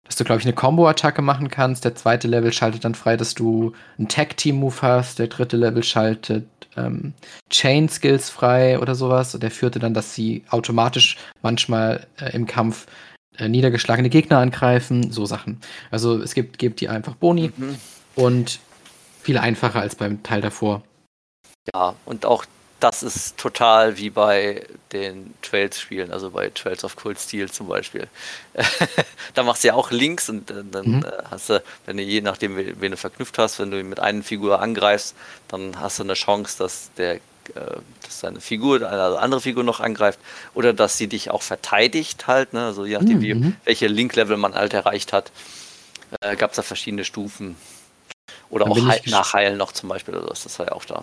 dass 0.07 0.17
du, 0.17 0.25
glaube 0.25 0.41
ich, 0.41 0.47
eine 0.47 0.55
Combo-Attacke 0.55 1.21
machen 1.23 1.49
kannst. 1.49 1.85
Der 1.85 1.95
zweite 1.95 2.29
Level 2.29 2.53
schaltet 2.53 2.85
dann 2.85 2.95
frei, 2.95 3.17
dass 3.17 3.35
du 3.35 3.73
einen 3.99 4.09
Tag-Team-Move 4.09 4.77
hast. 4.83 5.19
Der 5.19 5.27
dritte 5.27 5.57
Level 5.57 5.83
schaltet 5.83 6.47
ähm, 6.77 7.13
Chain-Skills 7.51 8.31
frei 8.31 8.79
oder 8.79 8.95
sowas. 8.95 9.35
Und 9.35 9.43
der 9.43 9.51
vierte 9.51 9.79
dann, 9.79 9.93
dass 9.95 10.15
sie 10.15 10.43
automatisch 10.49 11.19
manchmal 11.43 12.07
äh, 12.19 12.35
im 12.35 12.47
Kampf 12.47 12.87
äh, 13.37 13.49
niedergeschlagene 13.49 14.09
Gegner 14.09 14.39
angreifen. 14.39 15.13
So 15.13 15.27
Sachen. 15.27 15.61
Also 15.91 16.21
es 16.23 16.33
gibt, 16.35 16.59
gibt 16.59 16.81
die 16.81 16.89
einfach 16.89 17.15
Boni 17.17 17.53
Mhm. 17.57 17.77
und 18.15 18.61
viel 19.23 19.37
einfacher 19.39 19.81
als 19.81 19.95
beim 19.97 20.23
Teil 20.23 20.41
davor. 20.41 20.83
Ja, 21.75 21.95
und 22.05 22.27
auch 22.27 22.45
das 22.85 23.03
ist 23.03 23.39
total 23.39 23.97
wie 23.97 24.11
bei 24.11 24.67
den 24.93 25.33
Trails-Spielen, 25.43 26.13
also 26.13 26.31
bei 26.31 26.51
Trails 26.51 26.85
of 26.85 26.97
Cold 26.97 27.19
Steel 27.19 27.51
zum 27.51 27.67
Beispiel. 27.69 28.09
da 29.35 29.43
machst 29.43 29.65
du 29.65 29.69
ja 29.69 29.75
auch 29.75 29.91
Links 29.91 30.29
und 30.29 30.51
dann 30.51 30.99
Mhm. 30.99 31.05
äh, 31.05 31.23
hast 31.31 31.49
du, 31.51 31.63
wenn 31.87 31.97
du 31.97 32.03
je 32.03 32.21
nachdem, 32.21 32.57
wen 32.57 32.91
du 32.91 32.97
verknüpft 32.97 33.39
hast, 33.39 33.59
wenn 33.59 33.71
du 33.71 33.81
ihn 33.81 33.89
mit 33.89 34.01
einer 34.01 34.23
Figur 34.23 34.61
angreifst, 34.61 35.15
dann 35.49 35.81
hast 35.81 35.99
du 35.99 36.03
eine 36.03 36.15
Chance, 36.15 36.59
dass 36.59 36.91
der 36.97 37.15
äh, 37.17 37.21
dass 38.03 38.21
deine 38.21 38.41
Figur, 38.41 38.77
eine 38.89 39.19
andere 39.19 39.41
Figur 39.41 39.65
noch 39.65 39.81
angreift 39.81 40.19
oder 40.55 40.73
dass 40.73 40.97
sie 40.99 41.09
dich 41.09 41.31
auch 41.31 41.43
verteidigt 41.43 42.27
halt, 42.27 42.53
ne? 42.55 42.67
also 42.67 42.87
je 42.87 42.97
nachdem, 42.99 43.21
wie, 43.21 43.35
Mhm. 43.35 43.57
welche 43.65 43.87
Link-Level 43.87 44.37
man 44.39 44.55
halt 44.55 44.73
erreicht 44.75 45.13
hat, 45.13 45.31
äh, 46.21 46.37
gab 46.37 46.51
es 46.51 46.57
da 46.57 46.63
verschiedene 46.63 47.05
Stufen. 47.05 47.57
Oder 48.51 48.65
Dann 48.67 48.73
auch 48.73 49.07
Nachheilen 49.07 49.59
noch 49.59 49.73
zum 49.73 49.89
Beispiel 49.89 50.15
oder 50.15 50.35
so, 50.35 50.45
das 50.45 50.59
war 50.59 50.67
ja 50.67 50.73
auch 50.73 50.85
da. 50.85 51.03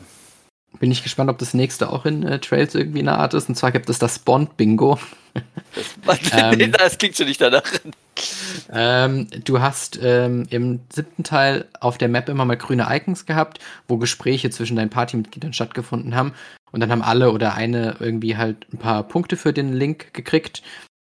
Bin 0.79 0.91
ich 0.91 1.03
gespannt, 1.03 1.29
ob 1.29 1.37
das 1.37 1.53
nächste 1.53 1.91
auch 1.91 2.05
in 2.05 2.23
äh, 2.23 2.39
Trails 2.39 2.75
irgendwie 2.75 2.99
eine 2.99 3.17
Art 3.17 3.33
ist. 3.33 3.49
Und 3.49 3.55
zwar 3.55 3.71
gibt 3.71 3.89
es 3.89 3.99
das 3.99 4.19
Bond-Bingo. 4.19 4.99
Ähm. 6.33 6.73
das 6.73 6.97
klingt 6.97 7.15
schon 7.15 7.27
nicht 7.27 7.39
danach. 7.39 7.63
Ähm, 8.69 9.27
du 9.45 9.61
hast 9.61 9.97
ähm, 10.01 10.45
im 10.49 10.81
siebten 10.91 11.23
Teil 11.23 11.69
auf 11.79 11.97
der 11.97 12.09
Map 12.09 12.27
immer 12.27 12.43
mal 12.43 12.57
grüne 12.57 12.87
Icons 12.89 13.25
gehabt, 13.25 13.59
wo 13.87 13.95
Gespräche 13.95 14.49
zwischen 14.49 14.75
deinen 14.75 14.89
Partymitgliedern 14.89 15.53
stattgefunden 15.53 16.15
haben. 16.15 16.33
Und 16.71 16.81
dann 16.81 16.91
haben 16.91 17.01
alle 17.01 17.31
oder 17.31 17.53
eine 17.55 17.95
irgendwie 17.99 18.37
halt 18.37 18.67
ein 18.73 18.77
paar 18.77 19.03
Punkte 19.03 19.37
für 19.37 19.53
den 19.53 19.73
Link 19.73 20.13
gekriegt. 20.13 20.63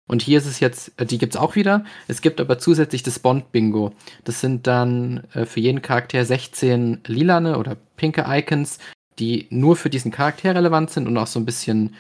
Und 0.08 0.22
hier 0.22 0.38
ist 0.38 0.46
es 0.46 0.60
jetzt, 0.60 0.92
äh, 1.00 1.06
die 1.06 1.18
gibt 1.18 1.36
es 1.36 1.42
auch 1.42 1.56
wieder. 1.56 1.84
Es 2.08 2.22
gibt 2.22 2.40
aber 2.40 2.60
zusätzlich 2.60 3.04
das 3.04 3.20
Bond-Bingo. 3.20 3.94
Das 4.24 4.42
sind 4.42 4.68
dann 4.68 5.24
äh, 5.34 5.46
für 5.46 5.60
jeden 5.60 5.82
Charakter 5.82 6.24
16 6.24 7.02
lilane 7.08 7.58
oder 7.58 7.76
pinke 7.98 8.26
Icons, 8.28 8.78
die 9.20 9.48
nur 9.50 9.76
für 9.76 9.90
diesen 9.90 10.12
Charakter 10.12 10.56
relevant 10.56 10.90
sind 10.90 11.08
und 11.08 11.18
auch 11.18 11.28
so 11.28 11.40
ein 11.40 11.46
bisschen 11.46 11.96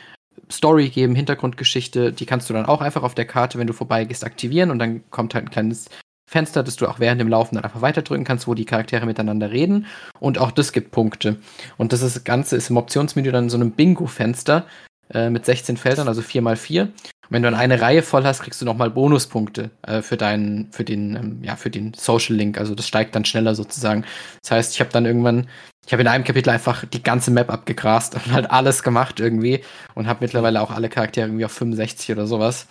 Story 0.51 0.89
geben, 0.89 1.15
Hintergrundgeschichte. 1.15 2.11
Die 2.11 2.25
kannst 2.25 2.49
du 2.49 2.53
dann 2.53 2.65
auch 2.65 2.81
einfach 2.81 3.03
auf 3.03 3.15
der 3.15 3.25
Karte, 3.25 3.57
wenn 3.57 3.67
du 3.67 3.73
vorbeigehst, 3.73 4.23
aktivieren 4.23 4.71
und 4.71 4.79
dann 4.79 5.09
kommt 5.09 5.33
halt 5.33 5.45
ein 5.45 5.51
kleines 5.51 5.89
Fenster, 6.27 6.63
das 6.63 6.75
du 6.75 6.87
auch 6.87 6.99
während 6.99 7.21
dem 7.21 7.27
Laufen 7.27 7.55
dann 7.55 7.63
einfach 7.63 7.81
weiterdrücken 7.81 8.25
kannst, 8.25 8.47
wo 8.47 8.55
die 8.55 8.65
Charaktere 8.65 9.05
miteinander 9.05 9.51
reden. 9.51 9.85
Und 10.19 10.39
auch 10.39 10.51
das 10.51 10.71
gibt 10.71 10.91
Punkte. 10.91 11.37
Und 11.77 11.93
das, 11.93 12.01
ist, 12.01 12.15
das 12.15 12.23
Ganze 12.23 12.55
ist 12.55 12.69
im 12.69 12.77
Optionsmenü 12.77 13.31
dann 13.31 13.49
so 13.49 13.57
einem 13.57 13.71
Bingo-Fenster 13.71 14.65
äh, 15.13 15.29
mit 15.29 15.45
16 15.45 15.77
Feldern, 15.77 16.07
also 16.07 16.21
4x4. 16.21 16.89
Wenn 17.29 17.41
du 17.41 17.49
dann 17.49 17.59
eine 17.59 17.81
Reihe 17.81 18.01
voll 18.01 18.23
hast, 18.23 18.41
kriegst 18.41 18.61
du 18.61 18.65
nochmal 18.65 18.89
Bonuspunkte 18.89 19.71
äh, 19.83 20.01
für 20.01 20.17
deinen, 20.17 20.71
für 20.71 20.83
den, 20.83 21.15
ähm, 21.15 21.39
ja, 21.43 21.55
für 21.55 21.69
den 21.69 21.93
Social 21.93 22.35
Link. 22.35 22.57
Also 22.57 22.75
das 22.75 22.87
steigt 22.87 23.15
dann 23.15 23.25
schneller 23.25 23.55
sozusagen. 23.55 24.05
Das 24.41 24.51
heißt, 24.51 24.73
ich 24.73 24.79
habe 24.79 24.91
dann 24.91 25.05
irgendwann, 25.05 25.47
ich 25.85 25.93
habe 25.93 26.01
in 26.01 26.07
einem 26.07 26.23
Kapitel 26.23 26.49
einfach 26.49 26.85
die 26.85 27.03
ganze 27.03 27.31
Map 27.31 27.49
abgegrast 27.51 28.15
und 28.25 28.31
halt 28.31 28.51
alles 28.51 28.83
gemacht 28.83 29.19
irgendwie 29.19 29.61
und 29.93 30.07
habe 30.07 30.19
mittlerweile 30.21 30.61
auch 30.61 30.71
alle 30.71 30.89
Charaktere 30.89 31.27
irgendwie 31.27 31.45
auf 31.45 31.51
65 31.51 32.11
oder 32.11 32.27
sowas. 32.27 32.67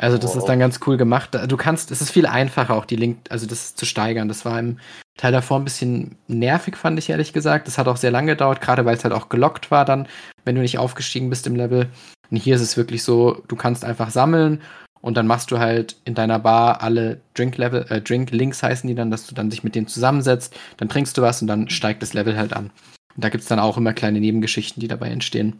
Also 0.00 0.16
das 0.16 0.30
Wow. 0.30 0.38
ist 0.38 0.44
dann 0.46 0.60
ganz 0.60 0.80
cool 0.86 0.96
gemacht. 0.96 1.36
Du 1.48 1.56
kannst, 1.56 1.90
es 1.90 2.00
ist 2.00 2.10
viel 2.10 2.26
einfacher 2.26 2.74
auch 2.74 2.84
die 2.84 2.96
Link, 2.96 3.18
also 3.30 3.46
das 3.46 3.74
zu 3.74 3.84
steigern. 3.84 4.28
Das 4.28 4.44
war 4.44 4.58
im 4.58 4.78
Teil 5.16 5.32
davor 5.32 5.58
ein 5.58 5.64
bisschen 5.64 6.16
nervig, 6.28 6.76
fand 6.76 6.98
ich 6.98 7.10
ehrlich 7.10 7.32
gesagt. 7.32 7.66
Das 7.66 7.78
hat 7.78 7.88
auch 7.88 7.96
sehr 7.96 8.12
lange 8.12 8.32
gedauert, 8.32 8.60
gerade 8.60 8.84
weil 8.84 8.96
es 8.96 9.02
halt 9.02 9.12
auch 9.12 9.28
gelockt 9.28 9.70
war 9.70 9.84
dann, 9.84 10.06
wenn 10.44 10.54
du 10.54 10.62
nicht 10.62 10.78
aufgestiegen 10.78 11.28
bist 11.28 11.46
im 11.48 11.56
Level. 11.56 11.88
Und 12.30 12.36
hier 12.36 12.54
ist 12.54 12.62
es 12.62 12.76
wirklich 12.76 13.02
so, 13.02 13.42
du 13.48 13.56
kannst 13.56 13.84
einfach 13.84 14.10
sammeln 14.10 14.60
und 15.00 15.16
dann 15.16 15.26
machst 15.26 15.50
du 15.50 15.58
halt 15.58 15.96
in 16.04 16.14
deiner 16.14 16.38
Bar 16.38 16.82
alle 16.82 17.20
Drink-Level, 17.34 17.86
äh, 17.88 18.00
Drink-Links 18.00 18.62
heißen 18.62 18.86
die 18.86 18.94
dann, 18.94 19.10
dass 19.10 19.26
du 19.26 19.34
dann 19.34 19.50
dich 19.50 19.64
mit 19.64 19.74
denen 19.74 19.88
zusammensetzt, 19.88 20.56
dann 20.76 20.88
trinkst 20.88 21.16
du 21.18 21.22
was 21.22 21.42
und 21.42 21.48
dann 21.48 21.68
steigt 21.70 22.02
das 22.02 22.14
Level 22.14 22.36
halt 22.36 22.52
an. 22.52 22.70
Und 23.16 23.24
da 23.24 23.30
gibt 23.30 23.42
es 23.42 23.48
dann 23.48 23.58
auch 23.58 23.76
immer 23.76 23.94
kleine 23.94 24.20
Nebengeschichten, 24.20 24.80
die 24.80 24.88
dabei 24.88 25.08
entstehen. 25.08 25.58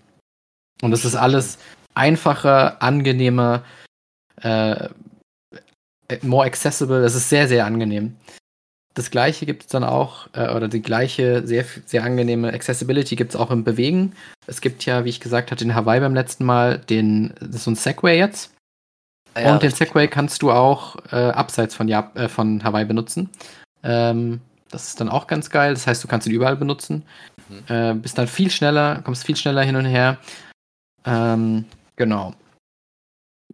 Und 0.83 0.93
das 0.93 1.05
ist 1.05 1.17
alles 1.17 1.59
einfacher, 1.95 2.81
angenehmer, 2.83 3.65
äh, 4.43 4.89
more 6.23 6.47
accessible. 6.47 7.03
Das 7.03 7.15
ist 7.15 7.29
sehr, 7.29 7.49
sehr 7.49 7.67
angenehm. 7.67 8.17
Das 8.95 9.11
gleiche 9.11 9.47
gibt 9.47 9.63
es 9.63 9.69
dann 9.69 9.85
auch, 9.85 10.27
äh, 10.33 10.51
oder 10.53 10.67
die 10.67 10.83
gleiche 10.83 11.47
sehr, 11.47 11.65
sehr 11.87 12.03
angenehme 12.03 12.53
Accessibility 12.53 13.15
gibt 13.15 13.33
es 13.33 13.41
auch 13.41 13.51
im 13.51 13.63
Bewegen. 13.63 14.15
Es 14.47 14.61
gibt 14.61 14.85
ja, 14.87 15.05
wie 15.05 15.11
ich 15.11 15.21
gesagt 15.21 15.51
hatte, 15.53 15.65
in 15.65 15.75
Hawaii 15.75 16.01
beim 16.01 16.15
letzten 16.15 16.45
Mal 16.45 16.79
den, 16.79 17.33
das 17.39 17.57
ist 17.57 17.65
so 17.65 17.71
ein 17.71 17.77
Segway 17.77 18.19
jetzt. 18.19 18.53
Ja, 19.37 19.53
und 19.53 19.63
den. 19.63 19.71
Segway 19.71 20.09
kannst 20.09 20.43
du 20.43 20.51
auch 20.51 20.97
äh, 21.13 21.17
abseits 21.17 21.75
von, 21.75 21.87
Jap 21.87 22.19
äh, 22.19 22.29
von 22.29 22.65
Hawaii 22.65 22.87
benutzen. 22.87 23.31
Ähm, 23.85 24.41
das 24.71 24.89
ist 24.89 25.01
dann 25.01 25.09
auch 25.09 25.27
ganz 25.27 25.51
geil. 25.51 25.75
Das 25.75 25.87
heißt, 25.87 26.03
du 26.03 26.09
kannst 26.09 26.27
ihn 26.27 26.33
überall 26.33 26.57
benutzen. 26.57 27.05
Mhm. 27.49 27.75
Äh, 27.75 27.95
bist 27.95 28.19
dann 28.19 28.27
viel 28.27 28.51
schneller, 28.51 29.01
kommst 29.03 29.25
viel 29.25 29.37
schneller 29.37 29.63
hin 29.63 29.77
und 29.77 29.85
her. 29.85 30.19
Ähm, 31.05 31.67
genau. 31.97 32.35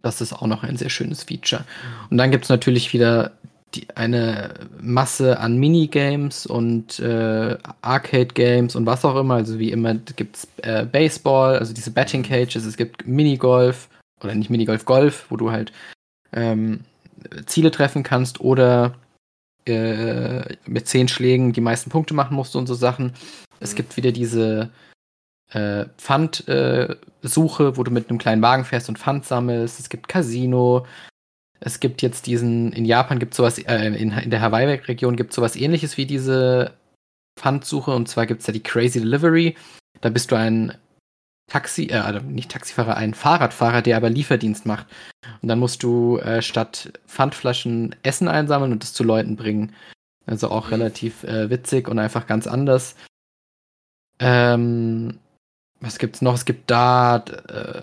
Das 0.05 0.21
ist 0.21 0.33
auch 0.33 0.45
noch 0.45 0.61
ein 0.61 0.77
sehr 0.77 0.91
schönes 0.91 1.23
Feature. 1.23 1.65
Und 2.11 2.17
dann 2.17 2.29
gibt 2.29 2.43
es 2.43 2.49
natürlich 2.49 2.93
wieder 2.93 3.31
die, 3.73 3.87
eine 3.95 4.53
Masse 4.79 5.39
an 5.39 5.57
Minigames 5.57 6.45
und 6.45 6.99
äh, 6.99 7.57
Arcade-Games 7.81 8.75
und 8.75 8.85
was 8.85 9.03
auch 9.03 9.15
immer. 9.15 9.33
Also 9.33 9.57
wie 9.57 9.71
immer 9.71 9.95
gibt 9.95 10.35
es 10.35 10.47
äh, 10.57 10.85
Baseball, 10.85 11.57
also 11.57 11.73
diese 11.73 11.89
Betting 11.89 12.21
Cages, 12.21 12.65
es 12.65 12.77
gibt 12.77 13.07
Minigolf 13.07 13.89
oder 14.23 14.35
nicht 14.35 14.51
Minigolf, 14.51 14.85
Golf, 14.85 15.25
wo 15.29 15.37
du 15.37 15.51
halt 15.51 15.71
ähm, 16.33 16.81
Ziele 17.47 17.71
treffen 17.71 18.03
kannst 18.03 18.39
oder 18.39 18.93
äh, 19.65 20.55
mit 20.67 20.87
zehn 20.87 21.07
Schlägen 21.07 21.51
die 21.51 21.61
meisten 21.61 21.89
Punkte 21.89 22.13
machen 22.13 22.35
musst 22.35 22.55
und 22.55 22.67
so 22.67 22.75
Sachen. 22.75 23.13
Es 23.59 23.71
Mhm. 23.71 23.77
gibt 23.77 23.97
wieder 23.97 24.11
diese 24.11 24.69
äh, 25.51 25.85
Pfand-Suche, 25.97 27.77
wo 27.77 27.83
du 27.83 27.91
mit 27.91 28.09
einem 28.09 28.19
kleinen 28.19 28.41
Wagen 28.41 28.65
fährst 28.65 28.89
und 28.89 28.99
Pfand 28.99 29.25
sammelst. 29.25 29.79
Es 29.79 29.89
gibt 29.89 30.07
Casino. 30.07 30.85
Es 31.59 31.79
gibt 31.79 32.01
jetzt 32.01 32.27
diesen, 32.27 32.73
in 32.73 32.85
Japan 32.85 33.19
gibt 33.19 33.33
es 33.33 33.37
sowas, 33.37 33.57
äh, 33.59 33.87
in, 33.87 34.11
in 34.11 34.29
der 34.29 34.41
Hawaii-Region 34.41 35.15
gibt 35.15 35.31
es 35.31 35.35
sowas 35.35 35.55
ähnliches 35.55 35.97
wie 35.97 36.05
diese 36.05 36.73
Pfandsuche. 37.37 37.91
Und 37.91 38.07
zwar 38.07 38.25
gibt 38.25 38.41
es 38.41 38.45
da 38.45 38.51
die 38.51 38.63
Crazy 38.63 38.99
Delivery. 38.99 39.55
Da 40.01 40.09
bist 40.09 40.31
du 40.31 40.35
ein 40.35 40.77
Taxi, 41.47 41.85
äh, 41.85 41.97
also 41.97 42.19
nicht 42.19 42.51
Taxifahrer, 42.51 42.97
ein 42.97 43.13
Fahrradfahrer, 43.13 43.81
der 43.81 43.97
aber 43.97 44.09
Lieferdienst 44.09 44.65
macht. 44.65 44.87
Und 45.41 45.47
dann 45.47 45.59
musst 45.59 45.83
du 45.83 46.17
äh, 46.17 46.41
statt 46.41 46.93
Pfandflaschen 47.07 47.95
Essen 48.03 48.27
einsammeln 48.27 48.71
und 48.71 48.83
es 48.83 48.93
zu 48.93 49.03
Leuten 49.03 49.35
bringen. 49.35 49.73
Also 50.25 50.49
auch 50.49 50.71
relativ 50.71 51.23
äh, 51.23 51.49
witzig 51.49 51.87
und 51.87 51.99
einfach 51.99 52.25
ganz 52.25 52.47
anders. 52.47 52.95
Ähm, 54.19 55.19
was 55.85 55.97
gibt's 55.99 56.21
noch? 56.21 56.33
Es 56.33 56.45
gibt 56.45 56.69
Dart, 56.71 57.29
äh, 57.49 57.81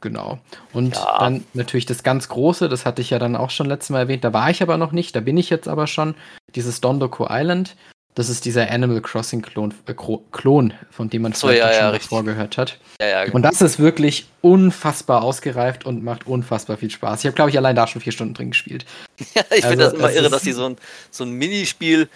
genau. 0.00 0.38
Und 0.72 0.94
Ja. 0.96 1.18
dann 1.20 1.44
natürlich 1.54 1.86
das 1.86 2.02
ganz 2.02 2.28
Große, 2.28 2.68
das 2.68 2.84
hatte 2.84 3.00
ich 3.02 3.10
ja 3.10 3.18
dann 3.18 3.36
auch 3.36 3.50
schon 3.50 3.66
letztes 3.66 3.90
Mal 3.90 4.00
erwähnt, 4.00 4.24
da 4.24 4.32
war 4.32 4.50
ich 4.50 4.62
aber 4.62 4.76
noch 4.76 4.92
nicht, 4.92 5.14
da 5.16 5.20
bin 5.20 5.36
ich 5.36 5.50
jetzt 5.50 5.68
aber 5.68 5.86
schon. 5.86 6.14
Dieses 6.54 6.80
Dondoko 6.80 7.26
Island, 7.30 7.76
das 8.14 8.28
ist 8.28 8.44
dieser 8.44 8.68
Animal 8.70 9.00
Crossing 9.00 9.42
Klon, 9.42 9.72
äh, 9.86 9.94
Klon 10.32 10.72
von 10.90 11.08
dem 11.08 11.22
man 11.22 11.32
So, 11.32 11.46
vielleicht 11.46 11.60
ja, 11.62 11.72
schon 11.72 11.84
ja, 11.86 11.92
davor 11.92 12.18
richtig. 12.20 12.34
gehört 12.34 12.58
hat. 12.58 12.78
Ja, 13.00 13.24
ja, 13.26 13.32
Und 13.32 13.42
das 13.42 13.62
ist 13.62 13.78
wirklich 13.78 14.26
unfassbar 14.40 15.22
ausgereift 15.22 15.86
und 15.86 16.02
macht 16.02 16.26
unfassbar 16.26 16.76
viel 16.78 16.90
Spaß. 16.90 17.20
Ich 17.20 17.26
habe, 17.26 17.34
glaube 17.36 17.50
ich, 17.50 17.56
allein 17.58 17.76
da 17.76 17.86
schon 17.86 18.00
vier 18.00 18.12
Stunden 18.12 18.34
drin 18.34 18.50
gespielt. 18.50 18.86
Ja, 19.34 19.42
ich 19.54 19.64
finde 19.64 19.84
Also, 19.84 19.96
das 19.96 20.04
immer 20.04 20.12
irre, 20.12 20.30
dass 20.30 20.42
sie 20.42 20.52
so 20.52 20.66
ein, 20.66 20.76
so 21.10 21.22
ein 21.24 21.30
Minispiel 21.32 22.08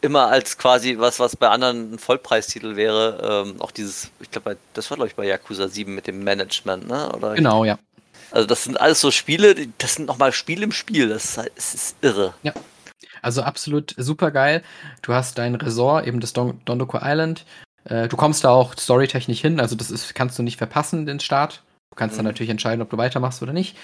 immer 0.00 0.28
als 0.28 0.58
quasi 0.58 0.98
was, 0.98 1.18
was 1.20 1.36
bei 1.36 1.48
anderen 1.48 1.94
ein 1.94 1.98
Vollpreistitel 1.98 2.76
wäre. 2.76 3.44
Ähm, 3.46 3.60
auch 3.60 3.70
dieses, 3.70 4.10
ich 4.20 4.30
glaube, 4.30 4.56
das 4.74 4.90
war, 4.90 4.96
glaube 4.96 5.08
ich, 5.08 5.16
bei 5.16 5.26
Yakuza 5.26 5.68
7 5.68 5.94
mit 5.94 6.06
dem 6.06 6.22
Management, 6.22 6.88
ne? 6.88 7.12
Oder 7.14 7.34
Genau, 7.34 7.64
ja. 7.64 7.78
Also, 8.30 8.46
das 8.46 8.64
sind 8.64 8.78
alles 8.80 9.00
so 9.00 9.10
Spiele, 9.10 9.54
das 9.78 9.94
sind 9.94 10.06
nochmal 10.06 10.32
Spiele 10.32 10.62
im 10.64 10.72
Spiel. 10.72 11.08
Das 11.08 11.24
ist, 11.24 11.38
halt- 11.38 11.52
es 11.56 11.74
ist 11.74 11.96
irre. 12.02 12.34
Also 13.22 13.42
absolut 13.42 13.94
super 13.96 14.30
geil. 14.30 14.62
Du 15.02 15.12
hast 15.12 15.38
dein 15.38 15.54
Resort, 15.56 16.06
eben 16.06 16.20
das 16.20 16.32
Don 16.32 16.60
Dondoko 16.64 16.98
Island. 17.02 17.44
Äh, 17.84 18.06
du 18.08 18.16
kommst 18.16 18.44
da 18.44 18.50
auch 18.50 18.76
storytechnisch 18.76 19.40
hin, 19.40 19.58
also 19.60 19.74
das 19.76 19.90
ist, 19.90 20.14
kannst 20.14 20.38
du 20.38 20.42
nicht 20.42 20.58
verpassen, 20.58 21.06
den 21.06 21.20
Start. 21.20 21.62
Du 21.98 22.04
kannst 22.04 22.16
dann 22.16 22.26
Mhm. 22.26 22.28
natürlich 22.28 22.50
entscheiden, 22.50 22.80
ob 22.80 22.90
du 22.90 22.96
weitermachst 22.96 23.42
oder 23.42 23.52
nicht. 23.52 23.76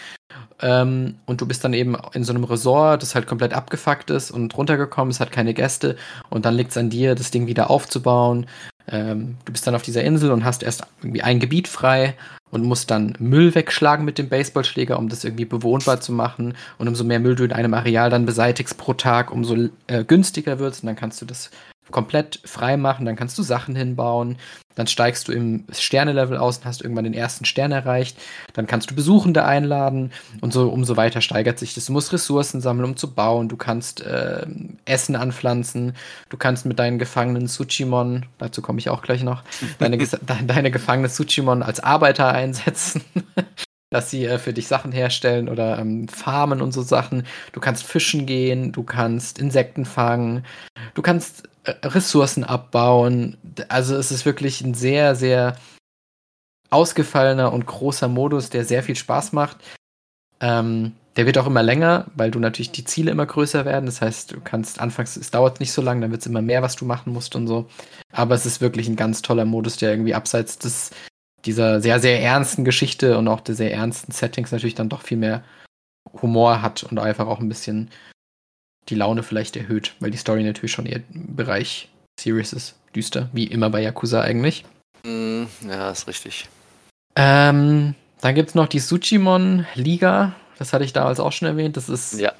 Ähm, 0.63 1.17
und 1.27 1.41
du 1.41 1.47
bist 1.47 1.65
dann 1.65 1.73
eben 1.75 1.97
in 2.13 2.23
so 2.23 2.33
einem 2.33 2.45
Resort, 2.45 3.03
das 3.03 3.17
halt 3.17 3.27
komplett 3.27 3.53
abgefuckt 3.53 4.09
ist 4.11 4.31
und 4.31 4.57
runtergekommen, 4.57 5.11
es 5.11 5.19
hat 5.19 5.33
keine 5.33 5.53
Gäste. 5.53 5.97
Und 6.31 6.45
dann 6.45 6.55
liegt 6.55 6.71
es 6.71 6.77
an 6.77 6.91
dir, 6.91 7.17
das 7.17 7.33
Ding 7.33 7.49
wieder 7.49 7.71
aufzubauen. 7.71 8.47
Ähm, 8.87 9.37
du 9.45 9.53
bist 9.53 9.67
dann 9.67 9.75
auf 9.75 9.83
dieser 9.83 10.05
Insel 10.05 10.31
und 10.31 10.45
hast 10.45 10.63
erst 10.63 10.85
irgendwie 11.03 11.23
ein 11.23 11.41
Gebiet 11.41 11.67
frei 11.67 12.15
und 12.53 12.63
musst 12.63 12.93
dann 12.93 13.17
Müll 13.19 13.53
wegschlagen 13.57 14.05
mit 14.05 14.17
dem 14.19 14.29
Baseballschläger, 14.29 14.97
um 14.97 15.09
das 15.09 15.25
irgendwie 15.25 15.45
bewohnbar 15.47 16.01
zu 16.01 16.13
machen. 16.13 16.55
Und 16.79 16.87
umso 16.87 17.03
mehr 17.03 17.19
Müll 17.19 17.35
du 17.35 17.43
in 17.43 17.53
einem 17.53 17.75
Areal 17.75 18.11
dann 18.11 18.27
beseitigst 18.27 18.79
pro 18.79 18.95
Tag, 18.95 19.33
umso 19.33 19.71
äh, 19.89 20.05
günstiger 20.05 20.61
wird 20.61 20.75
es. 20.75 20.81
Und 20.83 20.87
dann 20.87 20.97
kannst 20.97 21.21
du 21.21 21.27
das 21.27 21.51
komplett 21.91 22.41
frei 22.45 22.77
machen, 22.77 23.07
dann 23.07 23.17
kannst 23.17 23.39
du 23.39 23.43
Sachen 23.43 23.77
hinbauen, 23.77 24.39
dann 24.75 24.87
steigst 24.87 25.29
du 25.29 25.33
im 25.33 25.65
Sternelevel 25.71 26.37
aus 26.37 26.59
und 26.59 26.65
hast 26.65 26.83
irgendwann 26.83 27.05
den 27.05 27.15
ersten 27.15 27.45
Stern 27.45 27.73
erreicht, 27.73 28.19
dann 28.55 28.67
kannst 28.67 28.91
du 28.91 28.95
Besuchende 28.95 29.45
einladen 29.45 30.11
und 30.41 30.53
so 30.53 30.69
umso 30.69 30.97
weiter 30.97 31.21
steigert 31.21 31.59
sich 31.59 31.75
das. 31.75 31.87
Du 31.87 31.93
musst 31.93 32.13
Ressourcen 32.13 32.61
sammeln, 32.61 32.91
um 32.91 32.97
zu 32.97 33.13
bauen, 33.13 33.49
du 33.49 33.57
kannst 33.57 34.01
äh, 34.01 34.47
Essen 34.85 35.17
anpflanzen, 35.17 35.95
du 36.29 36.37
kannst 36.37 36.67
mit 36.67 36.79
deinen 36.79 36.99
Gefangenen 36.99 37.47
Tsuchimon, 37.47 38.27
dazu 38.39 38.63
komme 38.63 38.79
ich 38.79 38.89
auch 38.89 39.03
gleich 39.03 39.23
noch, 39.23 39.43
deine, 39.79 39.99
deine 40.47 40.71
Gefangene 40.71 41.09
Tsuchimon 41.09 41.63
als 41.63 41.81
Arbeiter 41.81 42.33
einsetzen. 42.33 43.03
dass 43.95 44.11
sie 44.11 44.27
äh, 44.27 44.39
für 44.39 44.53
dich 44.53 44.67
Sachen 44.67 44.93
herstellen 44.93 45.49
oder 45.49 45.79
ähm, 45.79 46.09
farmen 46.09 46.61
und 46.61 46.73
so 46.73 46.83
Sachen. 46.83 47.25
Du 47.53 47.61
kannst 47.61 47.85
fischen 47.85 48.27
gehen, 48.27 48.73
du 48.73 48.83
kannst 48.83 49.39
Insekten 49.39 49.85
fangen, 49.85 50.45
du 50.95 51.03
kannst 51.03 51.49
äh, 51.63 51.75
Ressourcen 51.87 52.45
abbauen. 52.45 53.37
Also 53.69 53.97
es 53.97 54.11
ist 54.11 54.27
wirklich 54.27 54.61
ein 54.61 54.75
sehr, 54.75 55.15
sehr 55.15 55.57
ausgefallener 56.71 57.53
und 57.53 57.67
großer 57.67 58.09
Modus, 58.09 58.51
der 58.51 58.65
sehr 58.65 58.83
viel 58.83 58.97
Spaß 58.97 59.33
macht. 59.33 59.59
Ähm, 60.41 60.93
der 61.17 61.27
wird 61.27 61.39
auch 61.39 61.47
immer 61.47 61.63
länger, 61.63 62.07
weil 62.17 62.33
du 62.33 62.41
natürlich 62.41 62.73
die 62.73 62.85
Ziele 62.85 63.13
immer 63.13 63.27
größer 63.27 63.65
werden. 63.65 63.87
Das 63.87 64.01
heißt, 64.01 64.33
du 64.33 64.41
kannst 64.41 64.81
anfangs, 64.81 65.17
es 65.17 65.31
dauert 65.31 65.61
nicht 65.61 65.73
so 65.73 65.81
lange, 65.81 66.01
dann 66.01 66.11
wird 66.11 66.23
es 66.23 66.27
immer 66.27 66.43
mehr, 66.43 66.63
was 66.63 66.75
du 66.75 66.85
machen 66.85 67.13
musst 67.13 67.37
und 67.37 67.47
so. 67.47 67.69
Aber 68.11 68.35
es 68.35 68.45
ist 68.45 68.61
wirklich 68.61 68.89
ein 68.89 68.97
ganz 68.97 69.23
toller 69.23 69.45
Modus, 69.45 69.77
der 69.77 69.91
irgendwie 69.91 70.15
abseits 70.15 70.59
des, 70.59 70.91
dieser 71.47 71.81
sehr, 71.81 72.01
sehr 72.01 72.21
ernsten 72.23 72.65
Geschichte 72.65 73.19
und 73.19 73.29
auch 73.29 73.41
der 73.41 73.55
sehr 73.55 73.73
ernsten 73.73 74.13
Settings 74.13 74.53
natürlich 74.53 74.75
dann 74.75 74.89
doch 74.89 75.03
viel 75.03 75.19
mehr 75.19 75.43
Humor 76.23 76.63
hat 76.63 76.85
und 76.85 76.99
einfach 76.99 77.27
auch 77.27 77.41
ein 77.41 77.49
bisschen 77.49 77.91
die 78.89 78.95
Laune 78.95 79.23
vielleicht 79.23 79.57
erhöht, 79.57 79.95
weil 80.01 80.11
die 80.11 80.19
Story 80.19 80.43
natürlich 80.45 80.73
schon 80.73 80.87
eher 80.87 81.01
im 81.13 81.35
Bereich 81.37 81.89
Serious 82.21 82.53
ist, 82.53 82.77
düster, 82.95 83.29
wie 83.33 83.45
immer 83.45 83.71
bei 83.71 83.81
Yakuza 83.83 84.21
eigentlich. 84.21 84.65
Mhm, 85.05 85.49
ja, 85.69 85.91
ist 85.91 86.07
richtig. 86.07 86.49
Ähm, 87.17 87.95
dann 88.21 88.35
gibt 88.35 88.51
es 88.51 88.55
noch 88.55 88.67
die 88.69 88.79
Suchimon 88.79 89.67
Liga. 89.75 90.35
Das 90.59 90.73
hatte 90.73 90.85
ich 90.85 90.93
damals 90.93 91.19
auch 91.19 91.33
schon 91.33 91.49
erwähnt. 91.49 91.77
Das 91.77 91.89
ist 91.89 92.21
Ja. 92.21 92.33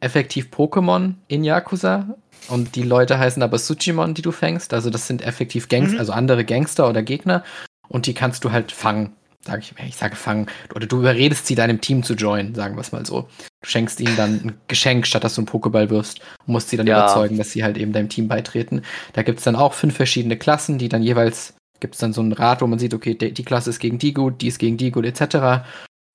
effektiv 0.00 0.48
Pokémon 0.50 1.14
in 1.28 1.44
Yakuza. 1.44 2.06
Und 2.48 2.76
die 2.76 2.82
Leute 2.82 3.18
heißen 3.18 3.42
aber 3.42 3.58
Suchimon, 3.58 4.14
die 4.14 4.22
du 4.22 4.32
fängst. 4.32 4.72
Also 4.72 4.88
das 4.88 5.06
sind 5.06 5.20
effektiv 5.22 5.68
Gangs, 5.68 5.92
Mhm. 5.92 5.98
also 5.98 6.12
andere 6.12 6.44
Gangster 6.44 6.88
oder 6.88 7.02
Gegner. 7.02 7.44
Und 7.88 8.06
die 8.06 8.14
kannst 8.14 8.44
du 8.44 8.52
halt 8.52 8.72
fangen. 8.72 9.14
Sag 9.44 9.60
ich, 9.60 9.72
ich 9.86 9.96
sage 9.96 10.16
fangen. 10.16 10.46
Oder 10.74 10.86
du 10.86 10.98
überredest 10.98 11.46
sie, 11.46 11.54
deinem 11.54 11.80
Team 11.80 12.02
zu 12.02 12.14
joinen, 12.14 12.54
sagen 12.54 12.76
wir 12.76 12.80
es 12.80 12.92
mal 12.92 13.06
so. 13.06 13.28
Du 13.62 13.68
schenkst 13.68 14.00
ihnen 14.00 14.16
dann 14.16 14.34
ein 14.34 14.60
Geschenk, 14.66 15.06
statt 15.06 15.24
dass 15.24 15.36
du 15.36 15.40
einen 15.40 15.48
Pokéball 15.48 15.90
wirfst. 15.90 16.20
Und 16.46 16.52
musst 16.52 16.68
sie 16.70 16.76
dann 16.76 16.86
Ja. 16.86 16.98
überzeugen, 16.98 17.38
dass 17.38 17.52
sie 17.52 17.62
halt 17.64 17.78
eben 17.78 17.92
deinem 17.92 18.08
Team 18.08 18.28
beitreten. 18.28 18.82
Da 19.12 19.22
gibt 19.22 19.38
es 19.38 19.44
dann 19.44 19.56
auch 19.56 19.74
fünf 19.74 19.96
verschiedene 19.96 20.36
Klassen, 20.36 20.78
die 20.78 20.88
dann 20.88 21.02
jeweils, 21.02 21.54
gibt 21.80 21.94
es 21.94 22.00
dann 22.00 22.12
so 22.12 22.20
ein 22.20 22.32
Rad, 22.32 22.60
wo 22.60 22.66
man 22.66 22.78
sieht, 22.78 22.94
okay, 22.94 23.14
die, 23.14 23.44
Klasse 23.44 23.70
ist 23.70 23.78
gegen 23.78 23.98
die 23.98 24.12
gut, 24.12 24.42
die 24.42 24.48
ist 24.48 24.58
gegen 24.58 24.76
die 24.76 24.90
gut, 24.90 25.06
etc. 25.06 25.64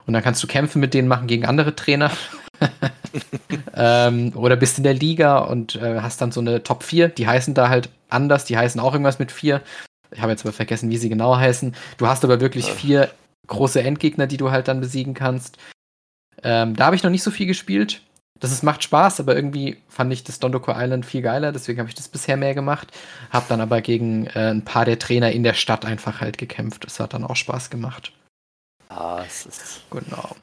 Und 0.06 0.12
dann 0.12 0.22
kannst 0.22 0.42
du 0.42 0.46
Kämpfe 0.46 0.78
mit 0.78 0.94
denen 0.94 1.08
machen 1.08 1.26
gegen 1.26 1.46
andere 1.46 1.74
Trainer. 1.74 2.12
ähm, 3.74 4.32
oder 4.34 4.56
bist 4.56 4.78
in 4.78 4.84
der 4.84 4.94
Liga 4.94 5.38
und 5.38 5.76
äh, 5.76 6.00
hast 6.00 6.20
dann 6.20 6.32
so 6.32 6.40
eine 6.40 6.62
Top 6.62 6.82
4, 6.82 7.08
die 7.08 7.26
heißen 7.26 7.54
da 7.54 7.68
halt 7.68 7.88
anders, 8.08 8.44
die 8.44 8.56
heißen 8.56 8.80
auch 8.80 8.92
irgendwas 8.92 9.18
mit 9.18 9.32
4. 9.32 9.60
Ich 10.14 10.20
habe 10.22 10.32
jetzt 10.32 10.44
aber 10.44 10.52
vergessen, 10.52 10.90
wie 10.90 10.96
sie 10.96 11.08
genau 11.08 11.36
heißen. 11.36 11.74
Du 11.98 12.06
hast 12.06 12.24
aber 12.24 12.40
wirklich 12.40 12.68
Ja. 12.68 12.74
vier 12.74 13.10
große 13.46 13.82
Endgegner, 13.82 14.26
die 14.26 14.36
du 14.36 14.50
halt 14.50 14.68
dann 14.68 14.80
besiegen 14.80 15.12
kannst. 15.14 15.58
Ähm, 16.42 16.76
da 16.76 16.86
habe 16.86 16.96
ich 16.96 17.02
noch 17.02 17.10
nicht 17.10 17.22
so 17.22 17.30
viel 17.30 17.46
gespielt. 17.46 18.00
Das 18.40 18.50
ist, 18.52 18.62
macht 18.62 18.82
Spaß, 18.82 19.20
aber 19.20 19.36
irgendwie 19.36 19.78
fand 19.88 20.12
ich 20.12 20.24
das 20.24 20.40
Dondoko 20.40 20.72
Island 20.74 21.06
viel 21.06 21.22
geiler, 21.22 21.52
deswegen 21.52 21.78
habe 21.78 21.88
ich 21.88 21.94
das 21.94 22.08
bisher 22.08 22.36
mehr 22.36 22.54
gemacht. 22.54 22.88
Hab 23.30 23.46
dann 23.48 23.60
aber 23.60 23.80
gegen 23.80 24.26
äh, 24.26 24.50
ein 24.50 24.64
paar 24.64 24.84
der 24.84 24.98
Trainer 24.98 25.30
in 25.32 25.44
der 25.44 25.54
Stadt 25.54 25.84
einfach 25.84 26.20
halt 26.20 26.36
gekämpft. 26.36 26.84
Das 26.84 26.98
hat 27.00 27.14
dann 27.14 27.24
auch 27.24 27.36
Spaß 27.36 27.70
gemacht. 27.70 28.12
Ah, 28.88 29.22
es 29.26 29.46
ist. 29.46 29.82
Genau. 29.90 30.36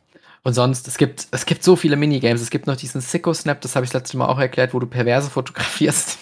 Und 0.43 0.53
sonst, 0.53 0.87
es 0.87 0.97
gibt, 0.97 1.27
es 1.31 1.45
gibt 1.45 1.63
so 1.63 1.75
viele 1.75 1.97
Minigames. 1.97 2.41
Es 2.41 2.49
gibt 2.49 2.65
noch 2.65 2.75
diesen 2.77 3.01
Sicko 3.01 3.33
Snap, 3.33 3.61
das 3.61 3.75
habe 3.75 3.85
ich 3.85 3.91
das 3.91 4.01
letzte 4.01 4.17
Mal 4.17 4.27
auch 4.27 4.39
erklärt, 4.39 4.73
wo 4.73 4.79
du 4.79 4.87
Perverse 4.87 5.29
fotografierst. 5.31 6.19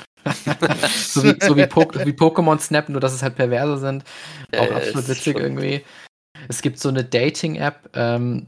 so 1.07 1.23
wie, 1.23 1.35
so 1.39 1.55
wie, 1.55 1.65
po 1.67 1.81
wie 1.81 2.11
Pokémon 2.11 2.59
Snap, 2.59 2.89
nur 2.89 3.01
dass 3.01 3.13
es 3.13 3.23
halt 3.23 3.35
Perverse 3.35 3.77
sind. 3.79 4.03
Auch 4.57 4.71
absolut 4.71 5.07
witzig 5.07 5.37
irgendwie. 5.37 5.81
Es 6.47 6.61
gibt 6.61 6.79
so 6.79 6.89
eine 6.89 7.03
Dating-App, 7.03 7.89
ähm, 7.95 8.47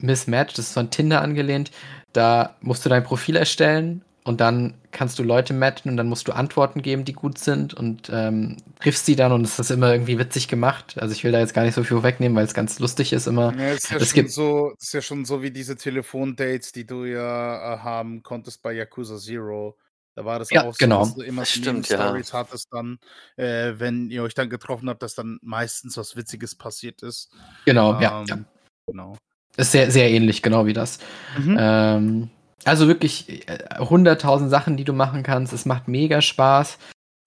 Miss 0.00 0.26
Match, 0.26 0.54
das 0.54 0.68
ist 0.68 0.74
von 0.74 0.90
Tinder 0.90 1.22
angelehnt. 1.22 1.70
Da 2.12 2.56
musst 2.60 2.84
du 2.84 2.88
dein 2.88 3.04
Profil 3.04 3.36
erstellen 3.36 4.04
und 4.24 4.40
dann 4.40 4.74
kannst 4.92 5.18
du 5.18 5.22
Leute 5.22 5.52
matchen 5.54 5.90
und 5.90 5.96
dann 5.96 6.08
musst 6.08 6.28
du 6.28 6.32
Antworten 6.32 6.82
geben, 6.82 7.04
die 7.04 7.12
gut 7.12 7.38
sind 7.38 7.74
und 7.74 8.10
ähm, 8.12 8.58
triffst 8.80 9.06
sie 9.06 9.16
dann 9.16 9.32
und 9.32 9.44
es 9.44 9.58
ist 9.58 9.70
immer 9.70 9.92
irgendwie 9.92 10.18
witzig 10.18 10.46
gemacht. 10.48 10.96
Also 11.00 11.12
ich 11.12 11.24
will 11.24 11.32
da 11.32 11.40
jetzt 11.40 11.54
gar 11.54 11.64
nicht 11.64 11.74
so 11.74 11.82
viel 11.82 12.02
wegnehmen, 12.02 12.36
weil 12.36 12.44
es 12.44 12.54
ganz 12.54 12.78
lustig 12.78 13.12
ist 13.12 13.26
immer. 13.26 13.56
Ja, 13.58 13.72
ist 13.72 13.90
ja, 13.90 13.96
Es 13.96 14.12
gibt- 14.12 14.30
so, 14.30 14.72
ist 14.78 14.92
ja 14.92 15.00
schon 15.00 15.24
so 15.24 15.42
wie 15.42 15.50
diese 15.50 15.76
Telefondates, 15.76 16.72
die 16.72 16.86
du 16.86 17.04
ja 17.04 17.74
äh, 17.74 17.78
haben 17.78 18.22
konntest 18.22 18.62
bei 18.62 18.72
Yakuza 18.72 19.16
Zero. 19.16 19.76
Da 20.14 20.24
war 20.24 20.38
das 20.38 20.50
Ja, 20.50 20.64
auch 20.64 20.74
so, 20.74 20.78
genau. 20.78 21.00
dass 21.00 21.14
du 21.14 21.22
immer 21.22 21.44
stimmt, 21.44 21.88
ja. 21.88 21.96
Stories 21.96 22.32
hattest 22.32 22.68
dann, 22.70 22.98
äh, 23.36 23.72
wenn 23.78 24.10
ihr 24.10 24.22
euch 24.22 24.34
dann 24.34 24.50
getroffen 24.50 24.88
habt, 24.90 25.02
dass 25.02 25.14
dann 25.14 25.38
meistens 25.42 25.96
was 25.96 26.16
Witziges 26.16 26.54
passiert 26.54 27.02
ist. 27.02 27.30
Genau, 27.64 27.98
ja, 28.00 28.20
Ähm, 28.20 28.26
ja. 28.26 28.38
Genau. 28.86 29.16
Ist 29.56 29.72
sehr, 29.72 29.90
sehr 29.90 30.10
ähnlich, 30.10 30.42
genau 30.42 30.66
wie 30.66 30.72
das. 30.72 30.98
Mhm. 31.38 31.56
Ähm, 31.58 32.30
also 32.64 32.88
wirklich 32.88 33.48
äh, 33.48 33.78
100.000 33.78 34.48
Sachen, 34.48 34.76
die 34.76 34.84
du 34.84 34.92
machen 34.92 35.22
kannst. 35.22 35.52
Es 35.52 35.66
macht 35.66 35.88
mega 35.88 36.20
Spaß. 36.20 36.78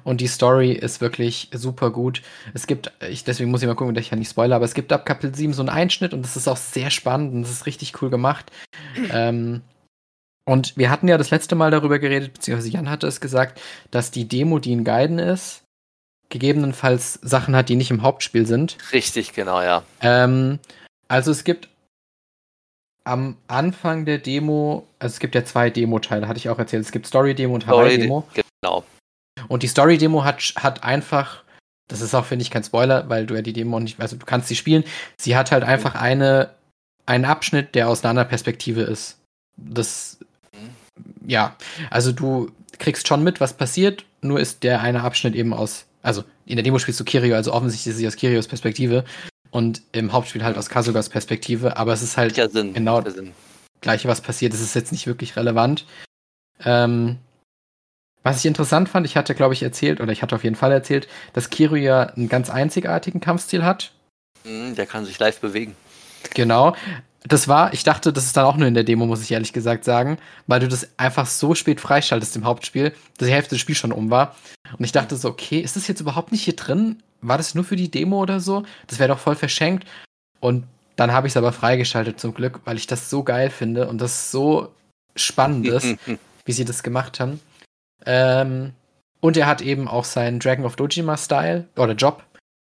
Und 0.03 0.21
die 0.21 0.27
Story 0.27 0.71
ist 0.71 1.01
wirklich 1.01 1.49
super 1.53 1.89
gut. 1.89 2.21
Es 2.53 2.67
gibt, 2.67 2.91
ich, 3.09 3.23
deswegen 3.23 3.49
muss 3.49 3.63
ich 3.63 3.67
mal 3.67 3.73
gucken, 3.73 3.95
dass 3.95 4.03
ich 4.05 4.11
ja 4.11 4.17
nicht 4.17 4.29
spoilere, 4.29 4.57
aber 4.57 4.65
es 4.65 4.75
gibt 4.75 4.93
ab 4.93 5.03
Kapitel 5.03 5.33
7 5.33 5.53
so 5.53 5.63
einen 5.63 5.69
Einschnitt 5.69 6.13
und 6.13 6.21
das 6.21 6.37
ist 6.37 6.47
auch 6.47 6.57
sehr 6.57 6.91
spannend 6.91 7.33
und 7.33 7.41
das 7.41 7.51
ist 7.51 7.65
richtig 7.65 7.99
cool 8.01 8.11
gemacht. 8.11 8.51
ähm, 9.11 9.61
und 10.45 10.77
wir 10.77 10.89
hatten 10.89 11.07
ja 11.07 11.17
das 11.17 11.31
letzte 11.31 11.55
Mal 11.55 11.71
darüber 11.71 11.99
geredet, 11.99 12.33
beziehungsweise 12.33 12.69
Jan 12.69 12.89
hatte 12.89 13.07
es 13.07 13.19
gesagt, 13.19 13.59
dass 13.91 14.11
die 14.11 14.27
Demo, 14.27 14.59
die 14.59 14.73
in 14.73 14.83
Guiden 14.83 15.19
ist, 15.19 15.63
gegebenenfalls 16.29 17.19
Sachen 17.21 17.55
hat, 17.55 17.69
die 17.69 17.75
nicht 17.75 17.91
im 17.91 18.03
Hauptspiel 18.03 18.45
sind. 18.45 18.77
Richtig, 18.91 19.33
genau, 19.33 19.61
ja. 19.61 19.83
Ähm, 20.01 20.59
also 21.07 21.31
es 21.31 21.43
gibt 21.43 21.69
am 23.03 23.37
Anfang 23.47 24.05
der 24.05 24.17
Demo, 24.17 24.87
also 24.99 25.13
es 25.13 25.19
gibt 25.19 25.35
ja 25.35 25.45
zwei 25.45 25.69
Demo-Teile, 25.69 26.27
hatte 26.27 26.39
ich 26.39 26.49
auch 26.49 26.57
erzählt. 26.57 26.83
Es 26.83 26.91
gibt 26.91 27.05
Story-Demo 27.05 27.53
und 27.53 27.67
Hawaii-Demo. 27.67 28.27
Genau. 28.61 28.83
Und 29.47 29.63
die 29.63 29.67
Story-Demo 29.67 30.23
hat, 30.23 30.41
hat 30.55 30.83
einfach, 30.83 31.43
das 31.87 32.01
ist 32.01 32.15
auch, 32.15 32.25
finde 32.25 32.43
ich, 32.43 32.51
kein 32.51 32.63
Spoiler, 32.63 33.07
weil 33.07 33.27
du 33.27 33.35
ja 33.35 33.43
die 33.43 33.53
Demo 33.53 33.79
nicht, 33.79 33.99
also 33.99 34.15
du 34.15 34.25
kannst 34.25 34.47
sie 34.47 34.55
spielen. 34.55 34.83
Sie 35.17 35.35
hat 35.35 35.51
halt 35.51 35.63
einfach 35.63 35.93
eine, 35.93 36.49
einen 37.05 37.25
Abschnitt, 37.25 37.75
der 37.75 37.89
aus 37.89 38.03
einer 38.03 38.09
anderen 38.11 38.29
Perspektive 38.29 38.81
ist. 38.81 39.19
Das, 39.55 40.17
ja, 41.25 41.55
also 41.89 42.11
du 42.11 42.51
kriegst 42.79 43.07
schon 43.07 43.23
mit, 43.23 43.39
was 43.39 43.53
passiert, 43.53 44.05
nur 44.21 44.39
ist 44.39 44.63
der 44.63 44.81
eine 44.81 45.03
Abschnitt 45.03 45.35
eben 45.35 45.53
aus, 45.53 45.85
also 46.01 46.23
in 46.45 46.55
der 46.55 46.63
Demo 46.63 46.79
spielst 46.79 46.99
du 46.99 47.03
Kirio, 47.03 47.35
also 47.35 47.53
offensichtlich 47.53 47.91
ist 47.91 47.97
sie 47.97 48.07
aus 48.07 48.15
Kirios 48.15 48.47
Perspektive 48.47 49.05
und 49.51 49.81
im 49.91 50.11
Hauptspiel 50.11 50.43
halt 50.43 50.57
aus 50.57 50.69
Kasugas 50.69 51.09
Perspektive, 51.09 51.77
aber 51.77 51.93
es 51.93 52.01
ist 52.01 52.17
halt 52.17 52.35
Sinn. 52.51 52.73
Genau. 52.73 53.01
Sinn. 53.09 53.31
gleiche, 53.81 54.07
was 54.07 54.21
passiert. 54.21 54.53
Das 54.53 54.61
ist 54.61 54.75
jetzt 54.75 54.91
nicht 54.91 55.07
wirklich 55.07 55.35
relevant. 55.35 55.85
Ähm, 56.63 57.17
was 58.23 58.39
ich 58.39 58.45
interessant 58.47 58.89
fand, 58.89 59.05
ich 59.05 59.15
hatte, 59.15 59.35
glaube 59.35 59.53
ich, 59.53 59.61
erzählt, 59.61 60.01
oder 60.01 60.11
ich 60.11 60.23
hatte 60.23 60.35
auf 60.35 60.43
jeden 60.43 60.55
Fall 60.55 60.71
erzählt, 60.71 61.07
dass 61.33 61.51
Kiryu 61.51 61.75
ja 61.75 62.01
einen 62.01 62.27
ganz 62.27 62.49
einzigartigen 62.49 63.21
Kampfstil 63.21 63.63
hat. 63.63 63.91
Mhm, 64.43 64.75
Der 64.75 64.87
kann 64.87 65.05
sich 65.05 65.19
live 65.19 65.39
bewegen. 65.39 65.75
Genau. 66.33 66.75
Das 67.27 67.47
war, 67.47 67.73
ich 67.73 67.83
dachte, 67.83 68.13
das 68.13 68.25
ist 68.25 68.37
dann 68.37 68.45
auch 68.45 68.57
nur 68.57 68.67
in 68.67 68.73
der 68.73 68.83
Demo, 68.83 69.05
muss 69.05 69.23
ich 69.23 69.31
ehrlich 69.31 69.53
gesagt 69.53 69.83
sagen, 69.83 70.17
weil 70.47 70.59
du 70.59 70.67
das 70.67 70.87
einfach 70.97 71.25
so 71.25 71.55
spät 71.55 71.81
freischaltest 71.81 72.35
im 72.35 72.45
Hauptspiel, 72.45 72.93
dass 73.17 73.27
die 73.27 73.33
Hälfte 73.33 73.55
des 73.55 73.61
Spiels 73.61 73.79
schon 73.79 73.91
um 73.91 74.09
war. 74.11 74.35
Und 74.77 74.85
ich 74.85 74.91
dachte 74.91 75.15
so, 75.15 75.29
okay, 75.29 75.59
ist 75.59 75.75
das 75.75 75.87
jetzt 75.87 76.01
überhaupt 76.01 76.31
nicht 76.31 76.43
hier 76.43 76.55
drin? 76.55 77.01
War 77.21 77.37
das 77.37 77.55
nur 77.55 77.63
für 77.63 77.75
die 77.75 77.89
Demo 77.89 78.21
oder 78.21 78.39
so? 78.39 78.63
Das 78.87 78.99
wäre 78.99 79.09
doch 79.09 79.19
voll 79.19 79.35
verschenkt. 79.35 79.87
Und 80.39 80.65
dann 80.95 81.11
habe 81.11 81.27
ich 81.27 81.33
es 81.33 81.37
aber 81.37 81.51
freigeschaltet 81.51 82.19
zum 82.19 82.33
Glück, 82.33 82.61
weil 82.65 82.77
ich 82.77 82.87
das 82.87 83.09
so 83.09 83.23
geil 83.23 83.49
finde 83.49 83.87
und 83.87 83.99
das 83.99 84.31
so 84.31 84.71
spannend 85.15 85.67
ist, 85.67 85.95
wie 86.45 86.51
sie 86.51 86.65
das 86.65 86.83
gemacht 86.83 87.19
haben. 87.19 87.39
Ähm, 88.05 88.73
und 89.19 89.37
er 89.37 89.47
hat 89.47 89.61
eben 89.61 89.87
auch 89.87 90.05
seinen 90.05 90.39
Dragon 90.39 90.65
of 90.65 90.75
Dojima-Style 90.75 91.65
oder 91.75 91.93
Job. 91.93 92.23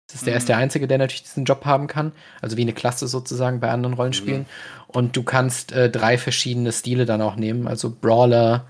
Das 0.09 0.15
ist 0.15 0.25
der, 0.25 0.33
mhm. 0.33 0.37
ist 0.37 0.49
der 0.49 0.57
Einzige, 0.57 0.87
der 0.87 0.97
natürlich 0.97 1.23
diesen 1.23 1.45
Job 1.45 1.65
haben 1.65 1.85
kann. 1.85 2.11
Also 2.41 2.57
wie 2.57 2.61
eine 2.61 2.73
Klasse 2.73 3.07
sozusagen 3.07 3.59
bei 3.59 3.69
anderen 3.69 3.93
Rollenspielen. 3.93 4.41
Mhm. 4.41 4.45
Und 4.87 5.15
du 5.15 5.21
kannst 5.21 5.71
äh, 5.71 5.89
drei 5.89 6.17
verschiedene 6.17 6.71
Stile 6.71 7.05
dann 7.05 7.21
auch 7.21 7.35
nehmen. 7.35 7.67
Also 7.67 7.91
Brawler, 7.91 8.65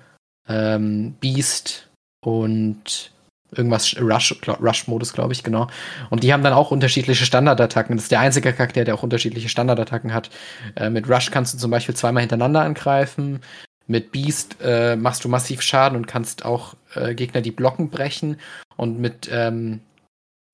ähm, 0.49 1.15
Beast 1.21 1.87
und 2.19 3.11
irgendwas 3.55 3.95
Rush-Modus, 3.99 5.09
Rush 5.09 5.13
glaube 5.13 5.33
ich, 5.33 5.43
genau. 5.43 5.67
Und 6.09 6.23
die 6.23 6.33
haben 6.33 6.43
dann 6.43 6.53
auch 6.53 6.71
unterschiedliche 6.71 7.25
Standardattacken. 7.25 7.95
Das 7.95 8.03
ist 8.03 8.11
der 8.11 8.19
einzige 8.19 8.51
Charakter, 8.51 8.83
der 8.83 8.95
auch 8.95 9.03
unterschiedliche 9.03 9.49
Standardattacken 9.49 10.13
hat. 10.13 10.29
Äh, 10.75 10.89
mit 10.89 11.09
Rush 11.09 11.31
kannst 11.31 11.53
du 11.53 11.57
zum 11.57 11.71
Beispiel 11.71 11.95
zweimal 11.95 12.21
hintereinander 12.21 12.61
angreifen. 12.61 13.39
Mit 13.87 14.11
Beast 14.11 14.57
äh, 14.61 14.95
machst 14.95 15.23
du 15.23 15.29
massiv 15.29 15.61
Schaden 15.61 15.95
und 15.95 16.05
kannst 16.05 16.45
auch 16.45 16.75
äh, 16.93 17.15
Gegner 17.15 17.41
die 17.41 17.51
Blocken 17.51 17.89
brechen. 17.89 18.37
Und 18.75 18.99
mit 18.99 19.29
ähm, 19.31 19.81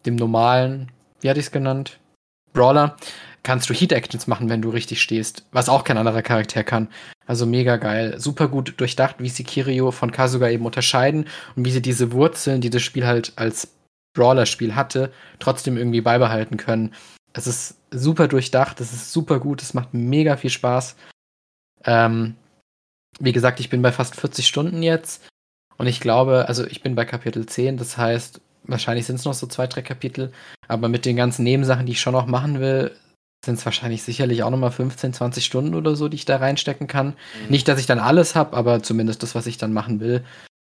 dem 0.05 0.15
normalen, 0.15 0.91
wie 1.21 1.29
hatte 1.29 1.39
ich 1.39 1.47
es 1.47 1.51
genannt? 1.51 1.99
Brawler, 2.53 2.97
kannst 3.43 3.69
du 3.69 3.73
Heat-Actions 3.73 4.27
machen, 4.27 4.49
wenn 4.49 4.61
du 4.61 4.69
richtig 4.69 5.01
stehst, 5.01 5.45
was 5.51 5.69
auch 5.69 5.83
kein 5.83 5.97
anderer 5.97 6.21
Charakter 6.21 6.63
kann. 6.63 6.89
Also 7.27 7.45
mega 7.45 7.77
geil. 7.77 8.19
Super 8.19 8.47
gut 8.47 8.73
durchdacht, 8.77 9.17
wie 9.19 9.29
sie 9.29 9.43
Kirio 9.43 9.91
von 9.91 10.11
Kasuga 10.11 10.49
eben 10.49 10.65
unterscheiden 10.65 11.27
und 11.55 11.65
wie 11.65 11.71
sie 11.71 11.81
diese 11.81 12.11
Wurzeln, 12.11 12.61
die 12.61 12.69
das 12.69 12.81
Spiel 12.81 13.05
halt 13.05 13.33
als 13.35 13.69
Brawler-Spiel 14.13 14.75
hatte, 14.75 15.11
trotzdem 15.39 15.77
irgendwie 15.77 16.01
beibehalten 16.01 16.57
können. 16.57 16.93
Es 17.33 17.47
ist 17.47 17.77
super 17.91 18.27
durchdacht, 18.27 18.79
es 18.79 18.93
ist 18.93 19.11
super 19.11 19.39
gut, 19.39 19.61
es 19.61 19.73
macht 19.73 19.93
mega 19.93 20.37
viel 20.37 20.49
Spaß. 20.49 20.95
Ähm, 21.83 22.35
wie 23.19 23.33
gesagt, 23.33 23.59
ich 23.59 23.69
bin 23.69 23.81
bei 23.81 23.91
fast 23.91 24.15
40 24.15 24.47
Stunden 24.47 24.81
jetzt 24.81 25.27
und 25.77 25.87
ich 25.87 25.99
glaube, 25.99 26.47
also 26.47 26.65
ich 26.65 26.81
bin 26.81 26.95
bei 26.95 27.05
Kapitel 27.05 27.45
10, 27.45 27.77
das 27.77 27.97
heißt, 27.97 28.41
wahrscheinlich 28.67 29.05
sind 29.05 29.17
es 29.17 29.25
noch 29.25 29.33
so 29.33 29.47
zwei, 29.47 29.67
drei 29.67 29.81
Kapitel, 29.81 30.31
aber 30.67 30.89
mit 30.89 31.05
den 31.05 31.15
ganzen 31.15 31.43
Nebensachen, 31.43 31.85
die 31.85 31.93
ich 31.93 32.01
schon 32.01 32.13
noch 32.13 32.27
machen 32.27 32.59
will, 32.59 32.91
sind 33.45 33.59
es 33.59 33.65
wahrscheinlich 33.65 34.03
sicherlich 34.03 34.43
auch 34.43 34.49
nochmal 34.49 34.71
15, 34.71 35.13
20 35.13 35.45
Stunden 35.45 35.75
oder 35.75 35.95
so, 35.95 36.07
die 36.09 36.15
ich 36.15 36.25
da 36.25 36.37
reinstecken 36.37 36.87
kann. 36.87 37.07
Mhm. 37.07 37.49
Nicht, 37.49 37.67
dass 37.67 37.79
ich 37.79 37.85
dann 37.85 37.99
alles 37.99 38.35
habe, 38.35 38.57
aber 38.57 38.83
zumindest 38.83 39.23
das, 39.23 39.35
was 39.35 39.47
ich 39.47 39.57
dann 39.57 39.71
machen 39.71 39.99
will. 39.99 40.23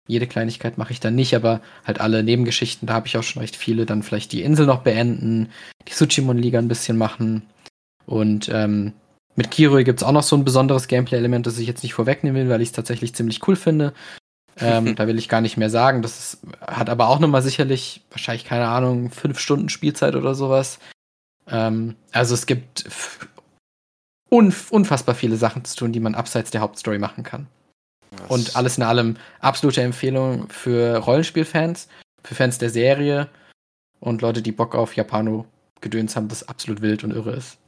Jede 0.09 0.27
Kleinigkeit 0.29 0.79
mache 0.79 0.93
ich 0.93 1.01
dann 1.01 1.17
nicht, 1.17 1.35
aber 1.35 1.61
halt 1.85 2.01
alle 2.01 2.23
Nebengeschichten, 2.23 2.87
da 2.87 2.95
habe 2.95 3.09
ich 3.09 3.17
auch 3.17 3.25
schon 3.25 3.41
recht 3.41 3.57
viele. 3.57 3.87
Dann 3.87 4.05
vielleicht 4.05 4.31
die 4.33 4.43
Insel 4.43 4.67
noch 4.67 4.83
beenden, 4.83 5.49
die 5.89 5.93
Suchimon-Liga 5.93 6.59
ein 6.59 6.69
bisschen 6.69 6.97
machen. 6.97 7.43
Und 8.05 8.49
ähm, 8.53 8.93
mit 9.35 9.51
Kiroi 9.51 9.83
gibt 9.83 10.01
es 10.01 10.07
auch 10.07 10.13
noch 10.13 10.23
so 10.23 10.37
ein 10.37 10.45
besonderes 10.45 10.87
Gameplay-Element, 10.87 11.47
das 11.47 11.59
ich 11.59 11.67
jetzt 11.67 11.83
nicht 11.83 11.95
vorwegnehmen 11.95 12.41
will, 12.41 12.51
weil 12.51 12.63
ich 12.63 12.69
es 12.69 12.73
tatsächlich 12.73 13.15
ziemlich 13.15 13.47
cool 13.49 13.57
finde. 13.57 13.93
Ähm, 14.59 14.97
da 14.97 15.07
will 15.07 15.19
ich 15.19 15.29
gar 15.29 15.41
nicht 15.41 15.57
mehr 15.57 15.71
sagen. 15.71 16.03
Das 16.03 16.19
ist, 16.19 16.39
hat 16.61 16.89
aber 16.89 17.09
auch 17.09 17.19
nochmal 17.19 17.43
sicherlich, 17.43 18.03
wahrscheinlich, 18.11 18.45
keine 18.45 18.69
Ahnung, 18.69 19.11
fünf 19.11 19.39
Stunden 19.39 19.69
Spielzeit 19.69 20.15
oder 20.15 20.35
sowas. 20.35 20.79
Ähm, 21.47 21.97
also 22.13 22.35
es 22.35 22.47
gibt 22.47 22.85
unf 24.31 24.71
unfassbar 24.71 25.15
viele 25.15 25.37
Sachen 25.37 25.65
zu 25.65 25.77
tun, 25.77 25.93
die 25.93 26.01
man 26.01 26.15
abseits 26.15 26.51
der 26.51 26.63
Hauptstory 26.63 26.99
machen 26.99 27.23
kann. 27.23 27.47
Das 28.11 28.31
und 28.31 28.57
alles 28.57 28.79
in 28.79 28.85
allem 28.85 29.17
absolute 29.41 29.83
Empfehlung 29.83 30.49
für 30.49 30.97
Rollenspielfans, 30.99 31.89
für 32.23 32.35
Fans 32.35 32.59
der 32.59 32.71
Serie 32.71 33.29
und 34.01 34.23
Leute, 34.23 34.43
die 34.43 34.53
Bock 34.53 34.75
auf 34.75 34.97
Japano-Gedöns 34.97 36.17
haben, 36.17 36.29
das 36.29 36.49
absolut 36.49 36.81
wild 36.81 37.05
und 37.05 37.13
irre 37.13 37.33
ist. 37.33 37.59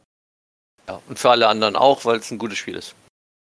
Ja, 0.86 1.00
und 1.06 1.18
für 1.18 1.30
alle 1.30 1.48
anderen 1.48 1.76
auch, 1.76 2.04
weil 2.04 2.16
es 2.16 2.30
ein 2.30 2.38
gutes 2.38 2.58
Spiel 2.58 2.76
ist. 2.76 2.94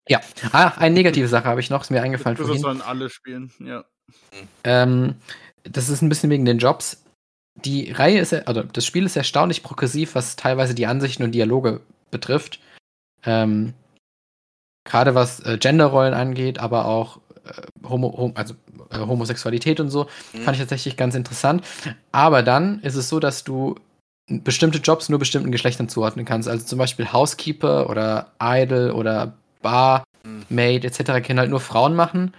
Ja, 0.09 0.21
ah, 0.53 0.73
eine 0.77 0.95
negative 0.95 1.29
Sache 1.29 1.47
habe 1.47 1.61
ich 1.61 1.71
noch, 1.71 1.83
ist 1.83 1.91
mir 1.91 2.03
eingefallen. 2.03 2.37
Das 2.37 2.61
sollen 2.61 2.81
alle 2.81 3.11
spielen, 3.11 3.51
ja. 3.59 3.85
Ähm, 4.63 5.17
das 5.65 5.89
ist 5.89 6.03
ein 6.03 6.09
bisschen 6.09 6.31
wegen 6.31 6.45
den 6.45 6.59
Jobs 6.59 7.03
die 7.65 7.91
Reihe 7.91 8.21
ist, 8.21 8.33
also 8.47 8.63
das 8.63 8.85
Spiel 8.85 9.07
ist 9.07 9.17
erstaunlich 9.17 9.63
progressiv, 9.63 10.15
was 10.15 10.37
teilweise 10.37 10.75
die 10.75 10.87
Ansichten 10.87 11.23
und 11.23 11.33
Dialoge 11.33 11.81
betrifft. 12.11 12.61
Ähm, 13.25 13.73
Gerade 14.85 15.15
was 15.15 15.41
äh, 15.41 15.59
Genderrollen 15.59 16.15
angeht, 16.15 16.61
aber 16.61 16.85
auch 16.85 17.19
äh, 17.45 17.89
Homo, 17.89 18.17
hom 18.17 18.33
also, 18.37 18.55
äh, 18.91 18.99
Homosexualität 18.99 19.81
und 19.81 19.91
so, 19.91 20.07
mhm. 20.33 20.43
fand 20.43 20.57
ich 20.57 20.61
tatsächlich 20.61 20.97
ganz 20.97 21.15
interessant. 21.15 21.65
Aber 22.13 22.43
dann 22.43 22.81
ist 22.81 22.95
es 22.95 23.09
so, 23.09 23.19
dass 23.19 23.43
du 23.43 23.75
bestimmte 24.29 24.79
Jobs 24.79 25.09
nur 25.09 25.19
bestimmten 25.19 25.51
Geschlechtern 25.51 25.89
zuordnen 25.89 26.25
kannst. 26.25 26.49
Also 26.49 26.65
zum 26.65 26.79
Beispiel 26.79 27.13
Housekeeper 27.13 27.89
oder 27.89 28.33
Idol 28.41 28.91
oder 28.91 29.35
Barmaid 29.67 30.83
mhm. 30.83 30.89
etc. 30.89 31.27
können 31.27 31.39
halt 31.39 31.51
nur 31.51 31.61
Frauen 31.61 31.95
machen. 31.95 32.35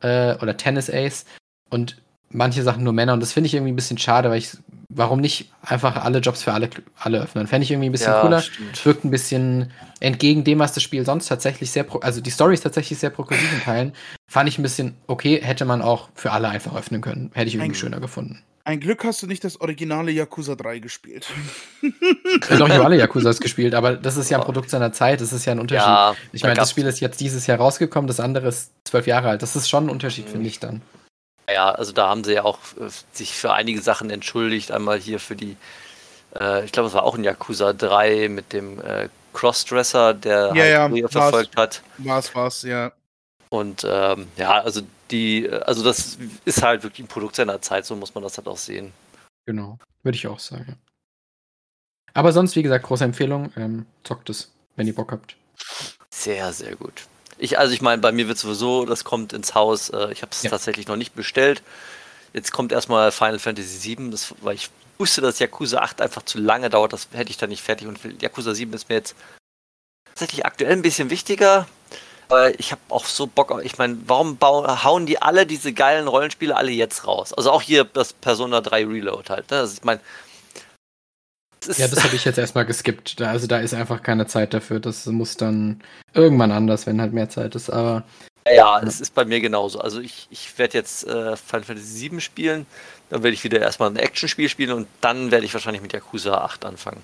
Äh, 0.00 0.34
oder 0.36 0.56
Tennis 0.56 0.90
Ace. 0.90 1.24
Und 1.70 1.96
manche 2.30 2.62
Sachen 2.62 2.82
nur 2.82 2.92
Männer 2.92 3.12
und 3.12 3.20
das 3.20 3.32
finde 3.32 3.46
ich 3.46 3.54
irgendwie 3.54 3.72
ein 3.72 3.76
bisschen 3.76 3.96
schade, 3.96 4.28
weil 4.28 4.38
ich, 4.38 4.50
warum 4.88 5.20
nicht 5.20 5.52
einfach 5.62 5.96
alle 6.04 6.18
Jobs 6.18 6.42
für 6.42 6.52
alle, 6.52 6.68
alle 6.98 7.22
öffnen? 7.22 7.46
Fände 7.46 7.64
ich 7.64 7.70
irgendwie 7.70 7.88
ein 7.88 7.92
bisschen 7.92 8.12
ja, 8.12 8.20
cooler. 8.20 8.40
Stimmt. 8.42 8.84
Wirkt 8.84 9.04
ein 9.04 9.10
bisschen 9.10 9.70
entgegen 10.00 10.44
dem, 10.44 10.58
was 10.58 10.72
das 10.72 10.82
Spiel 10.82 11.04
sonst 11.06 11.28
tatsächlich 11.28 11.70
sehr, 11.70 11.86
also 12.02 12.20
die 12.20 12.30
Story 12.30 12.54
ist 12.54 12.62
tatsächlich 12.62 12.98
sehr 12.98 13.10
progressiv 13.10 13.52
in 13.52 13.60
Teilen. 13.60 13.92
Fand 14.30 14.48
ich 14.48 14.58
ein 14.58 14.62
bisschen 14.62 14.94
okay, 15.06 15.40
hätte 15.42 15.64
man 15.64 15.80
auch 15.80 16.08
für 16.14 16.32
alle 16.32 16.48
einfach 16.48 16.74
öffnen 16.74 17.00
können. 17.00 17.30
Hätte 17.34 17.48
ich 17.48 17.54
irgendwie 17.54 17.70
ein, 17.70 17.74
schöner 17.76 18.00
gefunden. 18.00 18.42
Ein 18.66 18.80
Glück 18.80 19.04
hast 19.04 19.22
du 19.22 19.26
nicht 19.26 19.44
das 19.44 19.60
originale 19.60 20.10
Yakuza 20.10 20.54
3 20.54 20.78
gespielt. 20.78 21.26
Ja, 21.82 22.56
doch, 22.56 22.66
ich 22.66 22.74
habe 22.74 22.84
alle 22.84 22.96
Yakuzas 22.96 23.38
gespielt, 23.38 23.74
aber 23.74 23.94
das 23.94 24.16
ist 24.16 24.30
ja 24.30 24.38
ein 24.38 24.44
Produkt 24.44 24.70
seiner 24.70 24.90
Zeit, 24.90 25.20
das 25.20 25.34
ist 25.34 25.44
ja 25.44 25.52
ein 25.52 25.60
Unterschied. 25.60 25.86
Ja, 25.86 26.14
ich 26.32 26.42
meine, 26.42 26.54
das 26.54 26.70
Spiel 26.70 26.86
ist 26.86 27.00
jetzt 27.00 27.20
dieses 27.20 27.46
Jahr 27.46 27.58
rausgekommen, 27.58 28.08
das 28.08 28.20
andere 28.20 28.48
ist 28.48 28.72
zwölf 28.84 29.06
Jahre 29.06 29.28
alt. 29.28 29.42
Das 29.42 29.54
ist 29.54 29.68
schon 29.68 29.86
ein 29.86 29.90
Unterschied, 29.90 30.26
mhm. 30.28 30.30
finde 30.30 30.48
ich 30.48 30.60
dann. 30.60 30.80
Ja, 31.52 31.72
also 31.72 31.92
da 31.92 32.08
haben 32.08 32.24
sie 32.24 32.32
ja 32.32 32.44
auch 32.44 32.58
äh, 32.80 32.88
sich 33.12 33.34
für 33.34 33.52
einige 33.52 33.82
Sachen 33.82 34.08
entschuldigt. 34.08 34.72
Einmal 34.72 34.98
hier 34.98 35.20
für 35.20 35.36
die, 35.36 35.58
äh, 36.40 36.64
ich 36.64 36.72
glaube, 36.72 36.88
es 36.88 36.94
war 36.94 37.02
auch 37.02 37.16
in 37.16 37.24
Yakuza 37.24 37.74
3 37.74 38.30
mit 38.30 38.54
dem 38.54 38.80
äh, 38.80 39.10
Crossdresser, 39.34 40.14
der 40.14 40.52
ja, 40.54 40.88
halt 40.88 40.96
ja, 40.96 41.08
verfolgt 41.08 41.56
hat. 41.58 41.82
War's, 41.98 42.34
war's, 42.34 42.62
ja. 42.62 42.92
Und 43.50 43.86
ähm, 43.88 44.28
ja, 44.38 44.62
also 44.62 44.80
die, 45.10 45.50
also 45.50 45.82
das 45.82 46.18
ist 46.44 46.62
halt 46.62 46.82
wirklich 46.82 47.04
ein 47.04 47.08
Produkt 47.08 47.36
seiner 47.36 47.60
Zeit, 47.60 47.86
so 47.86 47.96
muss 47.96 48.14
man 48.14 48.24
das 48.24 48.36
halt 48.38 48.48
auch 48.48 48.56
sehen. 48.56 48.92
Genau, 49.46 49.78
würde 50.02 50.16
ich 50.16 50.26
auch 50.26 50.38
sagen. 50.38 50.76
Aber 52.14 52.32
sonst, 52.32 52.56
wie 52.56 52.62
gesagt, 52.62 52.86
große 52.86 53.04
Empfehlung, 53.04 53.52
ähm, 53.56 53.86
zockt 54.04 54.30
es, 54.30 54.52
wenn 54.76 54.86
ihr 54.86 54.94
Bock 54.94 55.12
habt. 55.12 55.36
Sehr, 56.10 56.52
sehr 56.52 56.76
gut. 56.76 57.06
Ich, 57.38 57.58
also 57.58 57.74
ich 57.74 57.82
meine, 57.82 58.00
bei 58.00 58.12
mir 58.12 58.28
wird 58.28 58.38
sowieso, 58.38 58.86
das 58.86 59.04
kommt 59.04 59.32
ins 59.32 59.54
Haus. 59.54 59.90
Äh, 59.90 60.12
ich 60.12 60.22
habe 60.22 60.30
es 60.30 60.42
ja. 60.42 60.50
tatsächlich 60.50 60.86
noch 60.86 60.96
nicht 60.96 61.14
bestellt. 61.14 61.62
Jetzt 62.32 62.52
kommt 62.52 62.72
erstmal 62.72 63.12
Final 63.12 63.38
Fantasy 63.38 63.96
VII, 63.96 64.10
das, 64.10 64.34
weil 64.40 64.54
ich 64.54 64.70
wusste, 64.98 65.20
dass 65.20 65.40
Yakuza 65.40 65.80
8 65.80 66.00
einfach 66.00 66.22
zu 66.22 66.38
lange 66.38 66.70
dauert. 66.70 66.92
Das 66.92 67.08
hätte 67.12 67.30
ich 67.30 67.36
dann 67.36 67.50
nicht 67.50 67.62
fertig. 67.62 67.88
Und 67.88 67.98
Yakuza 68.22 68.54
7 68.54 68.72
ist 68.72 68.88
mir 68.88 68.96
jetzt 68.96 69.16
tatsächlich 70.04 70.46
aktuell 70.46 70.72
ein 70.72 70.82
bisschen 70.82 71.10
wichtiger. 71.10 71.66
Aber 72.28 72.58
ich 72.58 72.72
habe 72.72 72.80
auch 72.88 73.04
so 73.04 73.26
Bock 73.26 73.52
auf, 73.52 73.62
ich 73.62 73.78
meine, 73.78 73.98
warum 74.06 74.38
hauen 74.40 75.06
die 75.06 75.20
alle 75.20 75.46
diese 75.46 75.72
geilen 75.72 76.08
Rollenspiele 76.08 76.56
alle 76.56 76.70
jetzt 76.70 77.06
raus? 77.06 77.32
Also 77.32 77.50
auch 77.50 77.62
hier 77.62 77.84
das 77.84 78.12
Persona 78.12 78.60
3 78.60 78.86
Reload 78.86 79.28
halt. 79.28 79.50
Ne? 79.50 79.58
Also 79.58 79.74
ich 79.74 79.84
meine, 79.84 80.00
ja, 81.76 81.88
das 81.88 82.04
habe 82.04 82.14
ich 82.14 82.24
jetzt 82.24 82.38
erstmal 82.38 82.66
geskippt. 82.66 83.20
Also 83.22 83.46
da 83.46 83.58
ist 83.58 83.74
einfach 83.74 84.02
keine 84.02 84.26
Zeit 84.26 84.52
dafür. 84.52 84.80
Das 84.80 85.06
muss 85.06 85.36
dann 85.36 85.82
irgendwann 86.12 86.52
anders, 86.52 86.86
wenn 86.86 87.00
halt 87.00 87.12
mehr 87.12 87.30
Zeit 87.30 87.54
ist. 87.54 87.70
Aber 87.70 88.04
ja, 88.46 88.80
es 88.80 89.00
ist 89.00 89.14
bei 89.14 89.24
mir 89.24 89.40
genauso. 89.40 89.80
Also 89.80 90.00
ich, 90.00 90.28
ich 90.30 90.58
werde 90.58 90.76
jetzt 90.76 91.06
äh, 91.06 91.36
Final 91.36 91.64
Fantasy 91.64 92.10
VII 92.10 92.20
spielen, 92.20 92.66
dann 93.08 93.22
werde 93.22 93.34
ich 93.34 93.44
wieder 93.44 93.60
erstmal 93.60 93.90
ein 93.90 93.96
Actionspiel 93.96 94.48
spielen 94.48 94.72
und 94.72 94.88
dann 95.00 95.30
werde 95.30 95.46
ich 95.46 95.54
wahrscheinlich 95.54 95.82
mit 95.82 95.92
Yakuza 95.92 96.34
8 96.34 96.66
anfangen. 96.66 97.02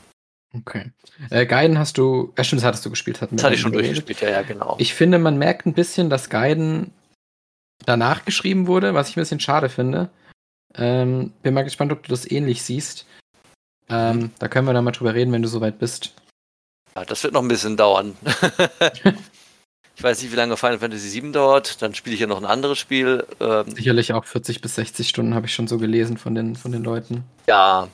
Okay. 0.52 0.90
Äh, 1.30 1.46
Gaiden 1.46 1.78
hast 1.78 1.96
du, 1.96 2.32
ja 2.36 2.42
stimmt, 2.42 2.62
das 2.62 2.66
hattest 2.66 2.84
du 2.84 2.90
gespielt. 2.90 3.20
Hatten 3.20 3.36
das 3.36 3.44
hatte 3.44 3.54
ich 3.54 3.60
schon 3.60 3.72
durchgespielt, 3.72 4.20
ja, 4.20 4.30
ja, 4.30 4.42
genau. 4.42 4.76
Ich 4.78 4.94
finde, 4.94 5.18
man 5.18 5.38
merkt 5.38 5.66
ein 5.66 5.74
bisschen, 5.74 6.10
dass 6.10 6.28
Gaiden 6.28 6.92
danach 7.86 8.24
geschrieben 8.24 8.66
wurde, 8.66 8.94
was 8.94 9.08
ich 9.08 9.16
ein 9.16 9.20
bisschen 9.20 9.40
schade 9.40 9.68
finde. 9.68 10.10
Ähm, 10.74 11.32
bin 11.42 11.54
mal 11.54 11.62
gespannt, 11.62 11.92
ob 11.92 12.02
du 12.02 12.10
das 12.10 12.30
ähnlich 12.30 12.62
siehst. 12.62 13.06
Ähm, 13.88 14.30
da 14.38 14.48
können 14.48 14.66
wir 14.66 14.74
dann 14.74 14.84
mal 14.84 14.92
drüber 14.92 15.14
reden, 15.14 15.32
wenn 15.32 15.42
du 15.42 15.48
soweit 15.48 15.78
bist. 15.78 16.14
Ja, 16.94 17.04
das 17.04 17.22
wird 17.22 17.32
noch 17.32 17.42
ein 17.42 17.48
bisschen 17.48 17.76
dauern. 17.76 18.16
ich 19.96 20.02
weiß 20.02 20.22
nicht, 20.22 20.32
wie 20.32 20.36
lange 20.36 20.56
Final 20.56 20.78
Fantasy 20.78 21.22
VII 21.22 21.32
dauert. 21.32 21.82
Dann 21.82 21.94
spiele 21.94 22.14
ich 22.14 22.20
ja 22.20 22.26
noch 22.26 22.38
ein 22.38 22.44
anderes 22.44 22.78
Spiel. 22.78 23.26
Ähm, 23.40 23.70
Sicherlich 23.74 24.12
auch 24.12 24.24
40 24.24 24.60
bis 24.60 24.76
60 24.76 25.08
Stunden 25.08 25.34
habe 25.34 25.46
ich 25.46 25.54
schon 25.54 25.68
so 25.68 25.78
gelesen 25.78 26.16
von 26.18 26.34
den, 26.34 26.56
von 26.56 26.72
den 26.72 26.82
Leuten. 26.82 27.24
Ja. 27.48 27.88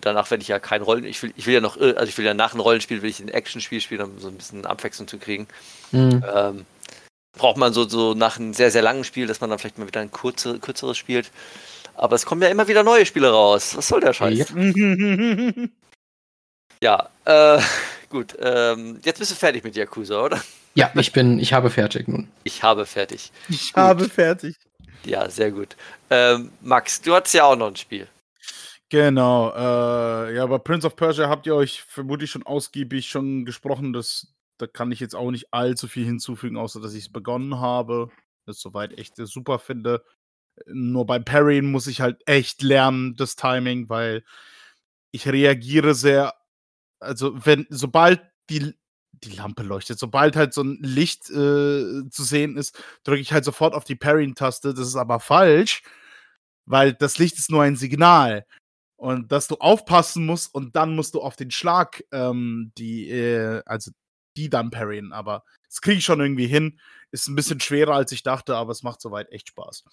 Danach 0.00 0.30
werde 0.30 0.42
ich 0.42 0.48
ja 0.48 0.58
kein 0.58 0.82
Rollen. 0.82 1.04
Ich 1.04 1.22
will, 1.22 1.32
ich 1.36 1.46
will 1.46 1.54
ja 1.54 1.60
noch, 1.60 1.80
also 1.80 2.04
ich 2.04 2.16
will 2.18 2.24
ja 2.24 2.34
nach 2.34 2.52
einem 2.52 2.60
Rollenspiel 2.60 3.02
will 3.02 3.10
ich 3.10 3.20
ein 3.20 3.28
Actionspiel 3.28 3.80
spielen, 3.80 4.02
um 4.02 4.18
so 4.18 4.28
ein 4.28 4.36
bisschen 4.36 4.66
Abwechslung 4.66 5.08
zu 5.08 5.18
kriegen. 5.18 5.46
Mhm. 5.92 6.24
Ähm, 6.34 6.66
braucht 7.36 7.56
man 7.56 7.72
so, 7.72 7.88
so 7.88 8.14
nach 8.14 8.38
einem 8.38 8.54
sehr, 8.54 8.70
sehr 8.70 8.82
langen 8.82 9.04
Spiel, 9.04 9.26
dass 9.26 9.40
man 9.40 9.50
dann 9.50 9.58
vielleicht 9.58 9.78
mal 9.78 9.86
wieder 9.86 10.00
ein 10.00 10.10
kurze, 10.10 10.58
kürzeres 10.58 10.96
spielt. 10.96 11.30
Aber 11.94 12.16
es 12.16 12.26
kommen 12.26 12.42
ja 12.42 12.48
immer 12.48 12.68
wieder 12.68 12.82
neue 12.82 13.06
Spiele 13.06 13.30
raus. 13.30 13.76
Was 13.76 13.88
soll 13.88 14.00
der 14.00 14.12
Scheiß? 14.12 14.52
Ja, 16.80 17.08
ja 17.24 17.56
äh, 17.56 17.62
gut. 18.08 18.36
Ähm, 18.40 18.98
jetzt 19.04 19.18
bist 19.18 19.30
du 19.30 19.36
fertig 19.36 19.62
mit 19.64 19.76
Yakuza, 19.76 20.22
oder? 20.22 20.42
Ja, 20.74 20.90
ich 20.94 21.12
bin, 21.12 21.38
ich 21.38 21.52
habe 21.52 21.70
fertig 21.70 22.08
nun. 22.08 22.28
Ich 22.42 22.62
habe 22.62 22.84
fertig. 22.84 23.30
Ich 23.48 23.72
gut. 23.72 23.76
habe 23.76 24.08
fertig. 24.08 24.56
Ja, 25.04 25.28
sehr 25.28 25.52
gut. 25.52 25.76
Ähm, 26.10 26.50
Max, 26.60 27.00
du 27.00 27.14
hattest 27.14 27.34
ja 27.34 27.44
auch 27.44 27.56
noch 27.56 27.68
ein 27.68 27.76
Spiel. 27.76 28.08
Genau, 28.90 29.50
äh, 29.54 30.34
ja, 30.36 30.46
bei 30.46 30.58
Prince 30.58 30.86
of 30.86 30.94
Persia 30.96 31.28
habt 31.28 31.46
ihr 31.46 31.54
euch 31.54 31.82
vermutlich 31.82 32.30
schon 32.30 32.42
ausgiebig 32.44 33.08
schon 33.08 33.44
gesprochen. 33.44 33.92
Das, 33.92 34.34
da 34.58 34.66
kann 34.66 34.92
ich 34.92 35.00
jetzt 35.00 35.16
auch 35.16 35.30
nicht 35.30 35.52
allzu 35.52 35.88
viel 35.88 36.04
hinzufügen, 36.04 36.56
außer 36.58 36.80
dass 36.80 36.94
ich 36.94 37.04
es 37.04 37.12
begonnen 37.12 37.58
habe. 37.60 38.10
Das 38.46 38.60
soweit 38.60 38.96
echt 38.98 39.16
super 39.16 39.58
finde. 39.58 40.04
Nur 40.66 41.06
beim 41.06 41.24
Parryen 41.24 41.70
muss 41.70 41.86
ich 41.88 42.00
halt 42.02 42.22
echt 42.26 42.62
lernen, 42.62 43.16
das 43.16 43.36
Timing, 43.36 43.88
weil 43.88 44.24
ich 45.12 45.28
reagiere 45.28 45.94
sehr, 45.94 46.34
also 47.00 47.34
wenn, 47.46 47.66
sobald 47.70 48.22
die, 48.50 48.74
die 49.12 49.32
Lampe 49.36 49.62
leuchtet, 49.64 49.98
sobald 49.98 50.36
halt 50.36 50.54
so 50.54 50.62
ein 50.62 50.78
Licht 50.82 51.30
äh, 51.30 52.08
zu 52.10 52.24
sehen 52.24 52.56
ist, 52.56 52.78
drücke 53.04 53.20
ich 53.22 53.32
halt 53.32 53.44
sofort 53.44 53.74
auf 53.74 53.84
die 53.84 53.96
Parryen-Taste. 53.96 54.74
Das 54.74 54.88
ist 54.88 54.96
aber 54.96 55.20
falsch, 55.20 55.82
weil 56.66 56.94
das 56.94 57.18
Licht 57.18 57.38
ist 57.38 57.50
nur 57.50 57.62
ein 57.62 57.76
Signal. 57.76 58.46
Und 59.04 59.32
dass 59.32 59.48
du 59.48 59.56
aufpassen 59.56 60.24
musst 60.24 60.54
und 60.54 60.76
dann 60.76 60.94
musst 60.94 61.14
du 61.14 61.20
auf 61.20 61.36
den 61.36 61.50
Schlag 61.50 62.02
ähm, 62.10 62.72
die, 62.78 63.10
äh, 63.10 63.62
also 63.66 63.90
die 64.34 64.48
dann 64.48 64.70
parryen. 64.70 65.12
Aber 65.12 65.44
das 65.68 65.82
kriege 65.82 65.98
ich 65.98 66.06
schon 66.06 66.20
irgendwie 66.20 66.46
hin. 66.46 66.80
Ist 67.10 67.28
ein 67.28 67.34
bisschen 67.34 67.60
schwerer, 67.60 67.96
als 67.96 68.12
ich 68.12 68.22
dachte, 68.22 68.56
aber 68.56 68.72
es 68.72 68.82
macht 68.82 69.02
soweit 69.02 69.30
echt 69.30 69.48
Spaß. 69.48 69.84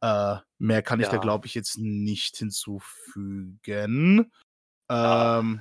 Äh, 0.00 0.36
mehr 0.56 0.80
kann 0.82 0.98
ich 0.98 1.08
da, 1.08 1.18
glaube 1.18 1.46
ich, 1.46 1.54
jetzt 1.54 1.76
nicht 1.76 2.38
hinzufügen. 2.38 4.32
Ja. 4.90 5.40
Ähm, 5.40 5.60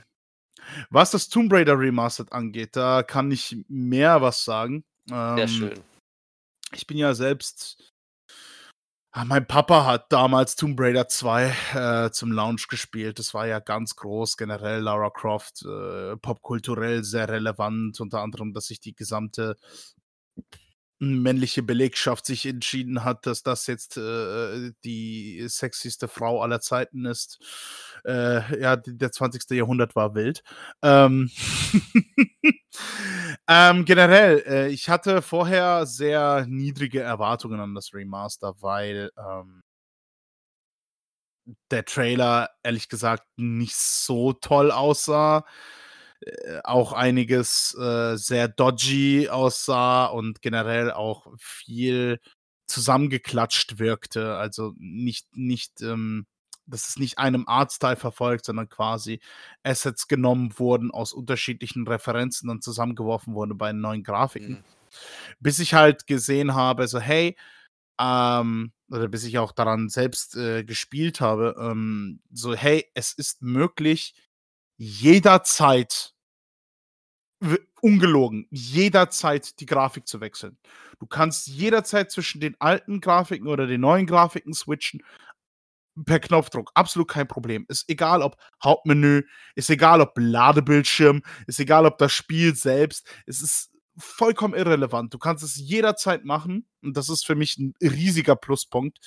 was 0.90 1.12
das 1.12 1.28
Tomb 1.28 1.52
Raider 1.52 1.78
Remastered 1.78 2.32
angeht, 2.32 2.78
da 2.78 3.04
kann 3.04 3.30
ich 3.32 3.58
mehr 3.68 4.22
was 4.22 4.46
sagen. 4.46 4.86
Sehr 5.10 5.38
Ähm, 5.40 5.48
schön. 5.50 5.80
ich 6.74 6.88
bin 6.88 6.96
ja 6.96 7.14
selbst. 7.14 7.93
Ah, 9.16 9.26
Mein 9.26 9.46
Papa 9.46 9.86
hat 9.86 10.12
damals 10.12 10.56
Tomb 10.56 10.80
Raider 10.80 11.08
2 11.08 12.06
äh, 12.08 12.12
zum 12.12 12.32
Launch 12.32 12.68
gespielt. 12.68 13.20
Das 13.20 13.36
war 13.36 13.46
ja 13.46 13.60
ganz 13.60 13.96
groß, 13.96 14.38
generell 14.38 14.82
Lara 14.82 15.12
Croft, 15.12 15.64
äh, 15.64 16.18
popkulturell 16.18 17.04
sehr 17.04 17.30
relevant, 17.30 18.00
unter 18.00 18.22
anderem, 18.22 18.54
dass 18.54 18.66
sich 18.66 18.80
die 18.80 18.96
gesamte 18.96 19.56
männliche 21.22 21.64
Belegschaft 21.64 22.26
sich 22.26 22.46
entschieden 22.46 23.04
hat, 23.04 23.26
dass 23.26 23.44
das 23.44 23.68
jetzt 23.68 23.98
äh, 23.98 24.72
die 24.84 25.46
sexyste 25.48 26.08
Frau 26.08 26.42
aller 26.42 26.62
Zeiten 26.62 27.06
ist. 27.06 27.40
Äh, 28.06 28.62
ja, 28.62 28.76
der 28.76 29.12
20. 29.12 29.50
Jahrhundert 29.52 29.96
war 29.96 30.16
wild. 30.16 30.44
Ähm, 30.82 31.32
ähm, 33.48 33.86
generell, 33.86 34.44
äh, 34.46 34.68
ich 34.70 34.90
hatte 34.90 35.22
vorher 35.22 35.86
sehr 35.86 36.46
niedrige 36.48 37.02
Erwartungen 37.02 37.60
an 37.60 37.76
das 37.76 37.94
Remaster, 37.94 38.56
weil 38.62 39.12
ähm, 39.18 39.64
der 41.72 41.86
Trailer 41.86 42.50
ehrlich 42.64 42.90
gesagt 42.90 43.24
nicht 43.38 43.76
so 43.76 44.34
toll 44.34 44.72
aussah. 44.72 45.46
Äh, 46.26 46.62
auch 46.64 46.94
einiges 46.94 47.76
äh, 47.80 48.16
sehr 48.18 48.48
dodgy 48.48 49.30
aussah 49.30 50.06
und 50.06 50.42
generell 50.42 50.92
auch 50.92 51.28
viel 51.38 52.20
zusammengeklatscht 52.68 53.80
wirkte. 53.80 54.36
Also 54.38 54.74
nicht, 54.78 55.28
nicht, 55.36 55.82
ähm, 55.82 56.26
dass 56.66 56.88
es 56.90 56.98
nicht 56.98 57.18
einem 57.20 57.48
Artstyle 57.48 57.98
verfolgt, 57.98 58.46
sondern 58.46 58.70
quasi 58.70 59.20
Assets 59.64 60.08
genommen 60.08 60.54
wurden 60.58 60.92
aus 60.92 61.14
unterschiedlichen 61.14 61.86
Referenzen 61.88 62.50
und 62.50 62.64
zusammengeworfen 62.64 63.34
wurden 63.36 63.58
bei 63.58 63.74
neuen 63.74 64.04
Grafiken 64.04 64.56
Mhm. 64.56 64.64
bis 65.40 65.60
ich 65.60 65.74
halt 65.74 66.08
gesehen 66.08 66.56
habe, 66.56 66.88
so 66.88 67.00
hey, 67.00 67.38
ähm, 68.00 68.74
oder 68.92 69.08
bis 69.08 69.24
ich 69.26 69.38
auch 69.40 69.52
daran 69.52 69.90
selbst 69.90 70.36
äh, 70.38 70.64
gespielt 70.64 71.22
habe, 71.22 71.56
ähm, 71.60 72.22
so 72.32 72.56
hey, 72.56 72.90
es 72.96 73.14
ist 73.14 73.42
möglich, 73.42 74.16
jederzeit, 74.78 76.13
ungelogen, 77.82 78.48
jederzeit 78.50 79.60
die 79.60 79.66
Grafik 79.66 80.08
zu 80.08 80.22
wechseln. 80.22 80.58
Du 81.00 81.06
kannst 81.06 81.48
jederzeit 81.48 82.12
zwischen 82.12 82.40
den 82.40 82.56
alten 82.60 83.02
Grafiken 83.02 83.48
oder 83.48 83.68
den 83.68 83.82
neuen 83.82 84.06
Grafiken 84.06 84.54
switchen, 84.54 85.04
per 86.06 86.20
Knopfdruck, 86.20 86.72
absolut 86.74 87.08
kein 87.10 87.28
Problem. 87.28 87.66
Ist 87.68 87.90
egal, 87.90 88.22
ob 88.22 88.38
Hauptmenü, 88.64 89.24
ist 89.56 89.70
egal, 89.70 90.02
ob 90.02 90.14
Ladebildschirm, 90.16 91.22
ist 91.46 91.60
egal, 91.60 91.86
ob 91.86 91.98
das 91.98 92.12
Spiel 92.12 92.56
selbst. 92.56 93.08
Es 93.26 93.42
ist 93.42 93.73
vollkommen 93.98 94.54
irrelevant. 94.54 95.14
Du 95.14 95.18
kannst 95.18 95.44
es 95.44 95.56
jederzeit 95.58 96.26
machen 96.26 96.66
und 96.82 96.98
das 96.98 97.10
ist 97.10 97.26
für 97.26 97.36
mich 97.36 97.58
ein 97.58 97.74
riesiger 97.82 98.36
Pluspunkt. 98.36 99.00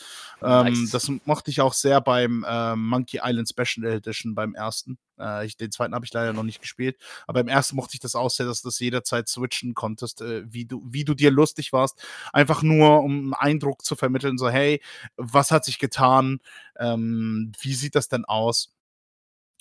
Ähm, 0.43 0.67
Nice. 0.67 0.91
das 0.91 1.11
mochte 1.25 1.51
ich 1.51 1.61
auch 1.61 1.73
sehr 1.73 2.01
beim 2.01 2.45
ähm, 2.49 2.87
Monkey 2.87 3.21
Island 3.23 3.49
Special 3.49 3.87
Edition 3.87 4.35
beim 4.35 4.55
ersten. 4.55 4.99
Äh, 5.19 5.47
ich, 5.47 5.57
den 5.57 5.73
zweiten 5.73 5.95
habe 5.95 6.05
ich 6.05 6.13
leider 6.13 6.33
noch 6.33 6.45
nicht 6.45 6.61
gespielt, 6.61 6.97
aber 7.27 7.41
beim 7.41 7.49
ersten 7.49 7.77
mochte 7.77 7.95
ich 7.95 8.01
das 8.01 8.15
auch 8.15 8.31
sehr, 8.31 8.47
dass 8.47 8.63
du 8.63 8.69
das 8.69 8.79
jederzeit 8.79 9.29
switchen 9.29 9.75
konntest, 9.75 10.21
äh, 10.21 10.45
wie, 10.47 10.67
du, 10.67 10.83
wie 10.87 11.05
du 11.05 11.15
dir 11.15 11.31
lustig 11.31 11.73
warst. 11.73 12.03
Einfach 12.33 12.63
nur, 12.63 13.03
um 13.03 13.13
einen 13.17 13.35
Eindruck 13.35 13.85
zu 13.85 13.97
vermitteln, 13.97 14.39
so 14.39 14.49
hey, 14.49 14.81
was 15.17 15.51
hat 15.51 15.65
sich 15.65 15.79
getan? 15.79 16.39
Ähm, 16.79 17.53
wie 17.61 17.75
sieht 17.75 17.95
das 17.97 18.09
denn 18.09 18.25
aus? 18.25 18.76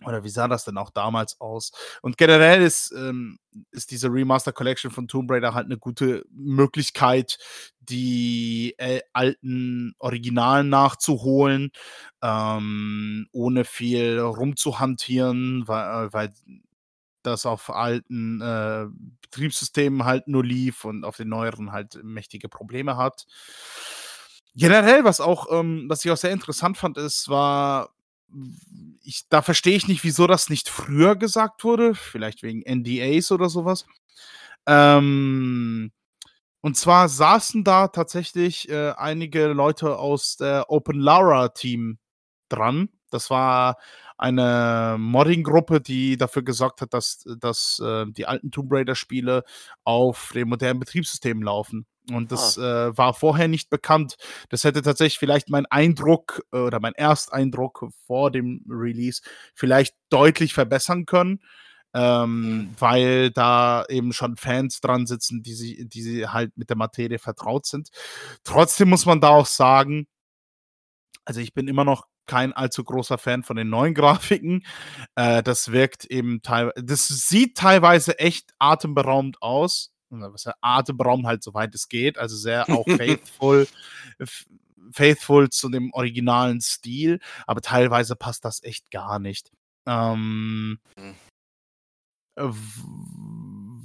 Oder 0.03 0.23
wie 0.25 0.29
sah 0.29 0.47
das 0.47 0.65
denn 0.65 0.77
auch 0.77 0.89
damals 0.91 1.39
aus? 1.39 1.71
Und 2.01 2.17
generell 2.17 2.61
ist, 2.61 2.91
ähm, 2.91 3.39
ist 3.71 3.91
diese 3.91 4.09
Remaster 4.09 4.51
Collection 4.51 4.91
von 4.91 5.07
Tomb 5.07 5.31
Raider 5.31 5.53
halt 5.53 5.65
eine 5.65 5.77
gute 5.77 6.25
Möglichkeit, 6.31 7.37
die 7.79 8.75
äh, 8.77 9.01
alten 9.13 9.95
Originalen 9.99 10.67
nachzuholen, 10.69 11.71
ähm, 12.21 13.27
ohne 13.31 13.63
viel 13.63 14.19
rumzuhantieren, 14.19 15.67
weil, 15.67 16.11
weil 16.11 16.33
das 17.23 17.45
auf 17.45 17.69
alten 17.69 18.41
äh, 18.41 18.87
Betriebssystemen 19.21 20.05
halt 20.05 20.27
nur 20.27 20.43
lief 20.43 20.85
und 20.85 21.05
auf 21.05 21.17
den 21.17 21.29
neueren 21.29 21.71
halt 21.71 22.03
mächtige 22.03 22.49
Probleme 22.49 22.97
hat. 22.97 23.25
Generell, 24.55 25.03
was 25.03 25.19
auch, 25.21 25.47
ähm, 25.51 25.85
was 25.89 26.05
ich 26.05 26.11
auch 26.11 26.17
sehr 26.17 26.31
interessant 26.31 26.77
fand, 26.77 26.97
ist, 26.97 27.27
war, 27.29 27.89
ich, 29.05 29.27
da 29.29 29.41
verstehe 29.41 29.75
ich 29.75 29.87
nicht, 29.87 30.03
wieso 30.03 30.27
das 30.27 30.49
nicht 30.49 30.69
früher 30.69 31.15
gesagt 31.15 31.63
wurde. 31.63 31.95
Vielleicht 31.95 32.43
wegen 32.43 32.61
NDAs 32.61 33.31
oder 33.31 33.49
sowas. 33.49 33.85
Ähm, 34.67 35.91
und 36.61 36.75
zwar 36.77 37.09
saßen 37.09 37.63
da 37.63 37.87
tatsächlich 37.89 38.69
äh, 38.69 38.91
einige 38.97 39.47
Leute 39.47 39.97
aus 39.97 40.37
der 40.37 40.71
Open 40.71 40.99
Lara 40.99 41.49
Team 41.49 41.99
dran. 42.49 42.89
Das 43.11 43.29
war 43.29 43.77
eine 44.17 44.97
Modding-Gruppe, 44.99 45.81
die 45.81 46.17
dafür 46.17 46.43
gesorgt 46.43 46.81
hat, 46.81 46.93
dass, 46.93 47.23
dass 47.39 47.79
äh, 47.79 48.05
die 48.07 48.25
alten 48.25 48.51
Tomb 48.51 48.71
Raider-Spiele 48.71 49.43
auf 49.83 50.31
dem 50.33 50.49
modernen 50.49 50.79
Betriebssystem 50.79 51.43
laufen. 51.43 51.85
Und 52.11 52.31
das 52.31 52.57
äh, 52.57 52.97
war 52.97 53.13
vorher 53.13 53.47
nicht 53.47 53.69
bekannt. 53.69 54.15
Das 54.49 54.63
hätte 54.63 54.81
tatsächlich 54.81 55.19
vielleicht 55.19 55.49
mein 55.49 55.65
Eindruck 55.65 56.43
äh, 56.51 56.57
oder 56.57 56.79
mein 56.79 56.93
Ersteindruck 56.93 57.87
vor 58.05 58.31
dem 58.31 58.63
Release 58.69 59.21
vielleicht 59.53 59.95
deutlich 60.09 60.53
verbessern 60.53 61.05
können. 61.05 61.41
Ähm, 61.93 62.75
weil 62.77 63.31
da 63.31 63.85
eben 63.87 64.11
schon 64.11 64.35
Fans 64.35 64.81
dran 64.81 65.07
sitzen, 65.07 65.43
die 65.43 65.53
sie, 65.53 65.87
die 65.87 66.01
sie 66.01 66.27
halt 66.27 66.51
mit 66.57 66.69
der 66.69 66.75
Materie 66.75 67.19
vertraut 67.19 67.65
sind. 67.65 67.87
Trotzdem 68.43 68.89
muss 68.89 69.05
man 69.05 69.21
da 69.21 69.29
auch 69.29 69.45
sagen, 69.45 70.05
also 71.23 71.39
ich 71.39 71.53
bin 71.53 71.69
immer 71.69 71.85
noch 71.85 72.05
kein 72.25 72.53
allzu 72.53 72.83
großer 72.83 73.17
Fan 73.17 73.43
von 73.43 73.55
den 73.55 73.69
neuen 73.69 73.93
Grafiken. 73.95 74.65
Äh, 75.15 75.43
das 75.43 75.71
wirkt 75.71 76.05
eben 76.05 76.41
teilweise, 76.41 76.83
das 76.83 77.07
sieht 77.07 77.57
teilweise 77.57 78.19
echt 78.19 78.51
atemberaubend 78.59 79.41
aus. 79.41 79.94
Was 80.21 80.43
ja 80.45 80.53
atemberaubend 80.61 81.25
halt, 81.27 81.43
soweit 81.43 81.73
es 81.75 81.87
geht. 81.89 82.17
Also 82.17 82.35
sehr 82.35 82.69
auch 82.69 82.85
faithful, 82.85 83.67
faithful 84.91 85.49
zu 85.49 85.69
dem 85.69 85.91
originalen 85.93 86.61
Stil. 86.61 87.19
Aber 87.47 87.61
teilweise 87.61 88.15
passt 88.15 88.45
das 88.45 88.63
echt 88.63 88.91
gar 88.91 89.19
nicht. 89.19 89.51
Ähm, 89.87 90.79
w- 92.35 92.51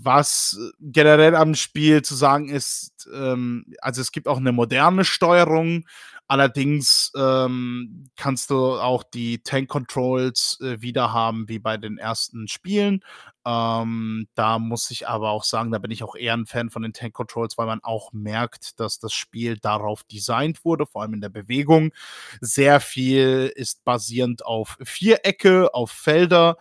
was 0.03 0.59
generell 0.81 1.37
am 1.37 1.55
Spiel 1.55 2.01
zu 2.03 2.15
sagen 2.15 2.49
ist, 2.49 3.07
ähm, 3.13 3.67
also 3.83 4.01
es 4.01 4.13
gibt 4.13 4.29
auch 4.29 4.39
eine 4.39 4.53
moderne 4.53 5.05
Steuerung, 5.05 5.87
allerdings 6.31 7.13
ähm, 7.17 8.09
kannst 8.17 8.51
du 8.51 8.75
auch 8.81 9.03
die 9.03 9.43
Tank 9.43 9.69
Controls 9.69 10.59
äh, 10.63 10.81
wieder 10.81 11.13
haben 11.13 11.49
wie 11.49 11.59
bei 11.59 11.77
den 11.77 11.99
ersten 11.99 12.49
Spielen. 12.49 13.05
Ähm, 13.47 14.29
da 14.35 14.59
muss 14.59 14.91
ich 14.91 15.09
aber 15.09 15.31
auch 15.31 15.45
sagen, 15.45 15.73
da 15.73 15.79
bin 15.79 15.91
ich 15.91 16.03
auch 16.05 16.15
eher 16.17 16.35
ein 16.35 16.47
Fan 16.47 16.71
von 16.71 16.83
den 16.83 16.93
Tank 16.93 17.15
Controls, 17.15 17.59
weil 17.59 17.67
man 17.67 17.83
auch 17.83 18.13
merkt, 18.13 18.81
dass 18.81 18.99
das 18.99 19.13
Spiel 19.13 19.59
darauf 19.59 20.05
designt 20.05 20.65
wurde, 20.65 20.87
vor 20.87 21.03
allem 21.03 21.15
in 21.15 21.21
der 21.21 21.29
Bewegung. 21.31 21.93
Sehr 22.41 22.81
viel 22.81 23.53
ist 23.57 23.85
basierend 23.85 24.45
auf 24.47 24.77
Vierecke, 24.83 25.75
auf 25.75 25.91
Felder. 25.91 26.57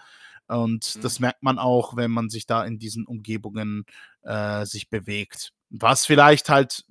Und 0.48 0.96
Mhm. 0.96 1.02
das 1.02 1.20
merkt 1.20 1.44
man 1.44 1.60
auch, 1.60 1.96
wenn 1.96 2.12
man 2.12 2.30
sich 2.30 2.46
da 2.48 2.64
in 2.66 2.80
diesen 2.80 3.06
Umgebungen 3.06 3.86
äh, 4.24 4.66
sich 4.66 4.90
bewegt. 4.90 5.54
Was 5.70 6.06
vielleicht 6.06 6.50
halt 6.50 6.86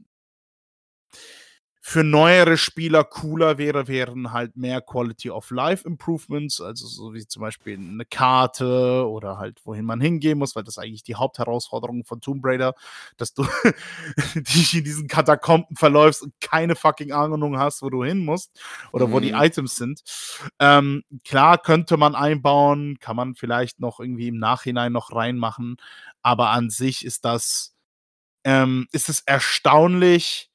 für 1.81 2.05
neuere 2.05 2.57
Spieler 2.57 3.05
cooler 3.05 3.57
wäre, 3.59 3.89
wären 3.89 4.33
halt 4.33 4.57
mehr 4.57 4.81
Quality 4.81 5.31
of 5.31 5.51
Life 5.51 5.87
Improvements, 5.87 6.61
also 6.61 6.87
so 6.87 7.15
wie 7.15 7.27
zum 7.27 7.41
Beispiel 7.41 7.79
eine 7.79 8.05
Karte 8.05 9.09
oder 9.09 9.39
halt 9.39 9.65
wohin 9.65 9.85
man 9.85 10.01
hingehen 10.01 10.39
muss, 10.39 10.57
weil 10.57 10.65
das 10.65 10.79
eigentlich 10.79 11.05
die 11.05 11.15
Hauptherausforderung 11.15 12.05
von 12.05 12.21
Tomb 12.21 12.45
Raider, 12.45 12.75
dass 13.17 13.33
du 13.33 13.45
dich 14.35 14.75
in 14.75 14.85
diesen 14.85 15.09
Katakomben 15.09 15.77
verläufst 15.77 16.23
und 16.23 16.35
keine 16.41 16.75
fucking 16.75 17.13
Ahnung 17.13 17.59
hast, 17.59 17.83
wo 17.83 17.91
du 17.91 18.05
hin 18.05 18.25
musst 18.25 18.51
oder 18.93 19.07
mhm. 19.07 19.13
wo 19.13 19.21
die 19.21 19.33
mhm. 19.33 19.41
Items 19.41 19.77
sind. 19.77 20.03
Ähm, 20.59 21.05
klar 21.25 21.59
könnte 21.59 21.97
man 21.97 22.15
einbauen, 22.15 22.99
kann 22.99 23.17
man 23.17 23.35
vielleicht 23.35 23.81
noch 23.81 24.01
irgendwie 24.01 24.29
im 24.29 24.39
Nachhinein 24.39 24.93
noch 24.93 25.15
reinmachen, 25.15 25.77
aber 26.23 26.51
an 26.51 26.71
sich 26.71 27.05
ist 27.05 27.25
das 27.25 27.75
ähm, 28.45 28.87
ist 28.93 29.09
es 29.09 29.21
erstaunlich, 29.21 30.51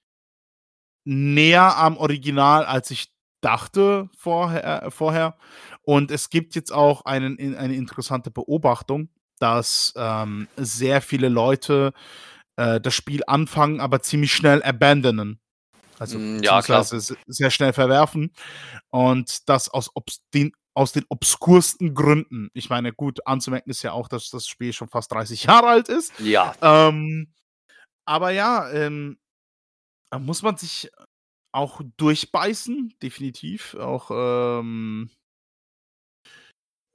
näher 1.04 1.78
am 1.78 1.98
Original, 1.98 2.66
als 2.66 2.92
ich 2.92 3.14
dachte 3.42 4.10
vorher. 4.18 4.90
vorher. 4.90 5.38
Und 5.84 6.12
es 6.12 6.30
gibt 6.30 6.56
jetzt 6.56 6.72
auch 6.72 7.06
einen, 7.06 7.38
eine 7.56 7.76
interessante 7.76 8.32
Beobachtung, 8.32 9.10
dass 9.40 9.94
ähm, 9.98 10.48
sehr 10.56 11.02
viele 11.02 11.30
Leute 11.30 11.94
äh, 12.56 12.80
das 12.80 12.94
Spiel 12.94 13.22
anfangen, 13.28 13.82
aber 13.82 14.02
ziemlich 14.02 14.34
schnell 14.34 14.64
abandonen. 14.64 15.40
Also 16.00 16.18
mm, 16.18 16.42
ja, 16.42 16.62
klar. 16.62 16.84
sehr 16.84 17.52
schnell 17.52 17.74
verwerfen. 17.74 18.34
Und 18.90 19.50
das 19.50 19.70
aus, 19.70 19.90
den, 20.34 20.54
aus 20.74 20.92
den 20.94 21.06
obskursten 21.10 21.94
Gründen. 21.94 22.50
Ich 22.54 22.70
meine, 22.70 22.94
gut, 22.94 23.26
anzumerken 23.28 23.70
ist 23.70 23.84
ja 23.84 23.92
auch, 23.92 24.08
dass 24.08 24.30
das 24.30 24.48
Spiel 24.48 24.74
schon 24.74 24.90
fast 24.90 25.12
30 25.12 25.44
Jahre 25.46 25.68
alt 25.68 25.90
ist. 25.90 26.14
Ja. 26.20 26.54
Ähm, 26.62 27.34
aber 28.06 28.32
ja, 28.32 28.70
ähm, 28.72 29.18
muss 30.20 30.42
man 30.42 30.58
sich 30.58 30.92
auch 31.52 31.82
durchbeißen, 31.98 32.94
definitiv. 33.02 33.76
Auch, 33.76 34.12
ähm 34.12 35.10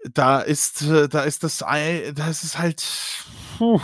da 0.04 0.40
ist, 0.40 0.82
äh, 0.82 1.08
da 1.08 1.22
ist 1.22 1.42
das 1.44 1.62
Ei 1.62 2.12
da 2.14 2.28
ist 2.28 2.44
es 2.44 2.58
halt, 2.58 2.84
puh, 3.58 3.80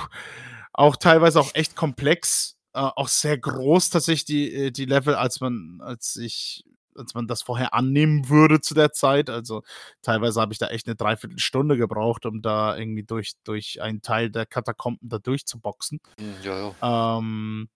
auch 0.72 0.96
teilweise 0.96 1.40
auch 1.40 1.50
echt 1.54 1.76
komplex, 1.76 2.56
äh, 2.72 2.78
auch 2.80 3.08
sehr 3.08 3.36
groß 3.38 3.90
tatsächlich 3.90 4.24
die, 4.24 4.54
äh, 4.54 4.70
die 4.70 4.84
Level, 4.84 5.14
als 5.14 5.40
man 5.40 5.80
als 5.82 6.16
ich 6.16 6.64
als 6.96 7.12
man 7.14 7.26
das 7.26 7.42
vorher 7.42 7.74
annehmen 7.74 8.28
würde 8.28 8.60
zu 8.60 8.72
der 8.72 8.92
Zeit. 8.92 9.28
Also, 9.28 9.62
teilweise 10.02 10.40
habe 10.40 10.52
ich 10.52 10.60
da 10.60 10.68
echt 10.68 10.86
eine 10.86 10.94
Dreiviertelstunde 10.94 11.76
gebraucht, 11.76 12.24
um 12.24 12.40
da 12.40 12.76
irgendwie 12.76 13.02
durch 13.02 13.32
durch 13.42 13.82
einen 13.82 14.00
Teil 14.00 14.30
der 14.30 14.46
Katakomben 14.46 15.08
da 15.08 15.18
durchzuboxen. 15.18 16.00
Hm, 16.20 16.34
ja, 16.42 16.72
ja. 16.80 17.18
Ähm 17.18 17.68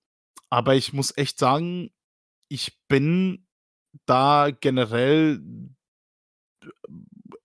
aber 0.50 0.74
ich 0.74 0.92
muss 0.92 1.16
echt 1.16 1.38
sagen, 1.38 1.90
ich 2.48 2.78
bin 2.88 3.46
da 4.06 4.50
generell 4.50 5.40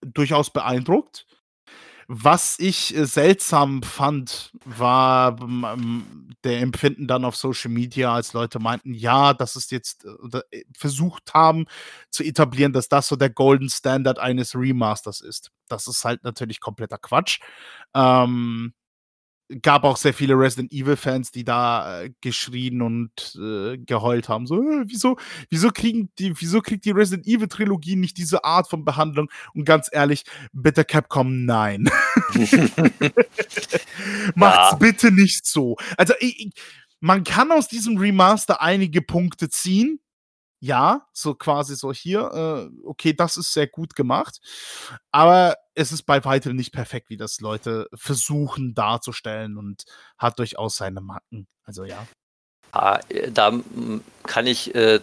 durchaus 0.02 0.52
beeindruckt. 0.52 1.26
Was 2.08 2.60
ich 2.60 2.96
äh, 2.96 3.06
seltsam 3.06 3.82
fand, 3.82 4.52
war 4.66 5.38
der 6.44 6.60
Empfinden 6.60 7.08
dann 7.08 7.24
auf 7.24 7.36
Social 7.38 7.72
Media, 7.72 8.14
als 8.14 8.34
Leute 8.34 8.60
meinten, 8.60 8.94
ja, 8.94 9.34
das 9.34 9.56
ist 9.56 9.72
jetzt 9.72 10.06
oder 10.06 10.44
äh, 10.52 10.64
versucht 10.78 11.34
haben 11.34 11.66
zu 12.10 12.24
etablieren, 12.24 12.74
dass 12.74 12.90
das 12.90 13.08
so 13.08 13.16
der 13.16 13.30
Golden 13.30 13.70
Standard 13.70 14.20
eines 14.20 14.54
Remasters 14.54 15.22
ist. 15.22 15.52
Das 15.70 15.88
ist 15.88 16.04
halt 16.04 16.24
natürlich 16.26 16.60
kompletter 16.60 16.98
Quatsch. 16.98 17.40
Ähm, 17.96 18.74
gab 19.62 19.84
auch 19.84 19.98
sehr 19.98 20.14
viele 20.14 20.36
Resident 20.36 20.72
Evil-Fans, 20.72 21.32
die 21.32 21.44
da 21.44 22.02
äh, 22.02 22.12
geschrien 22.22 22.82
und 22.82 23.12
äh, 23.36 23.78
geheult 23.78 24.30
haben. 24.30 24.48
So, 24.48 24.56
äh, 24.62 24.84
wieso, 24.88 25.18
wieso 25.50 25.70
kriegen 25.70 26.10
die, 26.20 26.40
wieso 26.40 26.62
kriegt 26.62 26.86
die 26.86 26.92
Resident 26.92 27.28
Evil-Trilogie 27.28 27.96
nicht 27.96 28.18
diese 28.18 28.44
Art 28.44 28.70
von 28.70 28.86
Behandlung? 28.86 29.30
Und 29.54 29.66
ganz 29.66 29.90
ehrlich, 29.92 30.24
bitte 30.52 30.86
Capcom, 30.86 31.46
nein. 31.46 31.90
Macht's 34.36 34.72
ja. 34.72 34.76
bitte 34.80 35.12
nicht 35.12 35.46
so. 35.46 35.76
Also, 35.98 36.14
ich, 36.20 36.52
man 37.00 37.24
kann 37.24 37.52
aus 37.52 37.68
diesem 37.68 37.98
Remaster 37.98 38.62
einige 38.62 39.02
Punkte 39.02 39.50
ziehen, 39.50 40.00
ja, 40.60 41.08
so 41.12 41.36
quasi 41.36 41.76
so 41.76 41.92
hier, 41.92 42.22
äh, 42.34 42.70
okay, 42.86 43.14
das 43.14 43.36
ist 43.36 43.52
sehr 43.52 43.68
gut 43.68 43.96
gemacht, 43.96 44.40
aber 45.12 45.58
es 45.76 45.92
ist 45.92 46.04
bei 46.04 46.24
weitem 46.24 46.56
nicht 46.56 46.72
perfekt, 46.72 47.10
wie 47.10 47.18
das 47.18 47.40
Leute 47.40 47.88
versuchen 47.94 48.74
darzustellen 48.74 49.58
und 49.58 49.84
hat 50.18 50.40
durchaus 50.40 50.76
seine 50.76 51.02
Macken. 51.02 51.48
Also 51.64 51.84
ja. 51.84 52.06
Ah, 52.72 53.00
äh, 53.10 53.32
da 53.32 53.54
kann 54.24 54.48
ich 54.48 54.74
äh, 54.76 55.00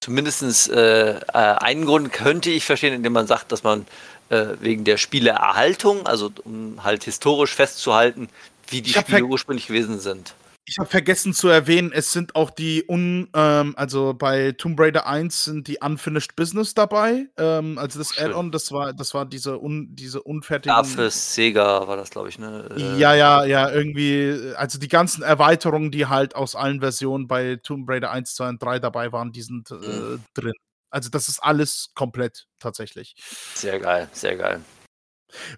zumindest 0.00 0.70
äh, 0.70 1.18
äh, 1.18 1.20
einen 1.32 1.86
Grund 1.86 2.12
könnte 2.12 2.50
ich 2.50 2.64
verstehen, 2.64 2.94
indem 2.94 3.12
man 3.12 3.26
sagt, 3.26 3.52
dass 3.52 3.62
man 3.62 3.86
äh, 4.28 4.46
wegen 4.60 4.84
der 4.84 4.96
Spieleerhaltung, 4.96 6.06
also 6.06 6.32
um 6.44 6.82
halt 6.82 7.04
historisch 7.04 7.54
festzuhalten, 7.54 8.28
wie 8.68 8.82
die 8.82 8.92
Spiele 8.92 9.24
ursprünglich 9.24 9.68
gewesen 9.68 10.00
sind. 10.00 10.34
Ich 10.64 10.78
habe 10.78 10.88
vergessen 10.88 11.34
zu 11.34 11.48
erwähnen, 11.48 11.90
es 11.92 12.12
sind 12.12 12.36
auch 12.36 12.50
die 12.50 12.84
un, 12.88 13.28
ähm, 13.34 13.74
also 13.76 14.14
bei 14.14 14.52
Tomb 14.52 14.78
Raider 14.78 15.08
1 15.08 15.44
sind 15.44 15.66
die 15.66 15.78
Unfinished 15.80 16.36
Business 16.36 16.72
dabei. 16.72 17.26
Ähm, 17.36 17.78
also 17.78 17.98
das 17.98 18.16
Add-on, 18.16 18.52
das 18.52 18.70
war, 18.70 18.92
das 18.92 19.12
war 19.12 19.26
diese, 19.26 19.60
un, 19.60 19.88
diese 19.96 20.22
unfertigen. 20.22 20.74
Ja, 20.74 20.84
für 20.84 21.10
Sega 21.10 21.88
war 21.88 21.96
das, 21.96 22.10
glaube 22.10 22.28
ich, 22.28 22.38
ne? 22.38 22.68
Äh, 22.76 22.98
ja, 22.98 23.12
ja, 23.14 23.44
ja, 23.44 23.70
irgendwie, 23.70 24.52
also 24.54 24.78
die 24.78 24.88
ganzen 24.88 25.22
Erweiterungen, 25.22 25.90
die 25.90 26.06
halt 26.06 26.36
aus 26.36 26.54
allen 26.54 26.80
Versionen 26.80 27.26
bei 27.26 27.56
Tomb 27.56 27.88
Raider 27.90 28.12
1, 28.12 28.34
2 28.36 28.48
und 28.50 28.62
3 28.62 28.78
dabei 28.78 29.10
waren, 29.10 29.32
die 29.32 29.42
sind 29.42 29.68
äh, 29.72 29.74
mhm. 29.74 30.24
drin. 30.34 30.54
Also 30.90 31.10
das 31.10 31.28
ist 31.28 31.40
alles 31.42 31.90
komplett 31.94 32.46
tatsächlich. 32.60 33.16
Sehr 33.54 33.80
geil, 33.80 34.08
sehr 34.12 34.36
geil. 34.36 34.60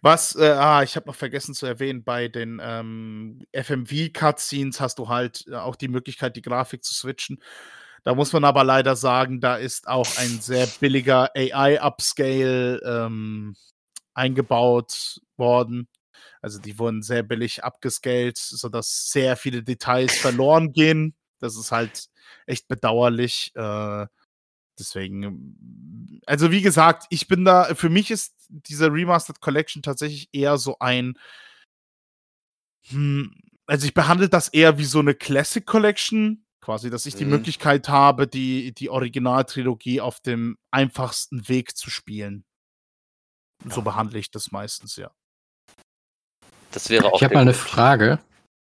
Was, 0.02 0.36
äh, 0.36 0.50
ah, 0.50 0.82
ich 0.82 0.96
habe 0.96 1.06
noch 1.06 1.14
vergessen 1.14 1.54
zu 1.54 1.66
erwähnen, 1.66 2.04
bei 2.04 2.28
den 2.28 2.60
ähm, 2.62 3.40
FMV-Cutscenes 3.52 4.80
hast 4.80 4.98
du 4.98 5.08
halt 5.08 5.44
äh, 5.48 5.56
auch 5.56 5.76
die 5.76 5.88
Möglichkeit, 5.88 6.36
die 6.36 6.42
Grafik 6.42 6.84
zu 6.84 6.94
switchen. 6.94 7.42
Da 8.04 8.14
muss 8.14 8.32
man 8.32 8.44
aber 8.44 8.64
leider 8.64 8.96
sagen, 8.96 9.40
da 9.40 9.56
ist 9.56 9.88
auch 9.88 10.06
ein 10.18 10.40
sehr 10.40 10.66
billiger 10.80 11.30
AI-Upscale 11.34 12.80
ähm, 12.84 13.56
eingebaut 14.14 15.20
worden. 15.36 15.88
Also 16.42 16.58
die 16.60 16.78
wurden 16.78 17.02
sehr 17.02 17.22
billig 17.22 17.64
abgescaled, 17.64 18.36
sodass 18.36 19.10
sehr 19.10 19.36
viele 19.36 19.62
Details 19.62 20.14
verloren 20.18 20.72
gehen. 20.72 21.14
Das 21.40 21.56
ist 21.56 21.72
halt 21.72 22.08
echt 22.46 22.68
bedauerlich. 22.68 23.52
Äh, 23.54 24.06
Deswegen, 24.78 26.20
also 26.26 26.50
wie 26.50 26.62
gesagt, 26.62 27.06
ich 27.10 27.28
bin 27.28 27.44
da, 27.44 27.74
für 27.74 27.90
mich 27.90 28.10
ist 28.10 28.34
diese 28.48 28.92
Remastered 28.92 29.40
Collection 29.40 29.82
tatsächlich 29.82 30.28
eher 30.32 30.58
so 30.58 30.76
ein, 30.80 31.18
hm, 32.88 33.34
also 33.66 33.86
ich 33.86 33.94
behandle 33.94 34.28
das 34.28 34.48
eher 34.48 34.78
wie 34.78 34.84
so 34.84 34.98
eine 34.98 35.14
Classic 35.14 35.64
Collection, 35.64 36.44
quasi, 36.60 36.90
dass 36.90 37.06
ich 37.06 37.14
die 37.14 37.24
mhm. 37.24 37.32
Möglichkeit 37.32 37.88
habe, 37.88 38.26
die, 38.26 38.72
die 38.72 38.90
Originaltrilogie 38.90 40.00
auf 40.00 40.20
dem 40.20 40.56
einfachsten 40.70 41.48
Weg 41.48 41.76
zu 41.76 41.90
spielen. 41.90 42.44
Ja. 43.64 43.74
So 43.74 43.82
behandle 43.82 44.18
ich 44.18 44.30
das 44.30 44.50
meistens, 44.50 44.96
ja. 44.96 45.10
Das 46.72 46.90
wäre 46.90 47.12
auch. 47.12 47.16
Ich 47.16 47.22
habe 47.22 47.34
mal 47.34 47.42
eine 47.42 47.54
Frage. 47.54 48.18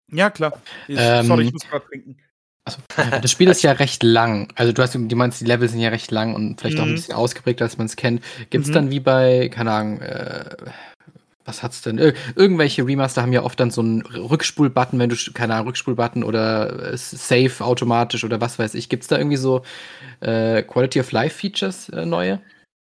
Ja, 0.08 0.30
klar. 0.30 0.60
Ich, 0.86 0.96
ähm, 0.98 1.26
sorry, 1.26 1.46
ich 1.46 1.52
muss 1.52 1.62
gerade 1.62 1.86
trinken. 1.86 2.18
Also, 2.64 2.78
das 3.20 3.30
Spiel 3.30 3.48
ist 3.48 3.62
ja 3.62 3.72
recht 3.72 4.02
lang. 4.02 4.48
Also 4.54 4.72
du 4.72 4.82
hast, 4.82 4.94
du 4.94 5.16
meinst, 5.16 5.40
die 5.40 5.46
Level 5.46 5.68
sind 5.68 5.80
ja 5.80 5.88
recht 5.88 6.10
lang 6.10 6.34
und 6.34 6.60
vielleicht 6.60 6.76
mhm. 6.76 6.80
auch 6.80 6.86
ein 6.86 6.90
mhm. 6.90 6.96
bisschen 6.96 7.14
ausgeprägt, 7.14 7.60
als 7.60 7.78
man 7.78 7.86
es 7.86 7.96
kennt. 7.96 8.22
Gibt 8.50 8.64
es 8.64 8.70
mhm. 8.70 8.74
dann 8.74 8.90
wie 8.90 9.00
bei, 9.00 9.48
keine 9.48 9.72
Ahnung, 9.72 10.00
äh, 10.00 10.56
was 11.44 11.62
hat's 11.62 11.82
denn? 11.82 11.98
Ir 11.98 12.14
irgendwelche 12.36 12.86
Remaster 12.86 13.22
haben 13.22 13.32
ja 13.32 13.42
oft 13.42 13.58
dann 13.58 13.70
so 13.70 13.80
einen 13.80 14.02
Rückspul-Button, 14.02 14.98
wenn 14.98 15.10
du, 15.10 15.16
keine 15.34 15.54
Ahnung, 15.54 15.68
Rückspul-Button 15.68 16.22
oder 16.22 16.92
äh, 16.92 16.96
Save 16.96 17.52
automatisch 17.60 18.24
oder 18.24 18.40
was 18.40 18.58
weiß 18.58 18.74
ich. 18.74 18.88
Gibt 18.88 19.02
es 19.02 19.08
da 19.08 19.18
irgendwie 19.18 19.36
so 19.36 19.62
äh, 20.20 20.62
Quality 20.62 21.00
of 21.00 21.10
Life 21.10 21.36
Features 21.38 21.88
äh, 21.88 22.06
neue? 22.06 22.40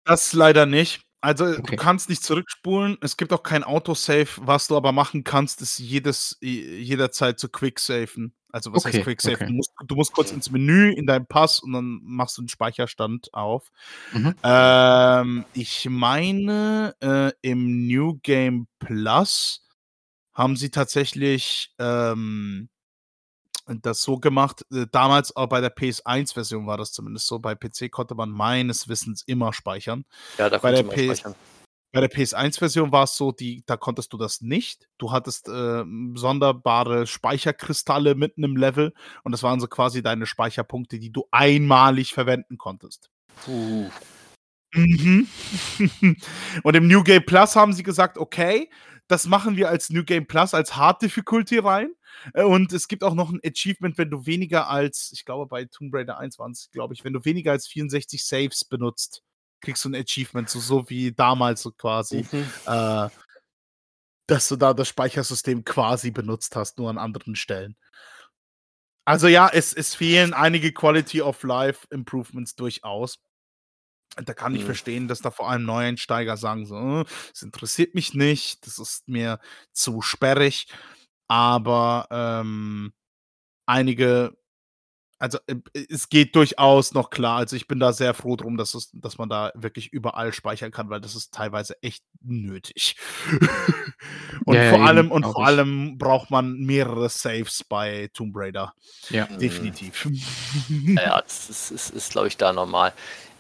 Das 0.06 0.32
leider 0.34 0.66
nicht. 0.66 1.02
Also 1.20 1.46
okay. 1.46 1.62
du 1.72 1.76
kannst 1.76 2.10
nicht 2.10 2.24
zurückspulen, 2.24 2.98
es 3.02 3.18
gibt 3.18 3.34
auch 3.34 3.44
kein 3.44 3.64
Autosave. 3.64 4.30
Was 4.38 4.68
du 4.68 4.78
aber 4.78 4.92
machen 4.92 5.24
kannst, 5.24 5.62
ist 5.62 5.80
jedes, 5.80 6.38
jederzeit 6.40 7.40
zu 7.40 7.50
quicksafen. 7.50 8.34
Also 8.58 8.74
was 8.74 8.86
okay, 8.86 8.98
heißt 8.98 9.04
Quicksave? 9.06 9.36
Okay. 9.36 9.46
Du, 9.48 9.54
musst, 9.54 9.72
du 9.86 9.96
musst 9.96 10.14
kurz 10.14 10.32
ins 10.32 10.50
Menü 10.50 10.92
in 10.92 11.06
deinem 11.06 11.28
Pass 11.28 11.60
und 11.60 11.74
dann 11.74 12.00
machst 12.04 12.38
du 12.38 12.42
einen 12.42 12.50
Speicherstand 12.50 13.34
auf. 13.34 13.72
Mhm. 14.14 14.34
Ähm, 14.42 15.46
ich 15.54 15.88
meine, 15.90 16.96
äh, 17.00 17.32
im 17.42 17.88
New 17.88 18.20
Game 18.24 18.68
Plus 18.80 19.64
haben 20.34 20.56
sie 20.56 20.72
tatsächlich 20.72 21.74
ähm, 21.78 22.70
das 23.68 24.02
so 24.02 24.18
gemacht. 24.18 24.66
Äh, 24.72 24.88
damals 24.92 25.36
auch 25.36 25.48
bei 25.48 25.62
der 25.62 25.76
PS1-Version 25.76 26.66
war 26.66 26.78
das 26.78 26.92
zumindest 26.94 27.28
so. 27.28 27.38
Bei 27.40 27.54
PC 27.54 27.92
konnte 27.92 28.16
man 28.16 28.30
meines 28.30 28.88
Wissens 28.88 29.24
immer 29.28 29.54
speichern. 29.54 30.06
Ja, 30.38 30.50
da 30.50 30.58
bei 30.58 30.74
konnte 30.74 30.84
man 30.88 30.96
PS 30.96 31.20
speichern. 31.20 31.36
Bei 31.94 32.02
der 32.02 32.10
PS1-Version 32.10 32.92
war 32.92 33.04
es 33.06 33.16
so, 33.16 33.32
die 33.32 33.64
da 33.66 33.78
konntest 33.78 34.12
du 34.12 34.18
das 34.18 34.42
nicht. 34.42 34.88
Du 34.98 35.12
hattest, 35.12 35.48
ähm, 35.48 36.14
sonderbare 36.18 37.08
Speicherkristalle 37.08 38.14
mitten 38.16 38.44
im 38.44 38.58
Level 38.58 38.94
und 39.24 39.32
das 39.32 39.42
waren 39.44 39.60
so 39.62 39.68
quasi 39.68 40.04
deine 40.04 40.26
Speicherpunkte, 40.26 41.00
die 41.00 41.12
du 41.12 41.26
einmalig 41.32 42.14
verwenden 42.14 42.58
konntest. 42.58 43.10
Puh. 43.46 43.90
Mhm. 44.76 45.28
Und 46.64 46.76
im 46.76 46.88
New 46.88 47.04
Game 47.04 47.26
Plus 47.26 47.56
haben 47.56 47.74
sie 47.74 47.84
gesagt: 47.84 48.18
„Okay, 48.18 48.70
das 49.08 49.28
machen 49.28 49.58
wir 49.58 49.70
als 49.70 49.90
New 49.92 50.04
Game 50.04 50.28
Plus 50.28 50.54
als 50.54 50.76
Hard 50.78 51.02
Difficulty 51.02 51.60
rein.“ 51.60 51.92
Äh, 52.34 52.44
und 52.44 52.74
es 52.74 52.88
gibt 52.88 53.04
auch 53.04 53.16
noch 53.16 53.32
'n 53.32 53.40
Achievement, 53.46 53.98
wenn 53.98 54.12
du 54.12 54.26
weniger 54.28 54.70
als 54.70 55.12
ich 55.14 55.26
glaube, 55.26 55.48
bei 55.48 55.66
Tomb 55.66 55.94
Raider 55.96 56.20
1 56.20 56.40
waren's, 56.40 56.70
glaube 56.72 56.94
ich, 56.96 57.04
wenn 57.06 57.14
du 57.14 57.26
weniger 57.26 57.52
als 57.54 57.68
64 57.68 58.26
Saves 58.26 58.66
benutzt, 58.66 59.24
kriegst 59.62 59.86
du 59.86 59.90
'n 59.90 59.96
Achievement, 59.96 60.50
so 60.50 60.60
so 60.60 60.90
wie 60.90 61.12
damals 61.14 61.62
so 61.64 61.72
quasi, 61.72 62.26
Mhm. 62.32 62.54
äh 62.66 63.10
dass 64.30 64.50
du 64.50 64.58
da 64.58 64.74
das 64.74 64.90
Speichersystem 64.90 65.64
quasi 65.64 66.12
benutzt 66.12 66.58
hast, 66.58 66.78
nur 66.78 66.90
an 66.90 66.98
anderen 66.98 67.36
Stellen. 67.36 67.76
Also 69.08 69.30
ja, 69.30 69.48
es 69.48 69.72
es 69.72 69.96
fehlen 69.96 70.34
einige 70.34 70.74
Quality 70.74 71.22
of 71.22 71.42
Life 71.44 71.88
Improvements 71.92 72.56
durchaus. 72.56 73.20
Da 74.26 74.34
kann 74.34 74.56
ich 74.56 74.64
Mhm. 74.64 74.66
verstehen, 74.66 75.08
dass 75.08 75.22
da 75.22 75.32
vor 75.32 75.50
allem 75.50 75.64
Neueinsteiger 75.66 76.38
sagen 76.38 76.66
so: 76.66 76.76
„Äh, 77.02 77.06
es 77.34 77.42
interessiert 77.44 77.96
mich 77.96 78.14
nicht, 78.16 78.66
das 78.68 78.80
ist 78.80 79.08
mir 79.08 79.40
zu 79.74 80.02
sperrig.“ 80.02 80.68
Aber, 81.28 82.08
ähm, 82.12 82.94
einige 83.68 84.38
also, 85.20 85.40
äh, 85.48 85.56
es 85.90 86.10
geht 86.10 86.36
durchaus 86.36 86.94
noch 86.94 87.10
klar. 87.10 87.38
Also, 87.38 87.56
ich 87.56 87.68
bin 87.68 87.80
da 87.80 87.94
sehr 87.94 88.14
froh 88.14 88.36
drum, 88.36 88.58
dass 88.58 88.74
es 88.74 88.92
dass 88.94 89.18
man 89.18 89.30
da 89.30 89.52
wirklich 89.56 89.92
überall 89.94 90.34
speichern 90.34 90.72
kann, 90.72 90.90
weil 90.90 91.02
das 91.02 91.16
ist 91.16 91.34
teilweise 91.34 91.82
echt 91.82 92.04
nötig. 92.22 92.96
Und 94.46 94.56
Ja, 94.56 94.70
vor 94.70 94.86
allem 94.86 95.12
und 95.12 95.24
vor 95.24 95.42
ich. 95.42 95.48
allem 95.48 95.98
braucht 95.98 96.30
man 96.32 96.58
mehrere 96.60 97.10
Saves 97.10 97.64
bei 97.64 98.10
Tomb 98.14 98.34
Raider. 98.36 98.74
Ja. 99.10 99.28
Mhm. 99.30 99.40
Definitiv. 99.40 100.08
Ja, 100.70 101.02
ja, 101.02 101.22
das 101.22 101.50
ist 101.50 101.72
ist 101.72 101.90
ist, 101.90 102.12
glaube 102.12 102.28
ich, 102.28 102.38
da 102.38 102.54
normal. 102.54 102.94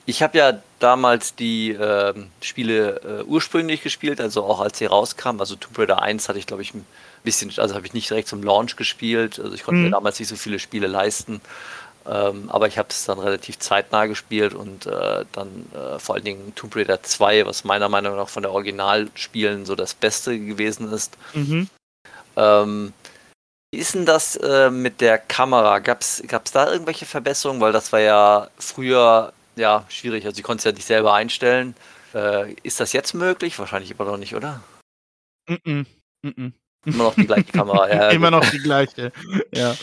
Ich 0.09 0.23
habe 0.23 0.37
ja 0.37 0.53
damals 0.79 1.35
die, 1.35 1.71
ähm, 1.73 2.29
Spiele, 2.41 3.01
äh, 3.03 3.23
ursprünglich 3.23 3.81
gespielt, 3.83 4.21
also 4.21 4.45
auch 4.45 4.61
als 4.61 4.77
sie 4.77 4.85
rauskamen. 4.85 5.41
Also 5.41 5.57
Tomb 5.57 5.77
Raider 5.77 6.01
1 6.01 6.29
hatte 6.29 6.39
ich, 6.39 6.47
glaube 6.47 6.61
ich, 6.61 6.73
'n 6.73 6.85
bisschen 7.25 7.51
also, 7.57 7.75
habe 7.75 7.85
ich 7.85 7.91
nicht 7.93 8.09
direkt 8.09 8.29
zum 8.29 8.41
Launch 8.41 8.77
gespielt. 8.77 9.37
Also, 9.37 9.53
ich 9.53 9.63
konnte 9.65 9.81
mir 9.81 9.87
Mhm. 9.87 9.91
damals 9.91 10.17
nicht 10.17 10.29
so 10.29 10.37
viele 10.37 10.59
Spiele 10.59 10.87
leisten. 10.87 11.41
Ähm, 12.07 12.49
aber 12.49 12.67
ich 12.67 12.77
habe 12.77 12.87
es 12.89 13.03
dann 13.03 13.19
relativ 13.19 13.59
zeitnah 13.59 14.05
gespielt 14.05 14.53
und, 14.53 14.85
äh, 14.85 15.25
dann, 15.33 15.65
äh, 15.75 15.99
vor 15.99 16.15
allen 16.15 16.23
Dingen 16.23 16.53
Tomb 16.55 16.73
Raider 16.77 17.03
2, 17.03 17.45
was 17.45 17.65
meiner 17.65 17.89
Meinung 17.89 18.15
nach 18.15 18.29
von 18.29 18.43
der 18.43 18.53
Originalspielen 18.53 19.65
so 19.65 19.75
das 19.75 19.93
Beste 19.93 20.39
gewesen 20.39 20.89
ist. 20.93 21.17
Mhm. 21.33 21.69
Ähm, 22.37 22.93
wie 23.73 23.79
ist 23.79 23.95
denn 23.95 24.05
das, 24.05 24.35
äh, 24.37 24.69
mit 24.71 25.01
der 25.01 25.17
Kamera? 25.19 25.79
Gab's 25.79 26.23
gab's 26.27 26.51
da 26.53 26.71
irgendwelche 26.71 27.05
Verbesserungen? 27.07 27.61
Weil 27.61 27.73
das 27.73 27.91
war 27.93 27.99
ja 28.01 28.49
früher, 28.59 29.33
ja, 29.57 29.85
schwierig. 29.89 30.25
Also, 30.25 30.37
ich 30.37 30.43
konnte 30.43 30.59
es 30.59 30.63
ja 30.65 30.71
nicht 30.71 30.85
selber 30.85 31.13
einstellen. 31.13 31.75
Äh, 32.13 32.53
ist 32.63 32.79
das 32.79 32.93
jetzt 32.93 33.13
möglich? 33.13 33.59
Wahrscheinlich 33.59 33.91
immer 33.91 34.05
noch 34.05 34.17
nicht, 34.17 34.35
oder? 34.35 34.61
Mm-mm, 35.49 35.85
mm-mm. 36.23 36.53
Immer 36.85 37.03
noch 37.03 37.15
die 37.15 37.25
gleiche 37.25 37.51
Kamera, 37.51 37.89
ja, 37.93 38.09
Immer 38.11 38.31
noch 38.31 38.49
die 38.49 38.59
gleiche, 38.59 39.11
ja. 39.53 39.75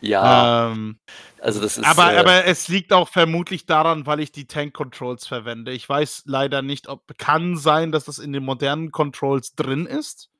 Ja. 0.00 0.70
Ähm, 0.70 0.98
Also, 1.40 1.60
das 1.60 1.76
ist, 1.76 1.84
aber 1.84 2.12
äh 2.14 2.18
aber 2.18 2.44
es 2.44 2.68
liegt 2.68 2.92
auch 2.92 3.08
vermutlich 3.08 3.66
daran, 3.66 4.06
weil 4.06 4.20
ich 4.20 4.30
die 4.30 4.46
Tank 4.46 4.72
Controls 4.74 5.26
verwende. 5.26 5.72
Ich 5.72 5.88
weiß 5.88 6.22
leider 6.26 6.62
nicht, 6.62 6.88
ob 6.88 7.18
kann 7.18 7.56
sein, 7.56 7.90
dass 7.90 8.04
das 8.04 8.18
in 8.18 8.32
den 8.32 8.44
modernen 8.44 8.92
Controls 8.92 9.56
drin 9.56 9.86
ist. 9.86 10.30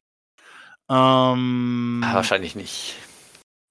Ähm 0.89 2.03
Ah, 2.05 2.15
wahrscheinlich 2.15 2.55
nicht. 2.55 2.95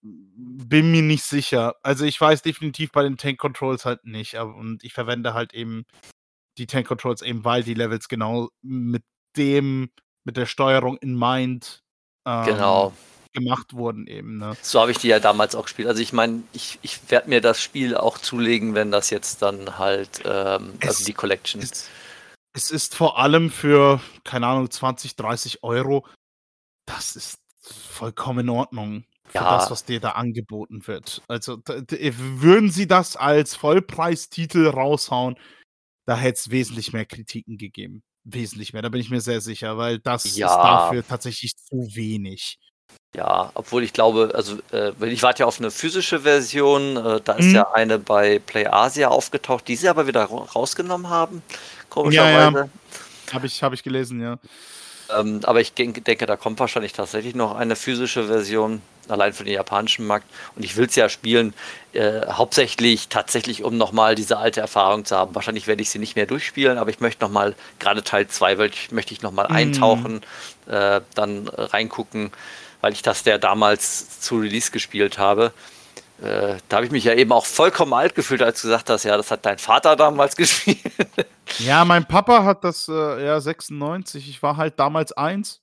Bin 0.03 0.91
mir 0.91 1.01
nicht 1.03 1.23
sicher. 1.23 1.75
Also, 1.83 2.05
ich 2.05 2.19
weiß 2.19 2.41
definitiv 2.41 2.91
bei 2.91 3.03
den 3.03 3.17
Tank 3.17 3.39
Controls 3.39 3.85
halt 3.85 4.05
nicht, 4.05 4.35
und 4.35 4.83
ich 4.83 4.93
verwende 4.93 5.33
halt 5.33 5.53
eben 5.53 5.85
die 6.57 6.67
Tank 6.67 6.87
Controls 6.87 7.21
eben, 7.21 7.45
weil 7.45 7.63
die 7.63 7.73
Levels 7.75 8.07
genau 8.07 8.49
mit 8.61 9.03
dem 9.37 9.91
mit 10.23 10.37
der 10.37 10.45
Steuerung 10.45 10.97
in 10.97 11.17
mind, 11.17 11.83
ähm, 12.25 12.45
Genau. 12.45 12.93
gemacht 13.33 13.73
wurden 13.73 14.07
eben, 14.07 14.37
ne? 14.37 14.53
So 14.61 14.79
habe 14.81 14.91
ich 14.91 14.97
die 14.97 15.07
ja 15.07 15.19
damals 15.19 15.55
auch 15.55 15.63
gespielt. 15.63 15.87
Also, 15.87 16.01
ich 16.01 16.13
meine, 16.13 16.43
ich 16.53 16.79
ich 16.81 16.99
werde 17.09 17.29
mir 17.29 17.41
das 17.41 17.61
Spiel 17.61 17.95
auch 17.95 18.17
zulegen, 18.17 18.73
wenn 18.75 18.91
das 18.91 19.09
jetzt 19.09 19.41
dann 19.41 19.77
halt, 19.77 20.21
ähm 20.25 20.73
also, 20.81 20.99
Es 20.99 21.03
die 21.03 21.13
Collection. 21.13 21.61
es 21.61 21.89
es 22.53 22.69
ist 22.69 22.95
vor 22.95 23.17
allem 23.17 23.49
für, 23.49 24.01
keine 24.25 24.47
Ahnung, 24.47 24.69
20, 24.69 25.15
30 25.15 25.63
€ 25.63 26.05
das 26.85 27.15
ist 27.15 27.39
vollkommen 27.61 28.39
in 28.39 28.49
Ordnung 28.49 29.05
für 29.31 29.45
Ja. 29.45 29.47
das, 29.47 29.71
was 29.71 29.85
dir 29.85 29.99
da 30.01 30.11
angeboten 30.11 30.85
wird. 30.87 31.21
Also, 31.27 31.57
d 31.57 32.13
würden 32.17 32.71
sie 32.71 32.87
das 32.87 33.15
als 33.15 33.55
Vollpreistitel 33.55 34.67
raushauen, 34.69 35.35
da 36.07 36.17
hätte 36.17 36.39
es 36.39 36.51
wesentlich 36.51 36.93
mehr 36.93 37.05
Kritiken 37.05 37.57
gegeben. 37.57 38.03
Wesentlich 38.25 38.73
mehr, 38.73 38.81
da 38.83 38.89
bin 38.89 39.01
ich 39.01 39.09
mir 39.11 39.21
sehr 39.21 39.41
sicher, 39.41 39.77
weil 39.77 39.99
das 39.99 40.39
ist 40.39 40.39
Ja. 40.39 40.63
dafür 40.63 41.05
tatsächlich 41.05 41.55
zu 41.57 41.77
wenig. 41.95 42.57
Ja, 43.15 43.51
obwohl 43.55 43.83
ich 43.83 43.91
glaube, 43.91 44.31
also, 44.33 44.57
äh, 44.71 44.93
ich 45.07 45.21
warte 45.21 45.41
ja 45.41 45.45
auf 45.45 45.59
'ne 45.59 45.69
physische 45.69 46.21
Version, 46.21 46.95
äh, 46.95 47.19
da 47.21 47.33
ist 47.33 47.51
Mhm. 47.51 47.55
ja 47.55 47.69
eine 47.73 47.99
bei 47.99 48.39
PlayAsia 48.39 49.09
aufgetaucht, 49.09 49.67
die 49.67 49.75
sie 49.75 49.89
aber 49.89 50.07
wieder 50.07 50.23
rau 50.23 50.37
rausgenommen 50.55 51.09
haben, 51.09 51.43
Ja, 52.03 52.29
komischerweise. 52.29 52.51
ja. 52.53 52.69
Habe 53.31 53.47
ich 53.47 53.63
habe 53.63 53.75
ich 53.75 53.83
gelesen, 53.83 54.21
ja. 54.21 54.39
Ähm, 55.17 55.41
aber 55.43 55.61
ich 55.61 55.73
denke 55.73 56.01
da 56.25 56.37
kommt 56.37 56.59
wahrscheinlich 56.59 56.93
tatsächlich 56.93 57.35
noch 57.35 57.55
eine 57.55 57.75
physische 57.75 58.27
Version, 58.27 58.81
allein 59.07 59.33
für 59.33 59.43
den 59.43 59.53
japanischen 59.53 60.05
Markt. 60.07 60.25
Und 60.55 60.63
ich 60.63 60.75
will 60.77 60.85
es 60.85 60.95
ja 60.95 61.09
spielen, 61.09 61.53
äh, 61.93 62.21
hauptsächlich 62.27 63.09
tatsächlich, 63.09 63.63
um 63.63 63.77
noch 63.77 63.91
mal 63.91 64.15
diese 64.15 64.37
alte 64.37 64.61
Erfahrung 64.61 65.05
zu 65.05 65.15
haben. 65.17 65.35
Wahrscheinlich 65.35 65.67
werde 65.67 65.81
ich 65.81 65.89
sie 65.89 65.99
nicht 65.99 66.15
mehr 66.15 66.25
durchspielen, 66.27 66.77
aber 66.77 66.89
ich 66.89 66.99
möchte 66.99 67.23
noch 67.23 67.31
mal 67.31 67.55
grade 67.79 68.03
Teil 68.03 68.27
2 68.27 68.57
wollte 68.57 68.75
ich 68.77 68.91
möchte 68.91 69.13
ich 69.13 69.21
noch 69.21 69.31
mal 69.31 69.47
Mhm. 69.47 69.51
eintauchen, 69.51 70.21
äh, 70.67 71.01
dann 71.15 71.47
reingucken, 71.49 72.31
weil 72.81 72.93
ich 72.93 73.01
das 73.01 73.25
ja 73.25 73.37
damals 73.37 74.19
zu 74.21 74.37
Release 74.37 74.71
gespielt 74.71 75.17
habe. 75.17 75.53
Äh, 76.21 76.57
da 76.69 76.77
habe 76.77 76.85
ich 76.85 76.91
mich 76.91 77.03
ja 77.03 77.13
eben 77.13 77.31
auch 77.31 77.45
vollkommen 77.45 77.93
alt 77.93 78.13
gefühlt, 78.13 78.41
als 78.43 78.61
du 78.61 78.67
gesagt 78.67 78.89
hast: 78.91 79.03
„Ja, 79.05 79.17
das 79.17 79.31
hat 79.31 79.45
dein 79.45 79.57
Vater 79.57 79.95
damals 79.95 80.35
gespielt.“ 80.37 80.77
Ja, 81.59 81.83
mein 81.85 82.05
Papa 82.05 82.43
hat 82.43 82.63
das, 82.63 82.87
äh 82.87 83.25
ja, 83.25 83.39
96. 83.41 84.29
Ich 84.29 84.43
war 84.43 84.55
halt 84.57 84.79
damals 84.79 85.11
1. 85.13 85.61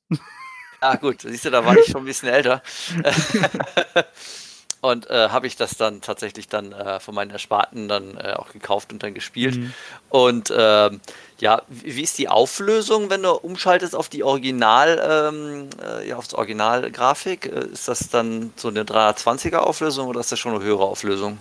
Ah, 0.81 0.97
gut, 0.97 1.23
siehst 1.23 1.45
du, 1.45 1.51
da 1.51 1.65
war 1.65 1.77
ich 1.77 1.87
schon 1.87 2.03
'n 2.03 2.07
bisschen 2.07 2.29
älter. 2.29 2.63
Und, 4.85 5.11
äh, 5.11 5.29
habe 5.31 5.47
ich 5.49 5.57
das 5.57 5.77
dann 5.77 6.01
tatsächlich 6.03 6.47
dann, 6.49 6.73
äh, 6.73 7.01
von 7.01 7.15
meinen 7.15 7.31
Ersparten 7.33 7.89
dann, 7.89 8.17
äh, 8.17 8.35
auch 8.37 8.53
gekauft 8.53 8.93
und 8.93 9.03
dann 9.03 9.13
gespielt. 9.15 9.57
Mhm. 9.57 9.75
Und, 10.09 10.53
ähm, 10.57 11.01
ja, 11.41 11.63
wie 11.69 12.03
ist 12.03 12.17
die 12.19 12.29
Auflösung, 12.29 13.11
wenn 13.11 13.23
du 13.23 13.33
umschaltest 13.33 13.95
auf 13.97 14.09
die 14.09 14.23
Original 14.23 15.31
ähm, 15.33 15.71
äh, 15.83 16.09
ja, 16.09 16.17
aufs 16.17 16.33
Originalgrafik? 16.35 17.47
Äh, 17.47 17.67
ist 17.73 17.89
das 17.89 18.09
dann 18.09 18.53
so 18.57 18.71
'ne 18.71 18.85
320er 18.85 19.67
Auflösung 19.67 20.07
oder 20.09 20.21
ist 20.21 20.31
das 20.33 20.39
schon 20.39 20.53
'ne 20.57 20.63
höhere 20.63 20.85
Auflösung? 20.85 21.39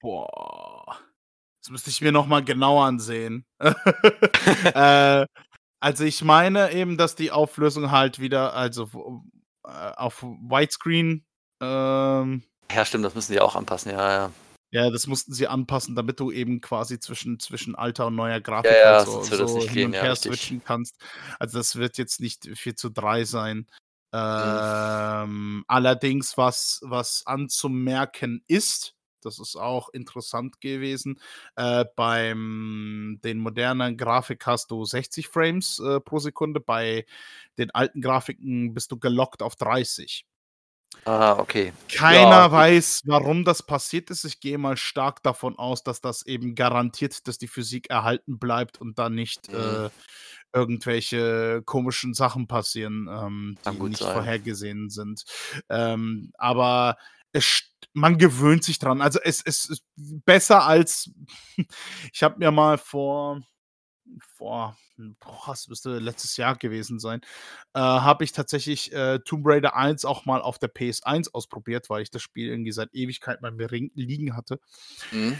Boah. 0.00 0.98
Das 1.62 1.70
müsste 1.70 1.90
ich 1.90 2.00
mir 2.02 2.12
noch 2.12 2.26
mal 2.26 2.44
genauer 2.44 2.86
ansehen. 2.86 3.46
Äh, 4.74 5.26
also, 5.80 6.04
ich 6.04 6.24
meine 6.24 6.72
eben, 6.72 6.96
dass 6.98 7.16
die 7.16 7.30
Auflösung 7.32 7.90
halt 7.92 8.20
wieder 8.20 8.54
also, 8.54 9.22
äh, 9.66 9.70
auf 9.96 10.22
Widescreen, 10.22 11.26
ähm 11.62 12.44
Ja, 12.72 12.84
stimmt, 12.84 13.04
das 13.04 13.14
müssen 13.14 13.32
sie 13.32 13.40
auch 13.40 13.54
anpassen, 13.54 13.92
ja, 13.92 14.10
ja. 14.12 14.30
Ja, 14.72 14.90
das 14.90 15.06
mussten 15.06 15.32
sie 15.32 15.46
anpassen, 15.46 15.94
damit 15.94 16.18
du 16.18 16.32
eben 16.32 16.60
quasi 16.60 16.98
zwischen 16.98 17.38
zwischen 17.38 17.76
alter 17.76 18.08
und 18.08 18.16
neuer 18.16 18.40
Grafik 18.40 18.70
Ja, 18.70 18.76
ja, 18.76 18.96
halt 18.98 19.06
so 19.06 19.22
so 19.46 19.60
hin 19.68 19.74
gehen, 19.74 19.86
und 19.86 19.92
ja, 19.94 20.02
her 20.02 20.10
richtig. 20.12 20.32
switchen 20.32 20.62
kannst. 20.64 21.00
Also, 21.38 21.58
das 21.58 21.76
wird 21.76 21.98
jetzt 21.98 22.20
nicht 22.20 22.48
4:3 22.56 23.24
sein. 23.24 23.58
Mhm. 23.58 23.66
Ähm, 24.12 25.64
allerdings, 25.68 26.36
was 26.36 26.80
was 26.82 27.22
anzumerken 27.26 28.42
ist, 28.48 28.94
das 29.22 29.38
ist 29.38 29.56
auch 29.56 29.88
interessant 29.90 30.60
gewesen, 30.60 31.20
äh, 31.56 31.84
beim 31.96 33.20
den 33.22 33.38
modernen 33.38 33.96
Grafik 33.96 34.46
hast 34.46 34.70
du 34.72 34.84
60 34.84 35.28
Frames, 35.28 35.78
äh, 35.78 36.00
pro 36.00 36.18
Sekunde, 36.18 36.60
bei 36.60 37.06
den 37.58 37.70
alten 37.72 38.00
Grafiken 38.00 38.74
bist 38.74 38.90
du 38.90 38.98
gelockt 38.98 39.42
auf 39.42 39.54
30. 39.56 40.24
Ah, 41.04 41.38
okay. 41.38 41.72
Keiner 41.88 42.46
Ja, 42.46 42.50
weiß, 42.50 43.02
warum 43.06 43.44
das 43.44 43.62
passiert 43.62 44.10
ist. 44.10 44.24
Ich 44.24 44.40
gehe 44.40 44.58
mal 44.58 44.76
stark 44.76 45.22
davon 45.22 45.56
aus, 45.56 45.84
dass 45.84 46.00
das 46.00 46.26
eben 46.26 46.54
garantiert, 46.56 47.28
dass 47.28 47.38
die 47.38 47.46
Physik 47.46 47.90
erhalten 47.90 48.38
bleibt 48.38 48.80
und 48.80 48.98
da 48.98 49.08
nicht, 49.08 49.52
Mhm. 49.52 49.84
äh, 49.86 49.90
irgendwelche 50.52 51.62
komischen 51.64 52.14
Sachen 52.14 52.48
passieren, 52.48 53.08
ähm, 53.10 53.58
die 53.70 53.80
nicht 53.80 53.98
sein. 53.98 54.12
vorhergesehen 54.12 54.90
sind. 54.90 55.24
Ähm, 55.68 56.32
aber 56.38 56.96
es 57.32 57.62
man 57.92 58.18
gewöhnt 58.18 58.64
sich 58.64 58.78
dran. 58.78 59.00
Also, 59.00 59.20
es 59.22 59.42
es 59.44 59.66
ist 59.66 59.84
besser 59.96 60.64
als 60.64 61.10
ich 62.12 62.22
habe 62.22 62.38
mir 62.38 62.50
mal 62.50 62.78
vor 62.78 63.40
vor 64.36 64.76
boah, 64.96 65.48
das 65.48 65.68
müsste 65.68 65.98
letztes 65.98 66.36
Jahr 66.36 66.56
gewesen 66.56 66.98
sein, 66.98 67.20
äh, 67.74 67.80
habe 67.80 68.24
ich 68.24 68.32
tatsächlich 68.32 68.92
äh, 68.92 69.18
Tomb 69.20 69.46
Raider 69.46 69.76
1 69.76 70.04
auch 70.04 70.24
mal 70.24 70.40
auf 70.40 70.58
der 70.58 70.72
PS1 70.72 71.32
ausprobiert, 71.32 71.90
weil 71.90 72.02
ich 72.02 72.10
das 72.10 72.22
Spiel 72.22 72.48
irgendwie 72.48 72.72
seit 72.72 72.94
Ewigkeit 72.94 73.40
bei 73.40 73.50
mir 73.50 73.68
liegen 73.70 74.36
hatte. 74.36 74.58
Mhm. 75.12 75.36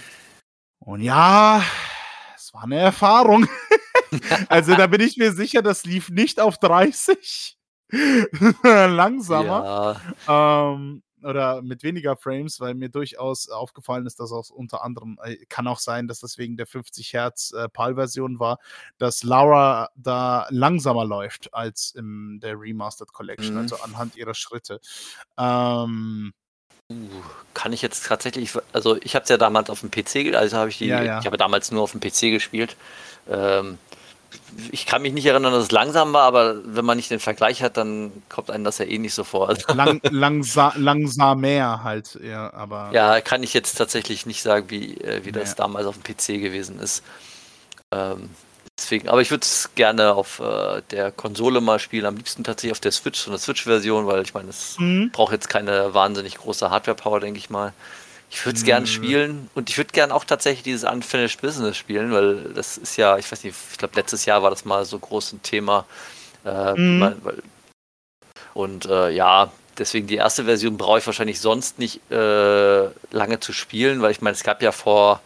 Und 0.78 1.00
ja, 1.00 1.62
es 2.34 2.52
war 2.54 2.64
eine 2.64 2.78
Erfahrung. 2.78 3.48
also 4.48 4.74
da 4.74 4.86
bin 4.86 5.00
ich 5.00 5.16
mir 5.16 5.32
sicher, 5.32 5.62
das 5.62 5.84
lief 5.84 6.10
nicht 6.10 6.40
auf 6.40 6.58
30. 6.58 7.56
Langsamer. 8.62 10.00
Ja. 10.26 10.72
Ähm, 10.72 11.02
oder 11.22 11.62
mit 11.62 11.82
weniger 11.82 12.16
Frames, 12.16 12.60
weil 12.60 12.74
mir 12.74 12.88
durchaus 12.88 13.48
aufgefallen 13.48 14.06
ist, 14.06 14.20
dass 14.20 14.32
auch 14.32 14.51
unter 14.51 14.82
anderem, 14.82 15.18
äh, 15.22 15.36
kann 15.48 15.66
auch 15.66 15.78
sein, 15.78 16.09
dass 16.09 16.20
das 16.20 16.38
wegen 16.38 16.56
der 16.56 16.66
50 16.66 17.12
Hertz 17.12 17.52
äh, 17.52 17.68
PAL-Version 17.68 18.38
war, 18.38 18.59
dass 18.98 19.22
Laura 19.22 19.88
da 19.97 20.47
langsamer 20.51 21.05
läuft 21.05 21.52
als 21.55 21.93
in 21.93 22.40
der 22.40 22.60
Remastered 22.60 23.12
Collection, 23.12 23.55
mhm. 23.55 23.60
also 23.60 23.76
anhand 23.76 24.16
ihrer 24.16 24.34
Schritte. 24.34 24.80
Ähm, 25.38 26.32
Uh, 26.88 27.09
kann 27.52 27.72
ich 27.72 27.82
jetzt 27.82 28.06
tatsächlich, 28.06 28.52
also 28.72 28.97
ich 29.02 29.16
habe 29.16 29.24
es 29.24 29.28
ja 29.28 29.36
damals 29.36 29.70
auf 29.70 29.80
dem 29.80 29.90
PC, 29.90 30.36
also 30.36 30.56
habe 30.56 30.70
ich 30.70 30.78
die, 30.78 30.86
ja, 30.86 31.02
ja. 31.02 31.18
ich 31.18 31.26
habe 31.26 31.36
damals 31.36 31.72
nur 31.72 31.82
auf 31.82 31.90
dem 31.90 32.01
PC 32.01 32.30
gespielt. 32.30 32.76
Ähm, 33.28 33.78
ich 34.72 34.86
kann 34.86 35.02
mich 35.02 35.12
nicht 35.12 35.26
erinnern, 35.26 35.52
dass 35.52 35.64
es 35.64 35.70
langsam 35.70 36.12
war, 36.12 36.22
aber 36.22 36.56
wenn 36.64 36.84
man 36.84 36.96
nicht 36.96 37.10
den 37.10 37.20
Vergleich 37.20 37.62
hat, 37.62 37.76
dann 37.76 38.10
kommt 38.28 38.50
einem 38.50 38.64
das 38.64 38.78
ja 38.78 38.86
eh 38.86 38.98
nicht 38.98 39.14
so 39.14 39.24
vor. 39.24 39.48
Also 39.48 39.72
Lang, 39.74 40.00
langsa 40.10 40.72
langsamer 40.76 41.84
halt, 41.84 42.18
ja, 42.22 42.52
aber. 42.52 42.90
Ja, 42.92 43.20
kann 43.20 43.42
ich 43.42 43.54
jetzt 43.54 43.74
tatsächlich 43.74 44.26
nicht 44.26 44.42
sagen, 44.42 44.70
wie, 44.70 44.96
äh, 45.00 45.24
wie 45.24 45.32
das 45.32 45.54
damals 45.54 45.86
auf 45.86 45.98
dem 45.98 46.02
PC 46.02 46.40
gewesen 46.40 46.80
ist. 46.80 47.02
Ähm, 47.92 48.30
deswegen, 48.78 49.08
aber 49.08 49.20
ich 49.20 49.30
würde 49.30 49.42
es 49.42 49.70
gerne 49.74 50.14
auf 50.14 50.40
äh, 50.40 50.82
der 50.90 51.12
Konsole 51.12 51.60
mal 51.60 51.78
spielen, 51.78 52.06
am 52.06 52.16
liebsten 52.16 52.44
tatsächlich 52.44 52.72
auf 52.72 52.80
der 52.80 52.92
Switch, 52.92 53.20
so 53.20 53.30
eine 53.30 53.38
Switch-Version, 53.38 54.06
weil 54.06 54.22
ich 54.22 54.34
meine, 54.34 54.50
es 54.50 54.76
mhm. 54.78 55.10
braucht 55.12 55.32
jetzt 55.32 55.48
keine 55.48 55.94
wahnsinnig 55.94 56.36
große 56.38 56.70
Hardware-Power, 56.70 57.20
denke 57.20 57.38
ich 57.38 57.50
mal. 57.50 57.72
Ich 58.30 58.44
würde 58.44 58.56
es 58.56 58.62
mhm. 58.62 58.66
gerne 58.66 58.86
spielen 58.86 59.50
und 59.54 59.70
ich 59.70 59.78
würde 59.78 59.92
gerne 59.92 60.14
auch 60.14 60.24
tatsächlich 60.24 60.64
dieses 60.64 60.84
Unfinished 60.84 61.40
Business 61.40 61.76
spielen, 61.76 62.12
weil 62.12 62.52
das 62.54 62.76
ist 62.76 62.96
ja, 62.96 63.16
ich 63.18 63.30
weiß 63.30 63.44
nicht, 63.44 63.56
ich 63.72 63.78
glaube 63.78 63.94
letztes 63.96 64.24
Jahr 64.24 64.42
war 64.42 64.50
das 64.50 64.64
mal 64.64 64.84
so 64.84 64.98
groß 64.98 65.34
ein 65.34 65.42
Thema. 65.42 65.86
Äh, 66.44 66.74
mhm. 66.74 67.16
weil, 67.22 67.42
und 68.54 68.86
äh, 68.86 69.10
ja, 69.10 69.50
deswegen 69.78 70.06
die 70.06 70.16
erste 70.16 70.44
Version 70.44 70.76
brauche 70.76 70.98
ich 70.98 71.06
wahrscheinlich 71.06 71.40
sonst 71.40 71.78
nicht 71.78 72.00
äh, 72.10 72.86
lange 73.10 73.40
zu 73.40 73.52
spielen, 73.52 74.02
weil 74.02 74.10
ich 74.10 74.20
meine, 74.20 74.34
es 74.34 74.42
gab 74.42 74.62
ja 74.62 74.72
vor 74.72 75.20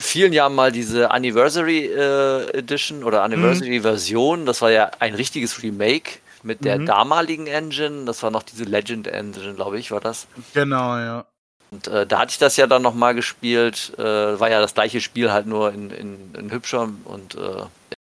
vielen 0.00 0.32
Jahren 0.32 0.54
mal 0.54 0.72
diese 0.72 1.10
Anniversary 1.10 1.86
äh, 1.86 2.58
Edition 2.58 3.04
oder 3.04 3.22
Anniversary 3.22 3.80
Version. 3.80 4.46
Das 4.46 4.62
war 4.62 4.70
ja 4.70 4.90
ein 4.98 5.14
richtiges 5.14 5.62
Remake 5.62 6.18
mit 6.42 6.64
der 6.64 6.78
mhm. 6.78 6.86
damaligen 6.86 7.46
Engine. 7.46 8.04
Das 8.04 8.22
war 8.22 8.30
noch 8.30 8.42
diese 8.42 8.64
Legend 8.64 9.06
Engine, 9.06 9.54
glaube 9.54 9.78
ich, 9.78 9.90
war 9.90 10.00
das. 10.00 10.26
Genau, 10.52 10.96
ja. 10.96 11.26
Und 11.74 11.88
äh, 11.88 12.06
da 12.06 12.20
hatte 12.20 12.30
ich 12.30 12.38
das 12.38 12.56
ja 12.56 12.68
dann 12.68 12.82
nochmal 12.82 13.16
gespielt. 13.16 13.92
Äh, 13.98 14.38
war 14.38 14.48
ja 14.48 14.60
das 14.60 14.74
gleiche 14.74 15.00
Spiel, 15.00 15.32
halt 15.32 15.46
nur 15.46 15.72
in, 15.72 15.90
in, 15.90 16.34
in 16.34 16.52
hübscher 16.52 16.88
und 17.04 17.34
äh, 17.34 17.64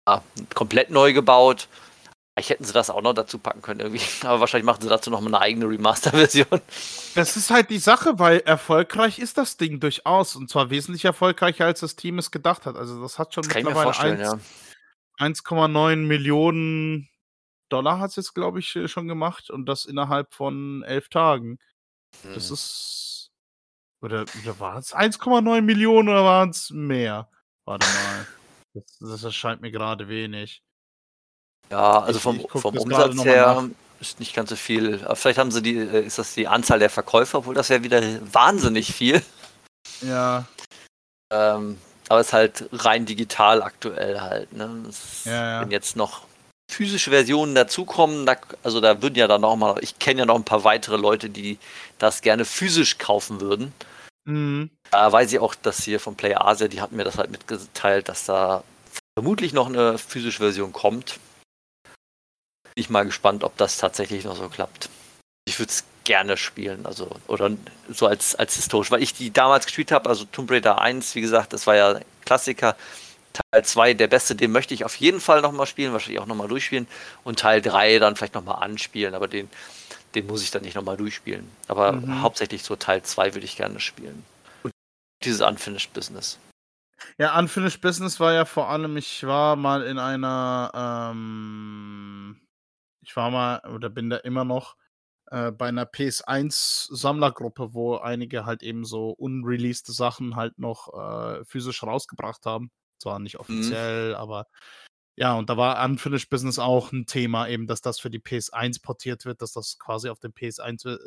ja, 0.05 0.21
komplett 0.53 0.89
neu 0.89 1.13
gebaut. 1.13 1.69
Vielleicht 2.33 2.49
hätten 2.49 2.65
sie 2.65 2.73
das 2.73 2.89
auch 2.89 3.01
noch 3.01 3.13
dazu 3.13 3.37
packen 3.37 3.61
können 3.61 3.79
irgendwie. 3.79 4.01
Aber 4.27 4.41
wahrscheinlich 4.41 4.65
machen 4.65 4.81
sie 4.81 4.89
dazu 4.89 5.09
noch 5.09 5.21
mal 5.21 5.27
eine 5.27 5.39
eigene 5.39 5.69
Remaster-Version. 5.69 6.59
Das 7.15 7.37
ist 7.37 7.51
halt 7.51 7.69
die 7.69 7.79
Sache, 7.79 8.19
weil 8.19 8.39
erfolgreich 8.39 9.17
ist 9.19 9.37
das 9.37 9.55
Ding 9.55 9.79
durchaus. 9.79 10.35
Und 10.35 10.49
zwar 10.49 10.69
wesentlich 10.69 11.05
erfolgreicher, 11.05 11.65
als 11.65 11.79
das 11.79 11.95
Team 11.95 12.19
es 12.19 12.31
gedacht 12.31 12.65
hat. 12.65 12.75
Also 12.75 13.01
das 13.01 13.17
hat 13.17 13.33
schon 13.33 13.45
das 13.45 13.53
mittlerweile 13.53 14.21
ja. 14.21 14.39
1,9 15.19 15.95
Millionen 15.95 17.07
Dollar 17.69 17.99
hat 17.99 18.09
es 18.09 18.17
jetzt, 18.17 18.33
glaube 18.35 18.59
ich, 18.59 18.77
schon 18.87 19.07
gemacht. 19.07 19.49
Und 19.49 19.67
das 19.67 19.85
innerhalb 19.85 20.33
von 20.33 20.83
elf 20.83 21.07
Tagen. 21.07 21.59
Hm. 22.23 22.33
Das 22.33 22.51
ist 22.51 23.22
oder, 24.03 24.25
oder 24.43 24.59
war 24.59 24.77
es 24.77 24.93
1,9 24.93 25.61
Millionen 25.61 26.09
oder 26.09 26.23
waren 26.23 26.49
es 26.49 26.69
mehr? 26.71 27.29
Warte 27.65 27.87
mal. 27.87 28.27
Das, 28.73 28.97
das 28.99 29.23
erscheint 29.23 29.61
mir 29.61 29.71
gerade 29.71 30.07
wenig. 30.09 30.61
Ja, 31.69 31.99
also 31.99 32.19
vom, 32.19 32.37
ich, 32.37 32.43
ich 32.43 32.61
vom 32.61 32.77
Umsatz 32.77 33.23
her 33.23 33.69
ist 34.01 34.19
nicht 34.19 34.35
ganz 34.35 34.49
so 34.49 34.55
viel. 34.55 35.03
Aber 35.05 35.15
vielleicht 35.15 35.39
haben 35.39 35.51
sie 35.51 35.61
die, 35.61 35.77
äh, 35.77 36.05
ist 36.05 36.19
das 36.19 36.33
die 36.33 36.47
Anzahl 36.47 36.79
der 36.79 36.89
Verkäufer, 36.89 37.39
obwohl 37.39 37.55
das 37.55 37.69
wäre 37.69 37.83
wieder 37.83 38.01
wahnsinnig 38.33 38.93
viel. 38.93 39.23
Ja. 40.01 40.45
Ähm, 41.31 41.77
aber 42.09 42.19
es 42.19 42.27
ist 42.27 42.33
halt 42.33 42.69
rein 42.73 43.05
digital 43.05 43.63
aktuell 43.63 44.19
halt. 44.19 44.51
Ne? 44.53 44.83
ja, 45.23 45.31
ja. 45.31 45.61
Wenn 45.61 45.71
jetzt 45.71 45.95
noch 45.95 46.23
physische 46.69 47.11
Versionen 47.11 47.55
dazukommen, 47.55 48.25
da, 48.25 48.35
also 48.63 48.81
da 48.81 49.01
würden 49.01 49.15
ja 49.15 49.27
dann 49.27 49.41
noch 49.41 49.55
mal, 49.55 49.77
ich 49.81 49.99
kenne 49.99 50.19
ja 50.19 50.25
noch 50.25 50.35
ein 50.35 50.43
paar 50.43 50.63
weitere 50.63 50.97
Leute, 50.97 51.29
die 51.29 51.57
das 51.99 52.21
gerne 52.21 52.45
physisch 52.45 52.97
kaufen 52.97 53.39
würden. 53.39 53.73
Mhm. 54.25 54.69
Da 54.91 55.11
weiß 55.11 55.31
ich 55.33 55.39
auch, 55.39 55.55
dass 55.55 55.83
hier 55.83 55.99
von 55.99 56.15
Player 56.15 56.45
Asia, 56.45 56.67
die 56.67 56.81
hatten 56.81 56.95
mir 56.95 57.03
das 57.03 57.17
halt 57.17 57.31
mitgeteilt, 57.31 58.09
dass 58.09 58.25
da 58.25 58.63
vermutlich 59.17 59.53
noch 59.53 59.67
eine 59.67 59.97
physische 59.97 60.39
Version 60.39 60.71
kommt. 60.71 61.19
Bin 61.83 62.73
ich 62.75 62.89
mal 62.89 63.05
gespannt, 63.05 63.43
ob 63.43 63.57
das 63.57 63.77
tatsächlich 63.77 64.23
noch 64.23 64.35
so 64.35 64.49
klappt. 64.49 64.89
Ich 65.45 65.59
würde 65.59 65.71
es 65.71 65.83
gerne 66.05 66.37
spielen, 66.37 66.85
also 66.85 67.09
oder 67.27 67.51
so 67.89 68.07
als, 68.07 68.35
als 68.35 68.55
historisch, 68.55 68.91
weil 68.91 69.03
ich 69.03 69.13
die 69.13 69.31
damals 69.31 69.65
gespielt 69.65 69.91
habe, 69.91 70.09
also 70.09 70.25
Tomb 70.25 70.51
Raider 70.51 70.81
1, 70.81 71.15
wie 71.15 71.21
gesagt, 71.21 71.53
das 71.53 71.67
war 71.67 71.75
ja 71.75 71.99
Klassiker. 72.25 72.75
Teil 73.33 73.65
2, 73.65 73.93
der 73.95 74.07
beste, 74.07 74.35
den 74.35 74.51
möchte 74.51 74.75
ich 74.75 74.85
auf 74.85 74.95
jeden 74.95 75.19
Fall 75.19 75.41
nochmal 75.41 75.65
spielen, 75.65 75.91
wahrscheinlich 75.91 76.21
auch 76.21 76.27
nochmal 76.27 76.47
durchspielen. 76.47 76.87
Und 77.23 77.39
Teil 77.39 77.61
3 77.61 77.97
dann 77.99 78.15
vielleicht 78.15 78.35
nochmal 78.35 78.63
anspielen, 78.63 79.15
aber 79.15 79.27
den 79.27 79.49
den 80.15 80.27
muss 80.27 80.43
ich 80.43 80.51
dann 80.51 80.63
nicht 80.63 80.75
nochmal 80.75 80.97
durchspielen. 80.97 81.49
Aber 81.67 81.93
mhm. 81.93 82.21
hauptsächlich 82.21 82.63
so 82.63 82.75
Teil 82.75 83.03
2 83.03 83.33
würde 83.33 83.45
ich 83.45 83.57
gerne 83.57 83.79
spielen. 83.79 84.23
Und 84.63 84.71
dieses 85.23 85.41
Unfinished 85.41 85.93
Business. 85.93 86.39
Ja, 87.17 87.37
Unfinished 87.37 87.81
Business 87.81 88.19
war 88.19 88.33
ja 88.33 88.45
vor 88.45 88.69
allem, 88.69 88.97
ich 88.97 89.25
war 89.25 89.55
mal 89.55 89.83
in 89.83 89.99
einer, 89.99 91.11
ähm, 91.11 92.41
ich 93.01 93.15
war 93.15 93.29
mal 93.29 93.61
oder 93.73 93.89
bin 93.89 94.09
da 94.09 94.17
immer 94.17 94.45
noch 94.45 94.75
äh, 95.31 95.51
bei 95.51 95.67
einer 95.67 95.85
PS1-Sammlergruppe, 95.85 97.73
wo 97.73 97.97
einige 97.97 98.45
halt 98.45 98.63
eben 98.63 98.85
so 98.85 99.09
unreleased 99.09 99.87
Sachen 99.87 100.35
halt 100.35 100.59
noch 100.59 100.93
äh, 100.93 101.43
physisch 101.45 101.83
rausgebracht 101.83 102.45
haben. 102.45 102.71
Zwar 102.99 103.19
nicht 103.19 103.35
mhm. 103.35 103.39
offiziell, 103.41 104.09
mhm. 104.09 104.15
aber 104.15 104.47
ja, 105.15 105.35
und 105.35 105.49
da 105.49 105.57
war 105.57 105.83
Unfinished 105.85 106.29
Business 106.29 106.57
auch 106.57 106.91
ein 106.91 107.05
Thema, 107.05 107.47
eben, 107.47 107.67
dass 107.67 107.81
das 107.81 107.99
für 107.99 108.09
die 108.09 108.19
PS1 108.19 108.81
portiert 108.81 109.25
wird, 109.25 109.41
dass 109.41 109.53
das 109.53 109.77
quasi 109.77 110.09
auf 110.09 110.19
dem 110.19 110.31
PS1 110.31 110.87
äh, 110.89 110.97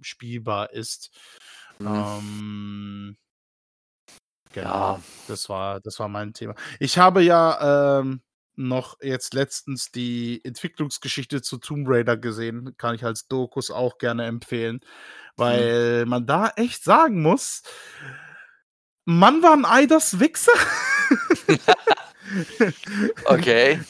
spielbar 0.00 0.72
ist. 0.72 1.10
Mhm. 1.78 1.86
Ähm, 1.86 3.16
genau, 4.52 4.94
ja. 4.94 5.00
das 5.26 5.48
war, 5.48 5.80
das 5.80 5.98
war 5.98 6.08
mein 6.08 6.32
Thema. 6.32 6.54
Ich 6.78 6.98
habe 6.98 7.22
ja 7.22 7.98
ähm, 8.00 8.22
noch 8.54 8.98
jetzt 9.00 9.34
letztens 9.34 9.90
die 9.90 10.40
Entwicklungsgeschichte 10.44 11.42
zu 11.42 11.58
Tomb 11.58 11.88
Raider 11.88 12.16
gesehen. 12.16 12.76
Kann 12.76 12.94
ich 12.94 13.04
als 13.04 13.26
Dokus 13.26 13.70
auch 13.72 13.98
gerne 13.98 14.26
empfehlen, 14.26 14.76
mhm. 14.76 14.80
weil 15.36 16.04
mhm. 16.04 16.10
man 16.10 16.26
da 16.26 16.50
echt 16.56 16.84
sagen 16.84 17.20
muss, 17.20 17.62
Mann 19.04 19.42
war 19.42 19.54
ein 19.54 19.64
Eidos 19.64 20.20
Wichser. 20.20 20.52
Okay. 23.24 23.80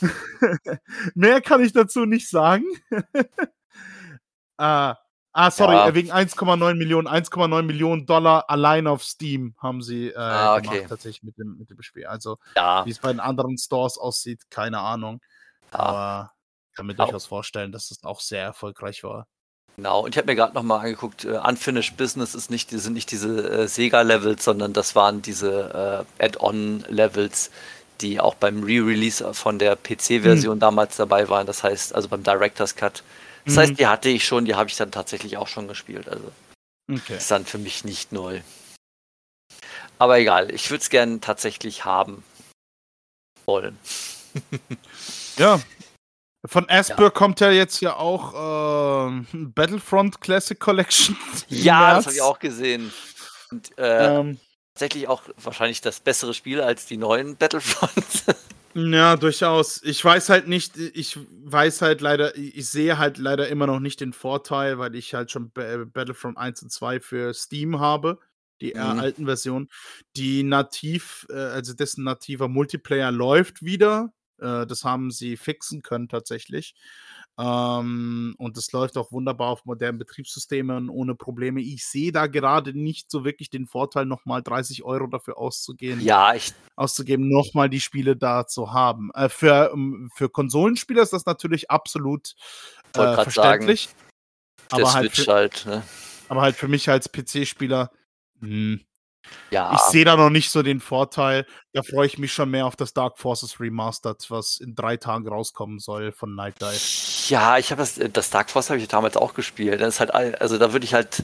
Mehr 1.15 1.41
kann 1.41 1.65
ich 1.65 1.73
dazu 1.73 2.05
nicht 2.05 2.29
sagen. 2.29 2.65
ah, 4.59 4.97
ah, 5.33 5.51
sorry, 5.51 5.75
ja. 5.75 5.95
wegen 5.95 6.13
1,9 6.13 6.75
Millionen, 6.75 7.09
1,9 7.09 7.63
Millionen 7.63 8.07
Dollar 8.07 8.49
allein 8.49 8.87
auf 8.87 9.03
Steam 9.05 9.55
haben 9.59 9.83
sie 9.83 10.09
äh, 10.09 10.17
ah, 10.17 10.57
okay. 10.57 10.69
gemacht, 10.69 10.89
tatsächlich 10.89 11.23
mit 11.23 11.39
dem, 11.39 11.57
mit 11.59 11.71
dem 11.71 11.83
Spiel. 11.83 12.07
Also, 12.07 12.39
ja. 12.57 12.85
wie 12.87 12.91
es 12.91 12.99
bei 12.99 13.13
den 13.13 13.21
anderen 13.21 13.59
Stores 13.59 13.99
aussieht, 13.99 14.51
keine 14.51 14.81
Ahnung. 14.81 15.21
Ja. 15.73 15.79
Aber 15.79 16.33
ich 16.71 16.77
kann 16.77 16.87
mir 16.87 16.95
durchaus 16.95 17.27
vorstellen, 17.27 17.73
dass 17.73 17.91
es 17.91 18.05
auch 18.05 18.21
sehr 18.21 18.43
erfolgreich 18.43 19.03
war. 19.05 19.27
Genau, 19.77 20.05
und 20.05 20.15
ich 20.15 20.17
habe 20.17 20.27
mir 20.27 20.37
gerade 20.37 20.55
nochmal 20.55 20.81
angeguckt, 20.81 21.27
uh, 21.27 21.39
Unfinished 21.47 21.99
Business 21.99 22.35
ist 22.35 22.51
nicht, 22.51 22.71
sind 22.71 22.95
nicht 22.95 23.11
diese 23.11 23.65
äh, 23.65 23.69
Sega-Levels, 23.69 24.43
sondern 24.43 24.73
das 24.73 24.97
waren 24.97 25.21
diese 25.21 26.07
äh, 26.19 26.25
Add-on-Levels, 26.25 27.51
die 28.01 28.21
auch 28.21 28.35
beim 28.35 28.63
Re-Release 28.63 29.35
von 29.35 29.59
der 29.59 29.77
PC-Version 29.77 30.57
mhm. 30.57 30.61
damals 30.61 30.97
dabei 30.97 31.29
waren. 31.29 31.47
Das 31.47 31.63
heißt, 31.63 31.95
also 31.95 32.09
beim 32.09 32.23
Director's 32.23 32.75
Cut. 32.75 33.03
Das 33.45 33.55
mhm. 33.55 33.59
heißt, 33.59 33.79
die 33.79 33.87
hatte 33.87 34.09
ich 34.09 34.25
schon, 34.25 34.45
die 34.45 34.55
habe 34.55 34.69
ich 34.69 34.77
dann 34.77 34.91
tatsächlich 34.91 35.37
auch 35.37 35.49
schon 35.49 35.69
gespielt. 35.69 36.09
Also 36.09 36.33
okay. 36.91 37.17
ist 37.17 37.31
dann 37.31 37.45
für 37.45 37.59
mich 37.59 37.85
nicht 37.85 38.13
neu. 38.13 38.41
Aber 39.99 40.19
egal, 40.19 40.51
ich 40.51 40.71
würde 40.71 40.83
es 40.83 40.91
gerne 40.91 41.21
tatsächlich 41.21 41.85
haben 41.85 42.23
wollen. 43.47 43.79
ja. 45.39 45.61
Von 46.45 46.69
Asper 46.69 47.05
ja. 47.05 47.11
kommt 47.11 47.41
ja 47.41 47.51
jetzt 47.51 47.81
ja 47.81 47.97
auch 47.97 49.09
äh, 49.09 49.25
Battlefront 49.33 50.21
Classic 50.21 50.59
Collection. 50.59 51.17
Ja, 51.49 51.97
das 51.97 52.07
habe 52.07 52.15
ich 52.15 52.23
auch 52.23 52.39
gesehen. 52.39 52.93
Und, 53.51 53.77
äh, 53.79 54.19
ähm, 54.21 54.41
tatsächlich 54.77 55.09
auch 55.09 55.23
wahrscheinlich 55.43 55.81
das 55.81 56.01
bessere 56.01 56.35
Spiel 56.35 56.61
als 56.61 56.85
die 56.85 56.99
neuen 56.99 57.37
Battlefronts. 57.37 58.25
Ja, 58.79 59.17
durchaus. 59.17 59.83
Ich 59.85 60.05
weiß 60.05 60.29
halt 60.29 60.49
nicht, 60.49 60.77
ich 60.77 61.19
weiß 61.45 61.81
halt 61.81 62.03
leider, 62.03 62.37
ich 62.37 62.69
sehe 62.69 62.99
halt 62.99 63.17
leider 63.17 63.49
immer 63.49 63.67
noch 63.67 63.81
nicht 63.81 64.03
den 64.03 64.13
Vorteil, 64.13 64.79
weil 64.79 64.95
ich 64.97 65.15
halt 65.15 65.31
schon 65.31 65.51
Battlefront 65.51 66.37
1 66.37 66.63
und 66.65 66.71
2 66.71 67.01
für 67.01 67.33
Steam 67.33 67.81
habe, 67.81 68.19
die 68.61 68.75
mhm. 68.75 68.81
alten 68.81 69.25
Versionen, 69.25 69.71
die 70.15 70.43
nativ, 70.43 71.27
äh, 71.31 71.37
also 71.37 71.73
dessen 71.73 72.05
nativer 72.05 72.49
Multiplayer 72.49 73.11
läuft 73.13 73.63
wieder. 73.63 74.13
Äh, 74.39 74.67
das 74.67 74.85
haben 74.85 75.11
sie 75.11 75.39
fixen 75.39 75.81
können 75.81 76.11
tatsächlich. 76.11 76.75
Ähm, 77.39 78.35
und 78.39 78.57
das 78.57 78.73
läuft 78.73 78.97
auch 78.97 79.13
wunderbar 79.13 79.49
auf 79.49 79.67
modernen 79.67 79.99
Betriebssystemen 79.99 80.89
ohne 80.89 81.15
Probleme. 81.15 81.61
Ich 81.61 81.85
sehe 81.85 82.11
da 82.11 82.27
gerade 82.27 82.73
nicht 82.73 83.11
so 83.11 83.25
wirklich 83.25 83.51
den 83.51 83.67
Vorteil, 83.67 84.07
nochmal 84.07 84.43
30 84.43 84.85
Euro 84.85 85.07
dafür 85.07 85.37
auszugehen. 85.37 86.01
Ja, 86.01 86.35
ich. 86.35 86.55
Auszugeben, 86.77 87.29
nochmal 87.29 87.69
die 87.69 87.81
Spiele 87.81 88.17
da 88.17 88.47
zu 88.47 88.73
haben. 88.73 89.11
Äh, 89.15 89.29
für, 89.29 89.73
um, 89.73 90.11
für 90.15 90.31
Konsolenspieler 90.31 91.03
ist 91.03 91.13
das 91.13 91.27
natürlich 91.27 91.71
absolut 91.71 92.35
äh, 92.95 93.15
verständlich. 93.15 93.89
Sagen, 94.71 94.83
aber, 94.83 94.95
halt 94.95 95.13
für, 95.13 95.33
halt, 95.33 95.67
ne? 95.67 95.83
aber 96.29 96.41
halt 96.41 96.57
für 96.57 96.69
mich 96.69 96.89
als 96.89 97.11
PC-Spieler, 97.13 97.91
hm, 98.41 98.81
ja. 99.51 99.73
Ich 99.75 99.81
sehe 99.93 100.05
da 100.05 100.17
noch 100.17 100.31
nicht 100.31 100.51
so 100.51 100.63
den 100.63 100.81
Vorteil. 100.81 101.47
Da 101.73 101.83
freue 101.83 102.07
ich 102.07 102.19
mich 102.19 102.33
schon 102.33 102.51
mehr 102.51 102.67
auf 102.67 102.77
das 102.77 102.93
Dark 102.93 103.19
Forces 103.19 103.61
Remastered, 103.61 104.27
was 104.29 104.59
in 104.59 104.75
drei 104.75 104.97
Tagen 104.97 105.29
rauskommen 105.29 105.79
soll 105.79 106.13
von 106.13 106.35
Night 106.35 106.61
Dive. 106.61 107.29
Ja, 107.29 107.59
ich 107.59 107.71
habe 107.71 107.81
das, 107.81 108.01
das 108.13 108.31
Dark 108.31 108.51
Force 108.51 108.71
habe 108.71 108.81
ich 108.81 108.89
damals 108.89 109.17
auch 109.17 109.35
gespielt. 109.35 109.81
Das 109.81 109.95
ist 109.95 110.01
halt, 110.01 110.15
also 110.41 110.59
da 110.59 110.73
würde 110.73 110.85
ich 110.85 110.95
halt, 110.95 111.23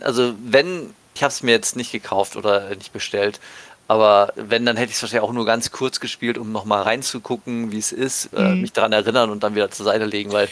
also 0.00 0.34
wenn, 0.42 0.94
ich 1.14 1.22
habe 1.22 1.30
es 1.30 1.42
mir 1.42 1.52
jetzt 1.52 1.76
nicht 1.76 1.92
gekauft 1.92 2.36
oder 2.36 2.70
nicht 2.70 2.92
bestellt, 2.92 3.40
aber 3.88 4.32
wenn, 4.36 4.64
dann 4.64 4.76
hätte 4.76 4.90
ich 4.90 4.96
es 4.96 5.02
wahrscheinlich 5.02 5.28
auch 5.28 5.34
nur 5.34 5.44
ganz 5.44 5.70
kurz 5.70 6.00
gespielt, 6.00 6.38
um 6.38 6.52
nochmal 6.52 6.82
reinzugucken, 6.82 7.72
wie 7.72 7.78
es 7.78 7.92
ist, 7.92 8.32
äh, 8.32 8.40
mhm. 8.40 8.46
äh, 8.46 8.54
mich 8.54 8.72
daran 8.72 8.92
erinnern 8.92 9.28
und 9.28 9.42
dann 9.42 9.54
wieder 9.54 9.70
zur 9.70 9.84
Seite 9.84 10.06
legen, 10.06 10.32
weil 10.32 10.48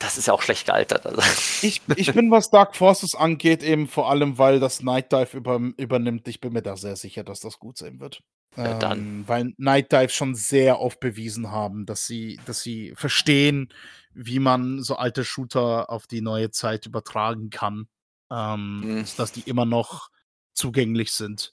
das 0.00 0.18
ist 0.18 0.26
ja 0.26 0.32
auch 0.32 0.42
schlecht 0.42 0.66
gealtert. 0.66 1.06
Also. 1.06 1.22
Ich, 1.62 1.82
ich 1.96 2.12
bin, 2.12 2.30
was 2.30 2.50
Dark 2.50 2.74
Forces 2.74 3.14
angeht, 3.14 3.62
eben 3.62 3.86
vor 3.86 4.10
allem, 4.10 4.38
weil 4.38 4.58
das 4.58 4.82
Night 4.82 5.12
Dive 5.12 5.36
über, 5.36 5.60
übernimmt. 5.76 6.26
Ich 6.26 6.40
bin 6.40 6.52
mir 6.52 6.62
da 6.62 6.76
sehr 6.76 6.96
sicher, 6.96 7.22
dass 7.22 7.40
das 7.40 7.58
gut 7.58 7.78
sein 7.78 8.00
wird. 8.00 8.22
Ja, 8.56 8.78
dann. 8.78 8.98
Ähm, 8.98 9.24
weil 9.28 9.54
Night 9.58 9.92
Dive 9.92 10.08
schon 10.08 10.34
sehr 10.34 10.80
oft 10.80 11.00
bewiesen 11.00 11.50
haben, 11.50 11.86
dass 11.86 12.06
sie, 12.06 12.40
dass 12.46 12.62
sie 12.62 12.94
verstehen, 12.96 13.72
wie 14.12 14.38
man 14.38 14.82
so 14.82 14.96
alte 14.96 15.24
Shooter 15.24 15.90
auf 15.90 16.06
die 16.06 16.22
neue 16.22 16.50
Zeit 16.50 16.86
übertragen 16.86 17.50
kann. 17.50 17.86
Ähm, 18.32 18.80
mhm. 18.80 19.04
Dass 19.16 19.32
die 19.32 19.42
immer 19.42 19.66
noch 19.66 20.08
zugänglich 20.54 21.12
sind. 21.12 21.52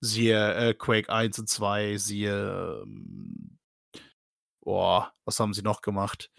Siehe 0.00 0.54
äh, 0.54 0.74
Quake 0.74 1.10
1 1.10 1.38
und 1.38 1.48
2, 1.48 1.96
siehe. 1.98 2.82
Ähm, 2.82 3.58
boah, 4.60 5.12
was 5.24 5.38
haben 5.38 5.54
sie 5.54 5.62
noch 5.62 5.82
gemacht? 5.82 6.30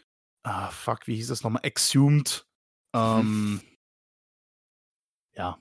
Ah, 0.43 0.69
fuck, 0.69 1.07
wie 1.07 1.15
hieß 1.15 1.27
das 1.27 1.43
nochmal? 1.43 1.63
Exhumed. 1.63 2.45
Mhm. 2.93 2.99
Ähm, 2.99 3.61
ja. 5.35 5.57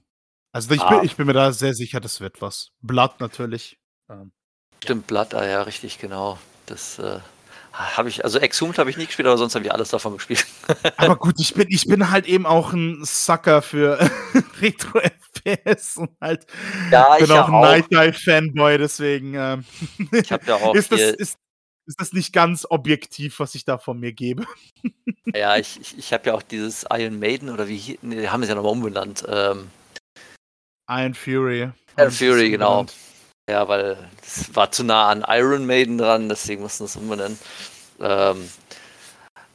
Also 0.53 0.74
ich, 0.74 0.81
ah. 0.81 0.97
bin, 0.97 1.05
ich 1.05 1.16
bin 1.16 1.27
mir 1.27 1.35
da 1.35 1.53
sehr 1.53 1.74
sicher, 1.74 2.01
das 2.01 2.20
wird 2.20 2.40
was. 2.40 2.73
Blood 2.81 3.20
natürlich. 3.20 3.78
Ähm, 4.09 4.32
Stimmt, 4.82 5.07
Blood, 5.07 5.35
ah 5.35 5.47
ja, 5.47 5.62
richtig, 5.62 5.98
genau. 5.98 6.39
Das 6.66 6.98
äh, 6.98 7.20
habe 7.73 8.09
ich, 8.09 8.24
also 8.24 8.39
Exhumed 8.39 8.78
habe 8.78 8.89
ich 8.89 8.97
nie 8.97 9.07
gespielt, 9.07 9.28
aber 9.28 9.36
sonst 9.36 9.55
habe 9.55 9.65
ich 9.65 9.73
alles 9.73 9.90
davon 9.90 10.16
gespielt. 10.16 10.47
aber 10.97 11.16
gut, 11.16 11.35
ich 11.39 11.55
bin, 11.55 11.66
ich 11.69 11.86
bin 11.86 12.11
halt 12.11 12.27
eben 12.27 12.47
auch 12.47 12.73
ein 12.73 13.05
Sucker 13.05 13.62
für 13.62 13.98
Retro-FPS 14.61 15.98
und 15.98 16.11
halt 16.20 16.47
ja, 16.90 17.16
bin 17.16 17.31
auch 17.32 17.48
ein. 17.48 17.61
Night 17.61 17.90
Dive 17.90 18.15
Fanboy, 18.15 18.78
deswegen 18.78 19.35
ähm, 19.35 19.65
ich 20.11 20.32
habe 20.32 20.47
ja 20.47 20.55
auch 20.57 20.74
ist, 20.74 20.90
das, 20.90 21.01
ist, 21.01 21.39
ist 21.87 22.01
das 22.01 22.13
nicht 22.13 22.33
ganz 22.33 22.67
objektiv, 22.69 23.39
was 23.41 23.55
ich 23.55 23.65
da 23.65 23.79
von 23.79 23.99
mir 23.99 24.13
gebe. 24.13 24.45
ja, 25.35 25.57
ich, 25.57 25.81
ich, 25.81 25.99
ich 25.99 26.13
habe 26.13 26.29
ja 26.29 26.35
auch 26.35 26.43
dieses 26.43 26.85
Iron 26.91 27.19
Maiden 27.19 27.49
oder 27.49 27.69
wie 27.69 27.99
nee, 28.03 28.29
haben 28.29 28.43
es 28.43 28.49
ja 28.49 28.55
nochmal 28.55 28.73
umbenannt. 28.73 29.25
Ähm, 29.29 29.71
Iron 30.89 31.15
Fury. 31.15 31.71
Iron 31.97 32.11
Fury, 32.11 32.51
genau. 32.51 32.87
Ja, 33.49 33.69
weil 33.69 33.97
es 34.23 34.55
war 34.55 34.73
zu 34.73 34.83
nah 34.83 35.09
an 35.09 35.25
Iron 35.29 35.67
Maiden 35.67 35.99
dran, 35.99 36.29
deswegen 36.29 36.63
mussten 36.63 36.85
wir 36.85 36.87
es 36.87 36.97
umbenennen. 36.97 37.39
Ähm, 38.01 38.51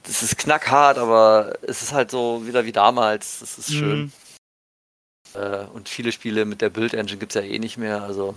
das 0.03 0.23
ist 0.23 0.37
knackhart, 0.37 0.97
aber 0.97 1.57
es 1.61 1.81
ist 1.81 1.93
halt 1.93 2.11
so 2.11 2.45
wieder 2.47 2.65
wie 2.65 2.71
damals. 2.71 3.39
Das 3.39 3.57
ist 3.57 3.73
schön. 3.73 3.99
Mhm. 3.99 4.11
Äh, 5.33 5.65
und 5.65 5.89
viele 5.89 6.11
Spiele 6.11 6.45
mit 6.45 6.61
der 6.61 6.69
Build 6.69 6.93
Engine 6.93 7.19
gibt 7.19 7.35
es 7.35 7.41
ja 7.41 7.47
eh 7.47 7.59
nicht 7.59 7.77
mehr, 7.77 8.01
also 8.03 8.35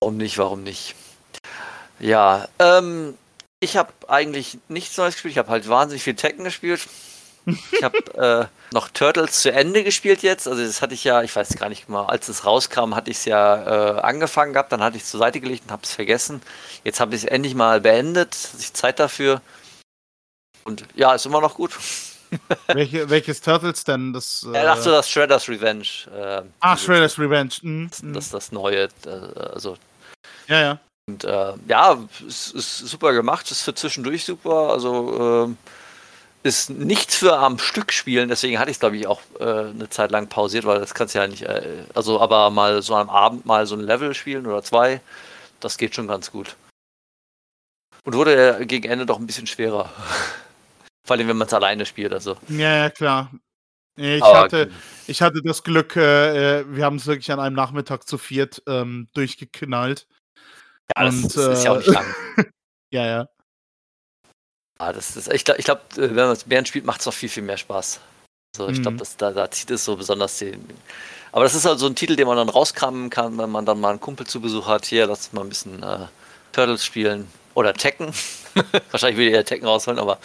warum 0.00 0.16
nicht, 0.16 0.38
warum 0.38 0.62
nicht? 0.62 0.94
Ja, 2.00 2.48
ähm, 2.58 3.16
ich 3.60 3.76
habe 3.76 3.92
eigentlich 4.06 4.58
nichts 4.68 4.96
Neues 4.96 5.14
gespielt. 5.14 5.32
Ich 5.32 5.38
habe 5.38 5.50
halt 5.50 5.68
wahnsinnig 5.68 6.02
viel 6.02 6.14
Tekken 6.14 6.44
gespielt. 6.44 6.86
Ich 7.72 7.82
habe 7.82 8.48
äh, 8.50 8.74
noch 8.74 8.88
Turtles 8.88 9.40
zu 9.40 9.52
Ende 9.52 9.82
gespielt 9.82 10.22
jetzt. 10.22 10.46
Also 10.46 10.64
das 10.64 10.82
hatte 10.82 10.94
ich 10.94 11.04
ja, 11.04 11.22
ich 11.22 11.34
weiß 11.34 11.56
gar 11.56 11.68
nicht 11.68 11.88
mal, 11.88 12.06
als 12.06 12.28
es 12.28 12.44
rauskam, 12.44 12.94
hatte 12.94 13.10
ich 13.10 13.18
es 13.18 13.24
ja 13.24 13.96
äh, 13.96 14.00
angefangen 14.00 14.52
gehabt, 14.52 14.70
dann 14.72 14.82
hatte 14.82 14.96
ich 14.96 15.02
es 15.02 15.10
zur 15.10 15.20
Seite 15.20 15.40
gelegt 15.40 15.64
und 15.66 15.72
habe 15.72 15.82
es 15.82 15.92
vergessen. 15.92 16.42
Jetzt 16.84 17.00
habe 17.00 17.14
ich 17.14 17.24
es 17.24 17.28
endlich 17.28 17.54
mal 17.54 17.80
beendet. 17.80 18.36
Ich 18.58 18.72
Zeit 18.74 19.00
dafür. 19.00 19.40
Und 20.64 20.84
ja, 20.94 21.14
ist 21.14 21.26
immer 21.26 21.40
noch 21.40 21.54
gut. 21.54 21.76
Welche, 22.66 23.08
welches 23.08 23.40
Turtles 23.40 23.84
denn? 23.84 24.12
Das, 24.12 24.46
äh... 24.52 24.58
Ach 24.58 24.76
so, 24.76 24.90
das 24.90 25.08
Shredder's 25.08 25.48
Revenge. 25.48 25.86
Äh, 26.14 26.42
ah, 26.60 26.76
Shredder's 26.76 27.18
Revenge. 27.18 27.54
Mhm. 27.62 27.88
Das, 27.88 28.02
das, 28.02 28.28
das 28.28 28.52
neue. 28.52 28.88
Äh, 29.06 29.10
also, 29.54 29.78
ja, 30.46 30.60
ja. 30.60 30.80
Und 31.08 31.24
äh, 31.24 31.54
ja, 31.68 31.98
es 32.26 32.50
ist 32.50 32.78
super 32.80 33.14
gemacht, 33.14 33.50
ist 33.50 33.62
für 33.62 33.74
zwischendurch 33.74 34.26
super. 34.26 34.68
Also 34.70 35.48
äh, 35.48 36.46
ist 36.46 36.68
nichts 36.68 37.16
für 37.16 37.38
am 37.38 37.58
Stück 37.58 37.92
spielen, 37.92 38.28
deswegen 38.28 38.58
hatte 38.58 38.70
ich 38.70 38.76
es, 38.76 38.80
glaube 38.80 38.96
ich, 38.96 39.06
auch 39.06 39.20
äh, 39.40 39.44
eine 39.44 39.88
Zeit 39.88 40.10
lang 40.10 40.28
pausiert, 40.28 40.66
weil 40.66 40.78
das 40.78 40.94
kannst 40.94 41.14
du 41.14 41.18
ja 41.18 41.26
nicht, 41.26 41.42
äh, 41.42 41.84
also 41.94 42.20
aber 42.20 42.50
mal 42.50 42.80
so 42.82 42.94
am 42.94 43.10
Abend 43.10 43.44
mal 43.44 43.66
so 43.66 43.74
ein 43.74 43.80
Level 43.80 44.14
spielen 44.14 44.46
oder 44.46 44.62
zwei, 44.62 45.00
das 45.60 45.78
geht 45.78 45.94
schon 45.94 46.06
ganz 46.06 46.30
gut. 46.30 46.56
Und 48.04 48.14
wurde 48.14 48.64
gegen 48.66 48.88
Ende 48.88 49.04
doch 49.04 49.18
ein 49.18 49.26
bisschen 49.26 49.46
schwerer. 49.46 49.90
Vor 51.06 51.16
allem, 51.16 51.26
wenn 51.26 51.38
man 51.38 51.48
es 51.48 51.54
alleine 51.54 51.86
spielt. 51.86 52.12
Also. 52.12 52.36
Ja, 52.48 52.76
ja, 52.76 52.90
klar. 52.90 53.30
Ich 53.96 54.22
hatte, 54.22 54.70
ich 55.08 55.22
hatte 55.22 55.40
das 55.42 55.64
Glück, 55.64 55.96
äh, 55.96 56.60
äh, 56.60 56.64
wir 56.68 56.84
haben 56.84 56.96
es 56.96 57.06
wirklich 57.06 57.32
an 57.32 57.40
einem 57.40 57.56
Nachmittag 57.56 58.06
zu 58.06 58.16
viert 58.16 58.62
ähm, 58.68 59.08
durchgeknallt. 59.14 60.06
Ja, 60.96 61.04
das, 61.04 61.14
und, 61.14 61.36
das 61.36 61.58
ist 61.58 61.64
ja 61.64 61.72
auch 61.72 61.78
nicht 61.78 61.86
lang. 61.86 62.14
ja, 62.90 63.06
ja. 63.06 63.28
Ah, 64.78 64.92
das 64.92 65.16
ist, 65.16 65.32
ich 65.32 65.44
glaube, 65.44 65.62
glaub, 65.62 65.80
äh, 65.98 66.08
wenn 66.08 66.14
man 66.14 66.32
es 66.32 66.44
Bären 66.44 66.66
spielt, 66.66 66.84
macht 66.84 67.00
es 67.00 67.06
noch 67.06 67.14
viel, 67.14 67.28
viel 67.28 67.42
mehr 67.42 67.56
Spaß. 67.56 68.00
Also 68.56 68.70
ich 68.70 68.78
mhm. 68.78 68.82
glaube, 68.82 69.04
da, 69.18 69.32
da 69.32 69.50
zieht 69.50 69.70
es 69.70 69.84
so 69.84 69.96
besonders 69.96 70.38
den. 70.38 70.64
Aber 71.32 71.44
das 71.44 71.54
ist 71.54 71.64
halt 71.64 71.78
so 71.78 71.86
ein 71.86 71.94
Titel, 71.94 72.16
den 72.16 72.26
man 72.26 72.36
dann 72.36 72.48
rauskramen 72.48 73.10
kann, 73.10 73.36
wenn 73.38 73.50
man 73.50 73.66
dann 73.66 73.80
mal 73.80 73.90
einen 73.90 74.00
Kumpel 74.00 74.26
zu 74.26 74.40
Besuch 74.40 74.66
hat. 74.66 74.86
Hier, 74.86 75.06
lass 75.06 75.32
mal 75.32 75.42
ein 75.42 75.48
bisschen 75.48 75.82
äh, 75.82 76.06
Turtles 76.52 76.84
spielen. 76.84 77.28
Oder 77.54 77.74
Tekken. 77.74 78.12
Wahrscheinlich 78.90 79.18
würde 79.18 79.36
er 79.36 79.44
Tekken 79.44 79.66
rausholen, 79.66 79.98
aber 79.98 80.18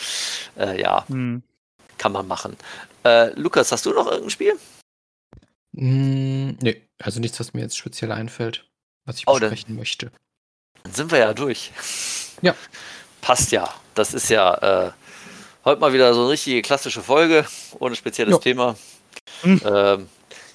äh, 0.58 0.80
ja, 0.80 1.04
mhm. 1.08 1.42
kann 1.98 2.12
man 2.12 2.28
machen. 2.28 2.56
Äh, 3.04 3.34
Lukas, 3.40 3.72
hast 3.72 3.86
du 3.86 3.92
noch 3.92 4.06
irgendein 4.06 4.30
Spiel? 4.30 4.54
Mm, 5.72 6.52
nee, 6.62 6.82
also 7.00 7.20
nichts, 7.20 7.40
was 7.40 7.54
mir 7.54 7.62
jetzt 7.62 7.78
speziell 7.78 8.12
einfällt, 8.12 8.66
was 9.06 9.18
ich 9.18 9.28
oh, 9.28 9.34
besprechen 9.34 9.70
dann, 9.70 9.78
möchte. 9.78 10.12
Dann 10.84 10.94
sind 10.94 11.12
wir 11.12 11.20
ja 11.20 11.34
durch. 11.34 11.72
Ja. 12.42 12.56
Passt 13.22 13.52
ja. 13.52 13.74
Das 13.96 14.14
ist 14.14 14.30
ja 14.30 14.88
äh, 14.88 14.92
heute 15.66 15.80
mal 15.80 15.94
wieder 15.94 16.14
so 16.14 16.22
eine 16.22 16.30
richtige 16.32 16.62
klassische 16.62 17.02
Folge, 17.02 17.46
ohne 17.80 17.96
spezielles 17.96 18.34
jo. 18.34 18.40
Thema. 18.40 18.76
Mhm. 19.44 19.62
Ähm, 19.66 20.10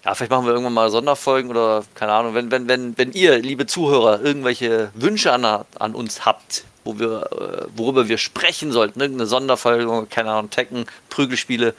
ja, 0.05 0.15
vielleicht 0.15 0.31
machen 0.31 0.47
wir 0.47 0.53
irgendwann 0.53 0.75
mal 0.75 0.91
Sonderfolgen 0.91 1.51
oder 1.51 1.85
keine 1.95 2.13
Ahnung, 2.13 2.35
wenn, 2.35 2.51
wenn, 2.51 2.69
wenn, 2.69 2.97
wenn 2.97 3.13
ihr, 3.13 3.39
liebe 3.39 3.67
Zuhörer, 3.67 4.23
irgendwelche 4.23 4.91
Wünsche 4.95 5.33
an, 5.33 5.45
an 5.45 5.95
uns 5.95 6.25
habt, 6.25 6.65
wo 6.85 6.99
wir, 6.99 7.29
äh, 7.33 7.67
worüber 7.77 8.09
wir 8.09 8.19
sprechen 8.19 8.73
sollten, 8.73 9.01
irgendeine 9.01 9.27
Sonderfolge, 9.27 10.07
keine 10.09 10.31
Ahnung, 10.31 10.51
Tekken, 10.51 10.87
Prügelspiele 11.11 11.75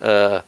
äh, 0.00 0.40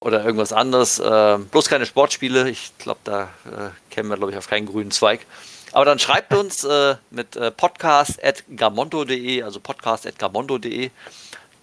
oder 0.00 0.24
irgendwas 0.24 0.52
anderes, 0.52 0.98
äh, 0.98 1.38
bloß 1.38 1.68
keine 1.68 1.86
Sportspiele, 1.86 2.50
ich 2.50 2.72
glaube, 2.78 3.00
da 3.04 3.24
äh, 3.46 3.70
kämen 3.90 4.10
wir, 4.10 4.16
glaube 4.16 4.32
ich, 4.32 4.38
auf 4.38 4.48
keinen 4.48 4.66
grünen 4.66 4.90
Zweig. 4.90 5.26
Aber 5.72 5.84
dann 5.84 5.98
schreibt 5.98 6.32
uns 6.34 6.64
äh, 6.64 6.96
mit 7.10 7.36
äh, 7.36 7.50
podcast.gamondo.de, 7.50 9.42
also 9.42 9.60
podcast.gamondo.de. 9.60 10.90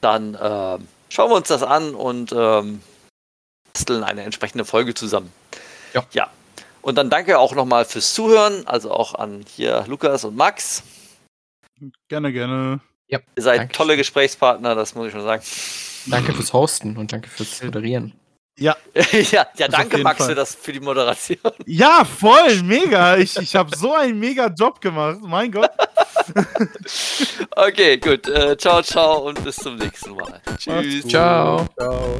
Dann 0.01 0.35
äh, 0.35 0.77
schauen 1.09 1.29
wir 1.29 1.35
uns 1.35 1.47
das 1.47 1.63
an 1.63 1.93
und 1.95 2.31
ähm, 2.31 2.81
basteln 3.73 4.03
eine 4.03 4.23
entsprechende 4.23 4.65
Folge 4.65 4.93
zusammen. 4.93 5.31
Ja. 5.93 6.05
ja. 6.11 6.29
Und 6.81 6.95
dann 6.97 7.09
danke 7.09 7.39
auch 7.39 7.55
nochmal 7.55 7.85
fürs 7.85 8.13
Zuhören, 8.13 8.65
also 8.67 8.91
auch 8.91 9.15
an 9.15 9.45
hier 9.47 9.85
Lukas 9.87 10.23
und 10.23 10.35
Max. 10.35 10.83
Gerne, 12.07 12.31
gerne. 12.31 12.79
Ja, 13.07 13.19
Ihr 13.35 13.43
seid 13.43 13.59
danke. 13.59 13.73
tolle 13.73 13.97
Gesprächspartner, 13.97 14.75
das 14.75 14.95
muss 14.95 15.07
ich 15.07 15.13
schon 15.13 15.23
sagen. 15.23 15.43
Danke 16.05 16.33
fürs 16.33 16.53
Hosten 16.53 16.97
und 16.97 17.11
danke 17.11 17.29
fürs 17.29 17.61
Moderieren. 17.63 18.13
Ja. 18.61 18.75
ja, 19.31 19.47
ja, 19.55 19.67
danke 19.67 19.99
Max 19.99 20.17
Fall. 20.17 20.29
für 20.29 20.35
das 20.35 20.55
für 20.55 20.73
die 20.73 20.79
Moderation. 20.79 21.37
Ja, 21.65 22.03
voll, 22.03 22.61
mega. 22.63 23.15
Ich, 23.17 23.37
ich 23.37 23.55
habe 23.55 23.75
so 23.75 23.93
einen 23.93 24.19
mega 24.19 24.47
Job 24.47 24.81
gemacht. 24.81 25.19
Mein 25.21 25.51
Gott. 25.51 25.71
Okay, 27.55 27.97
gut. 27.97 28.27
Äh, 28.27 28.57
ciao, 28.57 28.81
ciao 28.81 29.27
und 29.27 29.43
bis 29.43 29.55
zum 29.55 29.77
nächsten 29.77 30.15
Mal. 30.15 30.41
Tschüss. 30.57 31.07
Ciao. 31.07 31.65
Ciao. 31.77 32.19